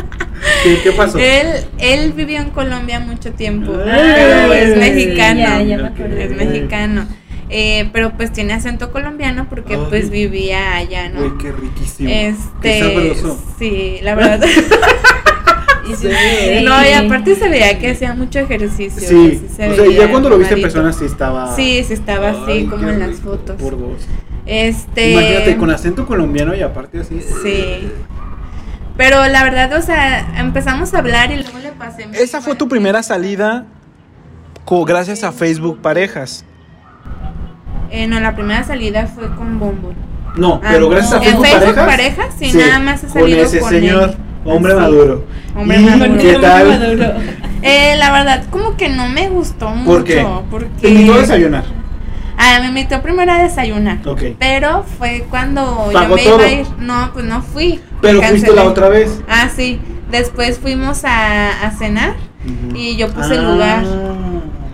¿Qué, 0.63 0.79
qué 0.83 0.93
pasó? 0.93 1.19
él, 1.19 1.47
él 1.79 2.13
vivió 2.13 2.39
en 2.41 2.51
Colombia 2.51 3.01
mucho 3.01 3.33
tiempo, 3.33 3.73
Ay, 3.85 4.13
pero 4.15 4.53
es 4.53 4.77
mexicano. 4.77 5.41
ya, 5.41 5.63
ya 5.63 5.77
me 5.79 5.83
Ok. 5.85 5.91
acordé. 5.95 6.25
Es 6.25 6.31
mexicano. 6.37 7.07
Eh, 7.55 7.91
pero 7.93 8.13
pues 8.17 8.33
tiene 8.33 8.55
acento 8.55 8.91
colombiano 8.93 9.47
porque 9.51 9.75
Ay. 9.75 9.87
pues 9.91 10.09
vivía 10.11 10.75
allá, 10.77 11.11
¿no? 11.11 11.21
Uy, 11.21 11.33
qué 11.41 11.53
riquísimo. 11.53 12.09
Este, 12.11 12.41
Qué 12.63 12.81
sabroso. 12.81 13.45
sí, 13.59 13.99
la 14.03 14.15
verdad. 14.15 14.41
Y 15.85 15.97
se 15.97 16.07
ve. 16.07 16.63
no, 16.65 16.81
y 16.89 16.93
aparte 16.93 17.35
se 17.35 17.49
veía 17.49 17.77
que 17.81 17.91
hacía 17.91 18.15
mucho 18.15 18.39
ejercicio. 18.39 19.01
Sí, 19.09 19.43
se 19.53 19.69
o 19.69 19.75
sea, 19.75 19.85
ya 19.91 20.09
cuando 20.13 20.29
lo 20.29 20.39
viste 20.39 20.55
en 20.55 20.63
persona 20.63 20.93
sí 20.93 21.05
estaba. 21.05 21.57
Sí, 21.57 21.83
sí 21.85 21.93
estaba 21.93 22.31
así 22.31 22.53
Ay, 22.53 22.67
como 22.67 22.89
en 22.89 23.01
las 23.01 23.17
fotos. 23.19 23.57
Por 23.61 23.77
dos. 23.77 24.07
Este. 24.47 25.11
Imagínate 25.11 25.57
con 25.57 25.71
acento 25.73 26.07
colombiano 26.07 26.55
y 26.55 26.63
aparte 26.63 27.01
así. 27.01 27.21
Sí. 27.43 27.89
Pero 28.97 29.27
la 29.29 29.43
verdad, 29.45 29.73
o 29.75 29.83
sea, 29.83 30.39
empezamos 30.39 30.93
a 30.95 30.99
hablar 30.99 31.31
y 31.31 31.37
luego 31.43 31.59
le 31.59 31.73
pasé. 31.73 32.07
mi 32.07 32.17
Esa 32.17 32.41
fue 32.41 32.55
tu 32.55 32.69
primera 32.69 33.03
salida 33.03 33.65
gracias 34.85 35.23
a 35.25 35.33
Facebook 35.33 35.81
Parejas. 35.83 36.45
Eh, 37.91 38.07
no, 38.07 38.21
la 38.21 38.35
primera 38.35 38.65
salida 38.65 39.07
fue 39.07 39.29
con 39.37 39.59
Bombo. 39.59 39.93
No, 40.37 40.61
Ah, 40.65 40.69
pero 40.73 40.89
gracias 40.89 41.13
a 41.13 41.17
¿en 41.17 41.23
Facebook, 41.23 41.45
Facebook 41.47 41.75
Parejas. 41.75 41.87
Parejas? 41.87 42.35
Sí, 42.39 42.53
nada 42.57 42.79
más 42.79 43.05
he 43.05 43.09
salido 43.11 43.37
con 43.39 43.47
ese 43.47 43.61
con 43.61 43.69
señor, 43.71 44.11
él. 44.11 44.17
hombre 44.51 44.73
Sí. 44.73 44.79
maduro. 44.79 45.25
Hombre 45.55 45.81
¿Y 45.81 45.85
maduro. 45.85 46.19
¿Qué 46.19 46.39
tal? 46.41 46.69
Maduro. 46.69 47.05
Eh, 47.63 47.95
la 47.99 48.13
verdad, 48.13 48.45
como 48.51 48.77
que 48.79 48.89
no 48.89 49.09
me 49.09 49.29
gustó 49.29 49.69
mucho. 49.71 49.91
¿Por 49.91 50.05
qué? 50.05 50.27
Porque... 50.51 50.69
Te 50.81 50.89
invitó 50.89 51.15
a 51.15 51.19
desayunar. 51.19 51.65
Ah, 52.37 52.59
me 52.61 52.69
invitó 52.69 53.01
primero 53.03 53.31
a 53.33 53.43
desayunar. 53.43 53.99
Ok. 54.07 54.23
Pero 54.39 54.85
fue 54.99 55.25
cuando 55.31 55.91
¿Pagó 55.93 56.17
yo 56.17 56.17
me 56.17 56.25
todo? 56.25 56.37
iba 56.39 56.47
a 56.47 56.51
ir. 56.53 56.67
No, 56.79 57.11
pues 57.13 57.25
no 57.25 57.43
fui. 57.43 57.81
Pero 58.01 58.23
fuiste 58.23 58.53
la 58.55 58.65
otra 58.65 58.89
vez. 58.89 59.21
Ah, 59.29 59.49
sí. 59.55 59.81
Después 60.11 60.59
fuimos 60.59 61.05
a, 61.05 61.67
a 61.67 61.71
cenar 61.71 62.15
y 62.75 62.97
yo 62.97 63.09
puse 63.09 63.35
el 63.35 63.41
Ah, 63.47 63.51
lugar 63.53 63.85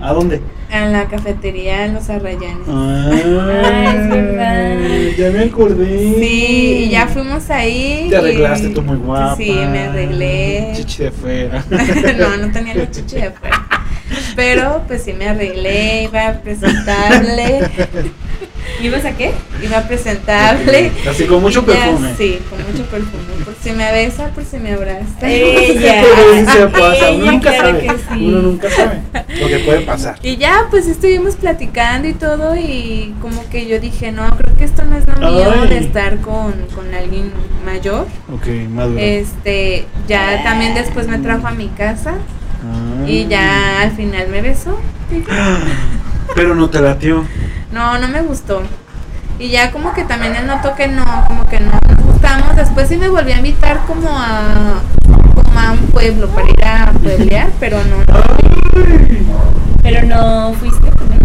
¿A 0.00 0.12
dónde? 0.12 0.40
en 0.70 0.92
la 0.92 1.06
cafetería 1.06 1.84
en 1.86 1.94
Los 1.94 2.08
Arrayanes. 2.10 2.66
Ah, 2.68 3.10
es 3.12 4.08
verdad. 4.08 4.76
Ya 5.16 5.30
me 5.30 5.44
acordé. 5.44 6.14
Sí, 6.18 6.84
y 6.84 6.88
ya 6.90 7.06
fuimos 7.06 7.48
ahí. 7.50 8.06
Te 8.10 8.16
arreglaste 8.16 8.68
y- 8.70 8.74
tú 8.74 8.82
muy 8.82 8.96
guapa. 8.96 9.36
Sí, 9.36 9.50
me 9.52 9.80
arreglé. 9.84 10.72
Chichi 10.76 11.04
de 11.04 11.10
fuera. 11.10 11.64
no, 12.18 12.36
no 12.46 12.52
tenía 12.52 12.74
la 12.74 12.90
chichi 12.90 13.16
de 13.16 13.30
fuera. 13.30 13.67
Pero 14.36 14.84
pues 14.86 15.02
sí 15.02 15.12
me 15.12 15.28
arreglé, 15.28 16.04
iba 16.04 16.32
presentable. 16.42 17.70
¿Ibas 18.80 19.04
a 19.04 19.12
qué? 19.12 19.32
Iba 19.62 19.80
presentable. 19.82 20.92
Así 21.08 21.24
con 21.24 21.40
mucho 21.40 21.64
Y 21.66 21.70
ya, 21.72 21.72
perfume. 21.72 22.14
Sí, 22.16 22.38
con 22.48 22.58
mucho 22.58 22.84
perfume. 22.88 23.44
Por 23.44 23.54
si 23.60 23.72
me 23.72 23.90
besa, 23.90 24.28
por 24.28 24.44
si 24.44 24.58
me 24.58 24.72
abraza. 24.72 25.28
Ella. 25.28 26.02
Pasa, 26.72 27.10
uno 27.10 27.22
Ella, 27.22 27.32
nunca 27.32 27.50
claro 27.50 27.68
sabe. 27.68 27.80
que 27.86 27.92
sí. 27.96 28.26
Uno 28.26 28.38
nunca 28.42 28.70
sabe 28.70 29.00
lo 29.40 29.48
que 29.48 29.58
puede 29.60 29.80
pasar. 29.80 30.18
Y 30.22 30.36
ya, 30.36 30.66
pues 30.70 30.86
estuvimos 30.86 31.34
platicando 31.36 32.06
y 32.08 32.14
todo 32.14 32.56
y 32.56 33.14
como 33.20 33.48
que 33.48 33.66
yo 33.66 33.80
dije, 33.80 34.12
no, 34.12 34.28
creo 34.36 34.56
que 34.56 34.64
esto 34.64 34.84
no 34.84 34.96
es 34.96 35.06
lo 35.06 35.16
mío 35.30 35.52
Ay. 35.62 35.68
de 35.68 35.78
estar 35.78 36.18
con, 36.18 36.52
con 36.74 36.94
alguien 36.94 37.32
mayor. 37.64 38.06
Ok, 38.32 38.46
maduro. 38.70 38.98
Este, 39.00 39.86
ya 40.06 40.42
también 40.44 40.74
después 40.74 41.08
me 41.08 41.18
trajo 41.18 41.46
a 41.48 41.52
mi 41.52 41.68
casa 41.68 42.14
Ah. 42.68 43.04
y 43.08 43.26
ya 43.26 43.82
al 43.82 43.92
final 43.92 44.28
me 44.28 44.42
besó. 44.42 44.78
Pero 46.34 46.54
no 46.54 46.68
te 46.70 46.80
latió. 46.80 47.24
No, 47.72 47.98
no 47.98 48.08
me 48.08 48.22
gustó. 48.22 48.62
Y 49.38 49.48
ya 49.50 49.70
como 49.70 49.92
que 49.94 50.04
también 50.04 50.34
él 50.36 50.46
notó 50.46 50.74
que 50.74 50.88
no, 50.88 51.04
como 51.26 51.46
que 51.46 51.60
no 51.60 51.70
nos 51.88 52.02
gustamos. 52.04 52.56
Después 52.56 52.88
sí 52.88 52.96
me 52.96 53.08
volví 53.08 53.32
a 53.32 53.36
invitar 53.38 53.80
como 53.86 54.08
a 54.10 54.80
como 55.34 55.60
a 55.60 55.72
un 55.72 55.78
pueblo 55.90 56.28
para 56.28 56.48
ir 56.48 56.64
a 56.64 56.92
pueblear, 56.92 57.48
pero 57.60 57.78
no, 57.84 57.98
no. 57.98 58.20
Pero 59.82 60.06
no 60.06 60.52
fuiste 60.54 60.90
con 60.90 61.12
él. 61.12 61.18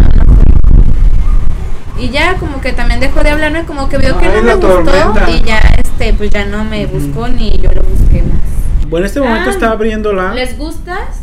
Y 1.98 2.10
ya 2.10 2.34
como 2.36 2.60
que 2.60 2.72
también 2.72 3.00
dejó 3.00 3.22
de 3.22 3.30
hablarme, 3.30 3.64
como 3.64 3.88
que 3.88 3.98
vio 3.98 4.18
que 4.18 4.26
no 4.28 4.42
me 4.42 4.54
gustó 4.54 4.82
tormenta. 4.82 5.30
y 5.30 5.42
ya 5.42 5.58
este 5.78 6.12
pues 6.12 6.30
ya 6.30 6.44
no 6.44 6.64
me 6.64 6.86
buscó 6.86 7.28
ni 7.28 7.56
yo 7.58 7.70
lo 7.72 7.82
busqué 7.82 8.22
más. 8.22 8.40
Bueno, 8.88 9.04
en 9.06 9.08
este 9.08 9.20
momento 9.20 9.48
Ah, 9.50 9.52
está 9.52 9.70
abriéndola. 9.70 10.34
¿Les 10.34 10.58
gustas? 10.58 11.20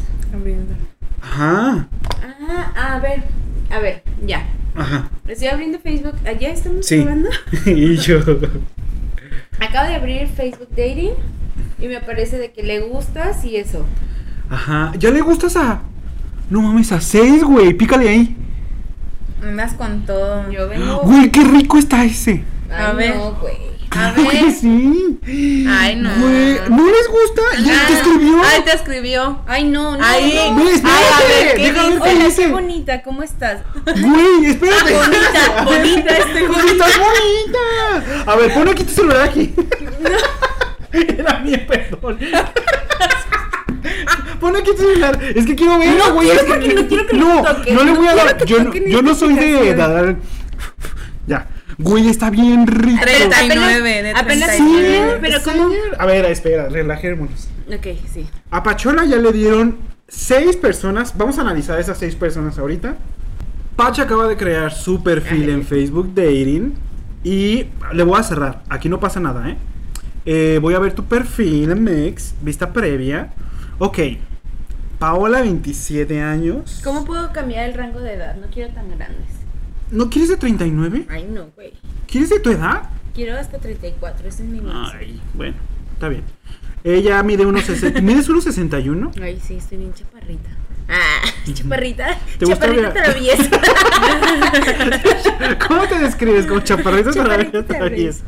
Ajá. 1.22 1.88
Ah, 2.48 2.96
a 2.96 3.00
ver. 3.00 3.24
A 3.70 3.80
ver, 3.80 4.04
ya. 4.26 4.46
Ajá. 4.76 5.10
Estoy 5.28 5.48
abriendo 5.48 5.80
Facebook. 5.80 6.16
¿Allá 6.26 6.50
estamos 6.52 6.86
Sí. 6.86 7.02
probando? 7.02 7.30
y 7.66 7.96
yo. 7.98 8.20
Acabo 9.60 9.88
de 9.88 9.96
abrir 9.96 10.28
Facebook 10.28 10.70
Dating 10.72 11.12
y 11.80 11.88
me 11.88 11.98
aparece 11.98 12.38
de 12.38 12.52
que 12.52 12.64
le 12.64 12.80
gustas 12.82 13.44
y 13.46 13.58
eso. 13.58 13.86
Ajá. 14.50 14.92
¿Ya 14.98 15.12
le 15.12 15.22
gustas 15.22 15.56
a.? 15.56 15.82
No 16.50 16.62
mames, 16.62 16.92
a 16.92 17.00
seis, 17.00 17.44
güey. 17.44 17.74
Pícale 17.74 18.10
ahí. 18.10 18.36
Andas 19.42 19.74
con 19.74 20.06
todo. 20.06 20.50
Yo 20.52 20.68
vengo. 20.68 21.02
Güey, 21.04 21.32
qué 21.32 21.44
rico 21.44 21.78
está 21.78 22.04
ese. 22.04 22.44
Ay, 22.70 22.86
A 22.86 22.92
ver. 22.94 23.16
no, 23.16 23.34
güey. 23.36 23.71
A 23.94 24.14
Claro 24.14 24.30
que 24.30 24.42
ver. 24.44 24.52
sí. 24.54 25.20
Ay, 25.70 25.96
no. 25.98 26.10
Güey, 26.18 26.60
¿no 26.70 26.86
les 26.88 27.08
gusta? 27.10 27.42
¿Ya 27.64 27.82
Ah, 27.84 27.88
te 27.88 27.94
escribió? 27.96 28.42
Ay, 28.44 28.62
te 28.64 28.72
escribió. 28.74 29.42
Ay, 29.48 29.64
no, 29.66 29.98
no. 29.98 30.04
Ahí. 30.06 30.34
no. 30.50 30.54
Güey, 30.62 30.76
espérate. 30.76 31.00
Ay, 31.04 31.14
a 31.14 31.28
ver, 31.46 31.56
¿qué 31.58 31.64
deja 31.74 31.84
ver 31.90 31.94
qué 32.02 32.10
Hola, 32.10 32.26
dice. 32.26 32.42
qué 32.44 32.48
bonita, 32.52 33.04
¿cómo 33.04 33.22
estás? 33.24 33.62
Güey, 33.86 34.46
espérate. 34.46 34.94
Bonita, 34.94 35.64
bonita, 35.66 36.18
estoy 36.18 36.42
Güey, 36.48 36.68
estás 36.70 36.92
bonita. 36.98 38.32
A 38.32 38.36
ver, 38.38 38.54
pon 38.54 38.68
aquí 38.70 38.84
tu 38.86 38.92
celular 38.94 39.22
aquí. 39.24 39.54
Era 40.94 41.34
bien, 41.40 41.66
perdón. 41.68 42.18
Pon 44.40 44.56
aquí 44.56 44.72
tu 44.72 44.78
celular. 44.78 45.20
Es 45.36 45.46
que 45.46 45.56
quiero 45.56 45.78
ver, 45.78 45.96
No 45.98 46.14
güey. 46.14 46.28
quiero 46.30 46.42
es 46.42 46.60
que- 46.60 46.74
no 46.74 46.88
quiero 46.88 47.08
que 47.08 47.18
no, 47.18 47.36
lo 47.36 47.44
toques, 47.56 47.74
no 47.74 47.84
le 47.84 47.92
no 47.92 47.98
voy 48.00 48.08
a 48.08 48.16
dar. 48.16 48.46
Yo, 48.46 48.64
no- 48.64 48.74
yo 48.74 49.02
no 49.02 49.16
soy 49.16 49.36
de 49.36 49.76
dar. 49.76 50.16
Ya. 51.28 51.48
Güey, 51.78 52.10
está 52.10 52.30
bien 52.30 52.68
rico. 52.68 53.02
39 53.02 54.04
de 54.04 54.12
apenas 54.12 54.56
39. 54.56 55.14
sí, 55.14 55.18
pero 55.22 55.38
¿cómo? 55.44 55.70
A 55.98 56.06
ver, 56.06 56.26
espera, 56.26 56.70
relajémonos. 56.70 57.48
Ok, 57.68 57.88
sí. 58.12 58.28
A 58.50 58.64
Pachola 58.64 59.06
ya 59.06 59.18
le 59.18 59.32
dieron 59.32 59.78
seis 60.08 60.58
personas. 60.58 61.18
Vamos 61.18 61.38
a 61.38 61.42
analizar 61.42 61.80
esas 61.80 61.98
seis 61.98 62.16
personas 62.16 62.58
ahorita. 62.58 62.96
Pacha 63.76 64.04
acaba 64.04 64.28
de 64.28 64.38
crear 64.38 64.72
su 64.74 65.02
perfil 65.02 65.50
en 65.50 65.64
Facebook 65.64 66.14
Dating. 66.14 66.74
Y 67.24 67.68
le 67.94 68.04
voy 68.04 68.20
a 68.20 68.24
cerrar. 68.24 68.64
Aquí 68.70 68.90
no 68.90 69.00
pasa 69.00 69.20
nada, 69.20 69.50
¿eh? 69.50 69.58
Eh, 70.26 70.60
voy 70.62 70.74
a 70.74 70.80
ver 70.80 70.94
tu 70.94 71.06
perfil 71.06 71.72
en 71.72 71.84
Mex, 71.84 72.36
vista 72.42 72.72
previa. 72.74 73.34
Ok. 73.80 74.00
Paola, 75.00 75.42
27 75.42 76.22
años. 76.22 76.82
¿Cómo 76.84 77.06
puedo 77.06 77.32
cambiar 77.32 77.70
el 77.70 77.74
rango 77.74 78.00
de 78.00 78.14
edad? 78.14 78.36
No 78.36 78.48
quiero 78.52 78.72
tan 78.74 78.90
grandes. 78.90 79.41
¿No 79.92 80.10
quieres 80.10 80.30
de 80.30 80.38
39? 80.38 81.06
Ay, 81.10 81.28
no, 81.30 81.48
güey. 81.56 81.74
¿Quieres 82.08 82.30
de 82.30 82.40
tu 82.40 82.50
edad? 82.50 82.90
Quiero 83.14 83.38
hasta 83.38 83.58
34, 83.58 84.28
ese 84.28 84.44
es 84.44 84.50
mi 84.50 84.62
máximo. 84.62 85.00
Ay, 85.00 85.22
bueno, 85.34 85.56
está 85.94 86.08
bien. 86.08 86.24
Ella 86.84 87.22
mide 87.24 87.46
unos 87.46 87.66
60. 87.66 88.02
¿Mides 88.02 88.30
unos 88.30 88.46
61? 88.46 89.12
Ay, 89.22 89.40
sí, 89.46 89.56
estoy 89.56 89.80
bien 89.80 89.94
chaparrita. 89.94 90.50
Ah, 90.94 91.22
chaparrita. 91.54 92.18
¿Te 92.38 92.46
gusta 92.46 92.66
chaparrita 92.68 92.94
traviesa. 92.94 93.50
¿Cómo 95.68 95.88
te 95.88 96.00
describes? 96.00 96.46
Como 96.46 96.60
Chaparrito 96.60 97.12
traviesa. 97.66 98.24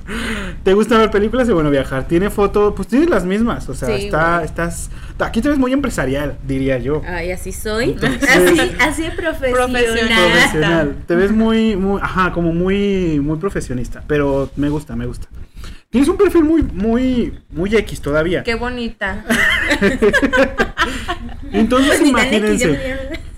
¿Te 0.63 0.73
gusta 0.73 0.97
ver 0.97 1.11
películas 1.11 1.49
y 1.49 1.51
bueno 1.51 1.69
viajar? 1.69 2.07
Tiene 2.07 2.29
fotos, 2.29 2.73
pues 2.75 2.87
tienes 2.87 3.09
las 3.09 3.25
mismas. 3.25 3.67
O 3.69 3.73
sea, 3.73 3.89
Sí, 3.97 4.05
está, 4.05 4.43
estás. 4.43 4.89
Aquí 5.19 5.41
te 5.41 5.49
ves 5.49 5.57
muy 5.57 5.73
empresarial, 5.73 6.37
diría 6.47 6.77
yo. 6.77 7.01
Ay, 7.07 7.31
así 7.31 7.51
soy. 7.51 7.91
Entonces- 7.91 8.29
así, 8.35 8.71
así 8.79 9.01
de 9.03 9.11
profesional. 9.11 10.31
Profesional. 10.31 10.95
Te 11.05 11.15
ves 11.15 11.31
muy, 11.31 11.75
muy, 11.75 11.99
ajá, 12.01 12.31
como 12.31 12.53
muy, 12.53 13.19
muy 13.19 13.37
profesionista. 13.37 14.03
Pero 14.07 14.49
me 14.55 14.69
gusta, 14.69 14.95
me 14.95 15.05
gusta. 15.05 15.27
Tienes 15.93 16.09
un 16.09 16.17
perfil 16.17 16.43
muy, 16.43 16.63
muy, 16.63 17.39
muy 17.51 17.75
X 17.75 18.01
todavía. 18.01 18.41
Qué 18.43 18.55
bonita. 18.55 19.23
Entonces 21.51 21.99
X, 21.99 22.09
imagínense. 22.09 22.79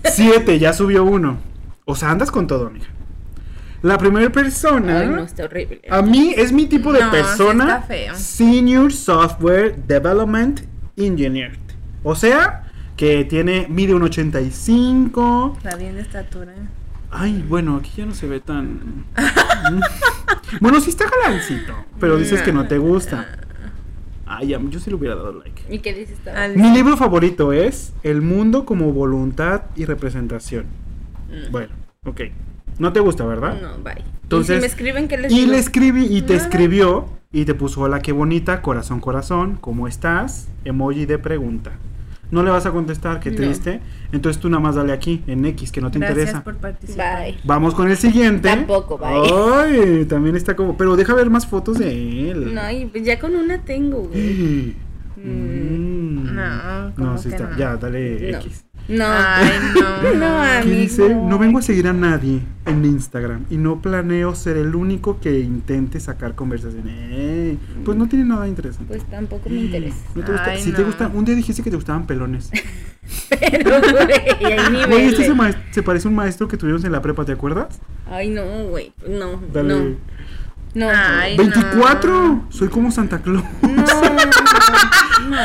Siete, 0.04 0.58
ya 0.58 0.72
subió 0.72 1.04
uno. 1.04 1.36
O 1.84 1.94
sea, 1.94 2.10
andas 2.10 2.30
con 2.30 2.46
todo, 2.46 2.68
amiga. 2.68 2.86
La 3.82 3.98
primera 3.98 4.30
persona. 4.30 5.00
Ay, 5.00 5.08
no, 5.08 5.22
está 5.24 5.44
horrible. 5.44 5.82
A 5.90 6.00
mí 6.00 6.32
es 6.34 6.50
mi 6.50 6.64
tipo 6.64 6.94
de 6.94 7.00
No, 7.00 7.10
sí 7.10 7.16
persona. 7.16 7.64
está 7.64 7.82
feo. 7.82 8.14
Senior 8.14 8.90
Software 8.90 9.76
Development 9.86 10.62
Engineer. 10.96 11.58
O 12.02 12.14
sea, 12.14 12.64
que 12.96 13.26
tiene 13.26 13.66
mide 13.68 13.92
un 13.94 14.02
85. 14.02 15.58
Está 15.58 15.76
bien 15.76 15.96
de 15.96 16.00
estatura. 16.00 16.54
Ay, 17.18 17.42
bueno, 17.48 17.76
aquí 17.76 17.90
ya 17.96 18.04
no 18.04 18.14
se 18.14 18.26
ve 18.26 18.40
tan. 18.40 19.04
bueno, 20.60 20.80
sí 20.80 20.90
está 20.90 21.06
galancito, 21.24 21.72
pero 21.98 22.18
dices 22.18 22.42
que 22.42 22.52
no 22.52 22.66
te 22.68 22.76
gusta. 22.78 23.38
Ay, 24.26 24.48
yo 24.48 24.80
sí 24.80 24.90
le 24.90 24.96
hubiera 24.96 25.14
dado 25.14 25.32
like. 25.32 25.62
¿Y 25.72 25.78
qué 25.78 25.94
dices 25.94 26.18
tú? 26.22 26.30
Al- 26.30 26.56
Mi 26.56 26.72
libro 26.74 26.96
favorito 26.96 27.52
es 27.52 27.92
El 28.02 28.22
mundo 28.22 28.66
como 28.66 28.92
voluntad 28.92 29.62
y 29.76 29.84
representación. 29.84 30.66
Mm. 31.28 31.52
Bueno, 31.52 31.72
ok. 32.04 32.20
No 32.78 32.92
te 32.92 33.00
gusta, 33.00 33.24
¿verdad? 33.24 33.58
No, 33.62 33.82
bye. 33.82 34.02
Entonces- 34.24 34.56
¿Y 34.56 34.58
si 34.58 34.60
me 34.60 34.66
escriben 34.66 35.08
que 35.08 35.16
les 35.16 35.32
Y 35.32 35.36
digo? 35.40 35.52
le 35.52 35.58
escribí 35.58 36.04
y 36.06 36.22
te 36.22 36.34
Nada. 36.34 36.44
escribió 36.44 37.08
y 37.32 37.44
te 37.44 37.54
puso 37.54 37.80
hola 37.82 38.00
qué 38.00 38.12
bonita, 38.12 38.60
corazón, 38.60 39.00
corazón, 39.00 39.56
¿cómo 39.60 39.88
estás? 39.88 40.48
Emoji 40.64 41.06
de 41.06 41.18
pregunta. 41.18 41.72
No 42.30 42.42
le 42.42 42.50
vas 42.50 42.66
a 42.66 42.72
contestar, 42.72 43.20
qué 43.20 43.30
No. 43.30 43.36
triste. 43.36 43.80
Entonces 44.12 44.40
tú 44.42 44.48
nada 44.50 44.60
más 44.60 44.74
dale 44.74 44.92
aquí, 44.92 45.22
en 45.28 45.44
X, 45.44 45.70
que 45.70 45.80
no 45.80 45.90
te 45.90 45.98
Gracias 45.98 46.18
interesa. 46.18 46.42
por 46.44 46.56
participar. 46.56 47.22
Bye. 47.22 47.38
Vamos 47.44 47.74
con 47.74 47.88
el 47.88 47.96
siguiente. 47.96 48.48
Tampoco, 48.48 48.98
bye. 48.98 49.08
Ay, 49.54 50.04
también 50.06 50.34
está 50.36 50.56
como. 50.56 50.76
Pero 50.76 50.96
deja 50.96 51.14
ver 51.14 51.30
más 51.30 51.46
fotos 51.46 51.78
de 51.78 52.30
él. 52.30 52.52
No, 52.54 52.70
y 52.70 52.86
pues 52.86 53.04
ya 53.04 53.18
con 53.18 53.34
una 53.36 53.58
tengo, 53.62 54.02
güey. 54.08 54.74
Mm. 55.18 56.34
No, 56.34 56.92
¿cómo 56.94 57.06
No, 57.12 57.18
sí 57.18 57.30
que 57.30 57.36
está. 57.36 57.48
no? 57.50 57.56
Ya, 57.56 57.76
dale 57.76 58.32
No. 58.32 58.38
X. 58.38 58.65
No. 58.88 59.04
Ay, 59.08 59.50
no. 59.74 59.86
No, 60.16 60.42
¿Qué 60.42 60.58
amigo. 60.58 60.76
dice? 60.80 61.08
No 61.14 61.38
vengo 61.38 61.58
a 61.58 61.62
seguir 61.62 61.88
a 61.88 61.92
nadie 61.92 62.40
en 62.66 62.84
Instagram 62.84 63.44
y 63.50 63.56
no 63.56 63.80
planeo 63.82 64.34
ser 64.34 64.56
el 64.56 64.74
único 64.74 65.18
que 65.20 65.40
intente 65.40 65.98
sacar 66.00 66.34
conversación. 66.34 66.84
Eh, 66.86 67.56
pues 67.84 67.96
no 67.96 68.08
tiene 68.08 68.24
nada 68.26 68.46
interesante. 68.46 68.86
Pues 68.96 69.04
tampoco 69.10 69.48
me 69.50 69.56
interesa. 69.56 69.96
¿No 70.14 70.22
te 70.24 70.32
gusta? 70.32 70.50
Ay, 70.50 70.60
si 70.62 70.72
te 70.72 70.80
no. 70.82 70.86
gustan, 70.86 71.10
un 71.14 71.24
día 71.24 71.34
dijiste 71.34 71.62
que 71.62 71.70
te 71.70 71.76
gustaban 71.76 72.06
pelones. 72.06 72.50
Pero, 73.40 73.80
güey, 73.80 74.52
hay 74.52 74.68
Güey, 74.68 74.70
niveles. 74.72 75.12
este 75.12 75.24
se, 75.26 75.34
maes- 75.34 75.56
se 75.72 75.82
parece 75.82 76.08
a 76.08 76.10
un 76.10 76.14
maestro 76.16 76.46
que 76.48 76.56
tuvimos 76.56 76.84
en 76.84 76.92
la 76.92 77.02
prepa, 77.02 77.24
¿te 77.24 77.32
acuerdas? 77.32 77.80
Ay, 78.10 78.30
no, 78.30 78.44
güey. 78.68 78.92
No, 79.08 79.40
Dale. 79.52 79.74
no. 79.74 79.96
No. 80.74 80.88
Ay, 80.92 81.36
24. 81.38 82.46
Soy 82.50 82.68
como 82.68 82.90
Santa 82.90 83.18
Claus. 83.20 83.42
No. 83.62 83.84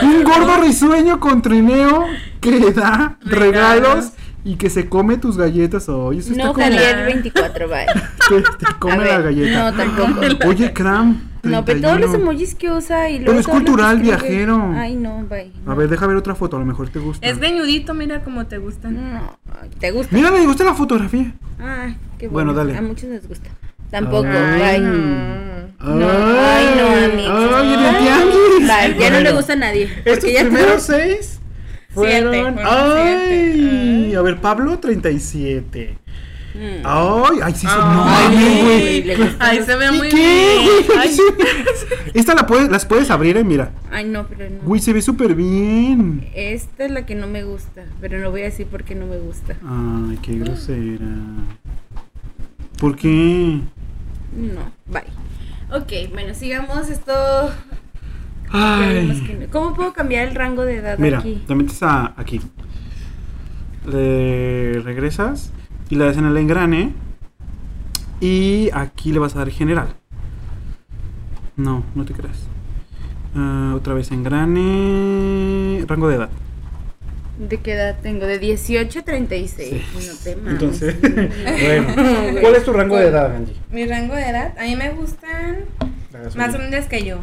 Un 0.04 0.24
gordo 0.24 0.62
risueño 0.62 1.20
con 1.20 1.42
trineo 1.42 2.06
que 2.40 2.72
da 2.72 3.18
regalos, 3.22 3.32
Regalos. 3.32 4.12
y 4.44 4.56
que 4.56 4.70
se 4.70 4.88
come 4.90 5.18
tus 5.18 5.38
galletas. 5.38 5.88
Oye, 5.90 6.20
eso 6.20 6.32
está 6.32 6.46
No, 6.46 6.54
como 6.54 6.66
Javier 6.66 7.06
24, 7.06 7.68
bye. 7.68 7.86
que 8.30 8.42
te 8.42 8.74
come 8.80 8.94
A 8.94 8.98
la 8.98 9.04
ver, 9.04 9.24
galleta. 9.24 9.72
No, 9.72 9.78
tampoco. 9.78 10.20
Oye, 10.48 10.74
Cram. 10.74 11.30
No, 11.44 11.66
pero 11.66 11.82
todos 11.82 12.00
los 12.00 12.12
31. 12.12 12.16
emojis 12.32 12.54
que 12.54 12.70
usa 12.72 13.10
y 13.10 13.14
luego. 13.18 13.26
Pero 13.32 13.40
es 13.40 13.48
cultural, 13.48 14.00
viajero. 14.00 14.74
Ay, 14.76 14.94
no, 14.96 15.26
bye. 15.28 15.52
A 15.66 15.74
ver, 15.74 15.90
deja 15.90 16.06
ver 16.06 16.16
otra 16.16 16.36
foto, 16.36 16.56
a 16.56 16.60
lo 16.60 16.66
mejor 16.68 16.90
te 16.90 17.00
gusta. 17.00 17.26
Es 17.28 17.40
greñudito, 17.40 17.96
mira 17.96 18.24
cómo 18.24 18.46
te 18.46 18.60
gustan. 18.60 19.14
No, 19.16 19.38
¿te 19.80 19.90
gusta? 19.90 20.16
Mira, 20.16 20.30
me 20.30 20.46
gusta 20.46 20.64
la 20.64 20.76
fotografía. 20.76 21.34
Ay, 21.60 21.98
qué 22.20 22.28
Bueno, 22.28 22.54
bueno. 22.54 22.54
dale. 22.54 22.78
A 22.78 22.82
muchos 22.84 23.10
les 23.10 23.28
gusta. 23.28 23.50
Tampoco, 23.90 24.28
Ay, 24.28 24.80
bye. 24.82 24.88
no. 24.88 25.51
No, 25.84 26.10
ay, 26.10 26.66
no, 26.78 27.06
amigos. 27.14 27.54
Ay, 27.56 27.74
en 27.74 27.80
el 27.80 27.98
tianguis. 27.98 28.68
Bye, 28.68 29.00
ya 29.00 29.10
no 29.10 29.20
le 29.22 29.32
gusta 29.32 29.54
a 29.54 29.56
nadie. 29.56 29.90
Estos 30.06 30.32
ya 30.32 30.42
primeros 30.42 30.84
seis 30.84 31.40
fueron. 31.94 32.30
fueron 32.32 32.60
ay, 32.66 33.52
siete. 33.54 34.16
a 34.18 34.22
ver, 34.22 34.40
Pablo, 34.40 34.80
37. 34.80 35.98
Mm. 36.54 36.84
Ay, 36.84 37.40
ay, 37.44 37.54
sí, 37.54 37.62
se- 37.62 37.66
no, 37.68 38.04
Ay, 38.06 39.02
güey. 39.06 39.18
Ay, 39.40 39.64
se 39.64 39.76
ve 39.78 39.86
¿Y 39.88 39.98
muy 39.98 40.10
qué, 40.10 40.16
bien. 40.18 40.86
Ay, 41.00 41.18
Esta 42.14 42.36
la 42.36 42.46
puedes, 42.46 42.70
las 42.70 42.86
puedes 42.86 43.10
abrir, 43.10 43.38
eh, 43.38 43.44
mira. 43.46 43.72
Ay, 43.90 44.04
no, 44.04 44.28
pero 44.28 44.50
no. 44.50 44.62
Güey, 44.64 44.82
se 44.82 44.92
ve 44.92 45.02
súper 45.02 45.34
bien. 45.34 46.30
Esta 46.36 46.84
es 46.86 46.92
la 46.92 47.06
que 47.06 47.16
no 47.16 47.28
me 47.28 47.44
gusta, 47.44 47.86
pero 48.02 48.20
no 48.20 48.32
voy 48.32 48.42
a 48.42 48.46
decir 48.46 48.68
por 48.68 48.84
qué 48.84 48.96
no 48.96 49.06
me 49.08 49.18
gusta. 49.18 49.56
Ay, 49.66 50.20
qué 50.22 50.36
grosera. 50.40 51.08
¿Por 52.80 52.96
qué? 52.98 53.60
No, 54.36 54.72
bye. 54.88 55.04
Ok, 55.72 56.12
bueno, 56.12 56.34
sigamos 56.34 56.90
esto. 56.90 57.14
Ay. 58.50 59.24
que. 59.26 59.48
¿Cómo 59.48 59.74
puedo 59.74 59.94
cambiar 59.94 60.28
el 60.28 60.36
rango 60.36 60.64
de 60.64 60.78
edad 60.78 60.98
Mira, 61.00 61.20
aquí? 61.20 61.42
te 61.48 61.56
metes 61.56 61.82
a 61.82 62.14
aquí. 62.18 62.42
Le 63.86 64.82
regresas 64.82 65.54
y 65.90 65.96
le 65.96 66.06
das 66.06 66.18
en 66.18 66.26
el 66.26 66.36
engrane. 66.36 66.94
Y 68.20 68.70
aquí 68.74 69.14
le 69.14 69.20
vas 69.20 69.36
a 69.36 69.40
dar 69.40 69.50
general. 69.50 69.96
No, 71.56 71.84
no 71.96 72.06
te 72.06 72.14
creas. 72.14 72.48
Ah, 73.34 73.74
otra 73.76 73.94
vez 73.94 74.12
engrane. 74.12 75.86
Rango 75.88 76.10
de 76.10 76.16
edad. 76.16 76.30
¿De 77.50 77.58
qué 77.58 77.74
edad 77.74 77.98
tengo? 78.04 78.28
De 78.28 78.38
18 78.38 79.00
a 79.00 79.02
36. 79.02 79.70
Sí. 79.70 80.08
No 80.08 80.14
te 80.24 80.36
mames. 80.36 80.52
Entonces, 80.54 80.96
bueno. 81.02 82.40
¿Cuál 82.40 82.56
es 82.56 82.64
tu 82.64 82.72
rango 82.72 82.98
de 82.98 83.08
edad, 83.08 83.36
Angie? 83.36 83.56
Mi 83.72 83.86
rango 83.88 84.14
de 84.16 84.30
edad, 84.30 84.54
a 84.60 84.64
mí 84.64 84.76
me 84.76 84.92
gustan 84.92 85.66
más 86.36 86.54
grandes 86.54 86.86
que 86.86 87.04
yo, 87.04 87.18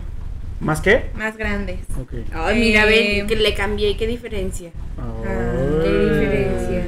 ¿Más 0.60 0.80
qué? 0.80 1.10
más 1.14 1.36
grandes. 1.36 1.78
Ok. 2.00 2.14
Ay, 2.34 2.58
mira, 2.58 2.82
Eh, 2.90 3.22
ve 3.22 3.26
que 3.28 3.36
le 3.36 3.54
cambié. 3.54 3.96
¿Qué 3.96 4.08
diferencia? 4.08 4.70
Ah, 4.98 5.82
¿Qué 5.84 5.88
diferencia? 5.88 6.84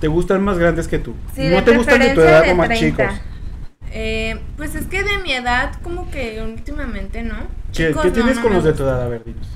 ¿Te 0.00 0.08
gustan 0.08 0.42
más 0.42 0.58
grandes 0.58 0.88
que 0.88 0.98
tú? 0.98 1.14
Sí, 1.36 1.46
¿No 1.46 1.62
te 1.62 1.76
gustan 1.76 2.00
de 2.00 2.10
tu 2.10 2.22
edad 2.22 2.42
de 2.42 2.50
o 2.50 2.54
más 2.56 2.68
30. 2.68 3.08
chicos? 3.08 3.20
Eh, 3.92 4.36
pues 4.56 4.74
es 4.74 4.86
que 4.86 5.04
de 5.04 5.18
mi 5.22 5.32
edad, 5.32 5.74
como 5.82 6.10
que 6.10 6.42
últimamente, 6.42 7.22
¿no? 7.22 7.36
¿Qué, 7.72 7.88
Chicos, 7.88 8.02
qué 8.02 8.10
tienes 8.10 8.36
no 8.36 8.42
con 8.42 8.52
los 8.54 8.64
de 8.64 8.72
tu 8.72 8.82
edad? 8.82 9.00
A 9.00 9.06
ver, 9.08 9.22
dinos. 9.22 9.46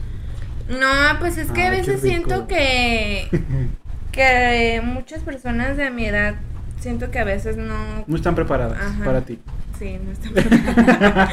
No, 0.69 1.19
pues 1.21 1.39
es 1.39 1.51
que 1.53 1.62
a 1.62 1.71
qué 1.71 1.77
veces 1.79 2.01
siento 2.01 2.47
que 2.47 3.29
que 4.12 4.81
muchas 4.85 5.23
personas 5.23 5.77
de 5.77 5.91
mi 5.91 6.07
edad 6.07 6.35
siento 6.81 7.11
que 7.11 7.19
a 7.19 7.25
veces 7.25 7.57
no 7.57 8.05
No 8.07 8.17
están 8.17 8.35
preparadas 8.35 8.79
Ajá. 8.81 9.05
para 9.05 9.21
ti. 9.23 9.39
sí, 9.79 9.99
no 10.05 10.12
están 10.12 10.33
preparadas. 10.33 11.31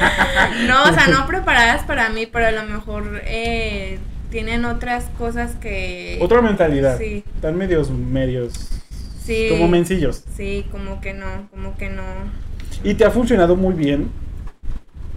no, 0.68 0.82
o 0.84 0.92
sea, 0.92 1.08
no 1.08 1.26
preparadas 1.28 1.82
para 1.84 2.08
mí, 2.10 2.26
pero 2.26 2.46
a 2.46 2.52
lo 2.52 2.62
mejor 2.64 3.20
eh, 3.24 3.98
tienen 4.30 4.64
otras 4.64 5.04
cosas 5.18 5.54
que 5.56 6.18
Otra 6.20 6.40
mentalidad. 6.42 6.98
Sí. 6.98 7.24
Están 7.34 7.56
medios, 7.56 7.90
medios. 7.90 8.70
Sí. 9.22 9.46
Como 9.50 9.68
mencillos. 9.68 10.22
Sí, 10.36 10.66
como 10.70 11.00
que 11.00 11.14
no, 11.14 11.48
como 11.50 11.76
que 11.76 11.88
no. 11.88 12.02
Y 12.82 12.94
te 12.94 13.04
ha 13.04 13.10
funcionado 13.10 13.56
muy 13.56 13.74
bien 13.74 14.10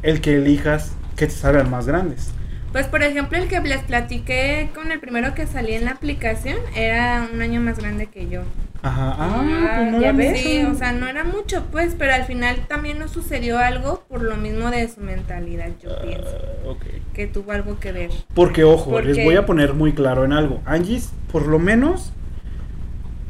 el 0.02 0.22
que 0.22 0.38
elijas 0.38 0.92
que 1.18 1.26
te 1.28 1.34
salgan 1.34 1.70
más 1.70 1.88
grandes. 1.88 2.32
Pues 2.72 2.86
por 2.88 3.02
ejemplo, 3.02 3.38
el 3.38 3.48
que 3.48 3.60
les 3.62 3.82
platiqué 3.84 4.70
con 4.76 4.92
el 4.92 5.00
primero 5.00 5.34
que 5.34 5.48
salí 5.48 5.74
en 5.74 5.86
la 5.86 5.92
aplicación 5.92 6.58
era 6.76 7.28
un 7.34 7.42
año 7.42 7.62
más 7.62 7.80
grande 7.80 8.08
que 8.08 8.28
yo. 8.28 8.42
Ajá. 8.84 9.16
Ah, 9.18 9.74
pues 9.78 9.92
no 9.94 10.02
ya 10.02 10.12
ves. 10.12 10.40
Sí, 10.40 10.64
o 10.64 10.76
sea, 10.76 10.92
no 10.92 11.08
era 11.08 11.24
mucho, 11.24 11.66
pues, 11.72 11.96
pero 11.98 12.14
al 12.14 12.26
final 12.26 12.58
también 12.68 13.00
nos 13.00 13.12
sucedió 13.12 13.58
algo 13.58 14.04
por 14.08 14.22
lo 14.22 14.36
mismo 14.36 14.70
de 14.70 14.88
su 14.88 15.02
mentalidad, 15.02 15.70
yo 15.82 15.90
pienso, 16.02 16.30
Ah, 16.30 16.70
ok. 16.70 16.84
que 17.14 17.26
tuvo 17.26 17.52
algo 17.54 17.80
que 17.80 17.92
ver. 17.92 18.12
Porque, 18.36 18.64
ojo, 18.64 18.92
¿Por 18.92 19.06
les 19.06 19.24
voy 19.26 19.36
a 19.36 19.46
poner 19.48 19.74
muy 19.74 19.94
claro 19.94 20.26
en 20.26 20.34
algo. 20.34 20.62
Angie, 20.66 21.02
por 21.32 21.48
lo 21.48 21.58
menos, 21.58 22.14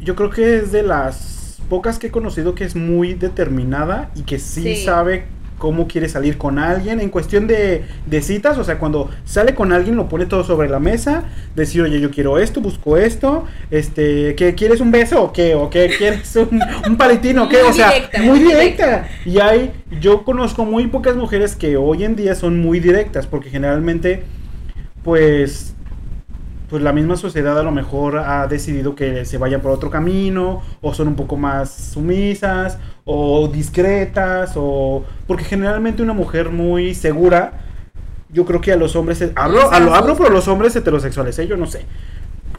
yo 0.02 0.16
creo 0.16 0.30
que 0.30 0.58
es 0.58 0.72
de 0.74 0.84
las 0.84 1.60
pocas 1.70 1.98
que 2.00 2.08
he 2.08 2.12
conocido 2.12 2.54
que 2.56 2.64
es 2.66 2.76
muy 2.76 3.14
determinada 3.14 4.10
y 4.16 4.24
que 4.24 4.40
sí, 4.40 4.64
Sí. 4.64 4.84
sabe 4.84 5.26
cómo 5.58 5.88
quiere 5.88 6.08
salir 6.08 6.38
con 6.38 6.60
alguien 6.60 7.00
en 7.02 7.10
cuestión 7.10 7.48
de, 7.48 7.84
de 8.06 8.22
citas, 8.22 8.58
o 8.58 8.64
sea, 8.64 8.80
cuando 8.80 9.10
sale 9.26 9.54
con 9.56 9.74
alguien 9.74 9.96
lo 9.96 10.08
pone 10.08 10.26
todo 10.26 10.44
sobre 10.44 10.70
la 10.70 10.80
mesa, 10.80 11.24
decir, 11.56 11.82
oye, 11.82 12.00
yo 12.00 12.12
quiero 12.12 12.38
esto, 12.38 12.62
busco 12.62 12.96
esto, 12.98 13.46
este, 13.72 14.36
¿qué 14.36 14.56
quieres 14.56 14.80
un 14.80 14.92
beso 14.92 15.22
o 15.22 15.34
qué? 15.34 15.56
¿O 15.56 15.70
qué 15.70 15.92
quieres 15.98 16.36
un, 16.36 16.62
un 16.88 16.98
palitín 16.98 17.40
o 17.40 17.50
qué? 17.50 17.58
Muy 17.62 17.70
o 17.70 17.74
sea, 17.74 17.90
directa, 17.92 18.22
muy 18.22 18.38
muy 18.38 18.48
directa. 18.48 19.08
Y 19.26 19.40
hay, 19.40 19.72
yo 20.00 20.24
conozco 20.24 20.66
muy 20.66 20.88
pocas 20.88 21.16
mujeres 21.16 21.56
que 21.56 21.78
hoy 21.78 22.04
en 22.04 22.16
día 22.16 22.36
son 22.36 22.60
muy 22.60 22.80
directas, 22.80 23.28
porque 23.28 23.50
generalmente, 23.50 24.24
pues, 25.04 25.74
pues 26.70 26.84
la 26.84 26.92
misma 26.94 27.16
sociedad 27.16 27.58
a 27.60 27.64
lo 27.64 27.72
mejor 27.72 28.18
ha 28.18 28.48
decidido 28.48 28.94
que 28.96 29.24
se 29.26 29.38
vayan 29.38 29.62
por 29.62 29.72
otro 29.72 29.90
camino, 29.90 30.62
o 30.82 30.94
son 30.94 31.08
un 31.08 31.16
poco 31.16 31.38
más 31.38 31.72
sumisas, 31.94 32.78
o 33.06 33.48
discretas, 33.48 34.54
o 34.56 35.04
porque 35.28 35.46
generalmente 35.46 36.02
una 36.04 36.14
mujer 36.14 36.50
muy 36.50 36.94
segura, 36.94 37.54
yo 38.30 38.46
creo 38.46 38.60
que 38.60 38.74
a 38.74 38.76
los 38.76 38.96
hombres, 38.98 39.24
hablo, 39.36 39.72
a 39.72 39.80
lo- 39.80 39.96
hablo 39.96 40.16
por 40.18 40.32
los 40.32 40.48
hombres 40.50 40.76
heterosexuales, 40.76 41.40
¿eh? 41.40 41.48
yo 41.48 41.56
no 41.56 41.68
sé, 41.68 41.86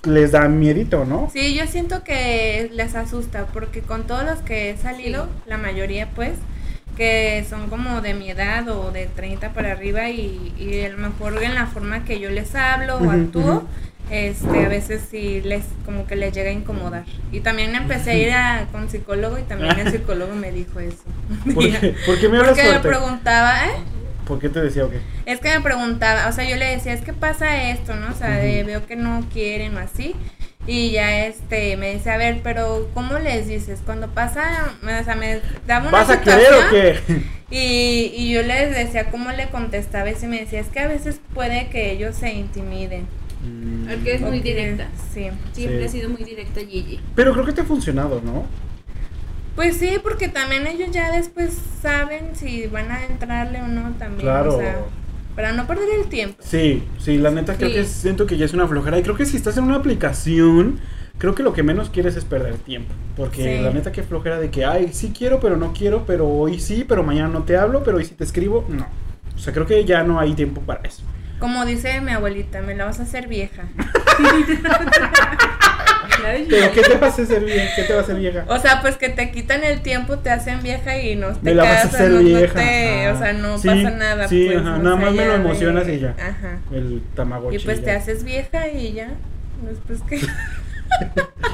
les 0.05 0.33
da 0.33 0.49
miedito, 0.49 1.05
¿no? 1.05 1.29
Sí, 1.33 1.55
yo 1.55 1.67
siento 1.67 2.03
que 2.05 2.71
les 2.73 2.95
asusta, 2.95 3.47
porque 3.53 3.81
con 3.83 4.05
todos 4.07 4.25
los 4.25 4.39
que 4.39 4.71
he 4.71 4.77
salido, 4.79 5.25
Sí. 5.25 5.31
la 5.51 5.59
mayoría 5.59 6.09
pues, 6.15 6.33
que 6.97 7.45
son 7.49 7.69
como 7.69 8.01
de 8.01 8.15
mi 8.15 8.31
edad 8.31 8.67
o 8.69 8.91
de 8.91 9.07
30 9.07 9.53
para 9.53 9.73
arriba 9.73 10.09
y, 10.09 10.53
y 10.59 10.81
a 10.85 10.89
lo 10.89 10.99
mejor 10.99 11.43
en 11.43 11.55
la 11.55 11.67
forma 11.67 12.05
que 12.05 12.19
yo 12.21 12.31
les 12.31 12.55
hablo 12.55 12.97
o 12.97 13.11
actúo. 13.11 13.65
Este, 14.11 14.65
a 14.65 14.69
veces 14.69 15.03
sí 15.11 15.41
les, 15.43 15.65
como 15.85 16.07
que 16.07 16.17
les 16.17 16.33
llega 16.33 16.51
a 16.51 16.53
incomodar. 16.53 17.05
Y 17.33 17.41
también 17.41 17.75
empecé 17.75 18.11
a 18.11 18.15
ir 18.15 18.33
a, 18.33 18.67
con 18.73 18.89
psicólogo 18.89 19.39
y 19.39 19.43
también 19.43 19.79
el 19.79 19.93
psicólogo 19.93 20.35
me 20.35 20.51
dijo 20.53 20.81
eso. 20.81 21.05
¿Por 21.55 21.65
qué, 21.65 21.95
¿Por 22.07 22.19
qué 22.19 22.29
me 22.29 22.39
Porque 22.39 22.63
me 22.65 22.79
preguntaba, 22.81 23.67
¿eh? 23.67 23.71
¿Por 24.27 24.39
qué 24.39 24.49
te 24.51 24.61
decía 24.61 24.85
o 24.85 24.91
qué? 24.91 25.01
Es 25.25 25.41
que 25.41 25.49
me 25.49 25.61
preguntaba, 25.63 26.29
o 26.29 26.33
sea, 26.33 26.45
yo 26.45 26.57
le 26.57 26.67
decía, 26.67 26.93
es 26.93 27.01
que 27.01 27.15
pasa 27.15 27.71
esto, 27.71 27.97
¿no? 27.97 28.11
O 28.11 28.15
sea, 28.15 28.37
de, 28.37 28.63
veo 28.63 28.87
que 28.87 28.95
no 28.95 29.25
quieren 29.33 29.77
o 29.77 29.81
así. 29.81 30.15
Y 30.67 30.91
ya 30.91 31.25
este 31.25 31.79
me 31.79 31.95
dice, 31.95 32.11
a 32.11 32.19
ver, 32.19 32.41
pero 32.43 32.91
¿cómo 32.93 33.19
les 33.19 33.47
dices? 33.47 33.81
Cuando 33.87 34.09
pasa, 34.09 34.75
o 34.83 35.05
sea, 35.05 35.15
me 35.15 35.41
daba 35.67 35.89
una 35.89 35.99
¿Vas 35.99 36.11
a 36.11 36.21
querer 36.21 36.53
o 36.53 36.71
qué? 36.71 37.25
Y, 37.51 38.13
y 38.15 38.31
yo 38.31 38.43
les 38.43 38.75
decía 38.75 39.11
cómo 39.11 39.33
le 39.33 39.49
contestaba 39.49 40.11
y 40.11 40.27
me 40.27 40.41
decía, 40.41 40.61
es 40.61 40.67
que 40.67 40.81
a 40.81 40.87
veces 40.87 41.19
puede 41.33 41.69
que 41.69 41.93
ellos 41.93 42.15
se 42.15 42.35
intimiden. 42.35 43.07
Porque 43.89 44.15
es 44.15 44.21
muy 44.21 44.41
directa. 44.41 44.89
Sí. 45.15 45.29
Siempre 45.53 45.81
Sí. 45.81 45.85
ha 45.85 45.89
sido 45.89 46.11
muy 46.11 46.23
directa 46.25 46.61
Gigi. 46.61 47.01
Pero 47.15 47.33
creo 47.33 47.45
que 47.45 47.53
te 47.53 47.61
ha 47.63 47.65
funcionado, 47.65 48.21
¿no? 48.25 48.45
Pues 49.57 49.77
sí, 49.77 49.99
porque 50.03 50.29
también 50.29 50.67
ellos 50.67 50.91
ya 50.93 51.11
después 51.11 51.57
saben 51.83 52.37
si 52.37 52.67
van 52.69 52.91
a 52.93 53.05
entrarle 53.07 53.61
o 53.61 53.67
no 53.69 53.91
también. 53.99 54.21
Claro. 54.21 54.57
O 54.57 54.61
sea, 54.61 54.79
para 55.35 55.53
no 55.53 55.67
perder 55.67 55.89
el 56.01 56.07
tiempo. 56.09 56.37
Sí, 56.41 56.85
sí, 56.99 57.19
la 57.19 57.31
neta 57.31 57.57
creo 57.57 57.69
Sí. 57.71 57.75
que 57.77 57.85
siento 57.85 58.27
que 58.27 58.37
ya 58.37 58.45
es 58.45 58.55
una 58.55 58.69
flojera. 58.69 58.99
Y 58.99 59.03
creo 59.03 59.17
que 59.17 59.27
si 59.27 59.37
estás 59.37 59.57
en 59.57 59.65
una 59.65 59.77
aplicación, 59.77 60.79
creo 61.19 61.35
que 61.35 61.43
lo 61.43 61.53
que 61.53 61.63
menos 61.65 61.91
quieres 61.91 62.15
es 62.17 62.25
perder 62.25 62.57
tiempo. 62.59 62.93
Porque 63.17 63.57
Sí. 63.59 63.63
la 63.63 63.71
neta 63.73 63.91
que 63.91 64.03
flojera 64.05 64.39
de 64.39 64.51
que, 64.51 64.65
ay, 64.65 64.91
sí 64.93 65.13
quiero, 65.17 65.41
pero 65.41 65.57
no 65.57 65.73
quiero, 65.73 66.05
pero 66.07 66.29
hoy 66.29 66.61
sí, 66.61 66.85
pero 66.87 67.03
mañana 67.03 67.29
no 67.29 67.43
te 67.43 67.57
hablo, 67.57 67.83
pero 67.83 67.97
hoy 67.97 68.05
sí 68.05 68.15
te 68.15 68.23
escribo. 68.25 68.65
No. 68.69 68.87
O 69.35 69.39
sea, 69.41 69.53
creo 69.53 69.67
que 69.67 69.85
ya 69.85 70.05
no 70.05 70.21
hay 70.21 70.35
tiempo 70.35 70.61
para 70.61 70.83
eso. 70.87 71.03
Como 71.39 71.65
dice 71.65 72.01
mi 72.01 72.11
abuelita, 72.13 72.63
me 72.63 72.75
la 72.75 72.85
vas 72.87 72.99
a 73.01 73.05
hacer 73.05 73.29
vieja. 73.29 73.63
Pero 76.49 76.73
¿qué 76.73 76.83
te 76.83 76.97
va 76.99 77.07
a 77.07 77.11
hacer 77.11 77.45
vieja? 77.45 77.75
¿Qué 77.77 77.83
te 77.85 77.93
va 77.93 78.01
a 78.01 78.03
hacer 78.03 78.17
vieja? 78.17 78.45
O 78.49 78.59
sea, 78.59 78.81
pues 78.81 78.97
que 78.97 79.09
te 79.09 79.31
quitan 79.31 79.63
el 79.63 79.83
tiempo, 79.83 80.19
te 80.19 80.31
hacen 80.31 80.63
vieja 80.63 80.99
y 80.99 81.15
no 81.17 81.29
te 81.29 81.39
Me 81.43 81.55
la 81.55 81.63
vas 81.63 81.73
a 81.73 81.83
casas, 81.83 81.95
hacer 81.95 82.11
no, 82.11 82.17
no 82.21 82.25
vieja. 82.25 82.55
te- 82.55 83.07
Ah. 83.07 83.13
o 83.15 83.19
sea, 83.19 83.33
no 83.35 83.59
Sí, 83.59 83.69
pasa 83.69 83.91
nada. 83.91 84.29
sí, 84.29 84.47
pues, 84.53 84.59
ajá, 84.59 84.79
nada 84.79 84.97
más 84.97 85.13
me 85.15 85.25
lo 85.25 85.31
de- 85.33 85.37
emocionas 85.37 85.89
y 85.89 86.01
ya. 86.01 86.17
Ajá. 86.19 86.59
El 86.73 87.03
tamagotchi. 87.15 87.57
Y 87.57 87.59
pues 87.61 87.83
te 87.85 87.93
haces 87.93 88.25
vieja 88.25 88.69
y 88.69 88.93
ya. 88.95 89.11
Después 89.63 90.03
que. 90.03 90.21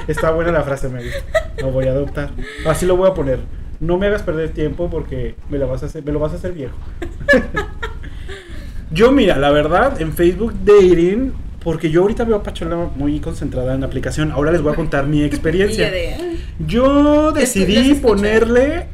Está 0.11 0.31
buena 0.31 0.51
la 0.51 0.63
frase, 0.63 0.89
me 0.89 1.03
gusta. 1.03 1.51
Lo 1.59 1.69
voy 1.71 1.87
a 1.87 1.91
adoptar. 1.91 2.31
Así 2.65 2.85
lo 2.87 2.97
voy 2.97 3.09
a 3.09 3.13
poner. 3.13 3.39
No 3.79 3.97
me 3.97 4.07
hagas 4.07 4.23
perder 4.23 4.49
tiempo 4.49 4.89
porque 4.89 5.35
me 5.49 5.57
lo 5.59 5.67
vas 5.67 5.83
a 5.83 5.87
hacer, 5.87 6.03
me 6.03 6.11
lo 6.11 6.19
vas 6.19 6.31
a 6.33 6.35
hacer 6.37 6.53
viejo. 6.53 6.75
yo, 8.95 9.11
mira, 9.11 9.37
la 9.37 9.51
verdad, 9.51 10.01
en 10.01 10.13
Facebook 10.13 10.53
Dating, 10.63 11.33
porque 11.63 11.91
yo 11.91 12.01
ahorita 12.01 12.23
veo 12.23 12.37
a 12.37 12.43
Pachola 12.43 12.89
muy 12.95 13.19
concentrada 13.19 13.73
en 13.75 13.81
la 13.81 13.87
aplicación. 13.87 14.31
Ahora 14.31 14.51
les 14.51 14.61
voy 14.61 14.71
a 14.73 14.75
contar 14.75 15.05
mi 15.05 15.23
experiencia. 15.31 15.91
Yo 16.65 17.31
decidí 17.31 17.95
ponerle 17.95 18.87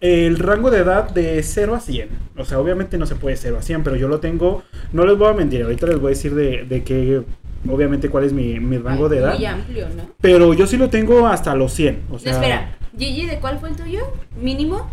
el 0.00 0.38
rango 0.38 0.70
de 0.70 0.78
edad 0.78 1.10
de 1.10 1.42
0 1.42 1.74
a 1.74 1.80
100. 1.80 2.08
O 2.38 2.44
sea, 2.44 2.58
obviamente 2.58 2.98
no 2.98 3.06
se 3.06 3.14
puede 3.14 3.36
0 3.36 3.58
a 3.58 3.62
100, 3.62 3.84
pero 3.84 3.96
yo 3.96 4.08
lo 4.08 4.18
tengo. 4.18 4.62
No 4.92 5.04
les 5.04 5.16
voy 5.16 5.28
a 5.28 5.34
mentir, 5.34 5.62
ahorita 5.62 5.86
les 5.86 5.98
voy 5.98 6.08
a 6.08 6.10
decir 6.10 6.34
de, 6.34 6.64
de 6.64 6.82
que, 6.82 7.22
obviamente, 7.68 8.08
cuál 8.08 8.24
es 8.24 8.32
mi, 8.32 8.58
mi 8.58 8.78
rango 8.78 9.08
de 9.08 9.18
edad. 9.18 9.36
Muy 9.36 9.46
amplio, 9.46 9.86
¿no? 9.94 10.10
Pero 10.20 10.54
yo 10.54 10.66
sí 10.66 10.76
lo 10.76 10.88
tengo 10.90 11.26
hasta 11.28 11.54
los 11.54 11.72
100. 11.74 12.02
O 12.10 12.18
sea, 12.18 12.32
No, 12.32 12.38
espera, 12.38 12.76
Gigi, 12.98 13.26
¿de 13.26 13.38
cuál 13.38 13.60
fue 13.60 13.68
el 13.68 13.76
tuyo? 13.76 14.00
¿Mínimo? 14.40 14.90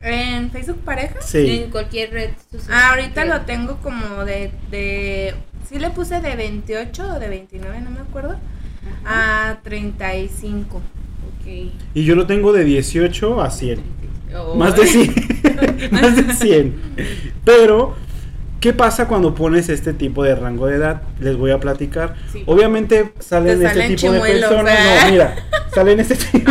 En 0.00 0.50
Facebook 0.50 0.78
pareja. 0.84 1.20
Sí. 1.20 1.62
En 1.62 1.70
cualquier 1.70 2.12
red 2.12 2.30
social. 2.50 2.70
Ah, 2.72 2.90
ahorita 2.90 3.24
lo 3.24 3.40
tengo 3.42 3.78
como 3.78 4.24
de, 4.24 4.52
de. 4.70 5.34
Sí 5.68 5.78
le 5.78 5.90
puse 5.90 6.20
de 6.20 6.36
28 6.36 7.14
o 7.16 7.18
de 7.18 7.28
29, 7.28 7.80
no 7.80 7.90
me 7.90 8.00
acuerdo. 8.00 8.38
Ajá. 9.04 9.50
A 9.50 9.62
35. 9.62 10.76
Ok. 10.76 11.72
Y 11.94 12.04
yo 12.04 12.14
lo 12.14 12.26
tengo 12.26 12.52
de 12.52 12.64
18 12.64 13.42
a 13.42 13.50
100. 13.50 13.82
Oh. 14.36 14.54
Más 14.54 14.76
de 14.76 14.86
100. 14.86 15.14
Más 15.90 16.16
de 16.16 16.34
100. 16.34 16.74
Pero, 17.44 17.96
¿qué 18.60 18.72
pasa 18.72 19.06
cuando 19.08 19.34
pones 19.34 19.68
este 19.68 19.92
tipo 19.92 20.22
de 20.24 20.34
rango 20.34 20.66
de 20.66 20.76
edad? 20.76 21.02
Les 21.20 21.36
voy 21.36 21.50
a 21.50 21.60
platicar. 21.60 22.14
Sí. 22.32 22.42
Obviamente 22.46 23.12
salen 23.18 23.58
Te 23.60 23.66
este 23.66 23.78
salen 23.80 23.96
tipo 23.96 24.12
de 24.12 24.20
personas. 24.20 24.74
¿eh? 24.78 24.98
No, 25.04 25.10
mira, 25.12 25.36
salen 25.74 26.00
este 26.00 26.14
tipo. 26.32 26.50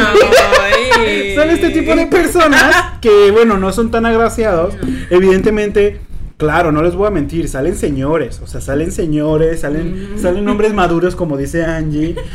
Son 1.35 1.49
este 1.49 1.69
tipo 1.69 1.95
de 1.95 2.07
personas 2.07 2.75
que, 3.01 3.31
bueno, 3.31 3.57
no 3.57 3.71
son 3.71 3.91
tan 3.91 4.05
agraciados. 4.05 4.75
No. 4.81 4.97
Evidentemente, 5.09 5.99
claro, 6.37 6.71
no 6.71 6.81
les 6.81 6.95
voy 6.95 7.07
a 7.07 7.11
mentir, 7.11 7.47
salen 7.49 7.75
señores. 7.75 8.39
O 8.43 8.47
sea, 8.47 8.61
salen 8.61 8.91
señores, 8.91 9.61
salen, 9.61 10.15
Mm. 10.15 10.19
salen 10.19 10.47
hombres 10.47 10.73
maduros, 10.73 11.15
como 11.15 11.37
dice 11.37 11.63
Angie. 11.65 12.15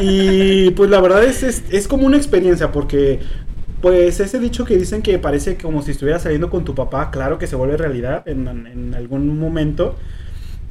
Y 0.00 0.70
pues 0.72 0.90
la 0.90 1.00
verdad 1.00 1.24
es, 1.24 1.42
es, 1.42 1.64
es 1.70 1.88
como 1.88 2.06
una 2.06 2.16
experiencia, 2.16 2.70
porque 2.70 3.18
pues 3.80 4.20
ese 4.20 4.40
dicho 4.40 4.64
que 4.64 4.76
dicen 4.76 5.02
que 5.02 5.18
parece 5.18 5.56
como 5.56 5.82
si 5.82 5.92
estuviera 5.92 6.18
saliendo 6.18 6.50
con 6.50 6.64
tu 6.64 6.74
papá, 6.74 7.10
claro 7.10 7.38
que 7.38 7.46
se 7.46 7.56
vuelve 7.56 7.76
realidad 7.76 8.26
en, 8.26 8.48
en 8.48 8.94
algún 8.94 9.38
momento. 9.38 9.96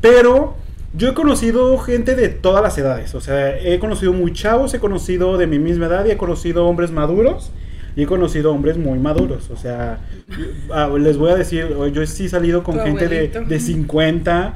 Pero 0.02 0.56
yo 0.94 1.10
he 1.10 1.14
conocido 1.14 1.78
gente 1.78 2.16
de 2.16 2.30
todas 2.30 2.64
las 2.64 2.78
edades. 2.78 3.14
O 3.16 3.22
sea, 3.22 3.58
he 3.58 3.80
conocido 3.80 4.14
muy 4.14 4.34
chavos, 4.34 4.74
he 4.74 4.80
conocido 4.80 5.38
de 5.38 5.48
mi 5.48 5.60
misma 5.60 5.88
edad 5.88 6.06
y 6.06 6.12
he 6.12 6.18
conocido 6.18 6.66
hombres 6.66 6.92
maduros. 6.92 7.52
Y 7.96 8.04
he 8.04 8.06
conocido 8.06 8.54
hombres 8.54 8.78
muy 8.78 9.00
maduros. 9.00 9.50
O 9.50 9.58
sea, 9.58 10.00
ah, 10.72 10.88
les 11.00 11.18
voy 11.18 11.32
a 11.32 11.36
decir, 11.36 11.68
yo 11.92 12.06
sí 12.06 12.26
he 12.26 12.30
salido 12.30 12.62
con 12.64 12.78
Tu 12.78 12.84
gente 12.84 13.08
de, 13.08 13.28
de 13.28 13.60
50. 13.60 14.54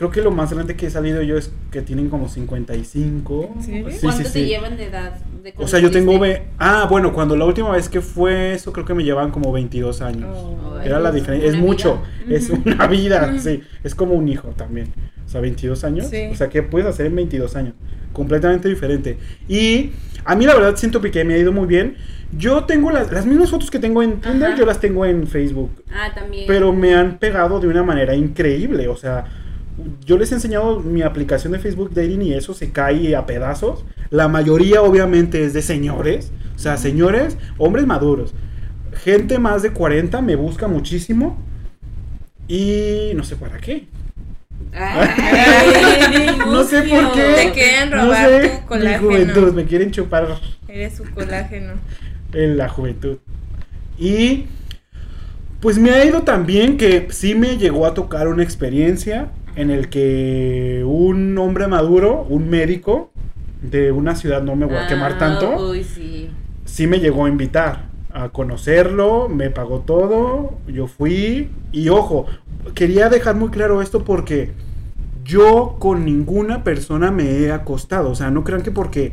Creo 0.00 0.10
que 0.10 0.22
lo 0.22 0.30
más 0.30 0.50
grande 0.50 0.76
que 0.76 0.86
he 0.86 0.90
salido 0.90 1.20
yo 1.20 1.36
es 1.36 1.52
que 1.70 1.82
tienen 1.82 2.08
como 2.08 2.26
55. 2.30 3.50
¿En 3.56 3.62
serio? 3.62 3.90
Sí, 3.90 3.98
¿Cuánto 4.00 4.16
sí, 4.18 4.22
te 4.24 4.30
sí. 4.30 4.46
llevan 4.46 4.78
de 4.78 4.86
edad? 4.86 5.12
de 5.42 5.52
O 5.58 5.68
sea, 5.68 5.78
yo 5.78 5.90
tengo... 5.90 6.18
ve- 6.18 6.44
Ah, 6.58 6.86
bueno, 6.88 7.12
cuando 7.12 7.36
la 7.36 7.44
última 7.44 7.70
vez 7.72 7.90
que 7.90 8.00
fue 8.00 8.54
eso, 8.54 8.72
creo 8.72 8.86
que 8.86 8.94
me 8.94 9.04
llevaban 9.04 9.30
como 9.30 9.52
22 9.52 10.00
años. 10.00 10.34
Oh. 10.34 10.80
Era 10.82 11.00
la 11.00 11.12
diferencia. 11.12 11.50
Es 11.50 11.54
mucho. 11.58 12.00
Es 12.30 12.48
una 12.48 12.86
vida. 12.86 13.38
Sí. 13.38 13.60
Es 13.84 13.94
como 13.94 14.14
un 14.14 14.26
hijo 14.28 14.48
también. 14.56 14.88
O 15.26 15.28
sea, 15.28 15.42
22 15.42 15.84
años. 15.84 16.06
Sí. 16.08 16.28
O 16.32 16.34
sea, 16.34 16.48
¿qué 16.48 16.62
puedes 16.62 16.88
hacer 16.88 17.04
en 17.04 17.16
22 17.16 17.54
años? 17.56 17.74
Completamente 18.14 18.70
diferente. 18.70 19.18
Y 19.48 19.90
a 20.24 20.34
mí 20.34 20.46
la 20.46 20.54
verdad 20.54 20.76
siento 20.76 21.02
que 21.02 21.24
me 21.26 21.34
ha 21.34 21.38
ido 21.38 21.52
muy 21.52 21.66
bien. 21.66 21.96
Yo 22.36 22.64
tengo 22.64 22.90
las, 22.90 23.12
las 23.12 23.26
mismas 23.26 23.50
fotos 23.50 23.70
que 23.70 23.78
tengo 23.80 24.02
en 24.02 24.20
Tinder, 24.20 24.50
Ajá. 24.50 24.56
yo 24.58 24.64
las 24.64 24.80
tengo 24.80 25.04
en 25.04 25.26
Facebook. 25.26 25.84
Ah, 25.92 26.10
también. 26.14 26.44
Pero 26.46 26.72
me 26.72 26.94
han 26.94 27.18
pegado 27.18 27.60
de 27.60 27.66
una 27.68 27.82
manera 27.82 28.14
increíble. 28.14 28.88
O 28.88 28.96
sea, 28.96 29.24
yo 30.04 30.18
les 30.18 30.32
he 30.32 30.34
enseñado 30.34 30.80
mi 30.80 31.02
aplicación 31.02 31.52
de 31.52 31.58
Facebook 31.58 31.92
Dating 31.94 32.22
y 32.22 32.32
eso 32.34 32.54
se 32.54 32.70
cae 32.70 33.14
a 33.16 33.26
pedazos. 33.26 33.84
La 34.10 34.28
mayoría 34.28 34.82
obviamente 34.82 35.44
es 35.44 35.52
de 35.52 35.62
señores. 35.62 36.32
O 36.56 36.58
sea, 36.58 36.76
señores, 36.76 37.36
hombres 37.58 37.86
maduros. 37.86 38.34
Gente 39.04 39.38
más 39.38 39.62
de 39.62 39.72
40 39.72 40.20
me 40.22 40.36
busca 40.36 40.68
muchísimo. 40.68 41.38
Y 42.48 43.12
no 43.14 43.22
sé 43.24 43.36
para 43.36 43.58
qué. 43.58 43.86
Ay, 44.72 46.38
No 46.46 46.64
sé 46.64 46.82
por 46.82 47.12
qué. 47.12 47.34
Te 47.36 47.52
quieren 47.52 47.90
No 47.90 48.04
robar 48.04 48.28
sé, 48.28 48.48
tu 48.48 48.66
colágeno. 48.66 49.02
Mi 49.02 49.06
juventud, 49.14 49.52
me 49.54 49.64
quieren 49.64 49.90
chupar 49.90 50.38
Eres 50.68 50.96
su 50.96 51.04
colágeno. 51.12 51.74
en 52.32 52.56
la 52.56 52.68
juventud. 52.68 53.18
Y 53.98 54.46
pues 55.60 55.78
me 55.78 55.90
ha 55.90 56.04
ido 56.04 56.22
también 56.22 56.76
que 56.78 57.08
sí 57.10 57.34
me 57.34 57.58
llegó 57.58 57.86
a 57.86 57.94
tocar 57.94 58.28
una 58.28 58.42
experiencia 58.42 59.30
en 59.56 59.70
el 59.70 59.88
que 59.88 60.82
un 60.86 61.36
hombre 61.38 61.66
maduro, 61.66 62.26
un 62.28 62.48
médico 62.48 63.10
de 63.62 63.92
una 63.92 64.14
ciudad, 64.16 64.42
no 64.42 64.56
me 64.56 64.66
voy 64.66 64.76
a 64.76 64.86
quemar 64.86 65.12
Ah, 65.12 65.18
tanto, 65.18 65.70
Uy, 65.70 65.84
sí. 65.84 66.30
sí 66.64 66.86
me 66.86 66.98
llegó 67.00 67.26
a 67.26 67.28
invitar 67.28 67.90
a 68.12 68.30
conocerlo, 68.30 69.28
me 69.28 69.50
pagó 69.50 69.80
todo, 69.80 70.54
yo 70.66 70.86
fui 70.86 71.50
y 71.72 71.88
ojo, 71.90 72.26
quería 72.74 73.08
dejar 73.08 73.36
muy 73.36 73.50
claro 73.50 73.82
esto 73.82 74.04
porque 74.04 74.52
yo 75.24 75.76
con 75.78 76.04
ninguna 76.04 76.64
persona 76.64 77.10
me 77.10 77.30
he 77.40 77.52
acostado, 77.52 78.10
o 78.10 78.14
sea, 78.14 78.30
no 78.30 78.42
crean 78.42 78.62
que 78.62 78.72
porque 78.72 79.12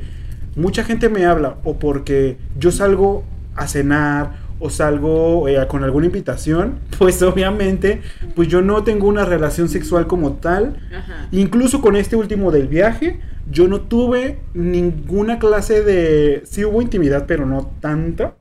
mucha 0.55 0.83
gente 0.83 1.09
me 1.09 1.25
habla 1.25 1.57
o 1.63 1.77
porque 1.77 2.37
yo 2.57 2.71
salgo 2.71 3.23
a 3.55 3.67
cenar 3.67 4.46
o 4.59 4.69
salgo 4.69 5.47
eh, 5.47 5.65
con 5.67 5.83
alguna 5.83 6.07
invitación, 6.07 6.79
pues 6.97 7.21
obviamente, 7.21 8.01
pues 8.35 8.47
yo 8.47 8.61
no 8.61 8.83
tengo 8.83 9.07
una 9.07 9.25
relación 9.25 9.69
sexual 9.69 10.07
como 10.07 10.33
tal, 10.33 10.77
Ajá. 10.95 11.27
Incluso 11.31 11.81
con 11.81 11.95
este 11.95 12.15
último 12.15 12.51
del 12.51 12.67
viaje, 12.67 13.19
yo 13.49 13.67
no 13.67 13.81
tuve 13.81 14.39
ninguna 14.53 15.39
clase 15.39 15.83
de... 15.83 16.43
Sí 16.45 16.65
hubo 16.65 16.81
intimidad, 16.81 17.25
pero 17.27 17.45
no 17.45 17.71
tanta. 17.79 18.35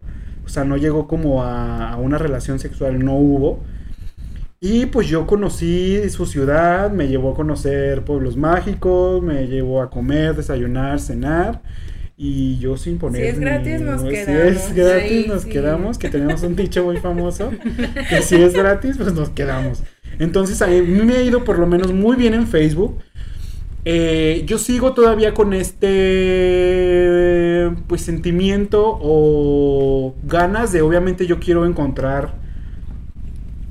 O 0.44 0.48
sea, 0.48 0.64
no 0.64 0.76
llegó 0.76 1.06
como 1.06 1.42
a, 1.42 1.92
a 1.92 1.96
una 1.96 2.18
relación 2.18 2.58
sexual, 2.58 3.04
no 3.04 3.14
hubo. 3.14 3.62
Y 4.60 4.86
pues 4.86 5.06
yo 5.06 5.26
conocí 5.26 6.08
su 6.08 6.26
ciudad, 6.26 6.90
me 6.90 7.08
llevó 7.08 7.32
a 7.32 7.34
conocer 7.34 8.04
pueblos 8.04 8.36
mágicos, 8.36 9.22
me 9.22 9.46
llevó 9.46 9.82
a 9.82 9.90
comer, 9.90 10.34
desayunar, 10.34 10.98
cenar. 10.98 11.62
Y 12.18 12.58
yo 12.58 12.76
sin 12.78 12.98
poner... 12.98 13.20
Si 13.22 13.28
es 13.28 13.38
gratis, 13.38 13.80
nos 13.80 14.00
Si 14.00 14.08
quedamos. 14.08 14.52
es 14.52 14.74
gratis, 14.74 15.26
nos 15.26 15.42
sí. 15.42 15.50
quedamos, 15.50 15.98
que 15.98 16.08
tenemos 16.08 16.42
un 16.42 16.56
dicho 16.56 16.82
muy 16.84 16.96
famoso. 16.96 17.50
que 18.08 18.22
si 18.22 18.36
es 18.36 18.54
gratis, 18.54 18.96
pues 18.96 19.12
nos 19.12 19.28
quedamos. 19.30 19.82
Entonces 20.18 20.62
a 20.62 20.66
mí 20.68 20.80
me 20.80 21.16
ha 21.16 21.22
ido 21.22 21.44
por 21.44 21.58
lo 21.58 21.66
menos 21.66 21.92
muy 21.92 22.16
bien 22.16 22.32
en 22.32 22.46
Facebook. 22.46 22.98
Eh, 23.84 24.42
yo 24.46 24.58
sigo 24.58 24.94
todavía 24.94 25.32
con 25.32 25.52
este 25.52 26.00
pues 27.86 28.00
sentimiento 28.02 28.98
o 29.00 30.16
ganas 30.24 30.72
de 30.72 30.82
obviamente 30.82 31.26
yo 31.26 31.38
quiero 31.38 31.64
encontrar 31.66 32.34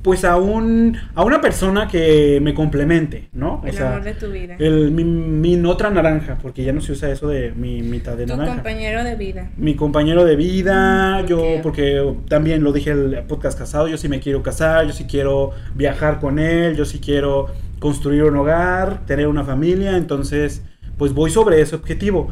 pues 0.06 0.24
a 0.24 0.36
un 0.36 0.96
a 1.16 1.24
una 1.24 1.40
persona 1.40 1.88
que 1.88 2.38
me 2.40 2.54
complemente, 2.54 3.28
¿no? 3.32 3.60
El 3.66 3.76
amor 3.82 4.04
de 4.04 4.14
tu 4.14 4.30
vida. 4.30 4.54
El, 4.56 4.92
mi, 4.92 5.02
mi 5.02 5.56
otra 5.66 5.90
naranja, 5.90 6.38
porque 6.40 6.62
ya 6.62 6.72
no 6.72 6.80
se 6.80 6.92
usa 6.92 7.10
eso 7.10 7.26
de 7.26 7.50
mi 7.50 7.82
mitad 7.82 8.16
de 8.16 8.24
tu 8.24 8.36
naranja. 8.36 8.54
compañero 8.54 9.02
de 9.02 9.16
vida. 9.16 9.50
Mi 9.56 9.74
compañero 9.74 10.24
de 10.24 10.36
vida, 10.36 11.22
Mm, 11.22 11.26
yo, 11.26 11.42
porque 11.60 12.00
también 12.28 12.62
lo 12.62 12.72
dije 12.72 12.92
en 12.92 13.14
el 13.14 13.24
podcast 13.24 13.58
casado, 13.58 13.88
yo 13.88 13.98
sí 13.98 14.08
me 14.08 14.20
quiero 14.20 14.44
casar, 14.44 14.86
yo 14.86 14.92
sí 14.92 15.06
quiero 15.10 15.50
viajar 15.74 16.20
con 16.20 16.38
él, 16.38 16.76
yo 16.76 16.84
sí 16.84 17.00
quiero 17.00 17.48
construir 17.80 18.22
un 18.22 18.36
hogar, 18.36 19.04
tener 19.06 19.26
una 19.26 19.42
familia, 19.42 19.96
entonces, 19.96 20.62
pues 20.98 21.14
voy 21.14 21.30
sobre 21.32 21.60
ese 21.60 21.74
objetivo. 21.74 22.28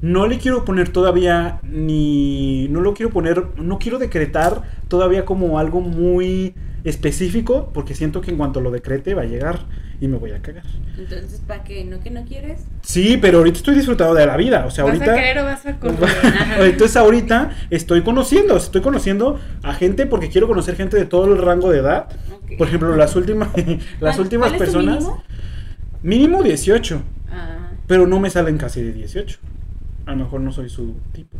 No 0.00 0.26
le 0.26 0.38
quiero 0.38 0.64
poner 0.64 0.88
todavía 0.88 1.60
ni, 1.64 2.66
no 2.70 2.80
lo 2.80 2.94
quiero 2.94 3.12
poner, 3.12 3.44
no 3.58 3.78
quiero 3.78 3.98
decretar 3.98 4.62
todavía 4.88 5.26
como 5.26 5.58
algo 5.58 5.82
muy 5.82 6.54
específico, 6.84 7.70
porque 7.72 7.94
siento 7.94 8.20
que 8.20 8.30
en 8.30 8.36
cuanto 8.36 8.60
lo 8.60 8.70
decrete 8.70 9.14
va 9.14 9.22
a 9.22 9.26
llegar 9.26 9.60
y 10.00 10.08
me 10.08 10.16
voy 10.16 10.30
a 10.32 10.40
cagar. 10.40 10.64
Entonces, 10.98 11.40
¿para 11.46 11.62
qué? 11.64 11.84
¿No 11.84 12.00
que 12.00 12.10
no 12.10 12.24
quieres? 12.24 12.62
Sí, 12.82 13.18
pero 13.20 13.38
ahorita 13.38 13.58
estoy 13.58 13.74
disfrutando 13.74 14.14
de 14.14 14.26
la 14.26 14.36
vida, 14.36 14.64
o 14.66 14.70
sea, 14.70 14.84
¿Vas 14.84 14.94
ahorita... 14.94 15.12
a 15.12 15.14
querer 15.16 15.38
o 15.38 15.44
vas 15.44 15.66
a 15.66 15.76
correr? 15.78 16.08
Entonces 16.60 16.96
ahorita 16.96 17.50
estoy 17.70 18.02
conociendo, 18.02 18.56
estoy 18.56 18.80
conociendo 18.80 19.38
a 19.62 19.74
gente 19.74 20.06
porque 20.06 20.28
quiero 20.28 20.46
conocer 20.48 20.76
gente 20.76 20.96
de 20.96 21.04
todo 21.04 21.26
el 21.32 21.38
rango 21.40 21.70
de 21.70 21.78
edad. 21.78 22.08
Por 22.58 22.66
ejemplo, 22.68 22.94
las 22.96 23.14
últimas, 23.16 23.48
las 24.00 24.16
¿Cuál- 24.16 24.20
últimas 24.20 24.52
personas. 24.54 24.96
mínimo? 24.98 25.22
Mínimo 26.02 26.42
18, 26.42 27.02
Ah, 27.32 27.70
pero 27.86 28.06
no 28.06 28.18
me 28.18 28.30
salen 28.30 28.56
casi 28.58 28.82
de 28.82 28.92
18. 28.92 29.38
A 30.06 30.12
lo 30.12 30.16
mejor 30.16 30.40
no 30.40 30.50
soy 30.50 30.68
su 30.68 30.94
tipo. 31.12 31.36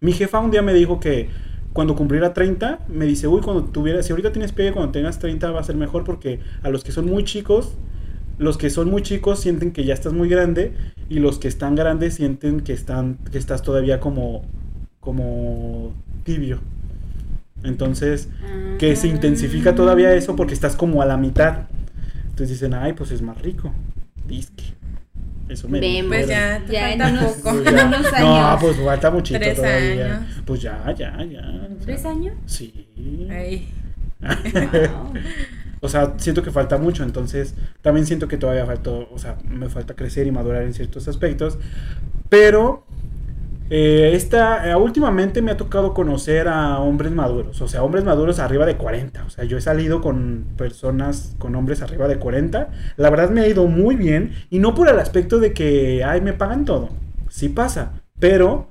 Mi 0.00 0.12
jefa 0.12 0.38
un 0.38 0.50
día 0.50 0.62
me 0.62 0.72
dijo 0.72 1.00
que 1.00 1.28
cuando 1.72 1.94
cumpliera 1.94 2.34
30, 2.34 2.80
me 2.88 3.04
dice, 3.04 3.28
uy, 3.28 3.40
cuando 3.40 3.64
tuviera, 3.64 4.02
si 4.02 4.12
ahorita 4.12 4.32
tienes 4.32 4.52
pegue, 4.52 4.72
cuando 4.72 4.92
tengas 4.92 5.18
30 5.18 5.50
va 5.50 5.60
a 5.60 5.64
ser 5.64 5.76
mejor 5.76 6.04
porque 6.04 6.40
a 6.62 6.70
los 6.70 6.84
que 6.84 6.92
son 6.92 7.06
muy 7.06 7.24
chicos, 7.24 7.76
los 8.38 8.56
que 8.56 8.70
son 8.70 8.88
muy 8.88 9.02
chicos 9.02 9.40
sienten 9.40 9.72
que 9.72 9.84
ya 9.84 9.94
estás 9.94 10.12
muy 10.12 10.28
grande 10.28 10.72
y 11.08 11.18
los 11.18 11.38
que 11.38 11.48
están 11.48 11.74
grandes 11.74 12.14
sienten 12.14 12.60
que 12.60 12.72
están 12.72 13.18
que 13.30 13.38
estás 13.38 13.62
todavía 13.62 14.00
como 14.00 14.42
como 15.00 15.92
tibio. 16.24 16.60
Entonces, 17.64 18.28
que 18.78 18.94
se 18.94 19.08
intensifica 19.08 19.74
todavía 19.74 20.14
eso 20.14 20.36
porque 20.36 20.54
estás 20.54 20.76
como 20.76 21.02
a 21.02 21.06
la 21.06 21.16
mitad. 21.16 21.66
Entonces 22.30 22.50
dicen, 22.50 22.74
"Ay, 22.74 22.92
pues 22.92 23.10
es 23.10 23.22
más 23.22 23.40
rico." 23.42 23.72
Disque. 24.26 24.77
Eso 25.48 25.68
me 25.68 25.80
Vemos. 25.80 26.08
Pues 26.08 26.28
ya, 26.28 26.62
te 26.66 26.72
Ya 26.72 26.92
en 26.92 26.98
falta 27.00 27.20
unos- 27.22 27.32
poco. 27.36 27.50
Pues 27.62 27.64
ya. 27.74 27.86
unos 27.88 28.02
No, 28.20 28.58
pues 28.60 28.76
falta 28.76 29.10
muchito 29.10 29.40
Tres 29.40 29.56
todavía. 29.56 30.16
años. 30.16 30.42
Pues 30.44 30.60
ya, 30.62 30.94
ya, 30.96 31.24
ya. 31.24 31.68
¿Tres 31.80 32.04
años? 32.04 32.34
Sí. 32.46 32.86
Ay, 33.30 33.68
Wow. 34.20 35.12
O 35.80 35.88
sea, 35.88 36.14
siento 36.16 36.42
que 36.42 36.50
falta 36.50 36.76
mucho, 36.76 37.04
entonces 37.04 37.54
también 37.82 38.04
siento 38.04 38.26
que 38.26 38.36
todavía 38.36 38.66
falta, 38.66 38.90
o 38.90 39.16
sea, 39.16 39.36
me 39.48 39.68
falta 39.68 39.94
crecer 39.94 40.26
y 40.26 40.32
madurar 40.32 40.64
en 40.64 40.74
ciertos 40.74 41.06
aspectos. 41.06 41.56
Pero 42.28 42.84
eh, 43.70 44.12
esta, 44.14 44.70
eh, 44.70 44.74
últimamente 44.76 45.42
me 45.42 45.50
ha 45.50 45.56
tocado 45.56 45.92
conocer 45.92 46.48
a 46.48 46.78
hombres 46.78 47.12
maduros, 47.12 47.60
o 47.60 47.68
sea, 47.68 47.82
hombres 47.82 48.04
maduros 48.04 48.38
arriba 48.38 48.64
de 48.64 48.76
40. 48.76 49.24
O 49.24 49.30
sea, 49.30 49.44
yo 49.44 49.58
he 49.58 49.60
salido 49.60 50.00
con 50.00 50.46
personas, 50.56 51.34
con 51.38 51.54
hombres 51.54 51.82
arriba 51.82 52.08
de 52.08 52.18
40. 52.18 52.70
La 52.96 53.10
verdad 53.10 53.30
me 53.30 53.42
ha 53.42 53.48
ido 53.48 53.66
muy 53.66 53.96
bien 53.96 54.32
y 54.50 54.58
no 54.58 54.74
por 54.74 54.88
el 54.88 54.98
aspecto 54.98 55.38
de 55.38 55.52
que, 55.52 56.02
ay, 56.04 56.20
me 56.20 56.32
pagan 56.32 56.64
todo. 56.64 56.88
Sí 57.28 57.50
pasa, 57.50 57.92
pero 58.18 58.70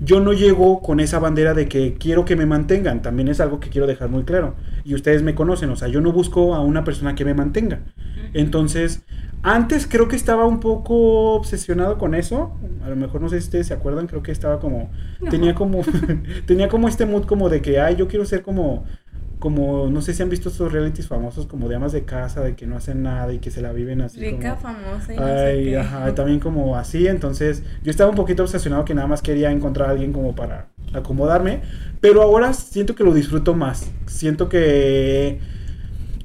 yo 0.00 0.20
no 0.20 0.32
llego 0.32 0.82
con 0.82 1.00
esa 1.00 1.18
bandera 1.18 1.54
de 1.54 1.68
que 1.68 1.94
quiero 1.94 2.24
que 2.24 2.36
me 2.36 2.46
mantengan. 2.46 3.02
También 3.02 3.28
es 3.28 3.40
algo 3.40 3.60
que 3.60 3.70
quiero 3.70 3.86
dejar 3.86 4.10
muy 4.10 4.24
claro. 4.24 4.54
Y 4.84 4.94
ustedes 4.94 5.22
me 5.22 5.34
conocen, 5.34 5.70
o 5.70 5.76
sea, 5.76 5.88
yo 5.88 6.00
no 6.00 6.12
busco 6.12 6.54
a 6.54 6.60
una 6.60 6.84
persona 6.84 7.14
que 7.14 7.24
me 7.24 7.34
mantenga. 7.34 7.80
Entonces, 8.34 9.02
antes 9.42 9.86
creo 9.86 10.08
que 10.08 10.16
estaba 10.16 10.46
un 10.46 10.60
poco 10.60 11.34
obsesionado 11.34 11.98
con 11.98 12.14
eso. 12.14 12.56
A 12.84 12.88
lo 12.90 12.96
mejor 12.96 13.20
no 13.20 13.28
sé 13.28 13.40
si 13.40 13.46
ustedes 13.46 13.68
se 13.68 13.74
acuerdan, 13.74 14.06
creo 14.06 14.22
que 14.22 14.32
estaba 14.32 14.58
como 14.60 14.90
tenía 15.30 15.54
como 15.54 15.82
tenía 16.46 16.68
como 16.68 16.88
este 16.88 17.06
mood 17.06 17.24
como 17.26 17.48
de 17.48 17.62
que 17.62 17.80
ay, 17.80 17.96
yo 17.96 18.08
quiero 18.08 18.24
ser 18.26 18.42
como 18.42 18.84
como 19.38 19.88
no 19.90 20.00
sé 20.00 20.14
si 20.14 20.22
han 20.22 20.30
visto 20.30 20.48
estos 20.48 20.72
realities 20.72 21.06
famosos 21.08 21.46
como 21.46 21.68
de 21.68 21.76
amas 21.76 21.92
de 21.92 22.04
casa, 22.04 22.40
de 22.42 22.56
que 22.56 22.66
no 22.66 22.76
hacen 22.76 23.02
nada 23.02 23.32
y 23.32 23.38
que 23.38 23.50
se 23.50 23.60
la 23.62 23.72
viven 23.72 24.00
así 24.00 24.20
rica, 24.20 24.56
como 24.56 24.56
famosa 24.56 25.14
y 25.14 25.20
no 25.20 25.38
sé 25.38 25.50
Ay, 25.50 25.64
qué. 25.64 25.76
ajá, 25.76 26.14
también 26.14 26.40
como 26.40 26.76
así, 26.76 27.06
entonces 27.06 27.62
yo 27.82 27.90
estaba 27.90 28.10
un 28.10 28.16
poquito 28.16 28.42
obsesionado 28.42 28.84
que 28.84 28.94
nada 28.94 29.06
más 29.06 29.22
quería 29.22 29.50
encontrar 29.50 29.88
a 29.88 29.92
alguien 29.92 30.12
como 30.12 30.34
para 30.34 30.68
acomodarme, 30.94 31.62
pero 32.00 32.22
ahora 32.22 32.52
siento 32.54 32.94
que 32.94 33.04
lo 33.04 33.12
disfruto 33.12 33.54
más, 33.54 33.90
siento 34.06 34.48
que 34.48 35.40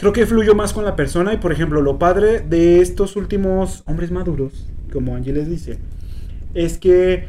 creo 0.02 0.14
que 0.14 0.26
fluyo 0.26 0.56
más 0.56 0.73
con 0.73 0.84
la 0.84 0.95
persona 0.95 1.32
y 1.32 1.38
por 1.38 1.52
ejemplo 1.52 1.80
lo 1.80 1.99
padre 1.99 2.40
de 2.40 2.82
estos 2.82 3.15
últimos 3.15 3.84
hombres 3.86 4.10
maduros, 4.10 4.68
como 4.91 5.15
Ángeles 5.15 5.48
dice, 5.48 5.78
es 6.56 6.80
que 6.80 7.28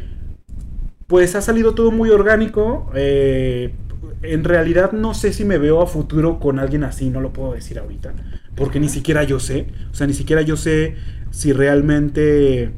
pues 1.06 1.34
ha 1.34 1.42
salido 1.42 1.74
todo 1.74 1.90
muy 1.90 2.08
orgánico, 2.08 2.90
eh, 2.94 3.74
en 4.22 4.42
realidad 4.42 4.92
no 4.92 5.12
sé 5.12 5.34
si 5.34 5.44
me 5.44 5.58
veo 5.58 5.82
a 5.82 5.86
futuro 5.86 6.40
con 6.40 6.58
alguien 6.58 6.82
así, 6.82 7.10
no 7.10 7.20
lo 7.20 7.34
puedo 7.34 7.52
decir 7.52 7.78
ahorita, 7.78 8.14
porque 8.56 8.80
ni 8.80 8.88
siquiera 8.88 9.22
yo 9.22 9.38
sé, 9.38 9.66
o 9.90 9.94
sea, 9.94 10.06
ni 10.06 10.14
siquiera 10.14 10.40
yo 10.40 10.56
sé 10.56 10.94
si 11.30 11.52
realmente 11.52 12.72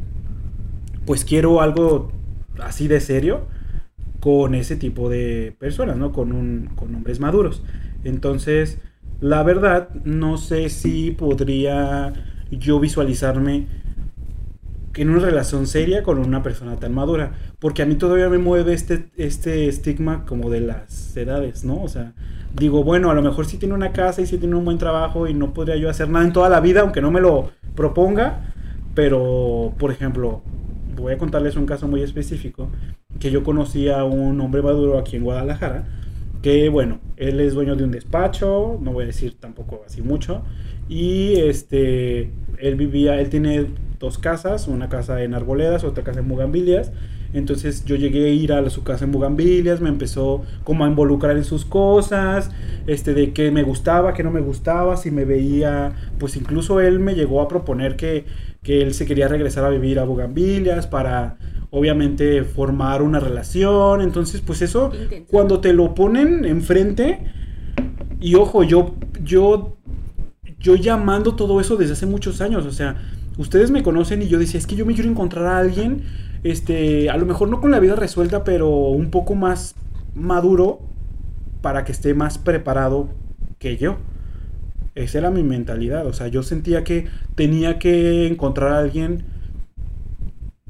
pues 1.07 1.25
quiero 1.25 1.61
algo 1.61 2.11
así 2.59 2.89
de 2.89 2.99
serio 2.99 3.47
con 4.19 4.57
ese 4.57 4.75
tipo 4.75 5.09
de 5.09 5.55
personas, 5.57 5.97
¿no? 5.99 6.11
Con, 6.11 6.33
un, 6.33 6.71
con 6.75 6.93
hombres 6.97 7.21
maduros. 7.21 7.63
Entonces, 8.03 8.79
la 9.21 9.43
verdad, 9.43 9.89
no 10.05 10.37
sé 10.37 10.69
si 10.69 11.11
podría 11.11 12.13
yo 12.51 12.79
visualizarme 12.81 13.67
en 14.97 15.11
una 15.11 15.21
relación 15.21 15.67
seria 15.67 16.03
con 16.03 16.19
una 16.19 16.43
persona 16.43 16.77
tan 16.77 16.95
madura. 16.95 17.33
Porque 17.59 17.83
a 17.83 17.87
mí 17.87 17.95
todavía 17.97 18.29
me 18.29 18.39
mueve 18.39 18.75
este, 18.75 19.07
este 19.17 19.69
estigma 19.69 20.25
como 20.25 20.51
de 20.51 20.61
las 20.61 21.17
edades, 21.17 21.65
¿no? 21.65 21.83
O 21.83 21.89
sea, 21.89 22.13
digo, 22.55 22.85
bueno, 22.85 23.11
a 23.11 23.15
lo 23.15 23.23
mejor 23.23 23.47
sí 23.47 23.57
tiene 23.57 23.75
una 23.75 23.93
casa 23.93 24.23
y 24.23 24.27
sí 24.27 24.39
tiene 24.39 24.55
un 24.55 24.65
buen 24.65 24.79
trabajo 24.79 25.27
y 25.27 25.35
no 25.35 25.53
podría 25.53 25.77
yo 25.77 25.91
hacer 25.91 26.09
nada 26.09 26.25
en 26.25 26.33
toda 26.33 26.49
la 26.49 26.61
vida, 26.61 26.81
aunque 26.81 27.01
no 27.01 27.11
me 27.11 27.21
lo 27.21 27.51
proponga. 27.75 28.53
Pero, 28.95 29.75
por 29.79 29.91
ejemplo, 29.91 30.43
voy 30.97 31.13
a 31.13 31.19
contarles 31.19 31.57
un 31.57 31.67
caso 31.67 31.89
muy 31.89 32.03
específico, 32.03 32.69
que 33.19 33.31
yo 33.31 33.43
conocí 33.43 33.89
a 33.89 34.05
un 34.05 34.41
hombre 34.41 34.63
maduro 34.63 34.99
aquí 34.99 35.17
en 35.17 35.25
Guadalajara, 35.25 35.85
que 36.45 36.69
bueno, 36.69 37.01
él 37.17 37.41
es 37.41 37.55
dueño 37.55 37.75
de 37.75 37.85
un 37.85 37.91
despacho, 37.91 38.79
no 38.83 38.93
voy 38.93 39.05
a 39.05 39.07
decir 39.07 39.35
tampoco 39.41 39.83
así 39.87 40.03
mucho, 40.03 40.43
y 40.91 41.37
este, 41.37 42.33
él 42.59 42.75
vivía, 42.77 43.19
él 43.19 43.31
tiene 43.31 43.69
dos 43.99 44.19
casas, 44.19 44.69
una 44.69 44.91
casa 44.91 45.23
en 45.23 45.33
Arboledas, 45.33 45.85
otra 45.85 46.05
casa 46.05 46.21
en 46.21 46.29
Mugambilias, 46.29 46.93
entonces 47.33 47.87
yo 47.87 47.97
llegué 47.97 48.27
a 48.27 48.29
ir 48.29 48.53
a 48.53 48.69
su 48.69 48.85
casa 48.85 49.07
en 49.07 49.13
Bugambilias, 49.13 49.81
me 49.81 49.89
empezó 49.89 50.43
como 50.65 50.85
a 50.85 50.89
involucrar 50.89 51.35
en 51.39 51.45
sus 51.45 51.65
cosas, 51.65 52.51
este 52.87 53.15
de 53.15 53.33
qué 53.33 53.51
me 53.51 53.63
gustaba, 53.63 54.13
qué 54.13 54.23
no 54.23 54.31
me 54.31 54.43
gustaba, 54.43 54.99
si 54.99 55.11
me 55.11 55.25
veía, 55.25 55.95
pues 56.19 56.37
incluso 56.37 56.79
él 56.79 57.01
me 57.01 57.15
llegó 57.15 57.41
a 57.41 57.49
proponer 57.49 57.97
que, 57.97 58.27
que 58.63 58.83
él 58.83 58.93
se 58.93 59.07
quería 59.07 59.29
regresar 59.29 59.65
a 59.65 59.71
vivir 59.71 59.99
a 59.99 60.05
Bugambilias 60.05 60.87
para 60.87 61.39
obviamente 61.75 62.45
formar 62.45 63.03
una 63.03 63.19
relación, 63.19 64.01
entonces 64.01 64.41
pues 64.41 64.63
eso 64.63 64.93
cuando 65.29 65.61
te 65.61 65.73
lo 65.73 65.93
ponen 65.93 66.45
enfrente 66.45 67.19
y 68.21 68.37
ojo, 68.37 68.63
yo 68.63 68.95
yo 69.25 69.77
yo 70.61 70.77
llamando 70.77 71.35
todo 71.35 71.61
eso 71.61 71.77
desde 71.77 71.95
hace 71.95 72.07
muchos 72.07 72.41
años, 72.41 72.65
o 72.65 72.71
sea, 72.71 72.97
ustedes 73.39 73.73
me 73.73 73.83
conocen 73.83 74.23
y 74.23 74.29
yo 74.29 74.39
decía, 74.39 74.59
es 74.59 74.69
que 74.69 74.77
yo 74.77 74.87
me 74.87 74.95
quiero 74.95 75.11
encontrar 75.11 75.47
a 75.47 75.59
alguien, 75.59 76.03
este, 76.45 77.11
a 77.11 77.17
lo 77.17 77.27
mejor 77.27 77.49
no 77.49 77.61
con 77.61 77.73
la 77.73 77.81
vida 77.81 77.97
resuelta, 77.97 78.45
pero 78.45 78.69
un 78.69 79.11
poco 79.11 79.35
más 79.35 79.75
maduro 80.15 80.79
para 81.61 81.85
que 81.85 81.91
esté 81.91 82.15
más 82.15 82.39
preparado 82.39 83.09
que 83.59 83.77
yo. 83.77 83.97
Esa 84.95 85.19
era 85.19 85.31
mi 85.33 85.43
mentalidad, 85.43 86.07
o 86.07 86.13
sea, 86.13 86.29
yo 86.29 86.45
sentía 86.45 86.85
que 86.85 87.09
tenía 87.35 87.81
que 87.81 88.29
encontrar 88.29 88.73
a 88.73 88.79
alguien 88.79 89.25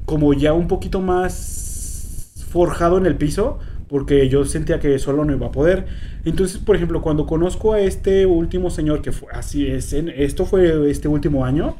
como 0.05 0.33
ya 0.33 0.53
un 0.53 0.67
poquito 0.67 1.01
más 1.01 2.31
forjado 2.49 2.97
en 2.97 3.05
el 3.05 3.15
piso, 3.15 3.59
porque 3.87 4.29
yo 4.29 4.45
sentía 4.45 4.79
que 4.79 4.97
solo 4.99 5.25
no 5.25 5.33
iba 5.33 5.47
a 5.47 5.51
poder. 5.51 5.85
Entonces, 6.25 6.57
por 6.57 6.75
ejemplo, 6.75 7.01
cuando 7.01 7.25
conozco 7.27 7.73
a 7.73 7.79
este 7.81 8.25
último 8.25 8.69
señor, 8.69 9.01
que 9.01 9.11
fue 9.11 9.29
así 9.31 9.67
es, 9.67 9.93
en- 9.93 10.09
esto 10.09 10.45
fue 10.45 10.89
este 10.89 11.07
último 11.07 11.45
año, 11.45 11.75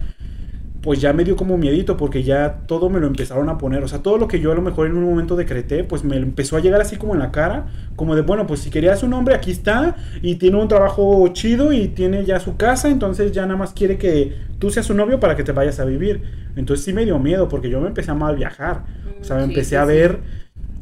pues 0.85 1.01
ya 1.01 1.13
me 1.13 1.25
dio 1.25 1.35
como 1.35 1.57
miedito, 1.57 1.97
porque 1.97 2.23
ya 2.23 2.61
todo 2.67 2.89
me 2.91 3.01
lo 3.01 3.07
empezaron 3.07 3.49
a 3.49 3.57
poner. 3.57 3.83
O 3.83 3.89
sea, 3.89 4.03
todo 4.03 4.19
lo 4.19 4.29
que 4.29 4.39
yo 4.39 4.53
a 4.53 4.55
lo 4.55 4.61
mejor 4.61 4.87
en 4.87 4.95
un 4.95 5.03
momento 5.05 5.35
decreté, 5.35 5.83
pues 5.83 6.05
me 6.05 6.15
empezó 6.17 6.57
a 6.57 6.61
llegar 6.61 6.79
así 6.81 6.97
como 6.97 7.15
en 7.15 7.19
la 7.19 7.31
cara, 7.31 7.67
como 7.97 8.15
de, 8.15 8.21
bueno, 8.21 8.47
pues 8.47 8.61
si 8.61 8.69
querías 8.69 9.03
un 9.03 9.13
hombre, 9.13 9.35
aquí 9.35 9.51
está, 9.51 9.97
y 10.21 10.35
tiene 10.35 10.57
un 10.57 10.67
trabajo 10.69 11.27
chido 11.33 11.73
y 11.73 11.89
tiene 11.89 12.23
ya 12.25 12.39
su 12.39 12.55
casa, 12.57 12.89
entonces 12.89 13.33
ya 13.33 13.43
nada 13.47 13.57
más 13.57 13.73
quiere 13.73 13.97
que 13.97 14.35
tú 14.59 14.69
seas 14.69 14.85
su 14.85 14.93
novio 14.93 15.19
para 15.19 15.35
que 15.35 15.43
te 15.43 15.51
vayas 15.53 15.79
a 15.79 15.85
vivir. 15.85 16.21
Entonces 16.55 16.85
sí 16.85 16.93
me 16.93 17.03
dio 17.05 17.19
miedo, 17.19 17.49
porque 17.49 17.69
yo 17.69 17.81
me 17.81 17.87
empecé 17.87 18.11
a 18.11 18.15
mal 18.15 18.35
viajar. 18.37 18.85
O 19.19 19.23
sea, 19.23 19.37
me 19.37 19.43
Sí, 19.45 19.45
empecé 19.45 19.75
sí, 19.75 19.77
a 19.77 19.85
sí. 19.85 19.85
ver 19.85 20.19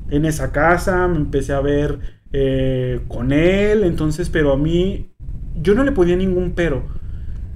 en 0.10 0.26
esa 0.26 0.52
casa, 0.52 1.08
me 1.08 1.18
empecé 1.18 1.54
a 1.54 1.62
ver 1.62 2.00
eh, 2.34 3.02
con 3.08 3.32
él, 3.32 3.84
entonces, 3.84 4.30
pero 4.30 4.54
a 4.54 4.58
mí 4.58 5.12
yo 5.56 5.76
no 5.76 5.84
le 5.84 5.92
ponía 5.92 6.16
ningún 6.16 6.54
pero. 6.54 6.84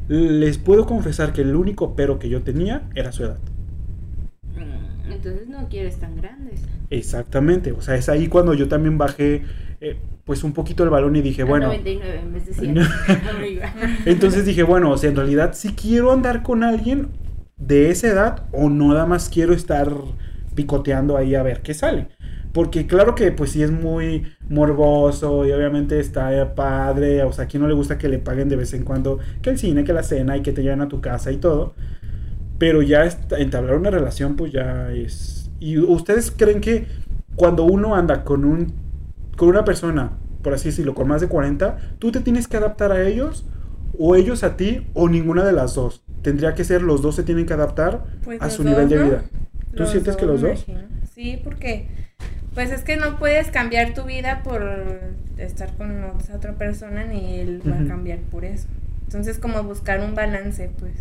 Les 0.08 0.58
puedo 0.58 0.86
confesar 0.86 1.34
que 1.34 1.42
el 1.42 1.56
único 1.56 1.96
pero 1.96 2.20
que 2.20 2.30
yo 2.30 2.42
tenía 2.44 2.90
era 2.96 3.12
su 3.12 3.24
edad. 3.26 3.40
Mm, 4.56 5.12
Entonces 5.12 5.48
no 5.48 5.68
quieres 5.70 6.00
tan 6.00 6.16
grandes. 6.16 6.62
Exactamente, 6.90 7.72
o 7.74 7.82
sea, 7.82 7.96
es 7.96 8.08
ahí 8.10 8.28
cuando 8.28 8.54
yo 8.54 8.68
también 8.70 8.98
bajé 8.98 9.44
eh, 9.82 9.98
pues 10.24 10.44
un 10.44 10.54
poquito 10.54 10.84
el 10.84 10.90
balón 10.90 11.16
y 11.16 11.22
dije, 11.22 11.44
A 11.44 11.46
bueno, 11.46 11.68
99 11.68 12.20
en 12.20 12.34
vez 12.34 12.46
de 12.46 12.54
100. 12.54 12.78
Arriba. 13.28 13.74
entonces 14.06 14.46
dije, 14.46 14.64
bueno, 14.64 14.92
o 14.92 14.98
sea, 14.98 15.10
en 15.10 15.16
realidad 15.18 15.54
si 15.54 15.74
quiero 15.74 16.12
andar 16.12 16.44
con 16.44 16.64
alguien 16.64 17.10
de 17.58 17.90
esa 17.92 18.08
edad 18.08 18.48
o 18.52 18.70
nada 18.70 19.06
más 19.06 19.30
quiero 19.30 19.54
estar 19.54 19.92
picoteando 20.56 21.18
ahí 21.18 21.36
a 21.36 21.44
ver 21.44 21.62
qué 21.62 21.74
sale. 21.74 22.10
Porque 22.58 22.88
claro 22.88 23.14
que 23.14 23.32
pues 23.32 23.52
sí 23.52 23.62
es 23.62 23.70
muy 23.70 24.24
morboso 24.50 25.46
y 25.46 25.52
obviamente 25.52 26.00
está 26.00 26.56
padre, 26.56 27.22
o 27.22 27.32
sea, 27.32 27.44
a 27.44 27.48
quien 27.48 27.62
no 27.62 27.70
le 27.70 27.76
gusta 27.76 28.00
que 28.00 28.10
le 28.10 28.18
paguen 28.18 28.50
de 28.50 28.56
vez 28.56 28.74
en 28.74 28.84
cuando 28.84 29.20
que 29.44 29.52
el 29.52 29.60
cine, 29.60 29.84
que 29.84 29.94
la 29.94 30.02
cena 30.02 30.36
y 30.36 30.42
que 30.42 30.54
te 30.54 30.64
lleven 30.64 30.82
a 30.82 30.88
tu 30.88 31.00
casa 31.00 31.32
y 31.32 31.38
todo. 31.38 31.76
Pero 32.58 32.82
ya 32.82 33.08
entablar 33.38 33.76
una 33.78 33.92
relación 33.92 34.36
pues 34.36 34.52
ya 34.54 34.92
es... 34.92 35.52
¿Y 35.60 35.78
ustedes 35.78 36.32
creen 36.32 36.60
que 36.60 36.88
cuando 37.36 37.64
uno 37.64 37.94
anda 37.94 38.24
con 38.24 38.44
un 38.44 38.74
con 39.36 39.50
una 39.50 39.64
persona, 39.64 40.14
por 40.42 40.56
así 40.56 40.70
decirlo, 40.70 40.96
con 40.96 41.08
más 41.08 41.22
de 41.22 41.28
40, 41.28 41.78
tú 42.00 42.12
te 42.12 42.22
tienes 42.22 42.48
que 42.48 42.58
adaptar 42.58 42.92
a 42.92 43.08
ellos 43.08 43.46
o 44.00 44.16
ellos 44.16 44.44
a 44.44 44.58
ti 44.58 44.88
o 44.96 45.10
ninguna 45.10 45.46
de 45.46 45.52
las 45.54 45.76
dos? 45.76 46.04
Tendría 46.24 46.56
que 46.56 46.64
ser 46.64 46.82
los 46.82 47.04
dos 47.04 47.14
se 47.14 47.22
tienen 47.22 47.46
que 47.46 47.54
adaptar 47.54 48.04
Pues 48.24 48.42
a 48.42 48.50
su 48.50 48.64
nivel 48.64 48.90
de 48.90 48.96
dos, 48.96 49.06
vida. 49.06 49.26
¿Tú 49.76 49.86
sientes 49.86 50.16
que 50.16 50.26
los 50.26 50.42
dos? 50.42 50.66
imagino. 50.68 50.98
Sí, 51.14 51.40
porque 51.44 52.07
pues 52.58 52.72
es 52.72 52.82
que 52.82 52.98
no 52.98 53.20
puedes 53.20 53.52
cambiar 53.52 53.94
tu 53.94 54.02
vida 54.06 54.42
por 54.44 54.64
estar 55.38 55.72
con 55.78 56.02
ot- 56.02 56.34
otra 56.36 56.54
persona 56.54 57.06
ni 57.06 57.36
él 57.40 57.62
va 57.70 57.80
a 57.80 57.86
cambiar 57.88 58.18
por 58.32 58.46
eso. 58.46 58.68
Entonces 59.06 59.38
como 59.38 59.62
buscar 59.62 60.00
un 60.00 60.16
balance, 60.16 60.72
pues. 60.80 60.94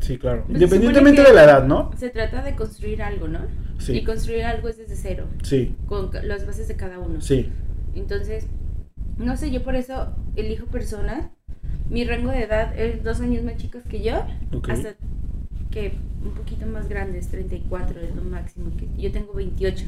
Sí, 0.00 0.18
claro. 0.18 0.42
Pues 0.46 0.56
Independientemente 0.60 1.22
de 1.22 1.32
la 1.32 1.44
edad, 1.44 1.64
¿no? 1.64 1.92
Se 1.96 2.10
trata 2.10 2.42
de 2.42 2.56
construir 2.56 3.02
algo, 3.02 3.28
¿no? 3.28 3.38
Sí. 3.78 3.92
Y 3.98 4.02
construir 4.02 4.42
algo 4.44 4.68
es 4.68 4.78
desde 4.78 4.96
cero, 4.96 5.26
Sí, 5.44 5.76
con 5.86 6.10
las 6.24 6.44
bases 6.44 6.66
de 6.66 6.74
cada 6.74 6.98
uno. 6.98 7.20
sí. 7.20 7.50
Entonces, 7.94 8.48
no 9.16 9.36
sé, 9.36 9.52
yo 9.52 9.62
por 9.62 9.76
eso 9.76 10.12
elijo 10.34 10.66
personas. 10.66 11.28
Mi 11.88 12.04
rango 12.04 12.32
de 12.32 12.42
edad 12.42 12.76
es 12.76 13.04
dos 13.04 13.20
años 13.20 13.44
más 13.44 13.58
chicos 13.58 13.84
que 13.88 14.02
yo, 14.02 14.26
Ok. 14.52 14.70
hasta 14.70 14.96
que 15.76 15.92
un 16.24 16.30
poquito 16.32 16.64
más 16.66 16.88
grandes, 16.88 17.28
34 17.28 18.00
es 18.00 18.16
lo 18.16 18.22
máximo. 18.22 18.70
que 18.78 18.88
Yo 18.96 19.12
tengo 19.12 19.34
28, 19.34 19.84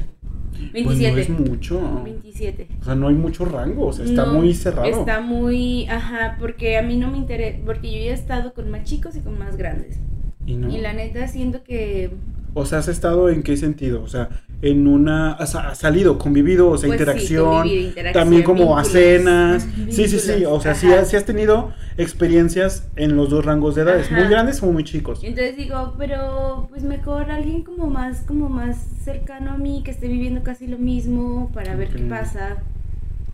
27. 0.71 0.83
Pues 0.83 0.99
no 0.99 1.17
es 1.17 1.49
mucho. 1.49 2.03
27. 2.03 2.67
O 2.79 2.83
sea, 2.85 2.93
no 2.93 3.07
hay 3.07 3.15
mucho 3.15 3.43
rango, 3.45 3.87
o 3.87 3.93
sea, 3.93 4.05
está 4.05 4.27
No, 4.27 4.35
muy 4.35 4.53
cerrado. 4.53 4.87
Está 4.87 5.19
muy, 5.19 5.87
ajá, 5.87 6.37
porque 6.39 6.77
a 6.77 6.83
mí 6.83 6.95
no 6.95 7.09
me 7.09 7.17
interesa, 7.17 7.57
porque 7.65 7.91
yo 7.91 7.97
ya 7.97 8.11
he 8.11 8.13
estado 8.13 8.53
con 8.53 8.69
más 8.69 8.83
chicos 8.83 9.15
y 9.15 9.21
con 9.21 9.39
más 9.39 9.57
grandes. 9.57 9.97
Y 10.45 10.57
no. 10.57 10.69
Y 10.69 10.77
la 10.77 10.93
neta 10.93 11.27
siento 11.27 11.63
que 11.63 12.11
O 12.53 12.65
sea, 12.67 12.79
¿has 12.79 12.87
estado 12.87 13.29
en 13.29 13.41
qué 13.41 13.57
sentido? 13.57 14.03
O 14.03 14.07
sea, 14.07 14.29
en 14.61 14.87
una... 14.87 15.31
Has, 15.33 15.55
has 15.55 15.77
salido, 15.77 16.17
convivido, 16.17 16.69
o 16.69 16.77
sea, 16.77 16.87
Pues 16.87 16.97
sí, 16.99 17.03
interacción, 17.03 17.49
convivir, 17.59 17.85
interacción, 17.87 18.23
también 18.23 18.43
como 18.43 18.77
a 18.77 18.81
vínculos. 18.83 18.87
cenas. 18.91 19.65
Ujú, 19.65 19.91
Sí, 19.91 20.07
sí, 20.07 20.19
sí, 20.19 20.45
o 20.45 20.59
sea, 20.59 20.75
sí, 20.75 20.87
sí 21.05 21.15
has 21.15 21.25
tenido 21.25 21.71
experiencias 21.97 22.87
en 22.95 23.15
los 23.15 23.29
dos 23.29 23.45
rangos 23.45 23.75
de 23.75 23.83
edades, 23.83 24.07
Ajá. 24.07 24.19
muy 24.19 24.27
grandes 24.29 24.61
o 24.63 24.71
muy 24.71 24.83
chicos. 24.83 25.19
Entonces 25.23 25.55
digo, 25.57 25.95
pero 25.97 26.67
pues 26.69 26.83
mejor 26.83 27.31
alguien 27.31 27.63
como 27.63 27.87
más, 27.87 28.21
como 28.21 28.49
más 28.49 28.77
cercano 29.03 29.51
a 29.51 29.57
mí, 29.57 29.81
que 29.83 29.91
esté 29.91 30.07
viviendo 30.07 30.43
casi 30.43 30.67
lo 30.67 30.77
mismo, 30.77 31.49
para 31.53 31.75
ver 31.75 31.89
qué 31.89 31.99
pasa. 32.03 32.57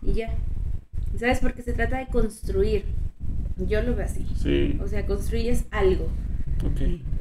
Y 0.02 0.12
ya. 0.14 0.30
¿Sabes? 1.18 1.38
Porque 1.40 1.62
se 1.62 1.72
trata 1.72 1.98
de 1.98 2.06
construir. 2.06 2.84
Yo 3.66 3.80
lo 3.82 3.96
veo 3.96 4.04
así. 4.04 4.26
Sí, 4.36 4.78
O 4.84 4.86
sea, 4.86 5.06
construyes 5.06 5.64
algo. 5.70 6.08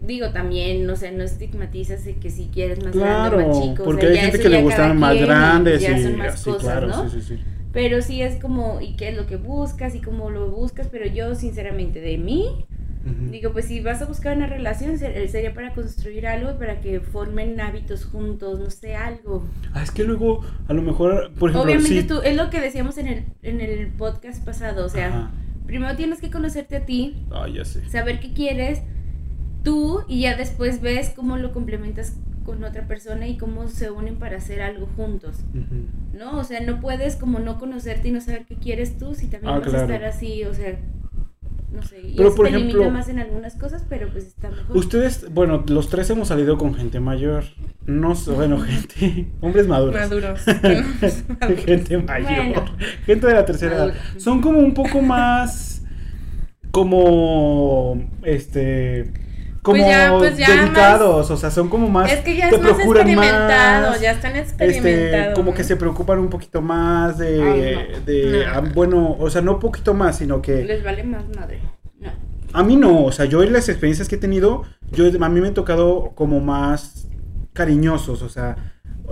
Digo 0.02 0.30
también, 0.32 0.86
no 0.86 0.96
sé, 0.96 1.12
no 1.12 1.24
estigmatizas 1.24 2.02
que 2.22 2.30
si 2.30 2.46
quieres 2.48 2.84
más 2.84 2.92
Claro, 2.92 3.38
grande 3.38 3.44
o 3.44 3.48
más 3.48 3.70
chico. 3.70 3.82
o 3.82 3.86
porque 3.86 4.02
sea, 4.02 4.10
hay 4.12 4.18
gente 4.18 4.40
que 4.40 4.50
le 4.50 4.62
gustan 4.62 4.98
más 5.00 5.12
quien 5.12 5.24
y 5.24 5.28
grandes 5.28 5.82
y 5.82 5.86
son 6.04 6.18
más 6.18 6.34
así, 6.36 6.50
cosas, 6.52 6.64
claro, 6.64 6.88
¿no? 6.88 7.10
sí, 7.10 7.22
sí, 7.22 7.36
sí. 7.36 7.42
Pero 7.74 8.02
sí 8.02 8.22
es 8.22 8.36
como, 8.42 8.80
¿y 8.82 8.96
qué 8.96 9.10
es 9.10 9.18
lo 9.18 9.26
que 9.26 9.36
buscas? 9.36 9.96
Y 9.96 10.02
cómo 10.02 10.30
lo 10.30 10.50
buscas, 10.50 10.88
pero 10.90 11.06
yo 11.08 11.36
sinceramente 11.36 12.00
de 12.00 12.18
mí, 12.18 12.66
digo, 13.32 13.52
pues 13.52 13.66
si 13.66 13.82
vas 13.82 14.02
a 14.02 14.06
buscar 14.06 14.38
una 14.38 14.48
relación, 14.48 14.98
ser- 14.98 15.28
sería 15.30 15.54
para 15.54 15.74
construir 15.74 16.26
algo, 16.26 16.52
y 16.52 16.54
para 16.54 16.80
que 16.80 17.00
formen 17.02 17.60
hábitos 17.60 18.06
juntos, 18.06 18.60
no 18.60 18.70
sé, 18.70 18.96
algo. 18.96 19.44
Ah, 19.74 19.84
es 19.84 19.92
que 19.92 20.04
luego, 20.06 20.42
a 20.68 20.74
lo 20.74 20.82
mejor, 20.82 21.32
por 21.38 21.50
ejemplo, 21.50 21.62
Obviamente 21.70 22.04
tú, 22.04 22.22
es 22.22 22.36
lo 22.38 22.50
que 22.50 22.62
decíamos 22.62 22.98
en 22.98 23.08
el, 23.08 23.24
en 23.44 23.60
el 23.62 23.88
podcast 23.88 24.44
pasado, 24.46 24.86
o 24.86 24.90
sea, 24.90 25.08
Ajá. 25.08 25.32
primero 25.68 25.96
tienes 25.98 26.22
que 26.22 26.32
conocerte 26.32 26.78
a 26.78 26.86
ti, 26.86 27.16
Ah, 27.32 27.48
ya 27.54 27.66
sé. 27.66 27.88
saber 27.90 28.20
qué 28.22 28.34
quieres 28.34 28.82
tú 29.66 30.04
y 30.08 30.22
ya 30.22 30.38
después 30.38 30.80
ves 30.80 31.12
cómo 31.14 31.36
lo 31.36 31.52
complementas 31.52 32.14
con 32.46 32.64
otra 32.64 32.88
persona 32.88 33.28
y 33.28 33.36
cómo 33.38 33.68
se 33.68 33.90
unen 33.92 34.16
para 34.16 34.38
hacer 34.38 34.62
algo 34.62 34.88
juntos. 34.96 35.40
¿no? 36.14 36.38
O 36.40 36.44
sea, 36.46 36.62
no 36.62 36.80
puedes 36.80 37.18
como 37.18 37.40
no 37.40 37.60
conocerte 37.60 38.08
y 38.08 38.12
no 38.12 38.22
saber 38.22 38.46
qué 38.46 38.56
quieres 38.56 38.98
tú 38.98 39.16
si 39.16 39.28
también 39.28 39.54
Ah, 39.54 39.60
vas 39.60 39.68
claro. 39.68 39.80
a 39.80 39.82
estar 39.96 40.04
así, 40.06 40.44
o 40.46 40.54
sea, 40.54 40.80
no 41.74 41.82
sé, 41.82 42.00
y 42.02 42.16
Pero, 42.16 42.30
eso 42.30 42.38
por 42.38 42.46
te 42.48 42.56
ejemplo, 42.56 42.78
limita 42.80 42.94
más 42.98 43.10
en 43.10 43.20
algunas 43.20 43.56
cosas, 43.56 43.84
pero 43.90 44.10
pues 44.10 44.28
está 44.28 44.50
mejor. 44.50 44.78
Ustedes, 44.78 45.34
bueno, 45.34 45.64
los 45.68 45.90
tres 45.90 46.10
hemos 46.12 46.30
salido 46.30 46.58
con 46.58 46.74
gente 46.76 47.02
mayor. 47.02 47.44
No, 47.86 48.16
sé, 48.16 48.32
bueno, 48.32 48.60
gente, 48.60 49.28
hombres 49.42 49.68
maduros. 49.68 49.96
Maduros. 50.00 50.40
gente 51.66 51.98
mayor. 51.98 52.30
Bueno. 52.56 52.66
gente 53.06 53.28
de 53.28 53.34
la 53.34 53.46
tercera 53.46 53.76
edad. 53.76 53.94
Son 54.18 54.40
como 54.42 54.60
un 54.60 54.74
poco 54.74 55.02
más. 55.02 55.84
Como. 56.72 58.08
Este. 58.24 59.12
Como 59.66 59.82
Pues 59.82 59.90
ya- 59.90 60.16
pues 60.16 60.38
ya 60.38 60.62
dedicados, 60.62 61.32
o 61.32 61.38
sea, 61.38 61.50
son 61.50 61.70
como 61.70 61.90
más. 61.90 62.12
es 62.12 62.20
que 62.20 62.38
ya 62.38 62.50
te 62.52 62.56
es 62.58 62.62
más 62.62 62.80
experimentado, 62.80 63.90
más, 63.90 64.00
ya 64.00 64.12
están 64.12 64.36
Este, 64.36 64.64
experimentados. 64.64 65.34
como 65.34 65.56
que 65.56 65.64
se 65.64 65.76
preocupan 65.76 66.20
un 66.20 66.30
poquito 66.30 66.62
más 66.62 67.18
de, 67.18 67.42
Ay, 67.42 67.90
no. 67.92 68.00
de 68.06 68.46
No. 68.46 68.52
ah, 68.54 68.64
bueno, 68.76 69.16
o 69.20 69.28
sea, 69.32 69.42
no 69.42 69.54
un 69.56 69.60
poquito 69.60 69.96
más, 69.96 70.20
sino 70.20 70.40
que 70.40 70.64
Les 70.64 70.84
vale 70.84 71.04
más 71.04 71.24
madre. 71.36 71.62
No. 72.00 72.12
a 72.54 72.62
mí 72.64 72.76
no, 72.76 73.06
o 73.06 73.12
sea, 73.12 73.26
yo 73.26 73.42
en 73.42 73.54
las 73.54 73.68
experiencias 73.68 74.08
que 74.08 74.16
he 74.16 74.20
tenido, 74.20 74.66
yo 74.92 75.06
a 75.20 75.30
mí 75.30 75.42
me 75.42 75.48
ha 75.48 75.54
tocado 75.56 76.12
como 76.14 76.40
más 76.40 77.08
cariñosos, 77.54 78.22
o 78.22 78.30
sea, 78.30 78.58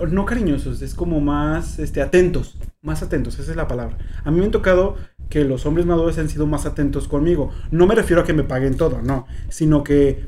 no 0.08 0.24
cariñosos, 0.24 0.82
es 0.82 0.94
como 0.94 1.18
más 1.20 1.80
este 1.80 2.00
atentos, 2.00 2.56
más 2.80 3.02
atentos, 3.02 3.38
esa 3.40 3.50
es 3.50 3.56
la 3.56 3.66
palabra. 3.66 3.96
A 4.24 4.30
mí 4.30 4.38
me 4.38 4.46
ha 4.46 4.50
tocado 4.52 4.94
que 5.30 5.44
los 5.44 5.66
hombres 5.66 5.84
maduros 5.84 6.16
han 6.18 6.28
sido 6.28 6.46
más 6.46 6.64
atentos 6.64 7.08
conmigo. 7.08 7.50
No 7.72 7.86
me 7.88 7.94
refiero 7.96 8.22
a 8.22 8.24
que 8.24 8.32
me 8.34 8.44
paguen 8.44 8.76
todo, 8.76 9.00
no, 9.02 9.26
sino 9.48 9.82
que 9.82 10.24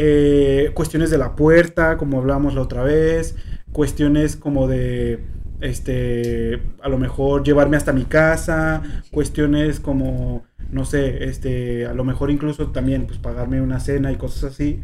eh, 0.00 0.70
cuestiones 0.74 1.10
de 1.10 1.18
la 1.18 1.34
puerta, 1.34 1.96
como 1.96 2.18
hablábamos 2.18 2.54
la 2.54 2.60
otra 2.62 2.84
vez, 2.84 3.34
cuestiones 3.72 4.36
como 4.36 4.68
de 4.68 5.24
este 5.60 6.62
a 6.80 6.88
lo 6.88 6.98
mejor 6.98 7.42
llevarme 7.42 7.76
hasta 7.76 7.92
mi 7.92 8.04
casa, 8.04 8.80
cuestiones 9.10 9.80
como 9.80 10.44
no 10.70 10.84
sé, 10.84 11.24
este 11.24 11.86
a 11.86 11.94
lo 11.94 12.04
mejor 12.04 12.30
incluso 12.30 12.68
también 12.68 13.06
pues 13.06 13.18
pagarme 13.18 13.60
una 13.60 13.80
cena 13.80 14.12
y 14.12 14.16
cosas 14.16 14.52
así. 14.52 14.80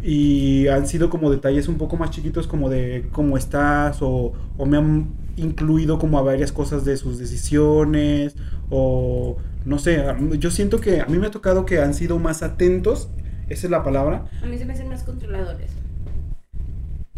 Y 0.00 0.68
han 0.68 0.86
sido 0.86 1.10
como 1.10 1.30
detalles 1.30 1.66
un 1.66 1.76
poco 1.76 1.96
más 1.96 2.10
chiquitos 2.10 2.46
como 2.46 2.70
de 2.70 3.08
cómo 3.10 3.36
estás 3.36 3.98
o, 4.00 4.32
o 4.56 4.66
me 4.66 4.78
han 4.78 5.08
incluido 5.36 5.98
como 5.98 6.18
a 6.20 6.22
varias 6.22 6.52
cosas 6.52 6.84
de 6.84 6.96
sus 6.96 7.18
decisiones 7.18 8.36
o 8.70 9.38
no 9.64 9.78
sé, 9.80 10.02
yo 10.38 10.50
siento 10.50 10.80
que 10.80 11.00
a 11.00 11.06
mí 11.06 11.18
me 11.18 11.26
ha 11.26 11.30
tocado 11.30 11.66
que 11.66 11.80
han 11.80 11.94
sido 11.94 12.18
más 12.18 12.42
atentos, 12.42 13.10
esa 13.50 13.66
es 13.66 13.70
la 13.70 13.82
palabra, 13.84 14.24
A 14.42 14.46
mí 14.46 14.56
se 14.56 14.64
me 14.64 14.72
hacen 14.72 14.88
más 14.88 15.02
controladores. 15.02 15.72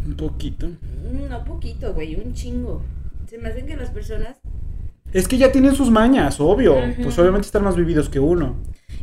un 0.04 0.14
poquito. 0.16 0.68
No 1.30 1.44
poquito, 1.44 1.94
güey, 1.94 2.16
un 2.16 2.32
chingo. 2.34 2.82
Se 3.28 3.38
me 3.38 3.48
hacen 3.48 3.66
que 3.66 3.76
las 3.76 3.90
personas 3.90 4.36
Es 5.12 5.28
que 5.28 5.38
ya 5.38 5.52
tienen 5.52 5.74
sus 5.74 5.90
mañas, 5.90 6.40
obvio, 6.40 6.76
pues 7.02 7.18
obviamente 7.18 7.46
están 7.46 7.64
más 7.64 7.76
vividos 7.76 8.08
que 8.08 8.18
uno. 8.18 8.56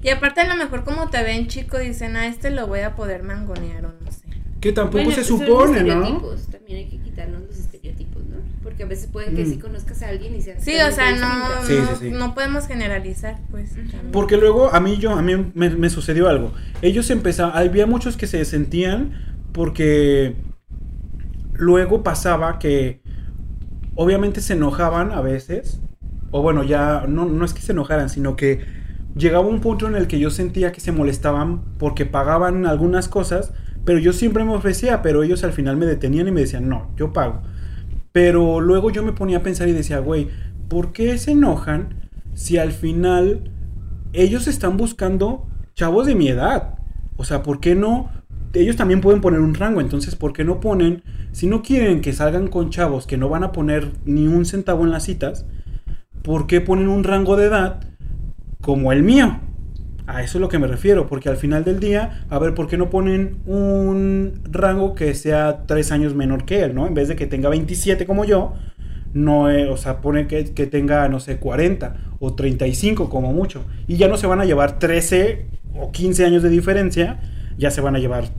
Y 0.04 0.10
aparte 0.10 0.42
a 0.42 0.48
lo 0.48 0.56
mejor 0.56 0.84
como 0.84 1.10
te 1.10 1.22
ven 1.24 1.48
chico 1.48 1.78
dicen, 1.78 2.16
a 2.16 2.28
este 2.28 2.50
lo 2.52 2.68
voy 2.68 2.80
a 2.82 2.96
poder 2.96 3.24
mangonear 3.24 3.86
o 3.86 3.94
no 4.04 4.12
sé. 4.12 4.26
Que 4.60 4.72
tampoco 4.74 5.04
Bueno, 5.06 5.12
se 5.12 5.16
pues 5.18 5.28
son 5.28 5.40
supone, 5.40 5.84
¿no? 5.84 5.94
estereotipos, 6.04 6.48
También 6.48 6.78
hay 6.80 6.90
que 6.90 6.98
quitarnos 7.00 7.42
los 7.44 7.58
estereotipos, 7.58 8.19
¿no? 8.19 8.19
Porque 8.70 8.84
a 8.84 8.86
veces 8.86 9.08
puede 9.12 9.34
que 9.34 9.46
Mm. 9.46 9.50
sí 9.50 9.58
conozcas 9.58 10.04
a 10.04 10.10
alguien 10.10 10.36
y 10.36 10.42
sea 10.44 10.60
Sí, 10.60 10.74
o 10.88 10.92
sea, 10.92 11.12
no, 11.16 11.66
Sí, 11.66 11.74
no, 11.82 11.88
sí, 11.88 11.94
sí. 12.02 12.12
no 12.12 12.36
podemos 12.36 12.68
generalizar, 12.68 13.40
pues. 13.50 13.72
también. 13.74 14.12
Porque 14.12 14.38
luego 14.38 14.72
a 14.72 14.80
mí 14.80 14.98
yo 14.98 15.14
a 15.14 15.24
mí 15.24 15.52
me, 15.56 15.72
me 15.72 15.90
sucedió 15.90 16.30
algo. 16.30 16.52
Ellos 16.84 17.10
empezaban, 17.10 17.58
había 17.58 17.88
muchos 17.88 18.16
que 18.16 18.28
se 18.28 18.46
sentían 18.46 19.14
porque 19.54 20.36
luego 21.54 22.04
pasaba 22.04 22.60
que 22.60 23.02
obviamente 23.96 24.40
se 24.42 24.54
enojaban 24.54 25.12
a 25.12 25.22
veces, 25.22 25.82
o 26.32 26.42
bueno, 26.44 26.64
ya 26.64 27.06
no, 27.08 27.26
no 27.26 27.44
es 27.46 27.54
que 27.54 27.62
se 27.62 27.72
enojaran, 27.72 28.10
sino 28.10 28.36
que 28.36 28.62
llegaba 29.16 29.48
un 29.48 29.62
punto 29.62 29.88
en 29.88 29.96
el 29.96 30.08
que 30.08 30.20
yo 30.20 30.30
sentía 30.30 30.72
que 30.72 30.80
se 30.80 30.92
molestaban 30.92 31.64
porque 31.80 32.06
pagaban 32.06 32.66
algunas 32.68 33.10
cosas, 33.10 33.52
pero 33.84 33.98
yo 33.98 34.14
siempre 34.14 34.44
me 34.46 34.54
ofrecía, 34.54 35.02
pero 35.02 35.24
ellos 35.24 35.44
al 35.44 35.54
final 35.54 35.76
me 35.76 35.88
detenían 35.88 36.28
y 36.28 36.32
me 36.32 36.42
decían, 36.42 36.70
no, 36.70 36.92
yo 36.96 37.12
pago. 37.14 37.42
Pero 38.12 38.60
luego 38.60 38.90
yo 38.90 39.04
me 39.04 39.14
ponía 39.14 39.38
a 39.40 39.44
pensar 39.44 39.68
y 39.68 39.74
decía, 39.74 40.00
güey, 40.00 40.30
¿por 40.68 40.92
qué 40.92 41.18
se 41.18 41.32
enojan 41.32 42.10
si 42.34 42.58
al 42.58 42.72
final 42.72 43.52
ellos 44.14 44.48
están 44.48 44.78
buscando 44.78 45.46
chavos 45.76 46.08
de 46.08 46.16
mi 46.16 46.28
edad. 46.28 46.80
O 47.16 47.24
sea, 47.24 47.44
¿por 47.44 47.60
qué 47.60 47.76
no? 47.76 48.10
Ellos 48.54 48.76
también 48.76 49.02
pueden 49.02 49.22
poner 49.22 49.40
un 49.40 49.54
rango, 49.54 49.82
entonces, 49.82 50.16
¿por 50.16 50.34
qué 50.34 50.44
no 50.44 50.60
ponen? 50.60 51.04
Si 51.32 51.48
no 51.48 51.62
quieren 51.62 52.02
que 52.02 52.14
salgan 52.14 52.48
con 52.48 52.70
chavos 52.70 53.06
que 53.06 53.18
no 53.18 53.30
van 53.30 53.44
a 53.44 53.52
poner 53.52 53.92
ni 54.06 54.28
un 54.28 54.46
centavo 54.46 54.84
en 54.84 54.92
las 54.92 55.04
citas, 55.04 55.46
¿por 56.24 56.48
qué 56.48 56.60
ponen 56.60 56.90
un 56.90 57.04
rango 57.04 57.36
de 57.36 57.46
edad 57.46 57.82
como 58.62 58.92
el 58.92 59.04
mío? 59.04 59.40
A 60.10 60.24
eso 60.24 60.40
es 60.40 60.42
lo 60.42 60.50
que 60.50 60.58
me 60.58 60.66
refiero, 60.66 61.06
porque 61.06 61.30
al 61.30 61.38
final 61.38 61.64
del 61.64 61.80
día, 61.80 62.24
a 62.32 62.40
ver, 62.40 62.56
¿por 62.56 62.68
qué 62.68 62.78
no 62.78 62.90
ponen 62.90 63.38
un 63.46 64.42
rango 64.50 64.96
que 64.96 65.14
sea 65.14 65.68
tres 65.68 65.92
años 65.92 66.16
menor 66.16 66.46
que 66.46 66.64
él, 66.64 66.74
¿no? 66.74 66.88
En 66.88 66.96
vez 66.96 67.10
de 67.10 67.16
que 67.16 67.28
tenga 67.28 67.48
27 67.48 68.08
como 68.08 68.26
yo, 68.26 68.54
no, 69.14 69.52
eh, 69.52 69.70
o 69.70 69.78
sea, 69.78 70.02
pone 70.02 70.26
que, 70.26 70.46
que, 70.46 70.66
tenga, 70.66 71.08
no 71.10 71.20
sé, 71.20 71.38
40 71.38 71.96
o 72.20 72.34
35 72.34 73.08
como 73.08 73.34
mucho. 73.34 73.64
Y 73.88 73.98
ya 73.98 74.08
no 74.08 74.18
se 74.18 74.26
van 74.26 74.42
a 74.42 74.46
llevar 74.46 74.80
13 74.80 75.46
o 75.76 75.92
15 75.92 76.26
años 76.26 76.42
de 76.42 76.50
diferencia, 76.50 77.20
ya 77.60 77.70
se 77.70 77.80
van 77.80 77.96
a 77.96 78.00
llevar 78.00 78.30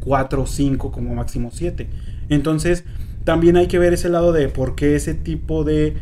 4 0.00 0.42
o 0.42 0.46
5 0.46 0.92
como 0.92 1.14
máximo 1.14 1.48
7. 1.50 1.88
Entonces, 2.28 2.84
también 3.24 3.56
hay 3.56 3.66
que 3.66 3.78
ver 3.78 3.94
ese 3.94 4.10
lado 4.10 4.34
de 4.34 4.50
por 4.50 4.74
qué 4.74 4.94
ese 4.94 5.14
tipo 5.14 5.64
de... 5.64 5.96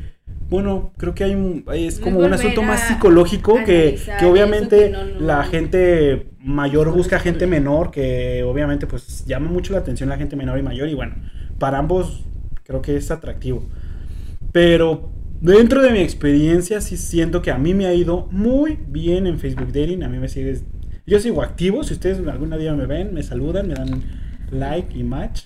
Bueno, 0.53 0.93
creo 0.99 1.15
que 1.15 1.25
hay 1.25 1.35
un, 1.35 1.65
es 1.73 1.99
como 1.99 2.19
un 2.19 2.31
asunto 2.31 2.63
más 2.63 2.87
psicológico 2.87 3.55
que, 3.65 3.99
que, 4.19 4.27
obviamente 4.27 4.77
que 4.77 4.91
no, 4.91 5.05
no, 5.07 5.21
la 5.21 5.45
gente 5.45 6.29
mayor 6.41 6.93
busca 6.93 7.19
gente 7.19 7.47
menor, 7.47 7.91
que 7.91 8.43
obviamente 8.43 8.87
pues 8.87 9.25
llama 9.25 9.51
mucho 9.51 9.73
la 9.73 9.79
atención 9.79 10.11
la 10.11 10.19
gente 10.19 10.37
menor 10.37 10.59
y 10.59 10.63
mayor 10.63 10.91
y 10.91 10.95
bueno, 10.95 11.15
para 11.59 11.79
ambos 11.79 12.27
creo 12.65 12.83
que 12.83 12.99
es 12.99 13.11
atractivo. 13.11 13.67
Pero 14.53 15.11
dentro 15.41 15.81
de 15.81 15.91
mi 15.91 16.01
experiencia 16.01 16.83
sí 16.83 16.99
siento 16.99 17.41
que 17.41 17.51
a 17.51 17.57
mí 17.57 17.73
me 17.73 17.87
ha 17.87 17.95
ido 17.95 18.29
muy 18.31 18.79
bien 18.89 19.27
en 19.27 19.39
Facebook 19.39 19.73
Dating, 19.73 20.03
a 20.03 20.11
mí 20.11 20.19
me 20.19 20.29
sigue... 20.29 20.61
Yo 21.07 21.19
sigo 21.19 21.43
activo, 21.43 21.83
si 21.83 21.95
ustedes 21.95 22.19
algún 22.29 22.51
día 22.59 22.75
me 22.75 22.85
ven, 22.85 23.15
me 23.15 23.23
saludan, 23.23 23.69
me 23.69 23.75
dan 23.75 24.03
like 24.51 24.95
y 24.99 25.03
match. 25.03 25.45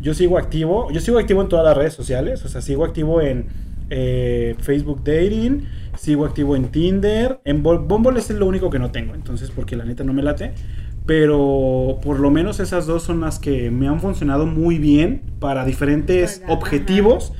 Yo 0.00 0.12
sigo 0.12 0.38
activo, 0.38 0.90
yo 0.90 1.00
sigo 1.00 1.20
activo 1.20 1.40
en 1.40 1.48
todas 1.48 1.64
las 1.64 1.76
redes 1.76 1.94
sociales, 1.94 2.44
o 2.44 2.48
sea, 2.48 2.60
sigo 2.62 2.84
activo 2.84 3.20
en 3.22 3.46
eh, 3.90 4.54
Facebook 4.58 5.02
Dating, 5.04 5.66
sigo 5.96 6.24
activo 6.24 6.56
en 6.56 6.68
Tinder, 6.70 7.40
en 7.44 7.62
Bumble 7.62 8.18
es 8.18 8.30
lo 8.30 8.46
único 8.46 8.70
que 8.70 8.78
no 8.78 8.90
tengo, 8.90 9.14
entonces 9.14 9.50
porque 9.50 9.76
la 9.76 9.84
neta 9.84 10.04
no 10.04 10.12
me 10.12 10.22
late, 10.22 10.52
pero 11.06 11.98
por 12.02 12.18
lo 12.18 12.30
menos 12.30 12.60
esas 12.60 12.86
dos 12.86 13.02
son 13.02 13.20
las 13.20 13.38
que 13.38 13.70
me 13.70 13.88
han 13.88 14.00
funcionado 14.00 14.46
muy 14.46 14.78
bien 14.78 15.22
para 15.38 15.64
diferentes 15.64 16.42
objetivos, 16.48 17.32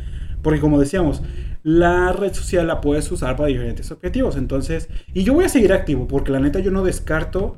porque 0.43 0.61
como 0.61 0.79
decíamos, 0.79 1.23
la 1.63 2.13
red 2.13 2.35
social 2.35 2.67
la 2.67 2.83
puedes 2.83 3.11
usar 3.11 3.37
para 3.37 3.49
diferentes 3.49 3.91
objetivos, 3.91 4.37
entonces, 4.37 4.89
y 5.15 5.25
yo 5.25 5.35
voy 5.35 5.47
a 5.47 5.49
seguir 5.49 5.73
activo, 5.73 6.07
porque 6.07 6.31
la 6.31 6.41
neta 6.41 6.61
yo 6.61 6.71
no 6.71 6.85
descarto 6.85 7.57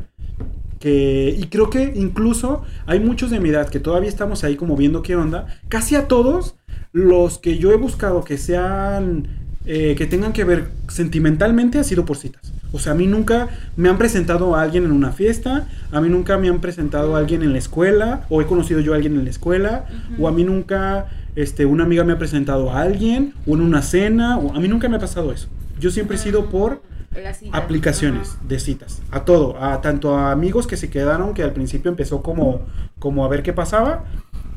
que, 0.78 1.34
y 1.36 1.46
creo 1.46 1.70
que 1.70 1.92
incluso 1.96 2.62
hay 2.86 3.00
muchos 3.00 3.30
de 3.30 3.40
mi 3.40 3.48
edad 3.48 3.68
que 3.68 3.80
todavía 3.80 4.08
estamos 4.08 4.44
ahí 4.44 4.56
como 4.56 4.76
viendo 4.76 5.02
qué 5.02 5.16
onda, 5.16 5.46
casi 5.68 5.96
a 5.96 6.06
todos 6.06 6.55
los 6.96 7.38
que 7.38 7.58
yo 7.58 7.72
he 7.72 7.76
buscado 7.76 8.24
que 8.24 8.38
sean, 8.38 9.28
eh, 9.66 9.94
que 9.98 10.06
tengan 10.06 10.32
que 10.32 10.44
ver 10.44 10.70
sentimentalmente 10.88 11.78
ha 11.78 11.84
sido 11.84 12.06
por 12.06 12.16
citas. 12.16 12.54
O 12.72 12.78
sea, 12.78 12.92
a 12.92 12.94
mí 12.94 13.06
nunca 13.06 13.48
me 13.76 13.90
han 13.90 13.98
presentado 13.98 14.54
a 14.54 14.62
alguien 14.62 14.84
en 14.84 14.92
una 14.92 15.12
fiesta, 15.12 15.68
a 15.92 16.00
mí 16.00 16.08
nunca 16.08 16.38
me 16.38 16.48
han 16.48 16.62
presentado 16.62 17.14
a 17.14 17.18
alguien 17.18 17.42
en 17.42 17.52
la 17.52 17.58
escuela, 17.58 18.24
o 18.30 18.40
he 18.40 18.46
conocido 18.46 18.80
yo 18.80 18.94
a 18.94 18.96
alguien 18.96 19.14
en 19.14 19.24
la 19.24 19.30
escuela, 19.30 19.84
uh 19.84 20.14
-huh. 20.14 20.22
o 20.22 20.28
a 20.28 20.32
mí 20.32 20.42
nunca 20.42 21.08
este, 21.36 21.66
una 21.66 21.84
amiga 21.84 22.02
me 22.02 22.14
ha 22.14 22.18
presentado 22.18 22.70
a 22.70 22.80
alguien, 22.80 23.34
o 23.46 23.54
en 23.56 23.60
una 23.60 23.82
cena, 23.82 24.38
o 24.38 24.54
a 24.54 24.58
mí 24.58 24.66
nunca 24.66 24.88
me 24.88 24.96
ha 24.96 25.00
pasado 25.00 25.32
eso. 25.32 25.48
Yo 25.78 25.90
siempre 25.90 26.16
he 26.16 26.18
sido 26.18 26.46
por 26.46 26.80
aplicaciones 27.52 28.36
de 28.46 28.58
citas, 28.58 29.02
a 29.10 29.24
todo, 29.24 29.62
a 29.62 29.80
tanto 29.80 30.16
a 30.16 30.32
amigos 30.32 30.66
que 30.66 30.76
se 30.76 30.88
quedaron, 30.88 31.34
que 31.34 31.42
al 31.42 31.52
principio 31.52 31.90
empezó 31.90 32.22
como, 32.22 32.62
como 32.98 33.24
a 33.24 33.28
ver 33.28 33.42
qué 33.42 33.52
pasaba, 33.52 34.04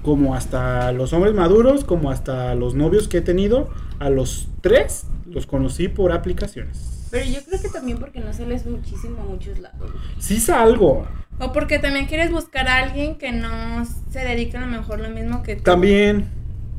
como 0.04 0.36
hasta 0.36 0.92
los 0.92 1.14
hombres 1.14 1.34
maduros, 1.34 1.84
como 1.84 2.12
hasta 2.12 2.56
los 2.56 2.76
novios 2.76 3.08
que 3.08 3.18
he 3.18 3.22
tenido, 3.22 3.70
a 4.00 4.10
los 4.10 4.48
tres 4.62 5.06
los 5.26 5.46
conocí 5.46 5.88
por 5.88 6.12
aplicaciones. 6.12 7.08
Pero 7.12 7.26
yo 7.26 7.40
creo 7.44 7.62
que 7.62 7.70
también 7.70 7.98
porque 7.98 8.20
no 8.20 8.32
sales 8.34 8.66
muchísimo 8.66 9.22
a 9.22 9.26
muchos 9.26 9.60
lados. 9.60 9.92
Sí 10.20 10.40
salgo. 10.40 11.08
O 11.40 11.52
porque 11.52 11.80
también 11.80 12.06
quieres 12.06 12.32
buscar 12.32 12.68
a 12.68 12.78
alguien 12.78 13.16
que 13.16 13.32
no 13.32 13.86
se 14.12 14.20
dedique 14.20 14.58
a 14.58 14.62
lo 14.62 14.68
mejor 14.68 15.00
lo 15.00 15.10
mismo 15.10 15.42
que 15.42 15.56
tú. 15.56 15.64
También. 15.64 16.28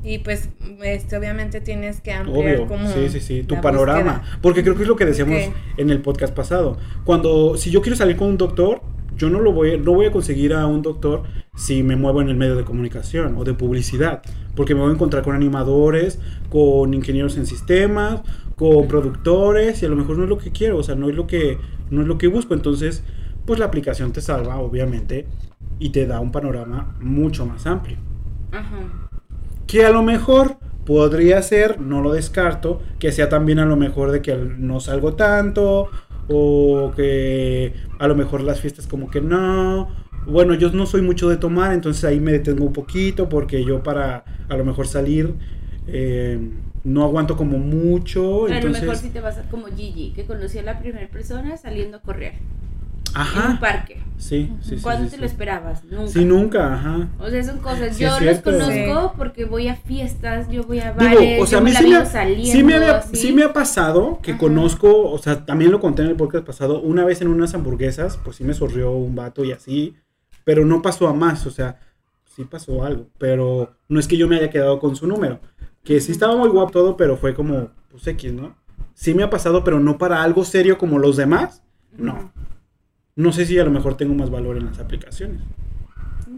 Y 0.03 0.19
pues, 0.19 0.49
este, 0.83 1.17
obviamente 1.17 1.61
tienes 1.61 2.01
que 2.01 2.13
ampliar 2.13 2.57
Obvio. 2.57 2.67
como 2.67 2.91
Sí, 2.91 3.09
sí, 3.09 3.21
sí, 3.21 3.43
tu 3.43 3.61
panorama. 3.61 4.19
Búsqueda. 4.19 4.39
Porque 4.41 4.63
creo 4.63 4.77
que 4.77 4.83
es 4.83 4.89
lo 4.89 4.97
que 4.97 5.05
decíamos 5.05 5.37
okay. 5.37 5.53
en 5.77 5.91
el 5.91 6.01
podcast 6.01 6.35
pasado. 6.35 6.79
Cuando, 7.05 7.57
si 7.57 7.71
yo 7.71 7.83
quiero 7.83 7.97
salir 7.97 8.17
con 8.17 8.29
un 8.29 8.39
doctor, 8.39 8.83
yo 9.17 9.29
no 9.29 9.41
lo 9.41 9.53
voy, 9.53 9.79
no 9.79 9.93
voy 9.93 10.07
a 10.07 10.13
conseguir 10.13 10.55
a 10.55 10.67
un 10.67 10.81
doctor 10.81 11.25
si 11.61 11.83
me 11.83 11.95
muevo 11.95 12.23
en 12.23 12.31
el 12.31 12.37
medio 12.37 12.57
de 12.57 12.65
comunicación 12.65 13.37
o 13.37 13.45
de 13.45 13.53
publicidad, 13.53 14.23
porque 14.57 14.75
me 14.75 14.81
voy 14.81 14.91
a 14.91 14.95
encontrar 14.95 15.23
con 15.23 15.37
animadores, 15.37 16.19
con 16.49 16.95
ingenieros 16.95 17.37
en 17.37 17.45
sistemas, 17.45 18.23
con 18.57 18.89
productores 18.89 19.83
y 19.83 19.87
a 19.87 19.91
lo 19.91 19.97
mejor 19.97 20.17
no 20.17 20.25
es 20.25 20.31
lo 20.31 20.39
que 20.39 20.53
quiero, 20.53 20.79
o 20.79 20.83
sea, 20.83 20.95
no 20.95 21.11
es 21.11 21.15
lo 21.15 21.27
que 21.27 21.59
no 21.91 22.01
es 22.01 22.09
lo 22.09 22.17
que 22.17 22.29
busco, 22.29 22.55
entonces 22.55 23.05
pues 23.45 23.59
la 23.59 23.67
aplicación 23.67 24.11
te 24.13 24.23
salva 24.23 24.59
obviamente 24.59 25.27
y 25.79 25.91
te 25.91 26.07
da 26.07 26.21
un 26.21 26.33
panorama 26.33 26.97
mucho 26.99 27.45
más 27.45 27.67
amplio. 27.67 27.99
Ajá. 28.53 29.11
Que 29.67 29.85
a 29.85 29.91
lo 29.91 30.03
mejor 30.03 30.57
podría 30.87 31.43
ser, 31.43 31.79
no 31.79 32.01
lo 32.01 32.15
descarto, 32.15 32.81
que 32.99 33.13
sea 33.13 33.29
también 33.29 33.59
a 33.59 33.67
lo 33.67 33.77
mejor 33.77 34.13
de 34.13 34.23
que 34.23 34.35
no 34.35 34.81
salgo 34.81 35.13
tanto 35.13 35.91
o 36.27 36.93
que 36.97 37.75
a 37.99 38.09
lo 38.09 38.15
mejor 38.15 38.41
las 38.41 38.61
fiestas 38.61 38.87
como 38.87 39.11
que 39.11 39.21
no. 39.21 39.91
Bueno, 40.27 40.55
yo 40.55 40.71
no 40.71 40.87
soy 40.87 41.03
mucho 41.03 41.29
de 41.29 41.37
tomar, 41.37 41.73
entonces 41.73 42.05
ahí 42.05 42.21
me 42.21 42.33
detengo 42.33 42.65
un 42.65 42.73
poquito 42.73 43.29
porque 43.29 43.65
yo 43.65 43.83
para 43.83 44.25
a 44.49 44.57
lo 44.57 44.65
mejor 44.65 44.87
salir 44.87 45.35
eh, 45.87 46.39
no 46.85 47.05
aguanto 47.05 47.37
como 47.37 47.59
mucho. 47.59 48.47
A 48.47 48.57
entonces... 48.57 48.83
lo 48.83 48.89
mejor 48.89 48.97
si 48.97 49.11
te 49.11 49.21
vas 49.21 49.39
a 49.39 49.43
como 49.45 49.67
Gigi, 49.67 50.13
que 50.13 50.25
conoció 50.25 50.61
a 50.61 50.65
la 50.65 50.79
primera 50.79 51.09
persona 51.09 51.57
saliendo 51.57 51.99
a 51.99 52.03
correr. 52.03 52.35
Ajá. 53.13 53.45
En 53.47 53.51
un 53.53 53.61
parque. 53.61 53.97
Sí, 54.19 54.53
sí, 54.61 54.77
sí. 54.77 54.83
¿Cuándo 54.83 55.05
sí, 55.05 55.11
te 55.11 55.17
sí. 55.17 55.21
lo 55.21 55.27
esperabas? 55.27 55.83
Nunca. 55.85 56.07
Sí, 56.13 56.25
nunca, 56.25 56.75
ajá. 56.75 57.09
O 57.19 57.29
sea, 57.29 57.43
son 57.43 57.59
cosas. 57.59 57.97
Sí, 57.97 58.03
yo 58.05 58.17
es 58.19 58.23
los 58.23 58.39
conozco 58.39 58.71
Sí. 58.73 59.15
porque 59.17 59.45
voy 59.47 59.67
a 59.69 59.75
fiestas, 59.75 60.49
yo 60.49 60.63
voy 60.63 60.79
a 60.79 60.93
bares, 60.93 61.19
Digo, 61.19 61.43
o 61.43 61.47
sea, 61.47 61.59
a 61.59 61.61
mí 61.63 61.71
me 61.71 61.75
la 61.75 61.81
sí 61.81 61.89
me, 61.91 62.07
saliendo. 62.07 62.53
sí, 62.53 62.63
me 62.63 62.75
había- 62.75 63.03
sí 63.03 63.33
me 63.33 63.43
ha 63.43 63.53
pasado 63.53 64.21
que 64.23 64.33
Ajá. 64.33 64.41
conozco, 64.41 65.11
o 65.11 65.19
sea, 65.19 65.45
también 65.45 65.73
lo 65.73 65.81
conté 65.81 66.03
en 66.03 66.09
el 66.09 66.17
podcast 66.17 66.47
pasado, 66.47 66.81
una 66.81 67.05
vez 67.05 67.21
en 67.23 67.29
unas 67.29 67.53
hamburguesas, 67.55 68.19
pues 68.23 68.37
sí 68.37 68.45
me 68.45 68.55
sorrió 68.55 68.93
un 68.93 69.17
vato 69.17 69.45
y 69.45 69.53
así, 69.53 69.97
pero 70.45 70.65
no 70.65 70.83
pasó 70.83 71.09
a 71.09 71.13
más, 71.15 71.47
o 71.47 71.51
sea, 71.51 71.79
sí 72.25 72.45
pasó 72.45 72.85
algo, 72.85 73.09
pero 73.19 73.77
no 73.89 74.01
es 74.01 74.09
que 74.09 74.17
yo 74.17 74.29
me 74.29 74.37
haya 74.37 74.51
quedado 74.51 74.79
con 74.79 74.97
su 74.97 75.07
número, 75.07 75.41
que 75.85 76.01
sí 76.01 76.13
estaba 76.13 76.37
muy 76.37 76.49
guapo 76.49 76.73
todo, 76.73 76.97
pero 76.97 77.17
fue 77.17 77.35
como, 77.35 77.71
pues 77.91 78.07
X, 78.07 78.33
¿no? 78.33 78.57
Sí 78.95 79.15
me 79.15 79.23
ha 79.23 79.31
pasado, 79.31 79.65
pero 79.65 79.81
no 79.81 79.99
para 79.99 80.23
algo 80.23 80.45
serio 80.45 80.79
como 80.79 80.99
los 80.99 81.17
demás, 81.17 81.63
no. 81.97 82.33
No 83.17 83.33
sé 83.33 83.45
si 83.47 83.59
a 83.59 83.65
lo 83.65 83.71
mejor 83.71 83.97
tengo 83.97 84.15
más 84.15 84.31
valor 84.31 84.57
en 84.57 84.67
las 84.67 84.79
aplicaciones. 84.79 85.43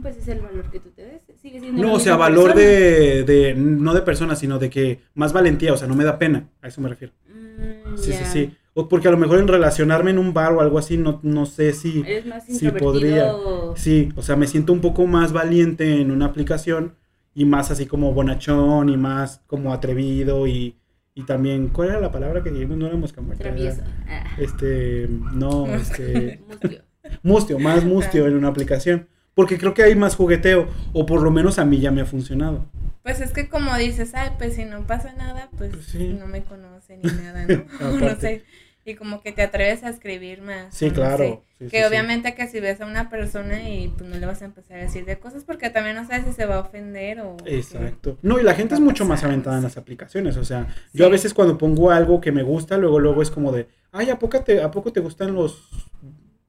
Pues 0.00 0.16
es 0.16 0.26
el 0.28 0.40
valor 0.40 0.68
que 0.70 0.80
tú 0.80 0.90
te 0.90 1.04
des. 1.04 1.22
Sigue 1.40 1.60
siendo 1.60 1.80
No, 1.80 1.94
o 1.94 2.00
sea, 2.00 2.16
valor 2.16 2.54
de, 2.54 3.22
de, 3.22 3.54
no 3.54 3.94
de 3.94 4.02
persona, 4.02 4.34
sino 4.34 4.58
de 4.58 4.68
que 4.68 5.00
más 5.14 5.32
valentía, 5.32 5.72
o 5.72 5.76
sea, 5.76 5.86
no 5.86 5.94
me 5.94 6.02
da 6.04 6.18
pena, 6.18 6.48
a 6.60 6.68
eso 6.68 6.80
me 6.80 6.88
refiero. 6.88 7.14
Mm, 7.28 7.96
Sí, 7.96 8.12
sí, 8.12 8.24
sí. 8.24 8.56
O 8.74 8.88
porque 8.88 9.08
a 9.08 9.10
lo 9.10 9.18
mejor 9.18 9.38
en 9.38 9.48
relacionarme 9.48 10.10
en 10.12 10.18
un 10.18 10.32
bar 10.32 10.52
o 10.54 10.60
algo 10.60 10.78
así, 10.78 10.96
no, 10.96 11.20
no 11.22 11.44
sé 11.46 11.72
si, 11.74 12.00
Eres 12.06 12.26
más 12.26 12.44
si 12.46 12.70
podría. 12.70 13.32
Sí, 13.76 14.08
o 14.16 14.22
sea, 14.22 14.36
me 14.36 14.46
siento 14.46 14.72
un 14.72 14.80
poco 14.80 15.06
más 15.06 15.32
valiente 15.32 16.00
en 16.00 16.10
una 16.10 16.26
aplicación 16.26 16.94
y 17.34 17.44
más 17.44 17.70
así 17.70 17.86
como 17.86 18.12
bonachón 18.14 18.88
y 18.88 18.96
más 18.96 19.42
como 19.46 19.72
atrevido 19.74 20.46
y, 20.46 20.78
y 21.14 21.24
también, 21.24 21.68
¿cuál 21.68 21.90
era 21.90 22.00
la 22.00 22.10
palabra 22.10 22.42
que 22.42 22.50
dijimos? 22.50 22.78
No 22.78 22.86
era 22.86 22.96
moscamuerta. 22.96 23.44
era, 23.44 23.54
Travieso. 23.54 23.82
Ah, 24.08 24.24
Este, 24.38 25.06
no, 25.08 25.66
este, 25.74 26.40
mustio. 26.48 26.82
mustio, 27.22 27.58
más 27.58 27.84
mustio 27.84 28.26
en 28.26 28.36
una 28.36 28.48
aplicación. 28.48 29.08
Porque 29.34 29.56
creo 29.58 29.72
que 29.74 29.82
hay 29.82 29.94
más 29.96 30.14
jugueteo, 30.16 30.68
o 30.92 31.06
por 31.06 31.22
lo 31.22 31.30
menos 31.30 31.58
a 31.58 31.64
mí 31.64 31.80
ya 31.80 31.90
me 31.90 32.02
ha 32.02 32.06
funcionado. 32.06 32.66
Pues 33.02 33.20
es 33.20 33.32
que 33.32 33.48
como 33.48 33.74
dices, 33.76 34.14
ay, 34.14 34.30
pues 34.38 34.54
si 34.54 34.64
no 34.64 34.86
pasa 34.86 35.12
nada, 35.14 35.48
pues, 35.56 35.72
Pues 35.72 35.86
sí. 35.86 36.14
no 36.18 36.26
me 36.26 36.44
conoce 36.44 36.98
ni 36.98 37.10
nada, 37.10 37.46
¿no? 37.46 37.64
no 38.00 38.16
sé. 38.20 38.44
Y 38.84 38.94
como 38.94 39.20
que 39.20 39.30
te 39.32 39.42
atreves 39.42 39.84
a 39.84 39.90
escribir 39.90 40.42
más. 40.42 40.74
Sí, 40.74 40.88
no 40.88 40.94
claro. 40.94 41.44
Sí, 41.58 41.68
que 41.68 41.78
sí, 41.78 41.84
obviamente 41.84 42.34
que 42.34 42.48
si 42.48 42.58
ves 42.58 42.80
a 42.80 42.86
una 42.86 43.08
persona 43.08 43.68
y 43.68 43.88
pues 43.88 44.10
no 44.10 44.16
le 44.16 44.26
vas 44.26 44.42
a 44.42 44.46
empezar 44.46 44.78
a 44.78 44.82
decir 44.82 45.04
de 45.04 45.18
cosas 45.18 45.44
porque 45.44 45.70
también 45.70 45.94
no 45.94 46.06
sabes 46.06 46.24
si 46.26 46.32
se 46.32 46.46
va 46.46 46.56
a 46.56 46.60
ofender 46.60 47.20
o... 47.20 47.36
Exacto. 47.46 48.18
No, 48.22 48.40
y 48.40 48.42
la 48.42 48.54
gente 48.54 48.74
es 48.74 48.80
mucho 48.80 49.04
más 49.04 49.20
pasar, 49.20 49.30
aventada 49.30 49.58
en 49.58 49.62
las 49.62 49.76
aplicaciones. 49.76 50.36
O 50.36 50.44
sea, 50.44 50.66
yo 50.92 51.06
a 51.06 51.08
veces 51.08 51.32
cuando 51.32 51.56
pongo 51.58 51.90
algo 51.90 52.20
que 52.20 52.32
me 52.32 52.42
gusta, 52.42 52.76
luego, 52.76 52.98
luego 52.98 53.22
es 53.22 53.30
como 53.30 53.52
de, 53.52 53.68
ay, 53.92 54.10
¿a 54.10 54.18
poco 54.18 54.40
te, 54.40 54.60
a 54.60 54.70
poco 54.70 54.92
te 54.92 55.00
gustan 55.00 55.34
los 55.34 55.68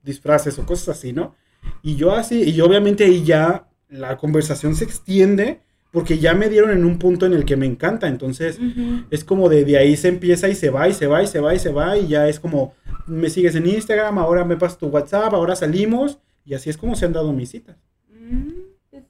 disfraces 0.02 0.58
o 0.58 0.66
cosas 0.66 0.98
así, 0.98 1.14
no? 1.14 1.36
Y 1.82 1.96
yo 1.96 2.14
así, 2.14 2.50
y 2.50 2.60
obviamente 2.62 3.06
ahí 3.06 3.24
ya 3.24 3.68
la 3.90 4.18
conversación 4.18 4.76
se 4.76 4.84
extiende 4.86 5.62
porque 5.94 6.18
ya 6.18 6.34
me 6.34 6.50
dieron 6.50 6.72
en 6.72 6.86
un 6.86 6.98
punto 6.98 7.28
en 7.28 7.34
el 7.34 7.46
que 7.46 7.56
me 7.56 7.68
encanta, 7.68 8.08
entonces 8.08 8.60
es 9.12 9.24
como 9.24 9.48
de, 9.48 9.64
de 9.64 9.78
ahí 9.78 9.96
se 9.96 10.08
empieza 10.08 10.50
y 10.50 10.56
se 10.56 10.72
va 10.72 10.90
y 10.90 10.94
se 10.94 11.06
va 11.06 11.22
y 11.22 11.28
se 11.28 11.40
va 11.40 11.54
y 11.54 11.60
se 11.60 11.72
va 11.72 11.96
y 12.00 12.08
ya 12.08 12.28
es 12.28 12.40
como, 12.40 12.74
me 13.06 13.30
sigues 13.30 13.54
en 13.54 13.68
Instagram, 13.68 14.18
ahora 14.18 14.44
me 14.44 14.58
pasas 14.58 14.80
tu 14.80 14.88
WhatsApp, 14.88 15.32
ahora 15.36 15.56
salimos 15.56 16.18
y 16.46 16.56
así 16.56 16.72
es 16.72 16.78
como 16.78 16.96
se 16.96 17.06
han 17.06 17.14
dado 17.14 17.32
mis 17.32 17.52
citas. 17.52 17.78
Mm, 18.10 18.50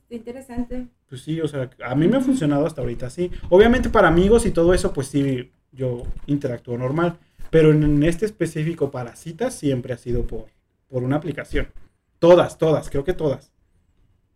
interesante. 0.10 0.88
Pues 1.08 1.22
sí, 1.22 1.40
o 1.40 1.48
sea, 1.48 1.70
a 1.86 1.96
mí 1.96 2.10
me 2.10 2.18
ha 2.18 2.22
funcionado 2.22 2.66
hasta 2.66 2.82
ahorita, 2.82 3.10
sí. 3.10 3.32
Obviamente 3.50 3.90
para 3.90 4.10
amigos 4.10 4.46
y 4.46 4.52
todo 4.52 4.74
eso, 4.74 4.92
pues 4.92 5.08
sí, 5.08 5.54
yo 5.72 6.04
interactúo 6.28 6.78
normal. 6.78 7.18
Pero 7.50 7.72
en 7.72 8.04
este 8.04 8.26
específico 8.26 8.92
para 8.92 9.16
citas 9.16 9.54
siempre 9.54 9.94
ha 9.94 9.98
sido 9.98 10.28
por, 10.28 10.48
por 10.90 11.04
una 11.04 11.16
aplicación. 11.16 11.70
Todas, 12.20 12.58
todas, 12.58 12.90
creo 12.90 13.06
que 13.06 13.14
todas. 13.14 13.54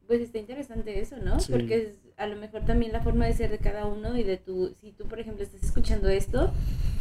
Pues 0.07 0.22
está 0.22 0.38
interesante 0.38 1.02
eso, 1.02 1.18
¿no? 1.18 1.41
Sí. 1.41 1.52
Porque 1.52 1.76
es 1.76 2.07
a 2.18 2.26
lo 2.26 2.35
mejor 2.35 2.65
también 2.65 2.91
la 2.91 3.02
forma 3.02 3.26
de 3.26 3.34
ser 3.34 3.52
de 3.52 3.60
cada 3.60 3.85
uno 3.85 4.18
y 4.18 4.23
de 4.23 4.38
tu, 4.38 4.76
si 4.81 4.91
tú 4.91 5.06
por 5.06 5.19
ejemplo 5.19 5.44
estás 5.44 5.64
escuchando 5.64 6.10
esto 6.10 6.52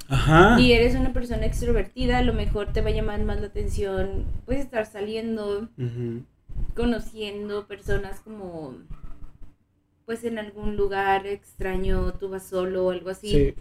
Ajá. 0.09 0.61
y 0.61 0.73
eres 0.73 0.95
una 0.95 1.13
persona 1.13 1.47
extrovertida, 1.47 2.19
a 2.19 2.23
lo 2.23 2.35
mejor 2.35 2.73
te 2.73 2.83
va 2.83 2.91
a 2.91 2.93
llamar 2.93 3.25
más 3.25 3.41
la 3.41 3.47
atención, 3.47 4.27
puedes 4.45 4.63
estar 4.63 4.85
saliendo, 4.87 5.69
conociendo 6.75 7.67
personas 7.67 8.21
como, 8.21 8.75
pues 10.05 10.23
en 10.25 10.39
algún 10.39 10.77
lugar 10.77 11.27
extraño, 11.27 12.13
tú 12.13 12.29
vas 12.29 12.47
solo 12.47 12.87
o 12.87 12.91
algo 12.91 13.11
así, 13.11 13.31
Sí, 13.31 13.55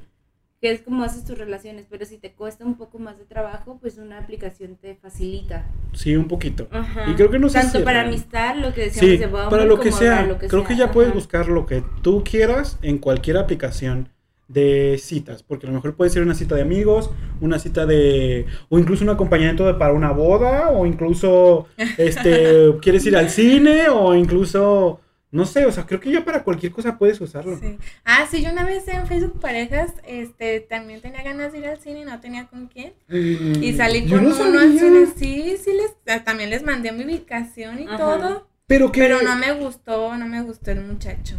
que 0.62 0.72
es 0.72 0.82
como 0.82 1.04
haces 1.04 1.26
tus 1.26 1.38
relaciones, 1.38 1.86
pero 1.90 2.06
si 2.06 2.18
te 2.18 2.32
cuesta 2.32 2.66
un 2.66 2.76
poco 2.76 2.98
más 2.98 3.18
de 3.20 3.26
trabajo, 3.26 3.78
pues 3.82 3.98
una 3.98 4.18
aplicación 4.18 4.78
te 4.82 4.96
facilita. 4.96 5.66
sí, 5.94 6.16
un 6.16 6.28
poquito. 6.28 6.68
Ajá. 6.72 7.10
Y 7.12 7.14
creo 7.16 7.30
que 7.30 7.40
no 7.40 7.50
sé 7.50 7.60
Tanto 7.60 7.84
para 7.84 8.02
amistad, 8.02 8.56
lo 8.56 8.74
que 8.74 8.82
decíamos 8.86 9.12
Sí, 9.12 9.18
de 9.18 9.28
Bumble, 9.28 9.50
para 9.50 9.66
lo 9.66 9.80
que 9.80 9.90
como 9.90 10.02
sea. 10.02 10.16
para 10.16 10.28
lo 10.28 10.40
que 10.40 10.48
creo 10.48 10.62
sea. 10.62 10.68
que 10.70 10.76
ya 10.78 10.92
puedes 10.92 11.14
buscar 11.14 11.48
lo 11.50 11.66
que 11.66 11.84
tú 12.02 12.24
quieras 12.24 12.80
en 12.82 12.98
cualquier 12.98 13.38
aplicación 13.38 14.10
de 14.48 14.98
citas, 15.02 15.42
porque 15.42 15.66
a 15.66 15.70
lo 15.70 15.76
mejor 15.76 15.96
puede 15.96 16.12
ser 16.12 16.22
una 16.22 16.36
cita 16.36 16.54
de 16.56 16.62
amigos, 16.62 17.10
una 17.42 17.58
cita 17.58 17.86
de 17.88 18.46
o 18.70 18.78
incluso 18.78 19.04
un 19.04 19.10
acompañamiento 19.10 19.66
de- 19.66 19.74
para 19.74 19.92
una 19.94 20.12
boda 20.12 20.70
o 20.70 20.86
incluso 20.86 21.66
este 21.98 22.72
quieres 22.82 23.06
ir 23.08 23.18
al 23.18 23.30
cine 23.32 23.90
o 23.90 24.14
incluso 24.14 25.02
no 25.36 25.46
sé, 25.46 25.66
o 25.66 25.72
sea, 25.72 25.86
creo 25.86 26.00
que 26.00 26.12
ya 26.12 26.24
para 26.24 26.44
cualquier 26.44 26.72
cosa 26.72 26.98
puedes 26.98 27.20
usarlo. 27.22 27.58
Sí. 27.60 27.78
Ah, 28.04 28.26
sí, 28.30 28.42
yo 28.42 28.52
una 28.52 28.64
vez 28.64 28.88
en 28.88 29.06
Facebook 29.06 29.40
Parejas, 29.40 29.92
este, 30.08 30.62
también 30.62 31.02
tenía 31.02 31.22
ganas 31.24 31.52
de 31.52 31.60
ir 31.60 31.68
al 31.68 31.78
cine 31.80 32.00
y 32.02 32.06
no 32.06 32.20
tenía 32.20 32.48
con 32.48 32.68
quién. 32.68 32.94
Y 33.10 33.74
salí 33.74 34.04
Mm, 34.04 34.06
Yo 34.08 34.18
con 34.18 34.30
no 34.30 34.36
uno 34.50 34.60
al 34.60 34.80
cine. 34.80 35.06
Sí, 35.18 35.58
sí, 35.64 35.72
les, 35.74 36.24
también 36.24 36.50
les 36.50 36.64
mandé 36.64 36.92
mi 36.92 37.04
ubicación 37.04 37.80
y 37.82 37.86
Ajá. 37.88 37.98
todo. 37.98 38.48
Pero 38.68 38.92
que 38.92 39.02
Pero 39.02 39.22
no 39.22 39.36
me 39.36 39.52
gustó, 39.52 40.18
no 40.18 40.26
me 40.26 40.42
gustó 40.42 40.72
el 40.72 40.82
muchacho. 40.86 41.36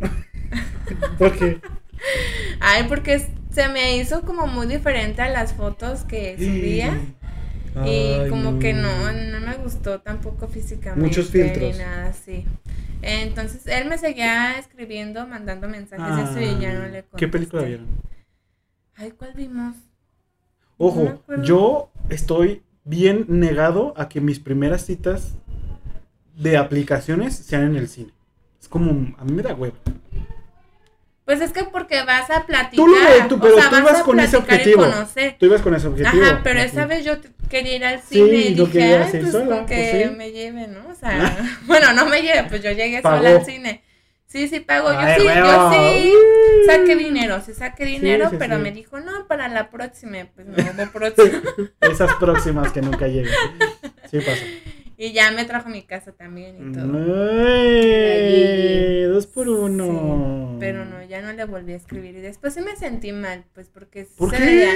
porque 1.18 1.60
Ay, 2.60 2.84
porque 2.88 3.26
se 3.50 3.68
me 3.68 3.96
hizo 3.96 4.22
como 4.22 4.46
muy 4.46 4.66
diferente 4.66 5.22
a 5.22 5.28
las 5.28 5.52
fotos 5.54 6.04
que 6.04 6.36
subía. 6.38 6.98
Y 7.76 7.88
Ay, 7.88 8.30
como 8.30 8.58
que 8.58 8.72
no, 8.72 9.12
no 9.12 9.40
me 9.40 9.54
gustó 9.56 10.00
tampoco 10.00 10.48
físicamente. 10.48 11.06
Muchos 11.06 11.30
filtros. 11.30 11.72
Ni 11.72 11.78
nada 11.78 12.06
así. 12.08 12.44
Entonces 13.02 13.66
él 13.66 13.88
me 13.88 13.96
seguía 13.98 14.58
escribiendo, 14.58 15.26
mandando 15.26 15.68
mensajes 15.68 16.18
y 16.18 16.20
eso 16.20 16.40
y 16.40 16.60
ya 16.60 16.74
no 16.74 16.86
le 16.88 17.04
contesté. 17.04 17.16
¿Qué 17.16 17.28
película 17.28 17.62
vieron? 17.62 17.86
Ay, 18.96 19.12
¿cuál 19.12 19.32
vimos? 19.34 19.76
No 20.78 20.86
Ojo, 20.86 21.08
acuerdo. 21.08 21.44
yo 21.44 21.90
estoy 22.08 22.62
bien 22.84 23.26
negado 23.28 23.94
a 23.96 24.08
que 24.08 24.20
mis 24.20 24.40
primeras 24.40 24.84
citas 24.84 25.36
de 26.36 26.56
aplicaciones 26.56 27.36
sean 27.36 27.62
en 27.64 27.76
el 27.76 27.88
cine. 27.88 28.12
Es 28.60 28.68
como, 28.68 29.14
a 29.18 29.24
mí 29.24 29.32
me 29.32 29.42
da 29.42 29.54
huevo. 29.54 29.76
Pues 31.30 31.42
es 31.42 31.52
que 31.52 31.62
porque 31.62 32.02
vas 32.02 32.28
a 32.28 32.44
platicar. 32.44 32.74
Tú 32.74 32.88
lo 32.88 33.28
tú, 33.28 33.36
o 33.36 33.40
pero 33.40 33.54
sea, 33.54 33.70
tú 33.70 33.76
ibas 33.76 34.02
con 34.02 34.18
ese 34.18 34.34
y 34.34 34.38
objetivo. 34.40 34.84
Tú 35.38 35.46
ibas 35.46 35.62
con 35.62 35.74
ese 35.76 35.86
objetivo. 35.86 36.24
Ajá, 36.24 36.40
pero 36.42 36.58
esa 36.58 36.86
vez 36.86 37.04
yo 37.04 37.18
quería 37.48 37.76
ir 37.76 37.84
al 37.84 38.00
Sí, 38.00 38.16
cine 38.16 38.36
y 38.36 38.54
no 38.56 38.64
dije, 38.66 38.78
querías 38.78 39.06
ay, 39.06 39.14
ir 39.14 39.20
pues 39.20 39.32
sola, 39.32 39.56
con 39.58 39.66
que 39.66 39.76
pues 39.92 40.08
sí. 40.10 40.16
me 40.16 40.32
lleve, 40.32 40.66
¿no? 40.66 40.88
O 40.88 40.94
sea, 40.96 41.36
bueno, 41.66 41.92
no 41.92 42.06
me 42.06 42.20
lleve, 42.22 42.48
pues 42.48 42.64
yo 42.64 42.72
llegué 42.72 43.00
Pagó. 43.00 43.18
sola 43.18 43.30
al 43.30 43.44
cine. 43.44 43.80
Sí, 44.26 44.48
sí 44.48 44.58
pago, 44.58 44.92
yo 44.92 44.98
sí, 45.18 45.24
yo 45.24 45.72
sí 45.72 46.12
saqué 46.66 46.96
dinero, 46.96 47.40
sí 47.46 47.54
saqué 47.54 47.84
dinero, 47.84 48.30
sí, 48.30 48.36
pero 48.36 48.56
sí. 48.56 48.62
me 48.62 48.72
dijo, 48.72 48.98
no, 48.98 49.28
para 49.28 49.46
la 49.46 49.70
próxima, 49.70 50.26
pues 50.34 50.48
no 50.48 50.54
hubo 50.56 50.90
próxima. 50.92 51.42
Esas 51.80 52.12
próximas 52.16 52.72
que 52.72 52.82
nunca 52.82 53.06
llegan. 53.06 53.32
Sí 54.10 54.18
pasa. 54.18 54.42
Y 55.02 55.12
ya 55.12 55.30
me 55.30 55.46
trajo 55.46 55.68
a 55.68 55.72
mi 55.72 55.82
casa 55.82 56.12
también 56.12 56.56
y 56.56 56.72
todo. 56.74 56.92
Ay, 57.90 59.02
dos 59.04 59.26
por 59.26 59.48
uno. 59.48 60.50
Sí, 60.52 60.56
pero 60.60 60.84
no, 60.84 61.02
ya 61.04 61.22
no 61.22 61.32
le 61.32 61.44
volví 61.46 61.72
a 61.72 61.76
escribir. 61.76 62.14
Y 62.16 62.20
después 62.20 62.52
sí 62.54 62.60
me 62.60 62.76
sentí 62.76 63.10
mal, 63.12 63.44
pues 63.54 63.68
porque 63.68 64.06
¿Por 64.16 64.30
se 64.30 64.36
qué? 64.36 64.44
veía, 64.44 64.70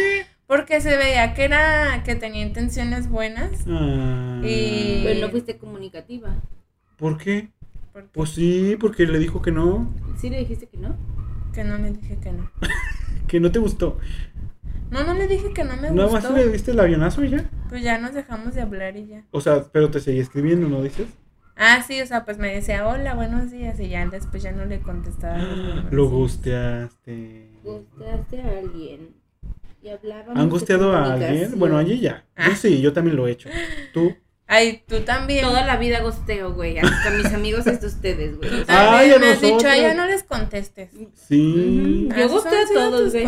porque 0.46 0.80
se 0.80 0.96
veía 0.96 1.34
que 1.34 1.44
era, 1.44 2.02
que 2.04 2.14
tenía 2.14 2.42
intenciones 2.42 3.08
buenas. 3.10 3.50
Ah, 3.68 4.40
Y- 4.42 5.02
Pero 5.04 5.20
no 5.26 5.30
fuiste 5.30 5.58
comunicativa. 5.58 6.34
¿Por 6.96 7.18
qué? 7.18 7.50
Pues 8.12 8.30
sí, 8.30 8.76
porque 8.80 9.06
le 9.06 9.18
dijo 9.18 9.40
que 9.42 9.52
no, 9.52 9.92
¿Sí 10.20 10.30
le 10.30 10.38
dijiste 10.38 10.66
que 10.66 10.78
no? 10.78 10.96
que 11.52 11.62
no 11.64 11.76
le 11.78 11.92
dije 11.92 12.16
que 12.20 12.32
no. 12.32 12.50
que 13.28 13.40
no 13.40 13.52
te 13.52 13.58
gustó. 13.58 13.98
No, 14.90 15.02
no 15.04 15.14
le 15.14 15.26
dije 15.26 15.52
que 15.52 15.64
no 15.64 15.76
me 15.76 15.90
Nada 15.90 16.10
más 16.10 16.22
gustó. 16.22 16.32
le 16.36 16.48
diste 16.48 16.70
el 16.70 16.80
avionazo 16.80 17.24
y 17.24 17.30
ya. 17.30 17.50
Pues 17.68 17.82
ya 17.82 17.98
nos 17.98 18.14
dejamos 18.14 18.54
de 18.54 18.62
hablar 18.62 18.96
y 18.96 19.06
ya. 19.06 19.24
O 19.32 19.40
sea, 19.40 19.64
pero 19.72 19.90
te 19.90 20.00
seguí 20.00 20.20
escribiendo, 20.20 20.68
¿no 20.68 20.82
dices? 20.82 21.08
Ah, 21.56 21.82
sí, 21.86 22.00
o 22.02 22.06
sea, 22.06 22.24
pues 22.24 22.38
me 22.38 22.52
decía, 22.52 22.86
hola, 22.86 23.14
buenos 23.14 23.50
días. 23.50 23.78
Y 23.80 23.88
ya 23.88 24.06
después 24.06 24.42
ya 24.42 24.52
no 24.52 24.64
le 24.64 24.80
contestaba. 24.80 25.38
buenos 25.38 25.92
Lo 25.92 26.08
gusteaste. 26.08 27.48
Gustaste 27.62 28.40
a 28.40 28.58
alguien. 28.58 29.14
Y 29.82 29.88
hablábamos. 29.88 30.36
¿Han 30.36 30.44
de 30.46 30.50
gusteado 30.50 30.92
a 30.96 31.12
alguien? 31.14 31.58
Bueno, 31.58 31.76
allí 31.76 32.00
ya. 32.00 32.24
Yo 32.36 32.44
Ah. 32.52 32.56
sí, 32.56 32.80
yo 32.80 32.92
también 32.92 33.16
lo 33.16 33.26
he 33.28 33.32
hecho. 33.32 33.48
¿Tú? 33.92 34.14
Ay, 34.46 34.82
tú 34.86 35.00
también. 35.00 35.44
Toda 35.44 35.64
la 35.64 35.76
vida 35.76 36.00
gosteo, 36.02 36.52
güey. 36.54 36.78
Hasta 36.78 37.10
mis 37.10 37.26
amigos 37.32 37.66
hasta 37.66 37.86
ustedes, 37.86 38.36
güey. 38.36 38.50
Ay, 38.68 39.12
a 39.12 39.18
me 39.18 39.28
has 39.28 39.40
dicho, 39.40 39.54
nosotros. 39.54 39.72
ay, 39.72 39.82
ya 39.82 39.94
no 39.94 40.06
les 40.06 40.22
contestes. 40.22 40.90
Sí. 41.14 42.06
Ujú. 42.10 42.18
Yo 42.18 42.24
Así 42.26 42.34
gusteo 42.34 42.66
son 42.66 42.76
a 42.78 42.90
todos, 42.90 43.12
güey. 43.12 43.24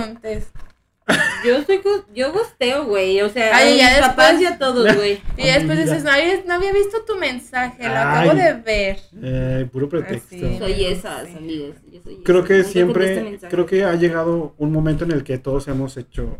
Yo 1.45 1.63
soy 1.65 1.81
yo 2.15 2.33
gosteo, 2.33 2.85
güey. 2.87 3.21
O 3.23 3.29
sea, 3.29 3.57
Ay, 3.57 3.75
a 3.75 3.77
ya 3.77 3.85
mis 3.85 3.97
después- 3.99 4.09
papás 4.17 4.41
y 4.41 4.45
a 4.47 4.59
todos, 4.59 4.97
güey. 4.97 5.21
Y 5.37 5.47
después 5.47 5.79
dices, 5.79 6.03
no, 6.05 6.11
había- 6.11 6.43
no 6.47 6.55
había 6.55 6.73
visto 6.73 7.03
tu 7.07 7.17
mensaje, 7.17 7.85
lo 7.89 7.95
acabo 7.95 8.31
Ay. 8.33 8.37
de 8.39 8.53
ver. 8.55 8.99
Eh, 9.23 9.69
puro 9.71 9.89
pretexto. 9.89 10.35
Así. 10.35 10.59
Soy 10.59 10.85
esas, 10.85 11.29
Sí. 11.29 11.35
amigos. 11.37 11.77
Yo 11.93 12.01
soy 12.03 12.17
Creo 12.25 12.39
esas. 12.39 12.49
que 12.49 12.57
Nunca 12.59 12.69
siempre, 12.71 13.39
creo 13.49 13.67
que 13.67 13.85
ha 13.85 13.95
llegado 13.95 14.55
un 14.59 14.73
momento 14.73 15.05
en 15.05 15.13
el 15.13 15.23
que 15.23 15.39
todos 15.39 15.69
hemos 15.69 15.97
hecho 15.97 16.39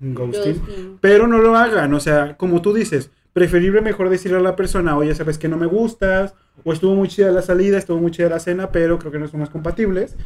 ghosting. 0.00 0.60
Ghosting. 0.62 0.98
Pero 1.00 1.26
no 1.26 1.38
lo 1.38 1.56
hagan, 1.56 1.94
o 1.94 2.00
sea, 2.00 2.36
como 2.36 2.60
tú 2.60 2.74
dices, 2.74 3.10
preferible 3.32 3.80
mejor 3.80 4.10
decirle 4.10 4.36
a 4.38 4.42
la 4.42 4.56
persona, 4.56 4.96
oye, 4.96 5.14
sabes 5.14 5.38
que 5.38 5.48
no 5.48 5.56
me 5.56 5.66
gustas, 5.66 6.34
o 6.64 6.72
estuvo 6.74 6.94
muy 6.94 7.08
chida 7.08 7.30
la 7.30 7.40
salida, 7.40 7.78
estuvo 7.78 7.96
muy 7.98 8.10
chida 8.10 8.28
la 8.28 8.38
cena, 8.40 8.70
pero 8.70 8.98
creo 8.98 9.10
que 9.10 9.18
no 9.18 9.26
somos 9.28 9.48
compatibles. 9.48 10.16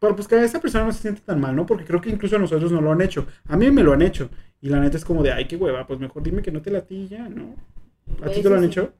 Pero 0.00 0.14
pues 0.14 0.28
que 0.28 0.42
esa 0.42 0.60
persona 0.60 0.84
no 0.84 0.92
se 0.92 1.00
siente 1.02 1.20
tan 1.22 1.40
mal, 1.40 1.56
¿no? 1.56 1.66
Porque 1.66 1.84
creo 1.84 2.00
que 2.00 2.10
incluso 2.10 2.36
a 2.36 2.38
nosotros 2.38 2.70
no 2.70 2.80
lo 2.80 2.92
han 2.92 3.00
hecho. 3.00 3.26
A 3.48 3.56
mí 3.56 3.70
me 3.70 3.82
lo 3.82 3.92
han 3.92 4.02
hecho. 4.02 4.30
Y 4.60 4.68
la 4.68 4.80
neta 4.80 4.96
es 4.96 5.04
como 5.04 5.22
de, 5.22 5.32
ay, 5.32 5.46
qué 5.46 5.56
hueva, 5.56 5.86
pues 5.86 5.98
mejor 6.00 6.22
dime 6.22 6.42
que 6.42 6.52
no 6.52 6.62
te 6.62 6.70
latí 6.70 7.08
ya, 7.08 7.28
¿no? 7.28 7.54
¿A 8.20 8.24
Pues 8.24 8.32
ti 8.36 8.42
te 8.42 8.48
lo 8.48 8.54
han 8.56 8.62
sí. 8.62 8.66
hecho? 8.68 8.92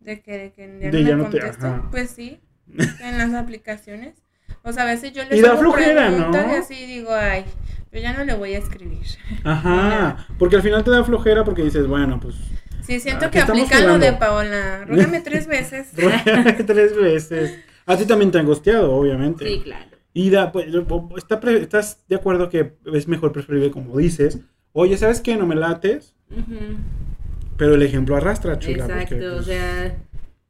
De 0.00 0.20
que, 0.22 0.38
de 0.38 0.52
que 0.52 0.78
ya 0.80 0.90
De 0.90 1.02
no 1.02 1.08
ya 1.08 1.16
me 1.16 1.22
no 1.24 1.30
te- 1.30 1.40
ajá. 1.42 1.88
Pues 1.90 2.10
sí, 2.10 2.40
en 3.00 3.18
las 3.18 3.34
aplicaciones. 3.34 4.14
O 4.62 4.72
sea, 4.72 4.84
a 4.84 4.86
veces 4.86 5.12
yo 5.12 5.24
les 5.24 5.38
Y 5.38 5.42
da 5.42 5.50
hago 5.50 5.60
flojera, 5.60 6.06
preguntas 6.08 6.46
¿no? 6.46 6.52
y 6.52 6.56
así 6.56 6.86
digo, 6.86 7.12
ay, 7.12 7.44
yo 7.92 8.00
ya 8.00 8.12
no 8.14 8.24
le 8.24 8.34
voy 8.34 8.54
a 8.54 8.58
escribir. 8.58 9.06
Ajá, 9.44 10.26
porque 10.38 10.56
al 10.56 10.62
final 10.62 10.84
te 10.84 10.90
da 10.90 11.04
flojera 11.04 11.44
porque 11.44 11.62
dices, 11.62 11.86
bueno, 11.86 12.18
pues 12.20 12.34
Sí, 12.82 13.00
siento 13.00 13.30
que 13.30 13.40
aplican 13.40 13.86
lo 13.86 13.98
de. 13.98 14.14
Paola. 14.14 14.84
Rúgame 14.86 15.20
tres 15.20 15.46
veces. 15.46 15.88
tres 16.66 16.96
veces. 16.96 17.58
A 17.84 17.96
ti 17.96 18.06
también 18.06 18.30
te 18.30 18.38
han 18.38 18.46
gosteado, 18.46 18.92
obviamente. 18.94 19.46
Sí, 19.46 19.60
claro. 19.62 19.97
Y 20.18 20.30
da, 20.30 20.50
pues, 20.50 20.66
está 21.16 21.40
¿estás 21.52 22.04
de 22.08 22.16
acuerdo 22.16 22.48
que 22.48 22.72
es 22.92 23.06
mejor 23.06 23.30
preferible 23.30 23.70
como 23.70 23.96
dices? 23.98 24.40
Oye, 24.72 24.96
¿sabes 24.96 25.20
qué? 25.20 25.36
No 25.36 25.46
me 25.46 25.54
lates, 25.54 26.16
pero 27.56 27.76
el 27.76 27.82
ejemplo 27.82 28.16
arrastra, 28.16 28.58
chula. 28.58 28.88
porque, 28.88 29.02
Exacto, 29.02 29.30
o 29.30 29.34
pues, 29.34 29.46
sea, 29.46 29.96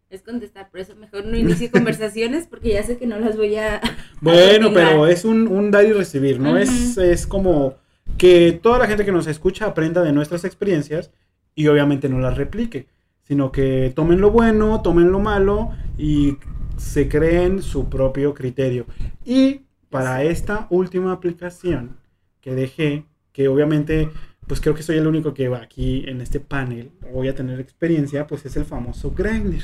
es 0.08 0.22
contestar, 0.22 0.70
por 0.70 0.80
eso 0.80 0.96
mejor 0.96 1.26
no 1.26 1.36
inicie 1.36 1.70
conversaciones 1.70 2.46
porque 2.46 2.70
ya 2.70 2.82
sé 2.82 2.96
que 2.96 3.06
no 3.06 3.18
las 3.18 3.36
voy 3.36 3.56
a... 3.56 3.82
Bueno, 4.22 4.72
pero 4.72 5.06
es 5.06 5.26
un, 5.26 5.46
un 5.46 5.70
dar 5.70 5.84
y 5.84 5.92
recibir, 5.92 6.40
¿no? 6.40 6.56
Es, 6.56 6.96
es 6.96 7.26
como 7.26 7.74
que 8.16 8.58
toda 8.62 8.78
la 8.78 8.86
gente 8.86 9.04
que 9.04 9.12
nos 9.12 9.26
escucha 9.26 9.66
aprenda 9.66 10.02
de 10.02 10.14
nuestras 10.14 10.46
experiencias 10.46 11.10
y 11.54 11.66
obviamente 11.66 12.08
no 12.08 12.20
las 12.20 12.38
replique, 12.38 12.86
sino 13.24 13.52
que 13.52 13.92
tomen 13.94 14.22
lo 14.22 14.30
bueno, 14.30 14.80
tomen 14.80 15.12
lo 15.12 15.20
malo 15.20 15.72
y 15.98 16.38
se 16.78 17.08
creen 17.08 17.62
su 17.62 17.88
propio 17.90 18.32
criterio. 18.34 18.86
Y 19.24 19.62
para 19.90 20.22
esta 20.22 20.66
última 20.70 21.12
aplicación 21.12 21.96
que 22.40 22.54
dejé, 22.54 23.04
que 23.32 23.48
obviamente, 23.48 24.08
pues 24.46 24.60
creo 24.60 24.74
que 24.74 24.82
soy 24.82 24.96
el 24.96 25.06
único 25.06 25.34
que 25.34 25.48
va 25.48 25.58
aquí 25.58 26.04
en 26.08 26.20
este 26.22 26.40
panel, 26.40 26.90
voy 27.12 27.28
a 27.28 27.34
tener 27.34 27.60
experiencia, 27.60 28.26
pues 28.26 28.46
es 28.46 28.56
el 28.56 28.64
famoso 28.64 29.12
Grindr. 29.16 29.62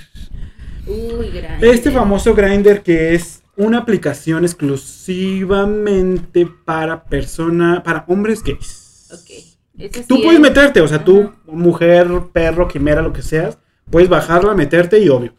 Uy. 0.86 1.30
Este 1.62 1.90
famoso 1.90 2.34
grinder 2.34 2.82
que 2.82 3.14
es 3.14 3.42
una 3.56 3.78
aplicación 3.78 4.44
exclusivamente 4.44 6.46
para 6.64 7.04
persona, 7.04 7.82
para 7.82 8.04
hombres 8.08 8.42
gays. 8.42 9.08
Ok. 9.12 9.30
Ese 9.78 10.04
Tú 10.04 10.16
sí 10.16 10.22
puedes 10.22 10.34
es- 10.34 10.40
meterte, 10.40 10.80
o 10.82 10.88
sea, 10.88 11.02
tú, 11.02 11.32
mujer, 11.46 12.06
perro, 12.32 12.68
quimera, 12.68 13.02
lo 13.02 13.12
que 13.12 13.22
seas, 13.22 13.58
puedes 13.90 14.08
bajarla, 14.08 14.54
meterte 14.54 15.00
y 15.00 15.08
obvio. 15.08 15.34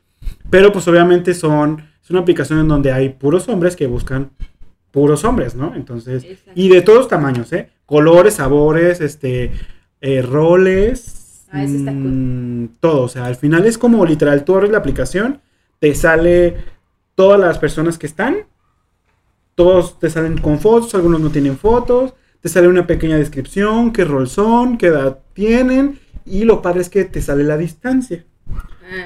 Pero 0.49 0.71
pues 0.71 0.87
obviamente 0.87 1.33
son, 1.33 1.83
es 2.03 2.09
una 2.09 2.19
aplicación 2.21 2.59
en 2.59 2.67
donde 2.67 2.91
hay 2.91 3.09
puros 3.09 3.47
hombres 3.49 3.75
que 3.75 3.87
buscan 3.87 4.31
puros 4.91 5.23
hombres, 5.25 5.55
¿no? 5.55 5.75
Entonces, 5.75 6.25
y 6.55 6.69
de 6.69 6.81
todos 6.81 7.07
tamaños, 7.07 7.51
¿eh? 7.53 7.69
Colores, 7.85 8.35
sabores, 8.35 9.01
este, 9.01 9.51
eh, 10.01 10.21
roles, 10.21 11.21
Ah, 11.51 11.63
eso 11.63 11.77
está 11.77 11.91
cool. 11.91 12.01
mm, 12.01 12.67
todo. 12.79 13.03
O 13.03 13.07
sea, 13.07 13.25
al 13.25 13.35
final 13.35 13.65
es 13.65 13.77
como 13.77 14.05
literal, 14.05 14.43
tú 14.43 14.55
abres 14.55 14.71
la 14.71 14.79
aplicación, 14.79 15.41
te 15.79 15.93
sale 15.95 16.55
todas 17.15 17.39
las 17.39 17.59
personas 17.59 17.97
que 17.97 18.07
están, 18.07 18.39
todos 19.55 19.99
te 19.99 20.09
salen 20.09 20.37
con 20.37 20.59
fotos, 20.59 20.95
algunos 20.95 21.21
no 21.21 21.29
tienen 21.29 21.57
fotos, 21.57 22.13
te 22.41 22.49
sale 22.49 22.67
una 22.67 22.87
pequeña 22.87 23.17
descripción, 23.17 23.93
qué 23.93 24.03
rol 24.03 24.27
son, 24.27 24.77
qué 24.77 24.87
edad 24.87 25.19
tienen, 25.33 25.99
y 26.25 26.43
lo 26.43 26.61
padre 26.61 26.81
es 26.81 26.89
que 26.89 27.05
te 27.05 27.21
sale 27.21 27.43
la 27.43 27.57
distancia. 27.57 28.25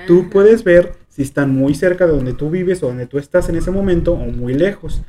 Tú 0.07 0.29
puedes 0.29 0.63
ver 0.63 0.93
si 1.19 1.23
están 1.23 1.53
muy 1.53 1.75
cerca 1.75 2.05
de 2.07 2.13
donde 2.13 2.31
tú 2.33 2.49
vives 2.49 2.81
o 2.81 2.87
donde 2.87 3.05
tú 3.05 3.17
estás 3.17 3.49
en 3.49 3.57
ese 3.57 3.71
momento 3.71 4.13
o 4.13 4.25
muy 4.31 4.53
lejos. 4.53 5.01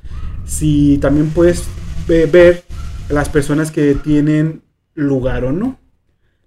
Si 0.45 0.99
también 0.99 1.29
puedes 1.31 1.69
ve- 2.09 2.27
ver 2.27 2.65
las 3.09 3.29
personas 3.29 3.71
que 3.71 3.95
tienen 3.95 4.63
lugar 4.97 5.45
o 5.45 5.53
no. 5.53 5.79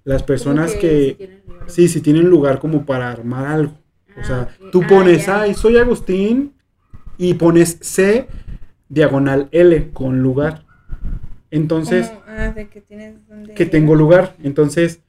Las 0.04 0.22
personas 0.22 0.76
que, 0.76 1.40
sí, 1.68 1.88
si 1.88 2.02
tienen 2.02 2.30
lugar 2.30 2.60
como 2.60 2.86
para 2.86 3.10
armar 3.10 3.46
algo. 3.46 3.72
O 4.18 4.20
Ah, 4.20 4.24
sea, 4.26 4.48
tú 4.70 4.82
Ah, 4.84 4.88
pones, 4.90 5.28
ya. 5.28 5.44
ay, 5.44 5.54
soy 5.54 5.78
Agustín 5.78 6.52
y 7.18 7.36
pones 7.36 7.78
C 7.80 8.28
diagonal 8.90 9.48
L 9.54 9.92
con 9.94 10.22
lugar. 10.22 10.66
Entonces, 11.52 12.12
ah, 12.28 12.52
de 12.54 12.68
que 12.68 12.82
tienes 12.82 13.26
donde 13.30 13.54
que 13.54 13.66
tengo 13.66 13.96
lugar. 13.96 14.36
Entonces, 14.44 15.00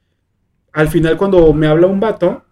al 0.73 0.87
final 0.91 1.17
cuando 1.17 1.53
me 1.53 1.67
habla 1.67 1.89
un 1.89 1.99
vato 1.99 2.45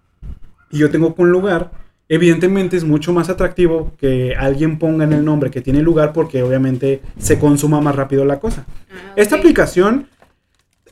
y 0.69 0.79
yo 0.79 0.91
tengo 0.91 1.15
un 1.17 1.31
lugar, 1.31 1.71
evidentemente 2.15 2.77
es 2.77 2.85
mucho 2.85 3.13
más 3.15 3.31
atractivo 3.31 3.93
que 3.99 4.35
alguien 4.37 4.79
ponga 4.79 5.05
en 5.05 5.15
el 5.15 5.25
nombre 5.25 5.51
que 5.51 5.63
tiene 5.63 5.81
lugar 5.81 6.13
porque 6.13 6.43
obviamente 6.43 7.01
se 7.19 7.39
consuma 7.39 7.81
más 7.81 7.97
rápido 7.97 8.27
la 8.27 8.39
cosa. 8.39 8.67
Ah, 8.69 9.13
Esta 9.17 9.37
aplicación 9.37 10.09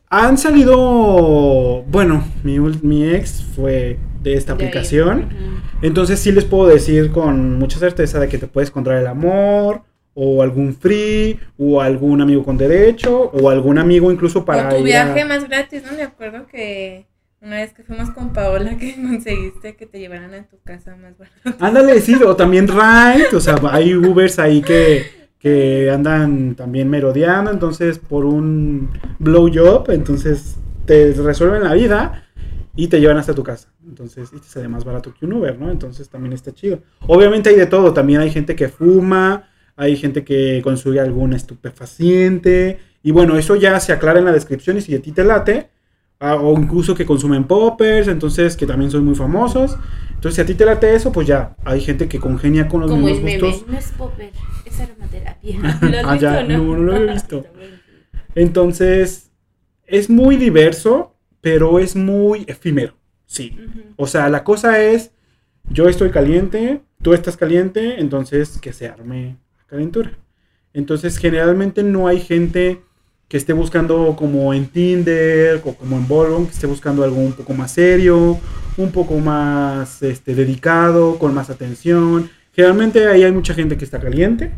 han 0.08 0.38
salido, 0.38 1.82
bueno, 1.88 2.24
mi, 2.42 3.04
ex 3.04 3.44
fue 3.54 3.98
de 4.22 4.34
esta 4.34 4.54
De 4.54 4.64
aplicación. 4.64 5.28
Entonces 5.82 6.18
sí 6.20 6.32
les 6.32 6.44
puedo 6.44 6.66
decir 6.68 7.10
con 7.10 7.58
mucha 7.58 7.78
certeza 7.78 8.18
de 8.18 8.28
que 8.28 8.38
te 8.38 8.46
puedes 8.46 8.70
encontrar 8.70 8.96
el 8.98 9.06
amor, 9.06 9.82
o 10.14 10.42
algún 10.42 10.74
free, 10.74 11.38
o 11.58 11.80
algún 11.82 12.20
amigo 12.22 12.42
con 12.44 12.56
derecho, 12.56 13.30
o 13.32 13.50
algún 13.50 13.78
amigo 13.78 14.10
incluso 14.10 14.44
para 14.44 14.66
o 14.68 14.70
tu 14.70 14.86
ir 14.86 14.96
a- 14.96 15.04
viaje 15.14 15.24
más 15.26 15.46
gratis, 15.48 15.82
¿no? 15.88 15.96
Me 15.96 16.02
acuerdo 16.02 16.46
que 16.46 17.06
una 17.42 17.56
vez 17.56 17.72
que 17.72 17.82
fuimos 17.82 18.10
con 18.10 18.32
Paola 18.32 18.76
que 18.76 18.94
conseguiste 19.02 19.76
que 19.76 19.86
te 19.86 19.98
llevaran 19.98 20.34
a 20.34 20.42
tu 20.44 20.58
casa 20.62 20.96
más 20.96 21.16
barato. 21.16 21.64
Ándale, 21.64 22.00
sí, 22.00 22.14
o 22.14 22.36
también 22.36 22.68
ride, 22.68 23.34
o 23.34 23.40
sea, 23.40 23.56
hay 23.70 23.94
Ubers 23.94 24.38
ahí 24.38 24.60
que, 24.62 25.06
que 25.38 25.90
andan 25.90 26.54
también 26.54 26.88
merodeando, 26.88 27.50
entonces 27.50 27.98
por 27.98 28.24
un 28.24 28.90
blowjob, 29.18 29.90
entonces 29.90 30.56
te 30.84 31.12
resuelven 31.12 31.64
la 31.64 31.74
vida 31.74 32.24
y 32.76 32.88
te 32.88 33.00
llevan 33.00 33.16
hasta 33.16 33.34
tu 33.34 33.42
casa. 33.42 33.68
Entonces, 33.86 34.30
y 34.32 34.38
te 34.38 34.46
sale 34.46 34.68
más 34.68 34.84
barato 34.84 35.12
que 35.12 35.26
un 35.26 35.32
Uber, 35.32 35.58
¿no? 35.58 35.70
Entonces 35.70 36.08
también 36.08 36.32
está 36.32 36.52
chido. 36.52 36.80
Obviamente 37.06 37.50
hay 37.50 37.56
de 37.56 37.66
todo, 37.66 37.92
también 37.92 38.20
hay 38.20 38.30
gente 38.30 38.54
que 38.54 38.68
fuma, 38.68 39.48
hay 39.76 39.96
gente 39.96 40.24
que 40.24 40.60
consume 40.62 41.00
algún 41.00 41.32
estupefaciente, 41.32 42.78
y 43.02 43.12
bueno, 43.12 43.36
eso 43.38 43.56
ya 43.56 43.80
se 43.80 43.92
aclara 43.92 44.18
en 44.18 44.26
la 44.26 44.32
descripción 44.32 44.76
y 44.76 44.82
si 44.82 44.94
a 44.94 45.00
ti 45.00 45.12
te 45.12 45.24
late, 45.24 45.70
ah, 46.20 46.36
o 46.36 46.58
incluso 46.58 46.94
que 46.94 47.06
consumen 47.06 47.44
poppers, 47.44 48.08
entonces 48.08 48.56
que 48.56 48.66
también 48.66 48.90
son 48.90 49.04
muy 49.04 49.14
famosos. 49.14 49.76
Entonces, 50.14 50.34
si 50.36 50.40
a 50.42 50.46
ti 50.46 50.54
te 50.54 50.66
late 50.66 50.94
eso, 50.94 51.12
pues 51.12 51.26
ya 51.26 51.56
hay 51.64 51.80
gente 51.80 52.08
que 52.08 52.20
congenia 52.20 52.68
con 52.68 52.80
los 52.82 52.90
Como 52.90 53.08
el 53.08 53.14
mismos 53.14 53.22
meme, 53.22 53.38
gustos. 53.38 53.66
no 53.66 53.78
es 53.78 53.92
popper, 53.92 54.32
es 54.64 54.80
aromaterapia. 54.80 55.58
¿Lo 55.82 55.98
has 55.98 56.04
Ah, 56.04 56.12
visto 56.12 56.20
ya, 56.20 56.42
no? 56.44 56.58
no, 56.58 56.76
no 56.76 56.82
lo 56.84 56.96
he 56.96 57.06
visto. 57.06 57.44
Entonces, 58.34 59.30
es 59.86 60.10
muy 60.10 60.36
diverso, 60.36 61.16
pero 61.40 61.78
es 61.78 61.96
muy 61.96 62.44
efímero. 62.46 62.94
Sí. 63.26 63.56
O 63.96 64.06
sea, 64.06 64.28
la 64.28 64.44
cosa 64.44 64.80
es, 64.80 65.12
yo 65.68 65.88
estoy 65.88 66.10
caliente, 66.10 66.82
tú 67.02 67.14
estás 67.14 67.36
caliente, 67.36 68.00
entonces 68.00 68.58
que 68.60 68.72
se 68.72 68.88
arme 68.88 69.38
la 69.58 69.64
calentura. 69.66 70.18
Entonces, 70.72 71.16
generalmente 71.18 71.82
no 71.82 72.06
hay 72.08 72.20
gente 72.20 72.82
que 73.30 73.36
esté 73.36 73.52
buscando 73.52 74.16
como 74.18 74.52
en 74.52 74.66
Tinder 74.66 75.62
o 75.64 75.74
como 75.76 75.96
en 75.96 76.08
Bolon, 76.08 76.46
que 76.46 76.52
esté 76.52 76.66
buscando 76.66 77.04
algo 77.04 77.16
un 77.16 77.32
poco 77.32 77.54
más 77.54 77.70
serio, 77.70 78.38
un 78.76 78.90
poco 78.90 79.18
más 79.20 80.02
este, 80.02 80.34
dedicado, 80.34 81.16
con 81.16 81.32
más 81.32 81.48
atención. 81.48 82.28
Generalmente 82.52 83.06
ahí 83.06 83.22
hay 83.22 83.30
mucha 83.30 83.54
gente 83.54 83.76
que 83.78 83.84
está 83.84 84.00
caliente, 84.00 84.50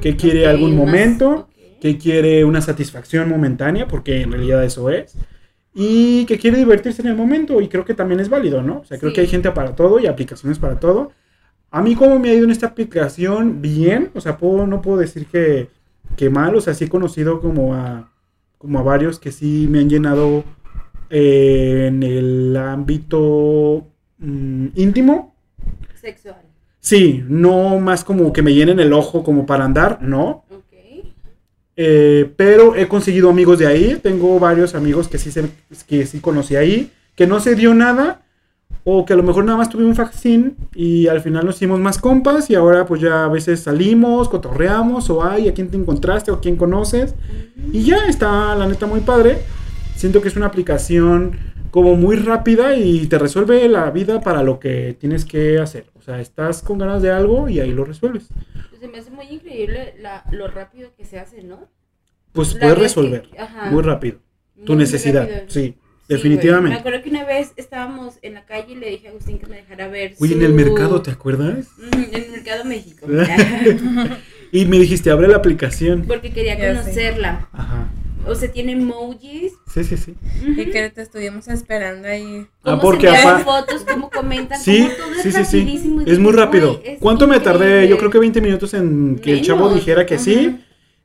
que 0.00 0.16
quiere 0.16 0.42
Ok, 0.44 0.50
algún 0.50 0.70
más- 0.76 0.86
momento, 0.86 1.30
ok. 1.30 1.48
que 1.80 1.98
quiere 1.98 2.44
una 2.44 2.60
satisfacción 2.60 3.28
momentánea, 3.28 3.86
porque 3.86 4.22
en 4.22 4.32
realidad 4.32 4.64
eso 4.64 4.90
es, 4.90 5.14
y 5.72 6.24
que 6.26 6.36
quiere 6.38 6.58
divertirse 6.58 7.02
en 7.02 7.08
el 7.08 7.14
momento, 7.16 7.60
y 7.60 7.68
creo 7.68 7.84
que 7.84 7.94
también 7.94 8.18
es 8.18 8.28
válido, 8.28 8.60
¿no? 8.60 8.80
O 8.80 8.84
sea, 8.84 8.98
creo 8.98 9.10
Sí. 9.10 9.14
que 9.14 9.20
hay 9.20 9.26
gente 9.28 9.52
para 9.52 9.76
todo 9.76 10.00
y 10.00 10.06
aplicaciones 10.08 10.58
para 10.58 10.80
todo. 10.80 11.12
A 11.70 11.80
mí, 11.80 11.94
como 11.94 12.18
me 12.18 12.30
ha 12.30 12.34
ido 12.34 12.44
en 12.44 12.50
esta 12.50 12.66
aplicación? 12.66 13.62
Bien, 13.62 14.10
o 14.14 14.20
sea, 14.20 14.36
puedo, 14.36 14.66
no 14.66 14.82
puedo 14.82 14.96
decir 14.98 15.26
que, 15.26 15.68
que 16.16 16.28
mal, 16.28 16.56
o 16.56 16.60
sea, 16.60 16.74
sí 16.74 16.84
he 16.86 16.88
conocido 16.88 17.40
como 17.40 17.74
a, 17.74 18.10
como 18.58 18.78
a 18.78 18.82
varios 18.82 19.18
que 19.18 19.32
sí 19.32 19.66
me 19.70 19.80
han 19.80 19.88
llenado 19.88 20.44
eh, 21.10 21.86
en 21.88 22.02
el 22.02 22.56
ámbito 22.56 23.86
mm, 24.18 24.66
íntimo. 24.74 25.34
Sexual. 25.94 26.42
Sí, 26.80 27.24
no 27.28 27.78
más 27.80 28.04
como 28.04 28.32
que 28.32 28.42
me 28.42 28.54
llenen 28.54 28.80
el 28.80 28.92
ojo 28.92 29.24
como 29.24 29.46
para 29.46 29.64
andar, 29.64 29.98
no. 30.02 30.44
Ok. 30.50 30.62
Eh, 31.76 32.32
pero 32.36 32.76
he 32.76 32.88
conseguido 32.88 33.30
amigos 33.30 33.58
de 33.58 33.66
ahí. 33.66 33.98
Tengo 34.02 34.38
varios 34.38 34.74
amigos 34.74 35.08
que 35.08 35.18
sí, 35.18 35.30
se, 35.30 35.48
que 35.86 36.06
sí 36.06 36.20
conocí 36.20 36.56
ahí. 36.56 36.92
Que 37.14 37.26
no 37.26 37.40
se 37.40 37.54
dio 37.54 37.74
nada. 37.74 38.25
O 38.88 39.04
que 39.04 39.12
a 39.14 39.16
lo 39.16 39.24
mejor 39.24 39.44
nada 39.44 39.58
más 39.58 39.68
tuve 39.68 39.84
un 39.84 39.96
facsín. 39.96 40.56
Y 40.74 41.08
al 41.08 41.20
final 41.20 41.44
nos 41.44 41.56
hicimos 41.56 41.80
más 41.80 41.98
compas. 41.98 42.48
Y 42.50 42.54
ahora 42.54 42.86
pues 42.86 43.00
ya 43.00 43.24
a 43.24 43.28
veces 43.28 43.60
salimos, 43.60 44.28
cotorreamos. 44.28 45.10
O 45.10 45.24
ay, 45.24 45.48
a 45.48 45.54
quién 45.54 45.68
te 45.70 45.76
encontraste 45.76 46.30
o 46.30 46.40
quién 46.40 46.54
conoces. 46.56 47.14
Y 47.72 47.82
ya 47.82 48.06
está 48.08 48.54
la 48.54 48.66
neta 48.68 48.86
muy 48.86 49.00
padre. 49.00 49.38
Siento 49.96 50.22
que 50.22 50.28
es 50.28 50.36
una 50.36 50.46
aplicación 50.46 51.36
como 51.72 51.96
muy 51.96 52.14
rápida 52.16 52.76
y 52.76 53.06
te 53.08 53.18
resuelve 53.18 53.68
la 53.68 53.90
vida 53.90 54.20
para 54.20 54.42
lo 54.44 54.60
que 54.60 54.96
tienes 55.00 55.24
que 55.24 55.58
hacer. 55.58 55.86
O 55.94 56.00
sea, 56.02 56.20
estás 56.20 56.62
con 56.62 56.78
ganas 56.78 57.02
de 57.02 57.10
algo 57.10 57.48
y 57.48 57.58
ahí 57.60 57.72
lo 57.72 57.84
resuelves. 57.84 58.28
Pues 58.70 58.80
se 58.80 58.88
me 58.88 58.98
hace 58.98 59.10
muy 59.10 59.26
increíble 59.26 59.94
la, 60.00 60.22
lo 60.30 60.46
rápido 60.48 60.90
que 60.96 61.04
se 61.04 61.18
hace, 61.18 61.42
¿no? 61.42 61.68
Pues 62.32 62.54
La 62.54 62.60
puedes 62.60 62.74
que- 62.76 62.82
resolver 62.82 63.28
muy 63.72 63.82
rápido 63.82 64.18
tu 64.64 64.74
necesidad. 64.76 65.22
rápido. 65.28 65.40
Sí, 65.48 65.76
definitivamente. 66.08 66.74
Me 66.74 66.80
acuerdo 66.80 67.02
que 67.02 67.10
una 67.10 67.24
vez 67.24 67.52
estábamos 67.56 68.14
en 68.22 68.34
la 68.34 68.44
calle 68.44 68.72
y 68.72 68.76
le 68.76 68.90
dije 68.90 69.08
a 69.08 69.10
Agustín 69.10 69.38
que 69.38 69.46
me 69.46 69.56
dejara 69.56 69.88
ver. 69.88 70.14
Uy, 70.18 70.32
en 70.32 70.38
su- 70.40 70.44
el 70.46 70.52
mercado, 70.52 71.02
¿te 71.02 71.10
acuerdas? 71.10 71.66
Mm, 71.78 71.94
En 72.14 72.14
el 72.24 72.30
mercado 72.30 72.64
México. 72.64 73.06
y 74.52 74.64
me 74.66 74.78
dijiste, 74.78 75.10
abre 75.10 75.28
la 75.28 75.36
aplicación. 75.36 76.04
Porque 76.06 76.30
quería 76.30 76.56
Ya 76.58 76.74
sé. 76.74 76.80
conocerla. 76.80 77.48
Ajá. 77.52 77.88
O 78.28 78.34
sea, 78.34 78.50
tiene 78.50 78.72
emojis. 78.72 79.52
Sí, 79.72 79.84
sí, 79.84 79.96
sí. 79.96 80.14
Y 80.44 80.66
que 80.70 80.90
te 80.90 81.02
estuvimos 81.02 81.46
esperando 81.46 82.08
ahí. 82.08 82.44
Ah, 82.64 82.70
cómo 82.72 82.80
porque 82.82 83.08
se 83.08 83.16
apa- 83.18 83.38
fotos, 83.38 83.84
cómo 83.88 84.10
comentan, 84.10 84.60
Sí, 84.60 84.80
cómo 84.82 84.94
todo 85.12 85.14
es 85.14 85.22
sí, 85.22 85.30
sí, 85.32 85.44
sí. 85.44 85.80
y 86.04 86.10
Es 86.10 86.18
muy 86.18 86.32
rápido. 86.32 86.78
"Güey, 86.78 86.94
es 86.94 86.98
¿Cuánto 86.98 87.28
me 87.28 87.38
tardé? 87.38 87.66
increíble". 87.66 87.88
Yo 87.88 87.98
creo 87.98 88.10
que 88.10 88.18
20 88.18 88.40
minutos 88.40 88.74
en 88.74 89.20
que 89.22 89.32
el 89.32 89.42
chavo 89.42 89.66
Menos, 89.66 89.74
dijera 89.76 90.06
que 90.06 90.18
sí. 90.18 90.58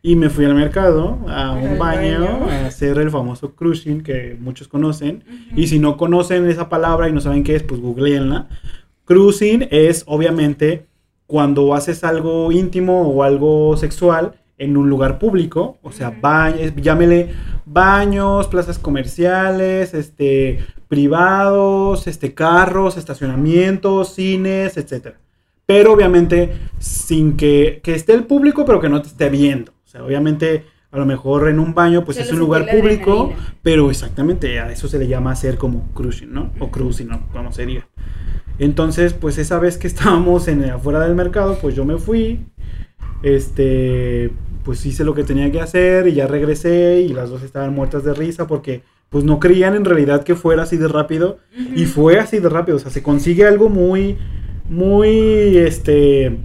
Y 0.04 0.16
me 0.16 0.30
fui 0.30 0.46
al 0.46 0.56
mercado, 0.56 1.20
a 1.28 1.52
un 1.52 1.78
baño, 1.78 2.22
baño. 2.22 2.50
a 2.50 2.66
hacer 2.66 2.98
el 2.98 3.12
famoso 3.12 3.54
cruising 3.54 4.02
que 4.02 4.36
muchos 4.40 4.68
conocen. 4.68 5.24
Ujú. 5.28 5.62
Y 5.62 5.68
si 5.68 5.78
no 5.78 5.96
conocen 5.98 6.50
esa 6.50 6.70
palabra 6.70 7.08
y 7.08 7.14
no 7.14 7.22
saben 7.22 7.44
qué 7.44 7.56
es, 7.56 7.64
pues 7.64 7.80
googleenla. 7.80 8.48
Cruising 9.06 9.68
es 9.70 10.04
obviamente 10.08 10.86
cuando 11.28 11.74
haces 11.76 12.04
algo 12.04 12.52
íntimo 12.52 13.04
o 13.04 13.24
algo 13.24 13.78
sexual 13.78 14.34
en 14.58 14.78
un 14.78 14.90
lugar 14.90 15.18
público, 15.18 15.80
o 15.82 15.92
sea, 15.92 16.12
baños, 16.22 16.74
llámele 16.76 17.30
baños, 17.66 18.48
plazas 18.48 18.78
comerciales, 18.78 19.94
este, 19.94 20.60
privados, 20.88 22.06
este, 22.06 22.34
carros, 22.34 22.98
estacionamientos, 22.98 24.14
cines, 24.14 24.78
etcétera. 24.78 25.18
Pero 25.66 25.94
obviamente 25.94 26.54
sin 26.80 27.38
que, 27.38 27.80
que 27.84 27.96
esté 27.96 28.14
el 28.14 28.26
público, 28.26 28.66
pero 28.66 28.80
que 28.80 28.90
no 28.90 29.02
te 29.02 29.08
esté 29.08 29.30
viendo. 29.30 29.72
O 29.92 29.96
sea, 29.98 30.06
obviamente 30.06 30.64
a 30.90 30.98
lo 30.98 31.06
mejor 31.06 31.50
en 31.50 31.60
un 31.60 31.74
baño 31.74 32.06
pues 32.06 32.18
es 32.18 32.32
un 32.32 32.40
lugar 32.40 32.66
público, 32.66 33.34
pero 33.62 33.92
exactamente 33.92 34.58
a 34.62 34.72
eso 34.72 34.88
se 34.88 34.98
le 34.98 35.10
llama 35.10 35.34
hacer 35.34 35.58
como 35.58 35.92
cruising, 35.94 36.32
¿no? 36.32 36.54
O 36.60 36.72
cruising, 36.72 37.10
¿no? 37.10 37.28
Como 37.34 37.52
se 37.52 37.66
diga. 37.66 37.90
Entonces, 38.58 39.14
pues 39.14 39.38
esa 39.38 39.60
vez 39.60 39.78
que 39.78 39.88
estábamos 39.94 40.48
en 40.48 40.64
afuera 40.64 41.02
del 41.02 41.14
mercado, 41.14 41.58
pues 41.62 41.76
yo 41.76 41.84
me 41.84 41.98
fui 41.98 42.46
este, 43.22 44.32
pues 44.64 44.86
hice 44.86 45.04
lo 45.04 45.14
que 45.14 45.26
tenía 45.26 45.52
que 45.52 45.60
hacer 45.60 46.08
y 46.08 46.14
ya 46.14 46.26
regresé 46.26 47.02
y 47.02 47.10
las 47.10 47.30
dos 47.30 47.44
estaban 47.44 47.76
muertas 47.76 48.06
de 48.06 48.14
risa 48.14 48.48
porque 48.48 48.84
pues 49.10 49.26
no 49.26 49.42
creían 49.42 49.76
en 49.76 49.84
realidad 49.84 50.24
que 50.24 50.36
fuera 50.36 50.64
así 50.64 50.78
de 50.78 50.88
rápido 50.88 51.40
y 51.76 51.84
fue 51.84 52.18
así 52.18 52.40
de 52.40 52.48
rápido, 52.48 52.78
o 52.78 52.80
sea, 52.80 52.92
se 52.92 53.04
consigue 53.04 53.46
algo 53.46 53.68
muy, 53.68 54.18
muy, 54.70 55.58
este, 55.58 56.38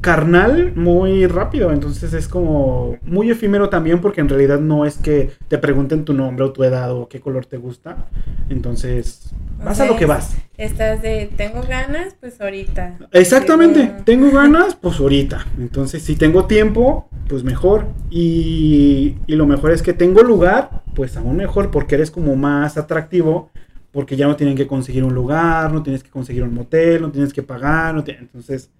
carnal 0.00 0.72
muy 0.74 1.26
rápido. 1.26 1.72
Entonces 1.72 2.12
es 2.14 2.28
como 2.28 2.96
muy 3.02 3.30
efímero 3.30 3.68
también 3.68 4.00
porque 4.00 4.20
en 4.20 4.28
realidad 4.28 4.58
no 4.58 4.86
es 4.86 4.96
que 4.96 5.30
te 5.48 5.58
pregunten 5.58 6.04
tu 6.04 6.14
nombre 6.14 6.44
o 6.44 6.52
tu 6.52 6.64
edad 6.64 6.92
o 6.92 7.08
qué 7.08 7.20
color 7.20 7.46
te 7.46 7.58
gusta. 7.58 8.08
Entonces 8.48 9.30
vas 9.62 9.80
a 9.80 9.86
lo 9.86 9.96
que 9.96 10.06
vas. 10.06 10.36
Estás 10.56 11.02
de, 11.02 11.30
tengo 11.36 11.62
ganas, 11.62 12.16
pues 12.18 12.40
ahorita. 12.40 12.98
Exactamente, 13.12 13.92
tengo 14.04 14.30
ganas, 14.32 14.74
pues 14.74 14.98
ahorita. 15.00 15.46
Entonces 15.58 16.02
si 16.02 16.16
tengo 16.16 16.46
tiempo, 16.46 17.08
pues 17.28 17.44
mejor. 17.44 17.86
Y, 18.10 19.16
y 19.26 19.34
lo 19.34 19.46
mejor 19.46 19.72
es 19.72 19.82
que 19.82 19.92
tengo 19.92 20.22
lugar, 20.22 20.82
pues 20.94 21.16
aún 21.16 21.36
mejor 21.36 21.70
porque 21.70 21.96
eres 21.96 22.10
como 22.10 22.36
más 22.36 22.76
atractivo. 22.76 23.50
Porque 23.92 24.14
ya 24.14 24.28
no 24.28 24.36
tienen 24.36 24.56
que 24.56 24.68
conseguir 24.68 25.02
un 25.02 25.14
lugar, 25.14 25.72
no 25.72 25.82
tienes 25.82 26.04
que 26.04 26.10
conseguir 26.10 26.44
un 26.44 26.54
motel, 26.54 27.02
no 27.02 27.10
tienes 27.10 27.32
que 27.32 27.42
pagar, 27.42 27.92
no 27.92 28.04
entonces 28.06 28.70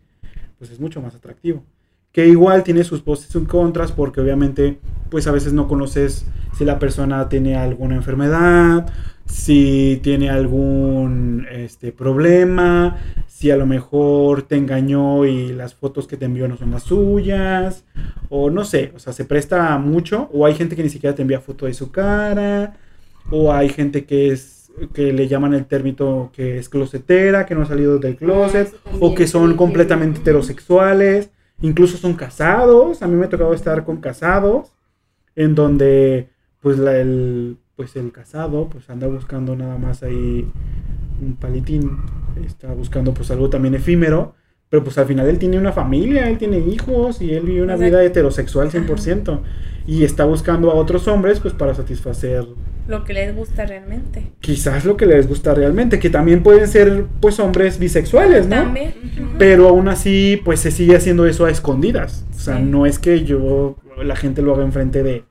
pues 0.61 0.71
es 0.71 0.79
mucho 0.79 1.01
más 1.01 1.15
atractivo. 1.15 1.65
Que 2.13 2.29
igual 2.29 2.63
tiene 2.65 2.85
sus 2.85 3.01
pros 3.01 3.27
y 3.27 3.33
sus 3.33 3.49
contras 3.49 3.93
porque 3.93 4.21
obviamente 4.21 4.79
pues 5.11 5.27
a 5.27 5.33
veces 5.33 5.55
no 5.55 5.67
conoces 5.67 6.27
si 6.57 6.65
la 6.67 6.79
persona 6.79 7.29
tiene 7.31 7.57
alguna 7.57 7.97
enfermedad, 7.97 8.93
si 9.25 10.01
tiene 10.03 10.29
algún 10.29 11.47
este, 11.51 11.93
problema, 11.93 12.99
si 13.27 13.51
a 13.51 13.57
lo 13.57 13.65
mejor 13.65 14.43
te 14.43 14.57
engañó 14.57 15.25
y 15.25 15.53
las 15.55 15.75
fotos 15.75 16.07
que 16.07 16.19
te 16.19 16.27
envió 16.27 16.47
no 16.47 16.59
son 16.59 16.73
las 16.73 16.83
suyas, 16.83 17.85
o 18.29 18.51
no 18.51 18.65
sé, 18.65 18.93
o 18.95 18.99
sea, 18.99 19.15
se 19.15 19.25
presta 19.25 19.79
mucho, 19.79 20.29
o 20.35 20.45
hay 20.45 20.55
gente 20.55 20.77
que 20.77 20.83
ni 20.83 20.91
siquiera 20.91 21.15
te 21.15 21.23
envía 21.23 21.41
foto 21.41 21.65
de 21.65 21.75
su 21.75 21.91
cara, 21.91 22.77
o 23.31 23.53
hay 23.53 23.71
gente 23.71 24.05
que 24.05 24.31
es 24.31 24.60
que 24.89 25.13
le 25.13 25.29
llaman 25.29 25.55
el 25.55 25.67
término 25.67 26.31
que 26.33 26.59
es 26.59 26.69
closetera, 26.69 27.47
que 27.47 27.55
no 27.55 27.63
ha 27.63 27.67
salido 27.67 27.99
del 27.99 28.17
closet, 28.17 28.75
ah, 28.87 28.91
o 29.01 29.15
que 29.15 29.27
son 29.27 29.57
completamente 29.57 30.21
heterosexuales, 30.21 31.31
incluso 31.61 31.97
son 31.97 32.15
casados, 32.15 33.03
a 33.03 33.07
mí 33.07 33.17
me 33.17 33.27
ha 33.27 33.29
tocado 33.29 33.53
estar 33.53 33.85
con 33.85 33.99
casados, 33.99 34.73
en 35.37 35.55
donde 35.55 36.31
pues 36.61 36.79
la, 36.79 36.97
el, 36.97 37.59
pues 37.77 37.97
el 37.97 38.13
casado 38.13 38.69
pues 38.69 38.89
anda 38.91 39.07
buscando 39.07 39.57
nada 39.57 39.79
más 39.79 40.03
ahí 40.03 40.51
un 41.21 41.37
palitín, 41.37 41.99
está 42.45 42.73
buscando 42.73 43.15
pues 43.15 43.31
algo 43.31 43.51
también 43.51 43.75
efímero, 43.75 44.35
pero 44.69 44.85
pues 44.85 44.99
al 44.99 45.07
final 45.07 45.29
él 45.29 45.39
tiene 45.39 45.59
una 45.59 45.73
familia, 45.73 46.29
él 46.29 46.39
tiene 46.39 46.59
hijos 46.59 47.21
y 47.21 47.35
él 47.35 47.45
vive 47.45 47.63
una 47.63 47.77
vida 47.77 48.03
heterosexual 48.05 48.71
100% 48.71 49.41
y 49.87 50.05
está 50.05 50.25
buscando 50.25 50.71
a 50.71 50.75
otros 50.75 51.09
hombres 51.09 51.41
pues 51.41 51.55
para 51.55 51.75
satisfacer 51.75 52.47
lo 52.91 53.05
que 53.05 53.15
les 53.15 53.35
gusta 53.35 53.65
realmente. 53.65 54.33
Quizás 54.41 54.85
lo 54.85 54.97
que 54.97 55.07
les 55.07 55.27
gusta 55.27 55.55
realmente, 55.55 55.99
que 55.99 56.11
también 56.11 56.43
pueden 56.43 56.67
ser 56.69 57.07
pues 57.21 57.39
hombres 57.39 57.79
bisexuales, 57.79 58.47
¿no? 58.49 58.57
También. 58.57 58.95
Pero 59.39 59.69
aún 59.69 59.89
así 59.89 60.41
pues 60.45 60.61
se 60.61 60.71
sigue 60.71 60.97
haciendo 60.97 61.25
eso 61.27 61.47
a 61.47 61.51
escondidas. 61.51 62.27
O 62.37 62.39
sea, 62.39 62.59
no 62.59 62.85
es 62.85 62.99
que 62.99 63.25
yo 63.25 63.77
la 64.03 64.17
gente 64.17 64.43
lo 64.43 64.55
haga 64.55 64.65
enfrente 64.65 65.03
de, 65.03 65.25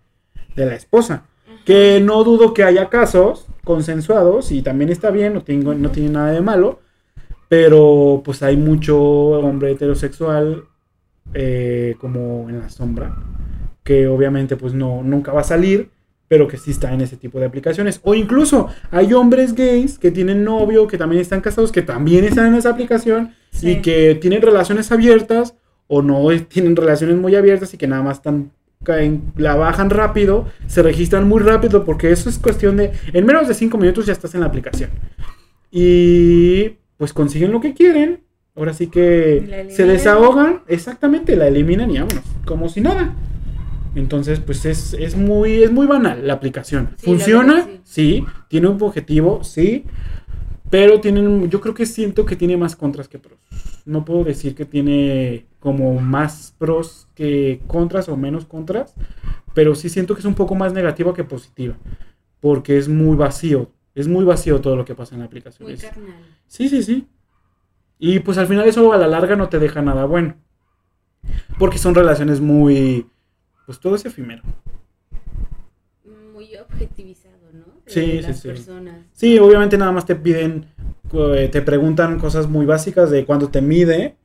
de 0.55 0.65
la 0.65 0.75
esposa. 0.75 1.25
Que 1.65 2.01
no 2.01 2.23
dudo 2.23 2.53
que 2.53 2.63
haya 2.63 2.89
casos 2.89 3.45
consensuados 3.63 4.51
y 4.51 4.61
también 4.61 4.89
está 4.89 5.11
bien, 5.11 5.33
no, 5.33 5.43
tengo, 5.43 5.75
no 5.75 5.91
tiene 5.91 6.09
nada 6.09 6.31
de 6.31 6.41
malo. 6.41 6.79
Pero 7.49 8.21
pues 8.23 8.41
hay 8.41 8.57
mucho 8.57 8.97
hombre 8.99 9.71
heterosexual 9.71 10.63
eh, 11.33 11.95
como 11.99 12.49
en 12.49 12.59
la 12.59 12.69
sombra, 12.69 13.15
que 13.83 14.07
obviamente 14.07 14.55
pues 14.55 14.73
no, 14.73 15.03
nunca 15.03 15.31
va 15.31 15.41
a 15.41 15.43
salir 15.43 15.89
pero 16.29 16.47
que 16.47 16.57
sí 16.57 16.71
está 16.71 16.93
en 16.93 17.01
ese 17.01 17.17
tipo 17.17 17.39
de 17.39 17.47
aplicaciones. 17.47 17.99
O 18.03 18.15
incluso 18.15 18.69
hay 18.91 19.13
hombres 19.13 19.53
gays 19.53 19.99
que 19.99 20.11
tienen 20.11 20.45
novio, 20.45 20.87
que 20.87 20.97
también 20.97 21.21
están 21.21 21.41
casados, 21.41 21.73
que 21.73 21.81
también 21.81 22.23
están 22.23 22.45
en 22.45 22.55
esa 22.55 22.69
aplicación 22.69 23.33
y 23.61 23.81
que 23.81 24.15
tienen 24.15 24.41
relaciones 24.41 24.91
abiertas 24.91 25.55
o 25.87 26.01
no 26.03 26.27
tienen 26.47 26.75
relaciones 26.75 27.17
muy 27.17 27.35
abiertas 27.35 27.73
y 27.73 27.77
que 27.77 27.87
nada 27.87 28.03
más 28.03 28.17
están 28.17 28.51
la 29.35 29.55
bajan 29.55 29.89
rápido, 29.89 30.47
se 30.67 30.81
registran 30.81 31.27
muy 31.27 31.41
rápido 31.41 31.83
porque 31.83 32.11
eso 32.11 32.29
es 32.29 32.39
cuestión 32.39 32.77
de 32.77 32.93
en 33.11 33.25
menos 33.25 33.47
de 33.47 33.53
5 33.53 33.77
minutos 33.77 34.05
ya 34.05 34.13
estás 34.13 34.35
en 34.35 34.41
la 34.41 34.45
aplicación. 34.45 34.91
Y 35.71 36.77
pues 36.97 37.11
consiguen 37.11 37.51
lo 37.51 37.59
que 37.59 37.73
quieren. 37.73 38.21
Ahora 38.55 38.73
sí 38.73 38.87
que 38.87 39.67
se 39.69 39.85
desahogan, 39.85 40.61
exactamente, 40.67 41.35
la 41.35 41.47
eliminan 41.47 41.89
y 41.91 41.99
vámonos, 41.99 42.23
como 42.45 42.67
si 42.67 42.81
nada. 42.81 43.15
Entonces, 43.95 44.39
pues 44.39 44.65
es, 44.65 45.15
muy, 45.15 45.63
es 45.63 45.71
muy 45.71 45.87
banal 45.87 46.25
la 46.27 46.33
aplicación. 46.33 46.95
¿Funciona? 46.97 47.67
Sí. 47.83 48.23
¿Tiene 48.47 48.67
un 48.67 48.81
objetivo? 48.81 49.43
Sí. 49.43 49.85
Pero 50.69 51.01
tienen, 51.01 51.49
yo 51.49 51.61
creo 51.61 51.73
que 51.73 51.85
siento 51.85 52.25
que 52.25 52.35
tiene 52.35 52.55
más 52.55 52.75
contras 52.75 53.07
que 53.07 53.17
pros. 53.17 53.39
No 53.85 54.05
puedo 54.05 54.23
decir 54.23 54.53
que 54.53 54.65
tiene 54.65 55.47
como 55.59 55.99
más 55.99 56.53
pros 56.57 57.07
que 57.15 57.61
contras 57.67 58.07
o 58.07 58.15
menos 58.15 58.45
contras, 58.45 58.93
pero 59.53 59.73
sí 59.73 59.89
siento 59.89 60.13
que 60.13 60.19
es 60.19 60.25
un 60.25 60.35
poco 60.35 60.53
más 60.53 60.73
negativa 60.73 61.13
que 61.13 61.23
positiva, 61.23 61.75
porque 62.39 62.77
es 62.77 62.87
muy 62.87 63.15
vacío, 63.15 63.71
es 63.95 64.07
muy 64.07 64.23
vacío 64.23 64.61
todo 64.61 64.75
lo 64.75 64.85
que 64.85 64.95
pasa 64.95 65.15
en 65.15 65.21
la 65.21 65.25
aplicación. 65.25 65.67
Muy 65.67 65.77
carnal. 65.77 66.13
Sí, 66.45 66.69
sí, 66.69 66.83
sí. 66.83 67.07
Y 67.97 68.19
pues 68.19 68.37
al 68.37 68.47
final 68.47 68.67
eso 68.67 68.93
a 68.93 68.97
la 68.97 69.07
larga 69.07 69.35
no 69.35 69.49
te 69.49 69.59
deja 69.59 69.81
nada 69.81 70.05
bueno, 70.05 70.35
porque 71.57 71.79
son 71.79 71.95
relaciones 71.95 72.39
muy 72.39 73.07
pues 73.69 73.79
todo 73.79 73.93
es 73.93 74.03
efímero. 74.03 74.41
Muy 76.33 76.55
objetivizado, 76.55 77.37
¿no? 77.53 77.65
sí, 77.85 78.19
sí, 78.23 78.33
sí. 78.33 78.49
Sí, 79.13 79.37
obviamente 79.37 79.77
nada 79.77 79.91
más 79.91 80.07
te 80.07 80.15
piden, 80.15 80.65
eh, 81.13 81.49
te 81.51 81.61
preguntan 81.61 82.17
cosas 82.17 82.47
muy 82.47 82.65
básicas 82.65 83.11
de 83.11 83.27
cuándo 83.27 83.49
te 83.49 83.61
mide, 83.61 84.15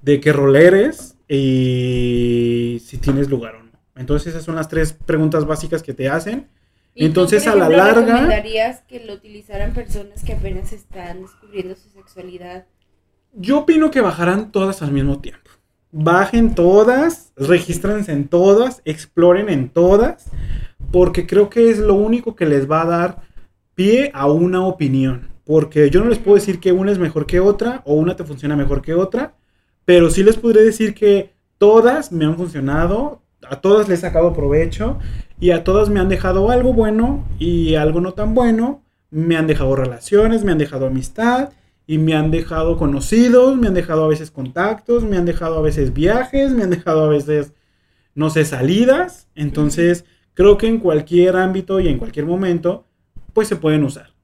de 0.00 0.18
qué 0.18 0.32
rol 0.32 0.56
eres 0.56 1.16
y 1.28 2.82
si 2.84 2.98
tienes 2.98 3.30
lugar 3.30 3.54
o 3.54 3.62
no. 3.62 3.70
Entonces 3.94 4.34
esas 4.34 4.42
son 4.42 4.56
las 4.56 4.66
tres 4.66 4.94
preguntas 4.94 5.44
básicas 5.44 5.84
que 5.84 5.94
te 5.94 6.08
hacen. 6.08 6.48
Entonces 6.96 7.46
a 7.46 7.54
la 7.54 7.68
larga... 7.68 8.00
¿Recomendarías 8.00 8.80
que 8.88 8.98
lo 9.04 9.12
utilizaran 9.12 9.74
personas 9.74 10.24
que 10.24 10.32
apenas 10.32 10.72
están 10.72 11.22
descubriendo 11.22 11.76
su 11.76 11.88
sexualidad? 11.90 12.66
Yo 13.32 13.60
opino 13.60 13.92
que 13.92 14.00
bajarán 14.00 14.50
todas 14.50 14.82
al 14.82 14.90
mismo 14.90 15.20
tiempo 15.20 15.52
bajen 15.92 16.54
todas, 16.54 17.32
regístrense 17.36 18.12
en 18.12 18.26
todas, 18.26 18.80
exploren 18.84 19.48
en 19.50 19.68
todas, 19.68 20.24
porque 20.90 21.26
creo 21.26 21.50
que 21.50 21.70
es 21.70 21.78
lo 21.78 21.94
único 21.94 22.34
que 22.34 22.46
les 22.46 22.68
va 22.68 22.82
a 22.82 22.86
dar 22.86 23.22
pie 23.74 24.10
a 24.14 24.26
una 24.26 24.66
opinión. 24.66 25.28
Porque 25.44 25.90
yo 25.90 26.02
no 26.02 26.08
les 26.08 26.18
puedo 26.18 26.36
decir 26.36 26.60
que 26.60 26.72
una 26.72 26.92
es 26.92 26.98
mejor 26.98 27.26
que 27.26 27.40
otra 27.40 27.82
o 27.84 27.94
una 27.94 28.16
te 28.16 28.24
funciona 28.24 28.56
mejor 28.56 28.80
que 28.80 28.94
otra, 28.94 29.34
pero 29.84 30.10
sí 30.10 30.22
les 30.22 30.36
podré 30.36 30.62
decir 30.62 30.94
que 30.94 31.32
todas 31.58 32.10
me 32.10 32.24
han 32.24 32.36
funcionado, 32.36 33.20
a 33.48 33.56
todas 33.60 33.88
les 33.88 33.98
he 33.98 34.02
sacado 34.02 34.32
provecho 34.32 34.98
y 35.40 35.50
a 35.50 35.64
todas 35.64 35.90
me 35.90 36.00
han 36.00 36.08
dejado 36.08 36.50
algo 36.50 36.72
bueno 36.72 37.26
y 37.38 37.74
algo 37.74 38.00
no 38.00 38.14
tan 38.14 38.34
bueno, 38.34 38.82
me 39.10 39.36
han 39.36 39.46
dejado 39.46 39.76
relaciones, 39.76 40.44
me 40.44 40.52
han 40.52 40.58
dejado 40.58 40.86
amistad 40.86 41.50
y 41.92 41.98
me 41.98 42.14
han 42.14 42.30
dejado 42.30 42.78
conocidos, 42.78 43.58
me 43.58 43.66
han 43.66 43.74
dejado 43.74 44.04
a 44.04 44.08
veces 44.08 44.30
contactos, 44.30 45.04
me 45.04 45.18
han 45.18 45.26
dejado 45.26 45.58
a 45.58 45.60
veces 45.60 45.92
viajes, 45.92 46.50
me 46.50 46.62
han 46.62 46.70
dejado 46.70 47.04
a 47.04 47.08
veces, 47.08 47.52
no 48.14 48.30
sé, 48.30 48.46
salidas. 48.46 49.28
Entonces, 49.34 50.06
creo 50.32 50.56
que 50.56 50.68
en 50.68 50.78
cualquier 50.78 51.36
ámbito 51.36 51.80
y 51.80 51.88
en 51.88 51.98
cualquier 51.98 52.24
momento, 52.24 52.86
pues 53.34 53.46
se 53.46 53.56
pueden 53.56 53.84
usar. 53.84 54.14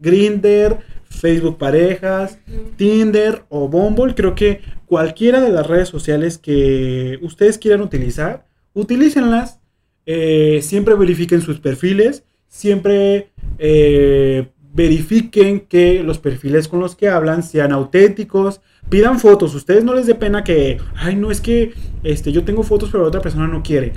Grinder, 0.00 0.78
Facebook 1.04 1.56
Parejas, 1.56 2.40
Tinder 2.74 3.44
o 3.48 3.68
Bumble, 3.68 4.16
creo 4.16 4.34
que 4.34 4.62
cualquiera 4.84 5.40
de 5.40 5.50
las 5.50 5.68
redes 5.68 5.90
sociales 5.90 6.36
que 6.36 7.20
ustedes 7.22 7.58
quieran 7.58 7.82
utilizar, 7.82 8.44
utilícenlas. 8.72 9.60
Eh, 10.04 10.62
siempre 10.64 10.96
verifiquen 10.96 11.42
sus 11.42 11.60
perfiles, 11.60 12.24
siempre 12.48 13.30
eh, 13.58 14.48
verifiquen 14.74 15.60
que 15.60 16.02
los 16.02 16.18
perfiles 16.18 16.68
con 16.68 16.80
los 16.80 16.96
que 16.96 17.08
hablan 17.08 17.42
sean 17.42 17.72
auténticos, 17.72 18.60
pidan 18.90 19.20
fotos, 19.20 19.54
ustedes 19.54 19.84
no 19.84 19.94
les 19.94 20.06
dé 20.06 20.16
pena 20.16 20.44
que, 20.44 20.78
ay, 20.96 21.14
no 21.16 21.30
es 21.30 21.40
que 21.40 21.72
este, 22.02 22.32
yo 22.32 22.44
tengo 22.44 22.64
fotos 22.64 22.90
pero 22.90 23.04
la 23.04 23.08
otra 23.08 23.22
persona 23.22 23.46
no 23.46 23.62
quiere. 23.62 23.92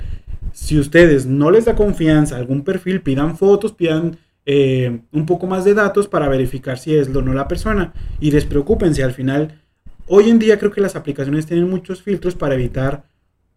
Si 0.52 0.78
ustedes 0.78 1.26
no 1.26 1.50
les 1.50 1.66
da 1.66 1.74
confianza 1.74 2.36
algún 2.36 2.62
perfil, 2.62 3.02
pidan 3.02 3.36
fotos, 3.36 3.72
pidan 3.72 4.16
eh, 4.46 5.00
un 5.12 5.26
poco 5.26 5.46
más 5.46 5.64
de 5.64 5.74
datos 5.74 6.08
para 6.08 6.28
verificar 6.28 6.78
si 6.78 6.94
es 6.94 7.14
o 7.14 7.22
no 7.22 7.34
la 7.34 7.48
persona. 7.48 7.92
Y 8.18 8.30
despreocúpense, 8.30 9.02
al 9.02 9.12
final, 9.12 9.60
hoy 10.06 10.30
en 10.30 10.38
día 10.38 10.58
creo 10.58 10.70
que 10.70 10.80
las 10.80 10.96
aplicaciones 10.96 11.46
tienen 11.46 11.68
muchos 11.68 12.02
filtros 12.02 12.34
para 12.34 12.54
evitar 12.54 13.04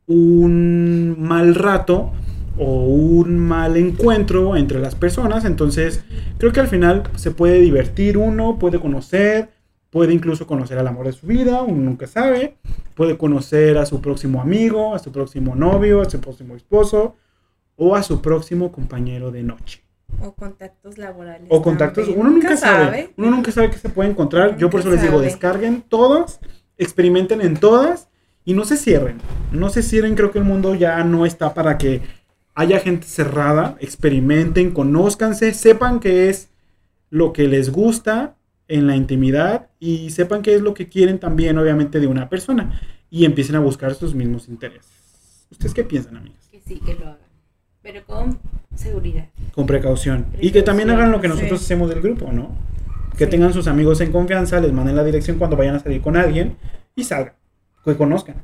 un 0.06 1.16
mal 1.18 1.56
rato 1.56 2.12
o 2.58 2.86
un 2.86 3.38
mal 3.38 3.78
encuentro 3.78 4.56
entre 4.56 4.80
las 4.80 4.96
personas. 4.96 5.46
Entonces, 5.46 6.04
creo 6.38 6.52
que 6.52 6.60
al 6.60 6.68
final 6.68 7.04
se 7.16 7.32
puede 7.32 7.60
divertir 7.60 8.18
uno, 8.18 8.60
puede 8.60 8.80
conocer, 8.80 9.50
puede 9.90 10.14
incluso 10.14 10.48
conocer 10.48 10.78
al 10.78 10.88
amor 10.88 11.06
de 11.06 11.14
su 11.14 11.28
vida, 11.28 11.62
uno 11.62 11.82
nunca 11.82 12.08
sabe. 12.08 12.58
puede 12.96 13.18
conocer 13.18 13.78
a 13.78 13.86
su 13.86 14.02
próximo 14.02 14.42
amigo, 14.42 14.96
a 14.96 15.00
su 15.00 15.12
próximo 15.12 15.56
novio, 15.56 16.02
a 16.02 16.10
su 16.10 16.20
próximo 16.20 16.56
esposo 16.56 17.16
o 17.76 17.96
a 17.96 18.04
su 18.04 18.22
próximo 18.22 18.72
compañero 18.72 19.32
de 19.32 19.44
noche. 19.44 19.84
O 20.22 20.34
contactos 20.34 20.98
laborales. 20.98 21.48
O 21.50 21.62
contactos, 21.62 22.06
también. 22.06 22.20
uno 22.20 22.30
nunca 22.30 22.58
sabe. 22.58 23.12
Uno 23.18 23.32
nunca 23.32 23.52
sabe 23.52 23.72
qué 23.72 23.78
se 23.78 23.90
puede 23.90 24.10
encontrar. 24.10 24.58
Yo 24.58 24.70
por 24.70 24.82
eso 24.82 24.90
Nunca 24.90 25.02
les 25.02 25.10
digo, 25.10 25.22
descarguen 25.22 25.82
todas, 25.82 26.40
experimenten 26.78 27.42
en 27.42 27.56
todas 27.56 28.10
y 28.46 28.54
no 28.54 28.66
se 28.66 28.78
cierren. 28.78 29.18
No 29.52 29.70
se 29.70 29.82
cierren, 29.82 30.16
creo 30.16 30.32
que 30.32 30.40
el 30.40 30.46
mundo 30.46 30.76
ya 30.76 31.04
no 31.04 31.26
está 31.26 31.54
para 31.54 31.78
que 31.78 32.02
haya 32.56 32.80
gente 32.80 33.08
cerrada. 33.08 33.78
Experimenten, 33.80 34.72
conózcanse, 34.72 35.54
sepan 35.54 36.00
qué 36.00 36.30
es 36.30 36.50
lo 37.10 37.34
que 37.34 37.48
les 37.48 37.72
gusta 37.72 38.36
en 38.68 38.88
la 38.88 38.96
intimidad 38.96 39.70
y 39.80 40.12
sepan 40.12 40.42
qué 40.42 40.56
es 40.56 40.62
lo 40.62 40.74
que 40.74 40.88
quieren 40.88 41.20
también, 41.20 41.58
obviamente, 41.58 42.00
de 42.00 42.08
una 42.08 42.30
persona. 42.30 42.82
Y 43.10 43.26
empiecen 43.26 43.56
a 43.56 43.60
buscar 43.60 43.94
sus 43.96 44.16
mismos 44.16 44.48
intereses. 44.48 44.90
¿Ustedes 45.52 45.74
qué 45.74 45.84
piensan, 45.84 46.16
amigas? 46.18 46.48
Que 46.50 46.62
sí, 46.62 46.80
que 46.80 46.94
lo 46.96 47.08
hagan. 47.08 47.18
Pero 47.82 48.06
con 48.06 48.40
seguridad. 48.76 49.28
Con 49.54 49.66
precaución. 49.66 50.28
Y 50.40 50.52
que 50.52 50.62
también 50.64 50.90
hagan 50.92 51.12
lo 51.12 51.20
que 51.20 51.28
Sí. 51.28 51.34
nosotros 51.34 51.62
hacemos 51.62 51.90
del 51.90 52.02
grupo, 52.02 52.32
¿no? 52.32 52.56
Que 53.18 53.26
Sí. 53.26 53.32
tengan 53.32 53.52
sus 53.52 53.68
amigos 53.68 54.00
en 54.02 54.12
confianza, 54.12 54.62
les 54.62 54.72
manden 54.72 54.96
la 54.96 55.04
dirección 55.04 55.38
cuando 55.38 55.58
vayan 55.58 55.76
a 55.76 55.80
salir 55.80 56.02
con 56.02 56.16
alguien 56.16 56.56
y 56.96 57.04
salgan. 57.04 57.34
Que 57.84 57.98
conozcan. 57.98 58.36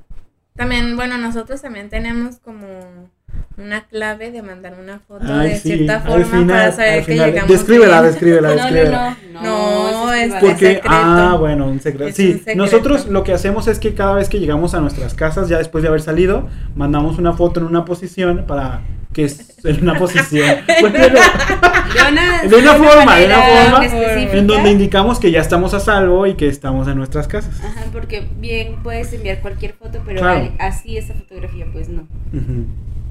También, 0.55 0.95
bueno, 0.97 1.17
nosotros 1.19 1.61
también 1.61 1.89
tenemos 1.89 2.39
como 2.39 3.09
una 3.57 3.81
clave 3.85 4.31
de 4.31 4.41
mandar 4.41 4.75
una 4.81 4.99
foto 4.99 5.25
Ay, 5.27 5.49
de 5.49 5.57
sí, 5.57 5.69
cierta 5.77 5.95
al 5.97 6.01
forma 6.03 6.25
final, 6.25 6.47
para 6.47 6.71
saber 6.71 6.99
que 7.05 7.11
final. 7.11 7.29
llegamos. 7.31 7.49
Descríbela, 7.51 8.01
bien. 8.01 8.11
descríbela, 8.11 8.47
No, 8.49 8.55
no, 8.55 8.61
descríbela. 8.63 9.17
no. 9.33 9.91
No, 9.91 10.13
es. 10.13 10.33
Porque, 10.35 10.55
secreto. 10.57 10.87
ah, 10.89 11.35
bueno, 11.39 11.67
un 11.67 11.79
secreto. 11.79 12.07
Es 12.09 12.15
Sí, 12.15 12.31
un 12.33 12.37
secreto. 12.39 12.57
nosotros 12.57 13.07
lo 13.07 13.23
que 13.23 13.33
hacemos 13.33 13.67
es 13.67 13.79
que 13.79 13.93
cada 13.93 14.13
vez 14.15 14.29
que 14.29 14.39
llegamos 14.39 14.73
a 14.73 14.79
nuestras 14.79 15.13
casas, 15.13 15.49
ya 15.49 15.57
después 15.57 15.81
de 15.81 15.87
haber 15.89 16.01
salido, 16.01 16.47
mandamos 16.75 17.17
una 17.17 17.33
foto 17.33 17.59
en 17.59 17.65
una 17.67 17.85
posición 17.85 18.45
para 18.47 18.81
que 19.13 19.23
es 19.25 19.55
en 19.65 19.81
una 19.81 19.97
posición. 19.97 20.57
Bueno, 20.81 20.99
De 20.99 22.11
una, 22.11 22.41
De 22.43 22.55
una 22.55 22.73
forma, 22.75 23.15
de 23.15 23.25
una 23.25 23.41
forma, 23.41 23.85
específica. 23.85 24.37
en 24.37 24.47
donde 24.47 24.71
indicamos 24.71 25.19
que 25.19 25.31
ya 25.31 25.39
estamos 25.41 25.73
a 25.73 25.79
salvo 25.79 26.27
y 26.27 26.35
que 26.35 26.47
estamos 26.47 26.87
en 26.87 26.97
nuestras 26.97 27.27
casas. 27.27 27.59
Ajá, 27.63 27.85
porque 27.91 28.27
bien 28.39 28.75
puedes 28.83 29.11
enviar 29.13 29.39
cualquier 29.41 29.73
foto, 29.73 29.99
pero 30.05 30.19
Claro. 30.19 30.51
así 30.59 30.97
esa 30.97 31.13
fotografía, 31.15 31.65
pues 31.71 31.89
no. 31.89 32.01
Ujú. 32.33 32.65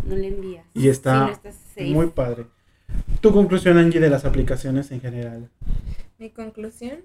No 0.06 0.16
le 0.16 0.28
envías. 0.28 0.64
Y 0.74 0.88
está 0.88 1.38
Si 1.74 1.90
no 1.90 1.96
muy 1.96 2.06
padre. 2.08 2.46
Tu 3.20 3.32
conclusión, 3.32 3.78
Angie, 3.78 4.00
de 4.00 4.08
las 4.10 4.24
aplicaciones 4.24 4.90
en 4.92 5.00
general. 5.00 5.50
Mi 6.18 6.30
conclusión, 6.30 7.00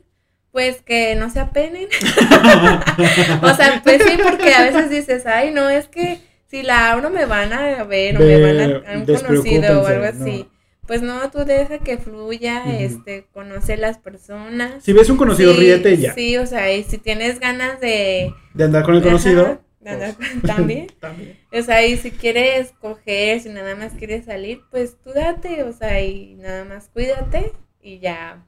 pues 0.51 0.81
que 0.81 1.15
no 1.15 1.29
se 1.29 1.39
apenen. 1.39 1.87
o 3.41 3.53
sea, 3.55 3.81
pues 3.83 4.01
sí, 4.03 4.17
porque 4.21 4.53
a 4.53 4.65
veces 4.65 4.89
dices, 4.89 5.25
ay, 5.25 5.51
no, 5.51 5.69
es 5.69 5.87
que 5.87 6.19
si 6.47 6.63
la 6.63 6.91
abro 6.91 7.09
me 7.09 7.25
van 7.25 7.53
a 7.53 7.83
ver 7.85 8.17
o 8.17 8.19
me 8.19 8.41
van 8.41 8.85
a, 8.85 8.93
a 8.93 8.97
un 8.97 9.05
conocido 9.05 9.81
o 9.81 9.87
algo 9.87 10.05
así. 10.05 10.47
Pues 10.85 11.01
no, 11.01 11.29
tú 11.31 11.45
deja 11.45 11.79
que 11.79 11.97
fluya, 11.97 12.63
Ujú. 12.65 12.75
este, 12.79 13.25
conoce 13.31 13.77
las 13.77 13.97
personas. 13.97 14.83
Si 14.83 14.91
ves 14.91 15.09
un 15.09 15.15
conocido, 15.15 15.53
Sí, 15.53 15.59
ríete 15.59 15.97
ya. 15.97 16.13
Sí, 16.13 16.37
o 16.37 16.45
sea, 16.45 16.73
y 16.75 16.83
si 16.83 16.97
tienes 16.97 17.39
ganas 17.39 17.79
de... 17.79 18.33
De 18.53 18.63
andar 18.65 18.83
con 18.83 18.95
el 18.95 19.01
conocido. 19.01 19.43
Ajá, 19.43 19.51
de 19.51 19.59
pues, 19.83 20.15
también. 20.45 20.87
también. 20.99 21.37
O 21.51 21.61
sea, 21.61 21.85
y 21.85 21.97
si 21.97 22.11
quieres 22.11 22.71
coger, 22.79 23.39
si 23.41 23.49
nada 23.49 23.75
más 23.75 23.93
quieres 23.93 24.25
salir, 24.25 24.61
pues 24.71 24.97
tú 25.03 25.11
date, 25.11 25.63
o 25.63 25.73
sea, 25.73 26.01
y 26.01 26.35
nada 26.35 26.65
más 26.65 26.89
cuídate 26.89 27.51
y 27.81 27.99
ya. 27.99 28.45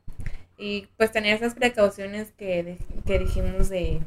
Y 0.57 0.87
pues 0.97 1.11
tener 1.11 1.35
esas 1.35 1.55
precauciones 1.55 2.31
que, 2.31 2.63
de- 2.63 2.77
que 3.05 3.19
dijimos 3.19 3.69
de, 3.69 4.01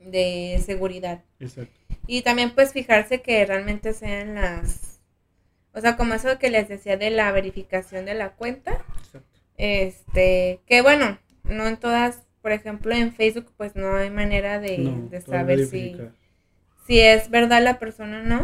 de 0.00 0.60
seguridad. 0.64 1.22
Exacto. 1.40 1.72
Y 2.06 2.22
también 2.22 2.54
pues 2.54 2.72
fijarse 2.72 3.22
que 3.22 3.46
realmente 3.46 3.94
sean 3.94 4.34
las, 4.34 5.00
o 5.72 5.80
sea, 5.80 5.96
como 5.96 6.12
eso 6.14 6.38
que 6.38 6.50
les 6.50 6.68
decía 6.68 6.96
de 6.98 7.10
la 7.10 7.32
verificación 7.32 8.04
de 8.04 8.14
la 8.14 8.30
cuenta, 8.32 8.84
exacto. 8.98 9.38
este, 9.56 10.60
que 10.66 10.82
bueno, 10.82 11.18
no 11.44 11.66
en 11.66 11.78
todas, 11.78 12.22
por 12.42 12.52
ejemplo 12.52 12.92
en 12.94 13.14
Facebook 13.14 13.50
pues 13.56 13.74
no 13.74 13.96
hay 13.96 14.10
manera 14.10 14.58
de, 14.60 14.76
No, 14.78 15.08
de 15.08 15.20
saber 15.22 15.66
si. 15.66 15.96
Si 16.86 17.00
es 17.00 17.30
verdad 17.30 17.62
la 17.62 17.78
persona 17.78 18.20
o 18.20 18.22
no. 18.22 18.36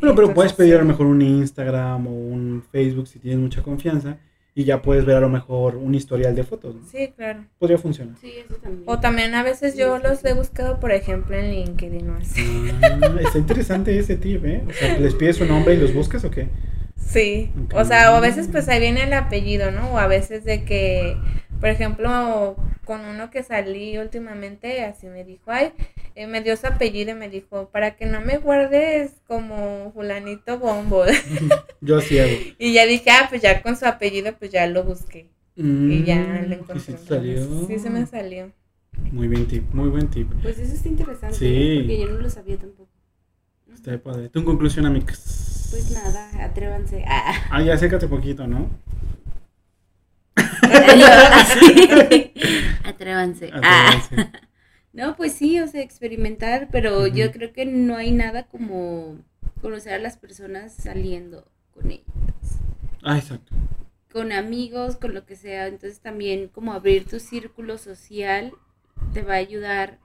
Bueno, 0.00 0.14
pero 0.14 0.28
Entonces, 0.28 0.34
puedes 0.34 0.52
pedir 0.52 0.74
a 0.76 0.78
lo 0.78 0.84
mejor 0.84 1.06
un 1.06 1.22
Instagram 1.22 2.06
o 2.06 2.10
un 2.10 2.64
Facebook 2.70 3.08
si 3.08 3.18
tienes 3.18 3.40
mucha 3.40 3.62
confianza 3.62 4.18
y 4.54 4.64
ya 4.64 4.82
puedes 4.82 5.04
ver 5.04 5.16
a 5.16 5.20
lo 5.20 5.28
mejor 5.28 5.76
un 5.76 5.94
historial 5.94 6.34
de 6.34 6.44
fotos. 6.44 6.74
¿no? 6.74 6.82
Sí, 6.86 7.12
claro. 7.16 7.44
Podría 7.58 7.78
funcionar. 7.78 8.16
Sí, 8.20 8.32
eso 8.44 8.56
también. 8.56 8.84
O 8.86 9.00
también 9.00 9.34
a 9.34 9.42
veces 9.42 9.76
yo 9.76 9.98
los 9.98 10.24
he 10.24 10.34
buscado, 10.34 10.78
por 10.78 10.92
ejemplo, 10.92 11.36
en 11.36 11.50
LinkedIn 11.50 12.10
o 12.10 12.16
así. 12.16 12.70
Ah, 12.82 13.18
está 13.20 13.38
interesante 13.38 13.98
ese 13.98 14.16
tip, 14.16 14.44
¿eh? 14.44 14.62
O 14.68 14.72
sea, 14.72 14.98
¿les 14.98 15.14
pides 15.14 15.36
su 15.36 15.46
nombre 15.46 15.74
y 15.74 15.78
los 15.78 15.94
buscas 15.94 16.24
o 16.24 16.30
qué? 16.30 16.48
Sí. 16.96 17.50
O 17.74 17.84
sea, 17.84 18.12
o 18.12 18.16
a 18.16 18.20
veces 18.20 18.48
pues 18.50 18.68
ahí 18.68 18.80
viene 18.80 19.04
el 19.04 19.12
apellido, 19.14 19.70
¿no? 19.70 19.92
O 19.92 19.98
a 19.98 20.06
veces 20.06 20.44
de 20.44 20.64
que, 20.64 21.16
por 21.60 21.70
ejemplo, 21.70 22.56
con 22.84 23.00
uno 23.06 23.30
que 23.30 23.42
salí 23.42 23.96
últimamente, 23.98 24.84
así 24.84 25.06
me 25.06 25.24
dijo, 25.24 25.44
ay, 25.50 25.72
eh, 26.14 26.26
me 26.26 26.40
dio 26.42 26.56
su 26.56 26.66
apellido 26.66 27.10
y 27.12 27.14
me 27.14 27.28
dijo, 27.28 27.68
para 27.70 27.96
que 27.96 28.06
no 28.06 28.20
me 28.20 28.38
guardes 28.38 29.12
como 29.26 29.90
fulanito 29.92 30.58
bombo. 30.58 31.04
Yo 31.80 31.98
así 31.98 32.18
hago. 32.18 32.36
y 32.58 32.72
ya 32.72 32.86
dije, 32.86 33.10
ah, 33.10 33.26
pues 33.28 33.42
ya 33.42 33.62
con 33.62 33.76
su 33.76 33.86
apellido, 33.86 34.34
pues 34.38 34.50
ya 34.50 34.66
lo 34.66 34.84
busqué. 34.84 35.28
Y 35.56 36.04
ya 36.04 36.16
Mm, 36.16 36.48
lo 36.48 36.48
¿y 36.48 36.52
encontré. 36.54 36.80
si 36.80 36.92
te 36.92 36.98
salió? 37.06 37.66
Sí, 37.66 37.78
se 37.78 37.90
me 37.90 38.06
salió. 38.06 38.50
Muy 39.10 39.28
buen 39.28 39.46
tip, 39.46 39.64
muy 39.74 39.88
buen 39.90 40.08
tip. 40.08 40.30
Pues 40.42 40.58
eso 40.58 40.74
está 40.74 40.88
interesante, 40.88 41.36
Sí. 41.36 41.46
¿eh? 41.46 41.76
porque 41.80 41.98
yo 42.00 42.06
no 42.08 42.18
lo 42.20 42.30
sabía 42.30 42.56
tampoco. 42.56 42.88
Está 43.72 43.98
padre. 43.98 44.28
¿Tu 44.28 44.44
conclusión, 44.44 44.86
amigos? 44.86 45.68
Pues 45.70 45.90
nada, 45.90 46.30
atrévanse. 46.44 47.04
Ah. 47.06 47.34
Ah, 47.50 47.62
ya 47.62 47.74
acércate 47.74 48.06
poquito, 48.06 48.46
¿no? 48.46 48.68
Así. 50.62 52.32
Atrévanse. 52.84 53.50
Ah. 53.62 54.02
No, 54.92 55.16
pues 55.16 55.32
sí, 55.32 55.58
o 55.60 55.66
sea, 55.66 55.80
experimentar, 55.82 56.68
pero 56.70 57.06
yo 57.06 57.32
creo 57.32 57.52
que 57.52 57.64
no 57.64 57.96
hay 57.96 58.10
nada 58.12 58.44
como 58.44 59.16
conocer 59.60 59.94
a 59.94 59.98
las 59.98 60.16
personas 60.18 60.72
saliendo 60.74 61.46
con 61.72 61.90
ellas, 61.90 62.06
Ah, 63.02 63.18
exacto. 63.18 63.54
con 64.12 64.32
amigos, 64.32 64.96
con 64.96 65.14
lo 65.14 65.24
que 65.26 65.36
sea. 65.36 65.66
Entonces 65.66 66.00
también 66.00 66.48
como 66.48 66.72
abrir 66.72 67.06
tu 67.06 67.18
círculo 67.20 67.78
social 67.78 68.52
te 69.14 69.22
va 69.22 69.34
a 69.34 69.36
ayudar, 69.38 69.98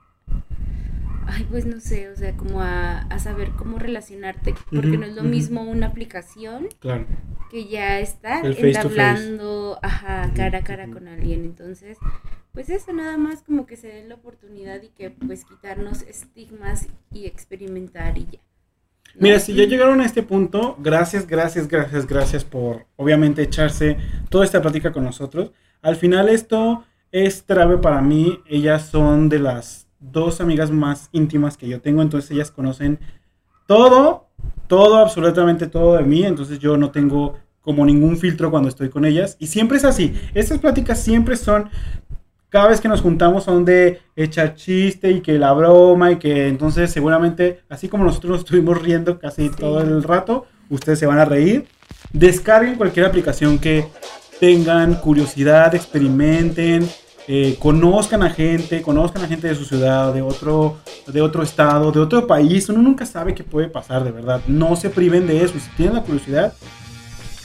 ay, 1.28 1.46
pues 1.50 1.66
no 1.66 1.80
sé, 1.80 2.10
o 2.10 2.16
sea, 2.16 2.36
como 2.36 2.62
a, 2.62 3.00
a 3.02 3.20
saber 3.20 3.52
cómo 3.52 3.80
relacionarte, 3.80 4.56
porque 4.74 4.98
no 4.98 5.06
es 5.06 5.16
lo 5.16 5.24
mismo 5.24 5.64
una 5.64 5.88
aplicación 5.88 6.70
Claro. 6.80 7.06
que 7.52 7.68
ya 7.68 8.00
estar 8.00 8.42
face 8.54 8.54
face. 8.56 8.68
entablando, 8.68 9.80
ajá, 9.84 10.32
cara 10.36 10.60
a 10.60 10.64
cara 10.64 10.88
con 10.90 11.08
alguien. 11.08 11.44
Entonces, 11.44 11.98
pues 12.58 12.72
eso 12.72 12.92
nada 12.92 13.18
más 13.18 13.44
como 13.44 13.68
que 13.68 13.78
se 13.78 13.88
den 13.88 14.10
la 14.10 14.16
oportunidad 14.16 14.82
y 14.82 14.88
que 14.88 15.12
pues 15.12 15.46
quitarnos 15.46 16.02
estigmas 16.02 16.88
y 17.14 17.28
experimentar 17.28 18.18
y 18.18 18.24
ya. 18.24 18.40
¿no? 19.14 19.22
Mira, 19.22 19.40
si 19.40 19.54
ya 19.54 19.66
llegaron 19.66 20.02
a 20.02 20.06
este 20.08 20.24
punto, 20.24 20.76
gracias, 20.80 21.28
gracias, 21.28 21.68
gracias, 21.68 22.08
gracias 22.08 22.44
por 22.44 22.88
obviamente 22.96 23.44
echarse 23.44 23.98
toda 24.30 24.44
esta 24.44 24.60
plática 24.60 24.92
con 24.92 25.04
nosotros. 25.04 25.52
Al 25.84 25.98
final 25.98 26.30
esto 26.30 26.84
es 27.12 27.44
trave 27.44 27.78
para 27.78 28.02
mí. 28.02 28.40
Ellas 28.48 28.88
son 28.88 29.30
de 29.30 29.38
las 29.38 29.86
dos 30.00 30.42
amigas 30.42 30.72
más 30.72 31.10
íntimas 31.12 31.58
que 31.58 31.68
yo 31.68 31.80
tengo, 31.80 32.02
entonces 32.02 32.32
ellas 32.32 32.50
conocen 32.50 32.98
todo, 33.68 34.30
todo, 34.66 34.98
absolutamente 34.98 35.68
todo 35.68 35.96
de 35.96 36.02
mí, 36.02 36.24
entonces 36.24 36.58
yo 36.58 36.76
no 36.76 36.90
tengo 36.90 37.38
como 37.62 37.86
ningún 37.86 38.18
filtro 38.18 38.50
cuando 38.50 38.70
estoy 38.70 38.90
con 38.90 39.06
ellas. 39.06 39.36
Y 39.38 39.46
siempre 39.46 39.78
es 39.78 39.84
así. 39.84 40.20
Estas 40.34 40.58
pláticas 40.58 41.04
siempre 41.04 41.36
son 41.36 41.70
cada 42.50 42.70
vez 42.70 42.80
que 42.80 42.88
nos 42.88 43.02
juntamos 43.02 43.44
son 43.44 43.66
de 43.66 44.00
echar 44.16 44.56
chiste 44.56 45.12
y 45.12 45.22
que 45.22 45.38
la 45.38 45.52
broma 45.52 46.14
y 46.14 46.16
que 46.18 46.48
entonces 46.48 46.90
seguramente, 46.92 47.62
así 47.70 47.90
como 47.90 48.06
nosotros 48.06 48.32
nos 48.32 48.40
estuvimos 48.40 48.82
riendo 48.82 49.20
casi 49.20 49.50
todo 49.50 49.82
el 49.82 50.02
rato, 50.04 50.46
ustedes 50.70 51.00
se 51.00 51.06
van 51.06 51.20
a 51.20 51.26
reír. 51.26 51.68
Descarguen 52.14 52.76
cualquier 52.76 53.06
aplicación 53.06 53.60
que 53.60 53.88
tengan 54.40 54.96
curiosidad, 54.96 55.76
experimenten, 55.76 56.88
eh, 57.28 57.58
conozcan 57.60 58.24
a 58.24 58.30
gente, 58.30 58.82
conozcan 58.82 59.24
a 59.24 59.28
gente 59.28 59.50
de 59.50 59.56
su 59.56 59.66
ciudad, 59.66 60.14
de 60.14 60.22
otro, 60.22 60.78
de 61.06 61.22
otro 61.22 61.44
estado, 61.44 61.92
de 61.92 62.00
otro 62.00 62.28
país. 62.28 62.70
Uno 62.70 62.82
nunca 62.82 63.06
sabe 63.06 63.36
qué 63.36 63.44
puede 63.44 63.68
pasar, 63.68 64.06
de 64.06 64.12
verdad. 64.12 64.40
No 64.48 64.78
se 64.78 64.90
priven 64.90 65.28
de 65.28 65.44
eso. 65.44 65.60
Si 65.60 65.70
tienen 65.72 65.96
la 65.96 66.04
curiosidad, 66.04 66.54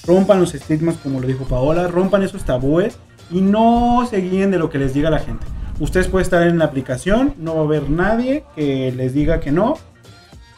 rompan 0.07 0.39
los 0.39 0.55
estigmas, 0.55 0.97
como 0.99 1.21
lo 1.21 1.27
dijo 1.27 1.45
Paola, 1.45 1.89
rompan 1.89 2.23
esos 2.23 2.45
tabúes 2.45 2.99
y 3.33 3.41
no 3.41 4.07
se 4.09 4.19
guíen 4.19 4.51
de 4.51 4.59
lo 4.59 4.71
que 4.71 4.79
les 4.79 4.95
diga 4.95 5.11
la 5.11 5.19
gente. 5.19 5.47
Ustedes 5.81 6.09
pueden 6.09 6.25
estar 6.25 6.47
en 6.47 6.59
la 6.59 6.67
aplicación, 6.67 7.35
no 7.39 7.55
va 7.55 7.63
a 7.63 7.65
haber 7.65 7.91
nadie 7.91 8.45
que 8.55 8.93
les 8.93 9.15
diga 9.15 9.41
que 9.41 9.51
no. 9.51 9.79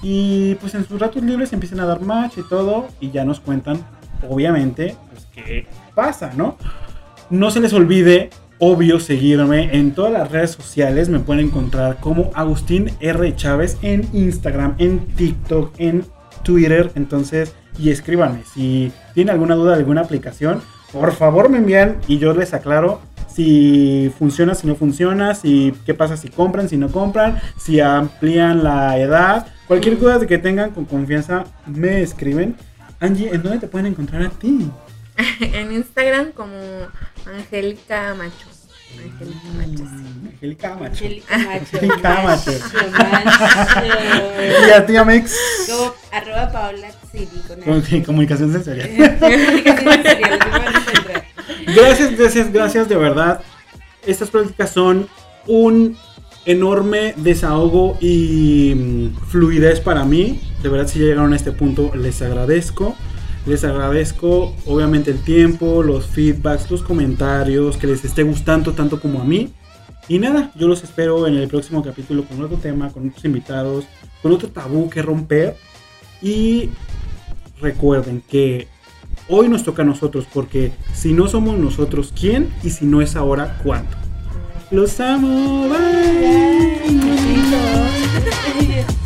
Y 0.02 0.56
pues 0.56 0.74
en 0.74 0.86
sus 0.86 1.00
ratos 1.00 1.22
libres 1.22 1.52
empiecen 1.52 1.80
a 1.80 1.86
dar 1.86 2.00
match 2.00 2.38
y 2.38 2.42
todo 2.42 2.88
y 3.00 3.10
ya 3.10 3.24
nos 3.24 3.40
cuentan, 3.40 3.78
obviamente, 4.28 4.96
pues 5.10 5.26
qué 5.32 5.66
pasa, 5.94 6.32
¿no? 6.36 6.58
No 7.30 7.50
se 7.50 7.60
les 7.60 7.72
olvide 7.72 8.30
obvio 8.58 9.00
seguirme 9.00 9.76
en 9.76 9.94
todas 9.94 10.12
las 10.12 10.30
redes 10.30 10.50
sociales. 10.50 11.08
Me 11.08 11.20
pueden 11.20 11.46
encontrar 11.46 11.98
como 12.00 12.30
Agustín 12.34 12.90
R. 13.00 13.34
Chávez 13.36 13.78
en 13.82 14.08
Instagram, 14.12 14.74
en 14.78 15.00
TikTok, 15.06 15.74
en 15.78 16.04
Twitter. 16.42 16.90
Entonces, 16.94 17.54
y 17.78 17.90
escríbanme. 17.90 18.42
Si 18.52 18.92
tienen 19.14 19.32
alguna 19.32 19.54
duda 19.54 19.72
de 19.72 19.78
alguna 19.78 20.02
aplicación, 20.02 20.60
por 20.94 21.12
favor 21.12 21.48
me 21.50 21.58
envían 21.58 21.98
y 22.06 22.18
yo 22.18 22.32
les 22.32 22.54
aclaro 22.54 23.00
si 23.26 24.12
funciona, 24.16 24.54
si 24.54 24.66
no 24.68 24.76
funciona, 24.76 25.34
si 25.34 25.74
qué 25.84 25.92
pasa 25.92 26.16
si 26.16 26.28
compran, 26.28 26.68
si 26.68 26.76
no 26.76 26.88
compran, 26.88 27.40
si 27.58 27.80
amplían 27.80 28.62
la 28.62 28.96
edad. 28.98 29.48
Cualquier 29.66 29.98
duda 29.98 30.24
que 30.24 30.38
tengan 30.38 30.70
con 30.70 30.84
confianza, 30.84 31.44
me 31.66 32.00
escriben. 32.00 32.54
Angie, 33.00 33.34
¿en 33.34 33.42
dónde 33.42 33.58
te 33.58 33.66
pueden 33.66 33.86
encontrar 33.86 34.22
a 34.22 34.30
ti? 34.30 34.70
en 35.40 35.72
Instagram 35.72 36.30
como 36.30 36.54
Angélica 37.26 38.14
Macho. 38.14 38.53
Angélica 40.32 40.74
Macho. 40.76 41.04
Angélica 41.04 41.04
Macho. 41.04 41.04
Angélica 41.30 42.22
Macho. 42.22 42.52
y 44.68 44.70
a 44.70 44.86
ti, 44.86 44.96
Amex. 44.96 45.36
Como 45.68 45.94
arroba 46.12 46.52
Paola 46.52 46.88
con 47.64 47.82
el- 47.92 48.04
Comunicación 48.04 48.52
sensorial. 48.52 48.90
Gracias, 51.74 52.16
gracias, 52.16 52.52
gracias, 52.52 52.88
de 52.88 52.96
verdad. 52.96 53.40
Estas 54.06 54.30
prácticas 54.30 54.70
son 54.70 55.08
un 55.46 55.96
enorme 56.46 57.14
desahogo 57.16 57.96
y 58.00 58.74
mm, 58.74 59.16
fluidez 59.28 59.80
para 59.80 60.04
mí. 60.04 60.40
De 60.62 60.68
verdad, 60.68 60.86
si 60.86 60.98
ya 60.98 61.06
llegaron 61.06 61.32
a 61.32 61.36
este 61.36 61.52
punto, 61.52 61.92
les 61.94 62.20
agradezco. 62.22 62.96
Les 63.46 63.62
agradezco, 63.62 64.54
obviamente, 64.64 65.10
el 65.10 65.22
tiempo, 65.22 65.82
los 65.82 66.06
feedbacks, 66.06 66.70
los 66.70 66.82
comentarios, 66.82 67.76
que 67.76 67.86
les 67.86 68.04
esté 68.04 68.22
gustando 68.22 68.72
tanto 68.72 69.00
como 69.00 69.20
a 69.20 69.24
mí. 69.24 69.52
Y 70.08 70.18
nada, 70.18 70.50
yo 70.54 70.66
los 70.66 70.82
espero 70.82 71.26
en 71.26 71.34
el 71.34 71.48
próximo 71.48 71.82
capítulo 71.82 72.24
con 72.24 72.42
otro 72.42 72.56
tema, 72.56 72.90
con 72.90 73.08
otros 73.08 73.24
invitados, 73.24 73.84
con 74.22 74.32
otro 74.32 74.48
tabú 74.48 74.88
que 74.88 75.02
romper. 75.02 75.56
Y 76.22 76.70
recuerden 77.60 78.22
que 78.26 78.66
hoy 79.28 79.48
nos 79.48 79.62
toca 79.62 79.82
a 79.82 79.86
nosotros, 79.86 80.26
porque 80.32 80.72
si 80.94 81.12
no 81.12 81.28
somos 81.28 81.58
nosotros, 81.58 82.14
¿quién? 82.18 82.48
Y 82.62 82.70
si 82.70 82.86
no 82.86 83.02
es 83.02 83.14
ahora, 83.14 83.58
¿cuándo? 83.62 83.94
Los 84.70 85.00
amo. 85.00 85.68
Bye. 85.68 86.98
Besitos. 86.98 87.84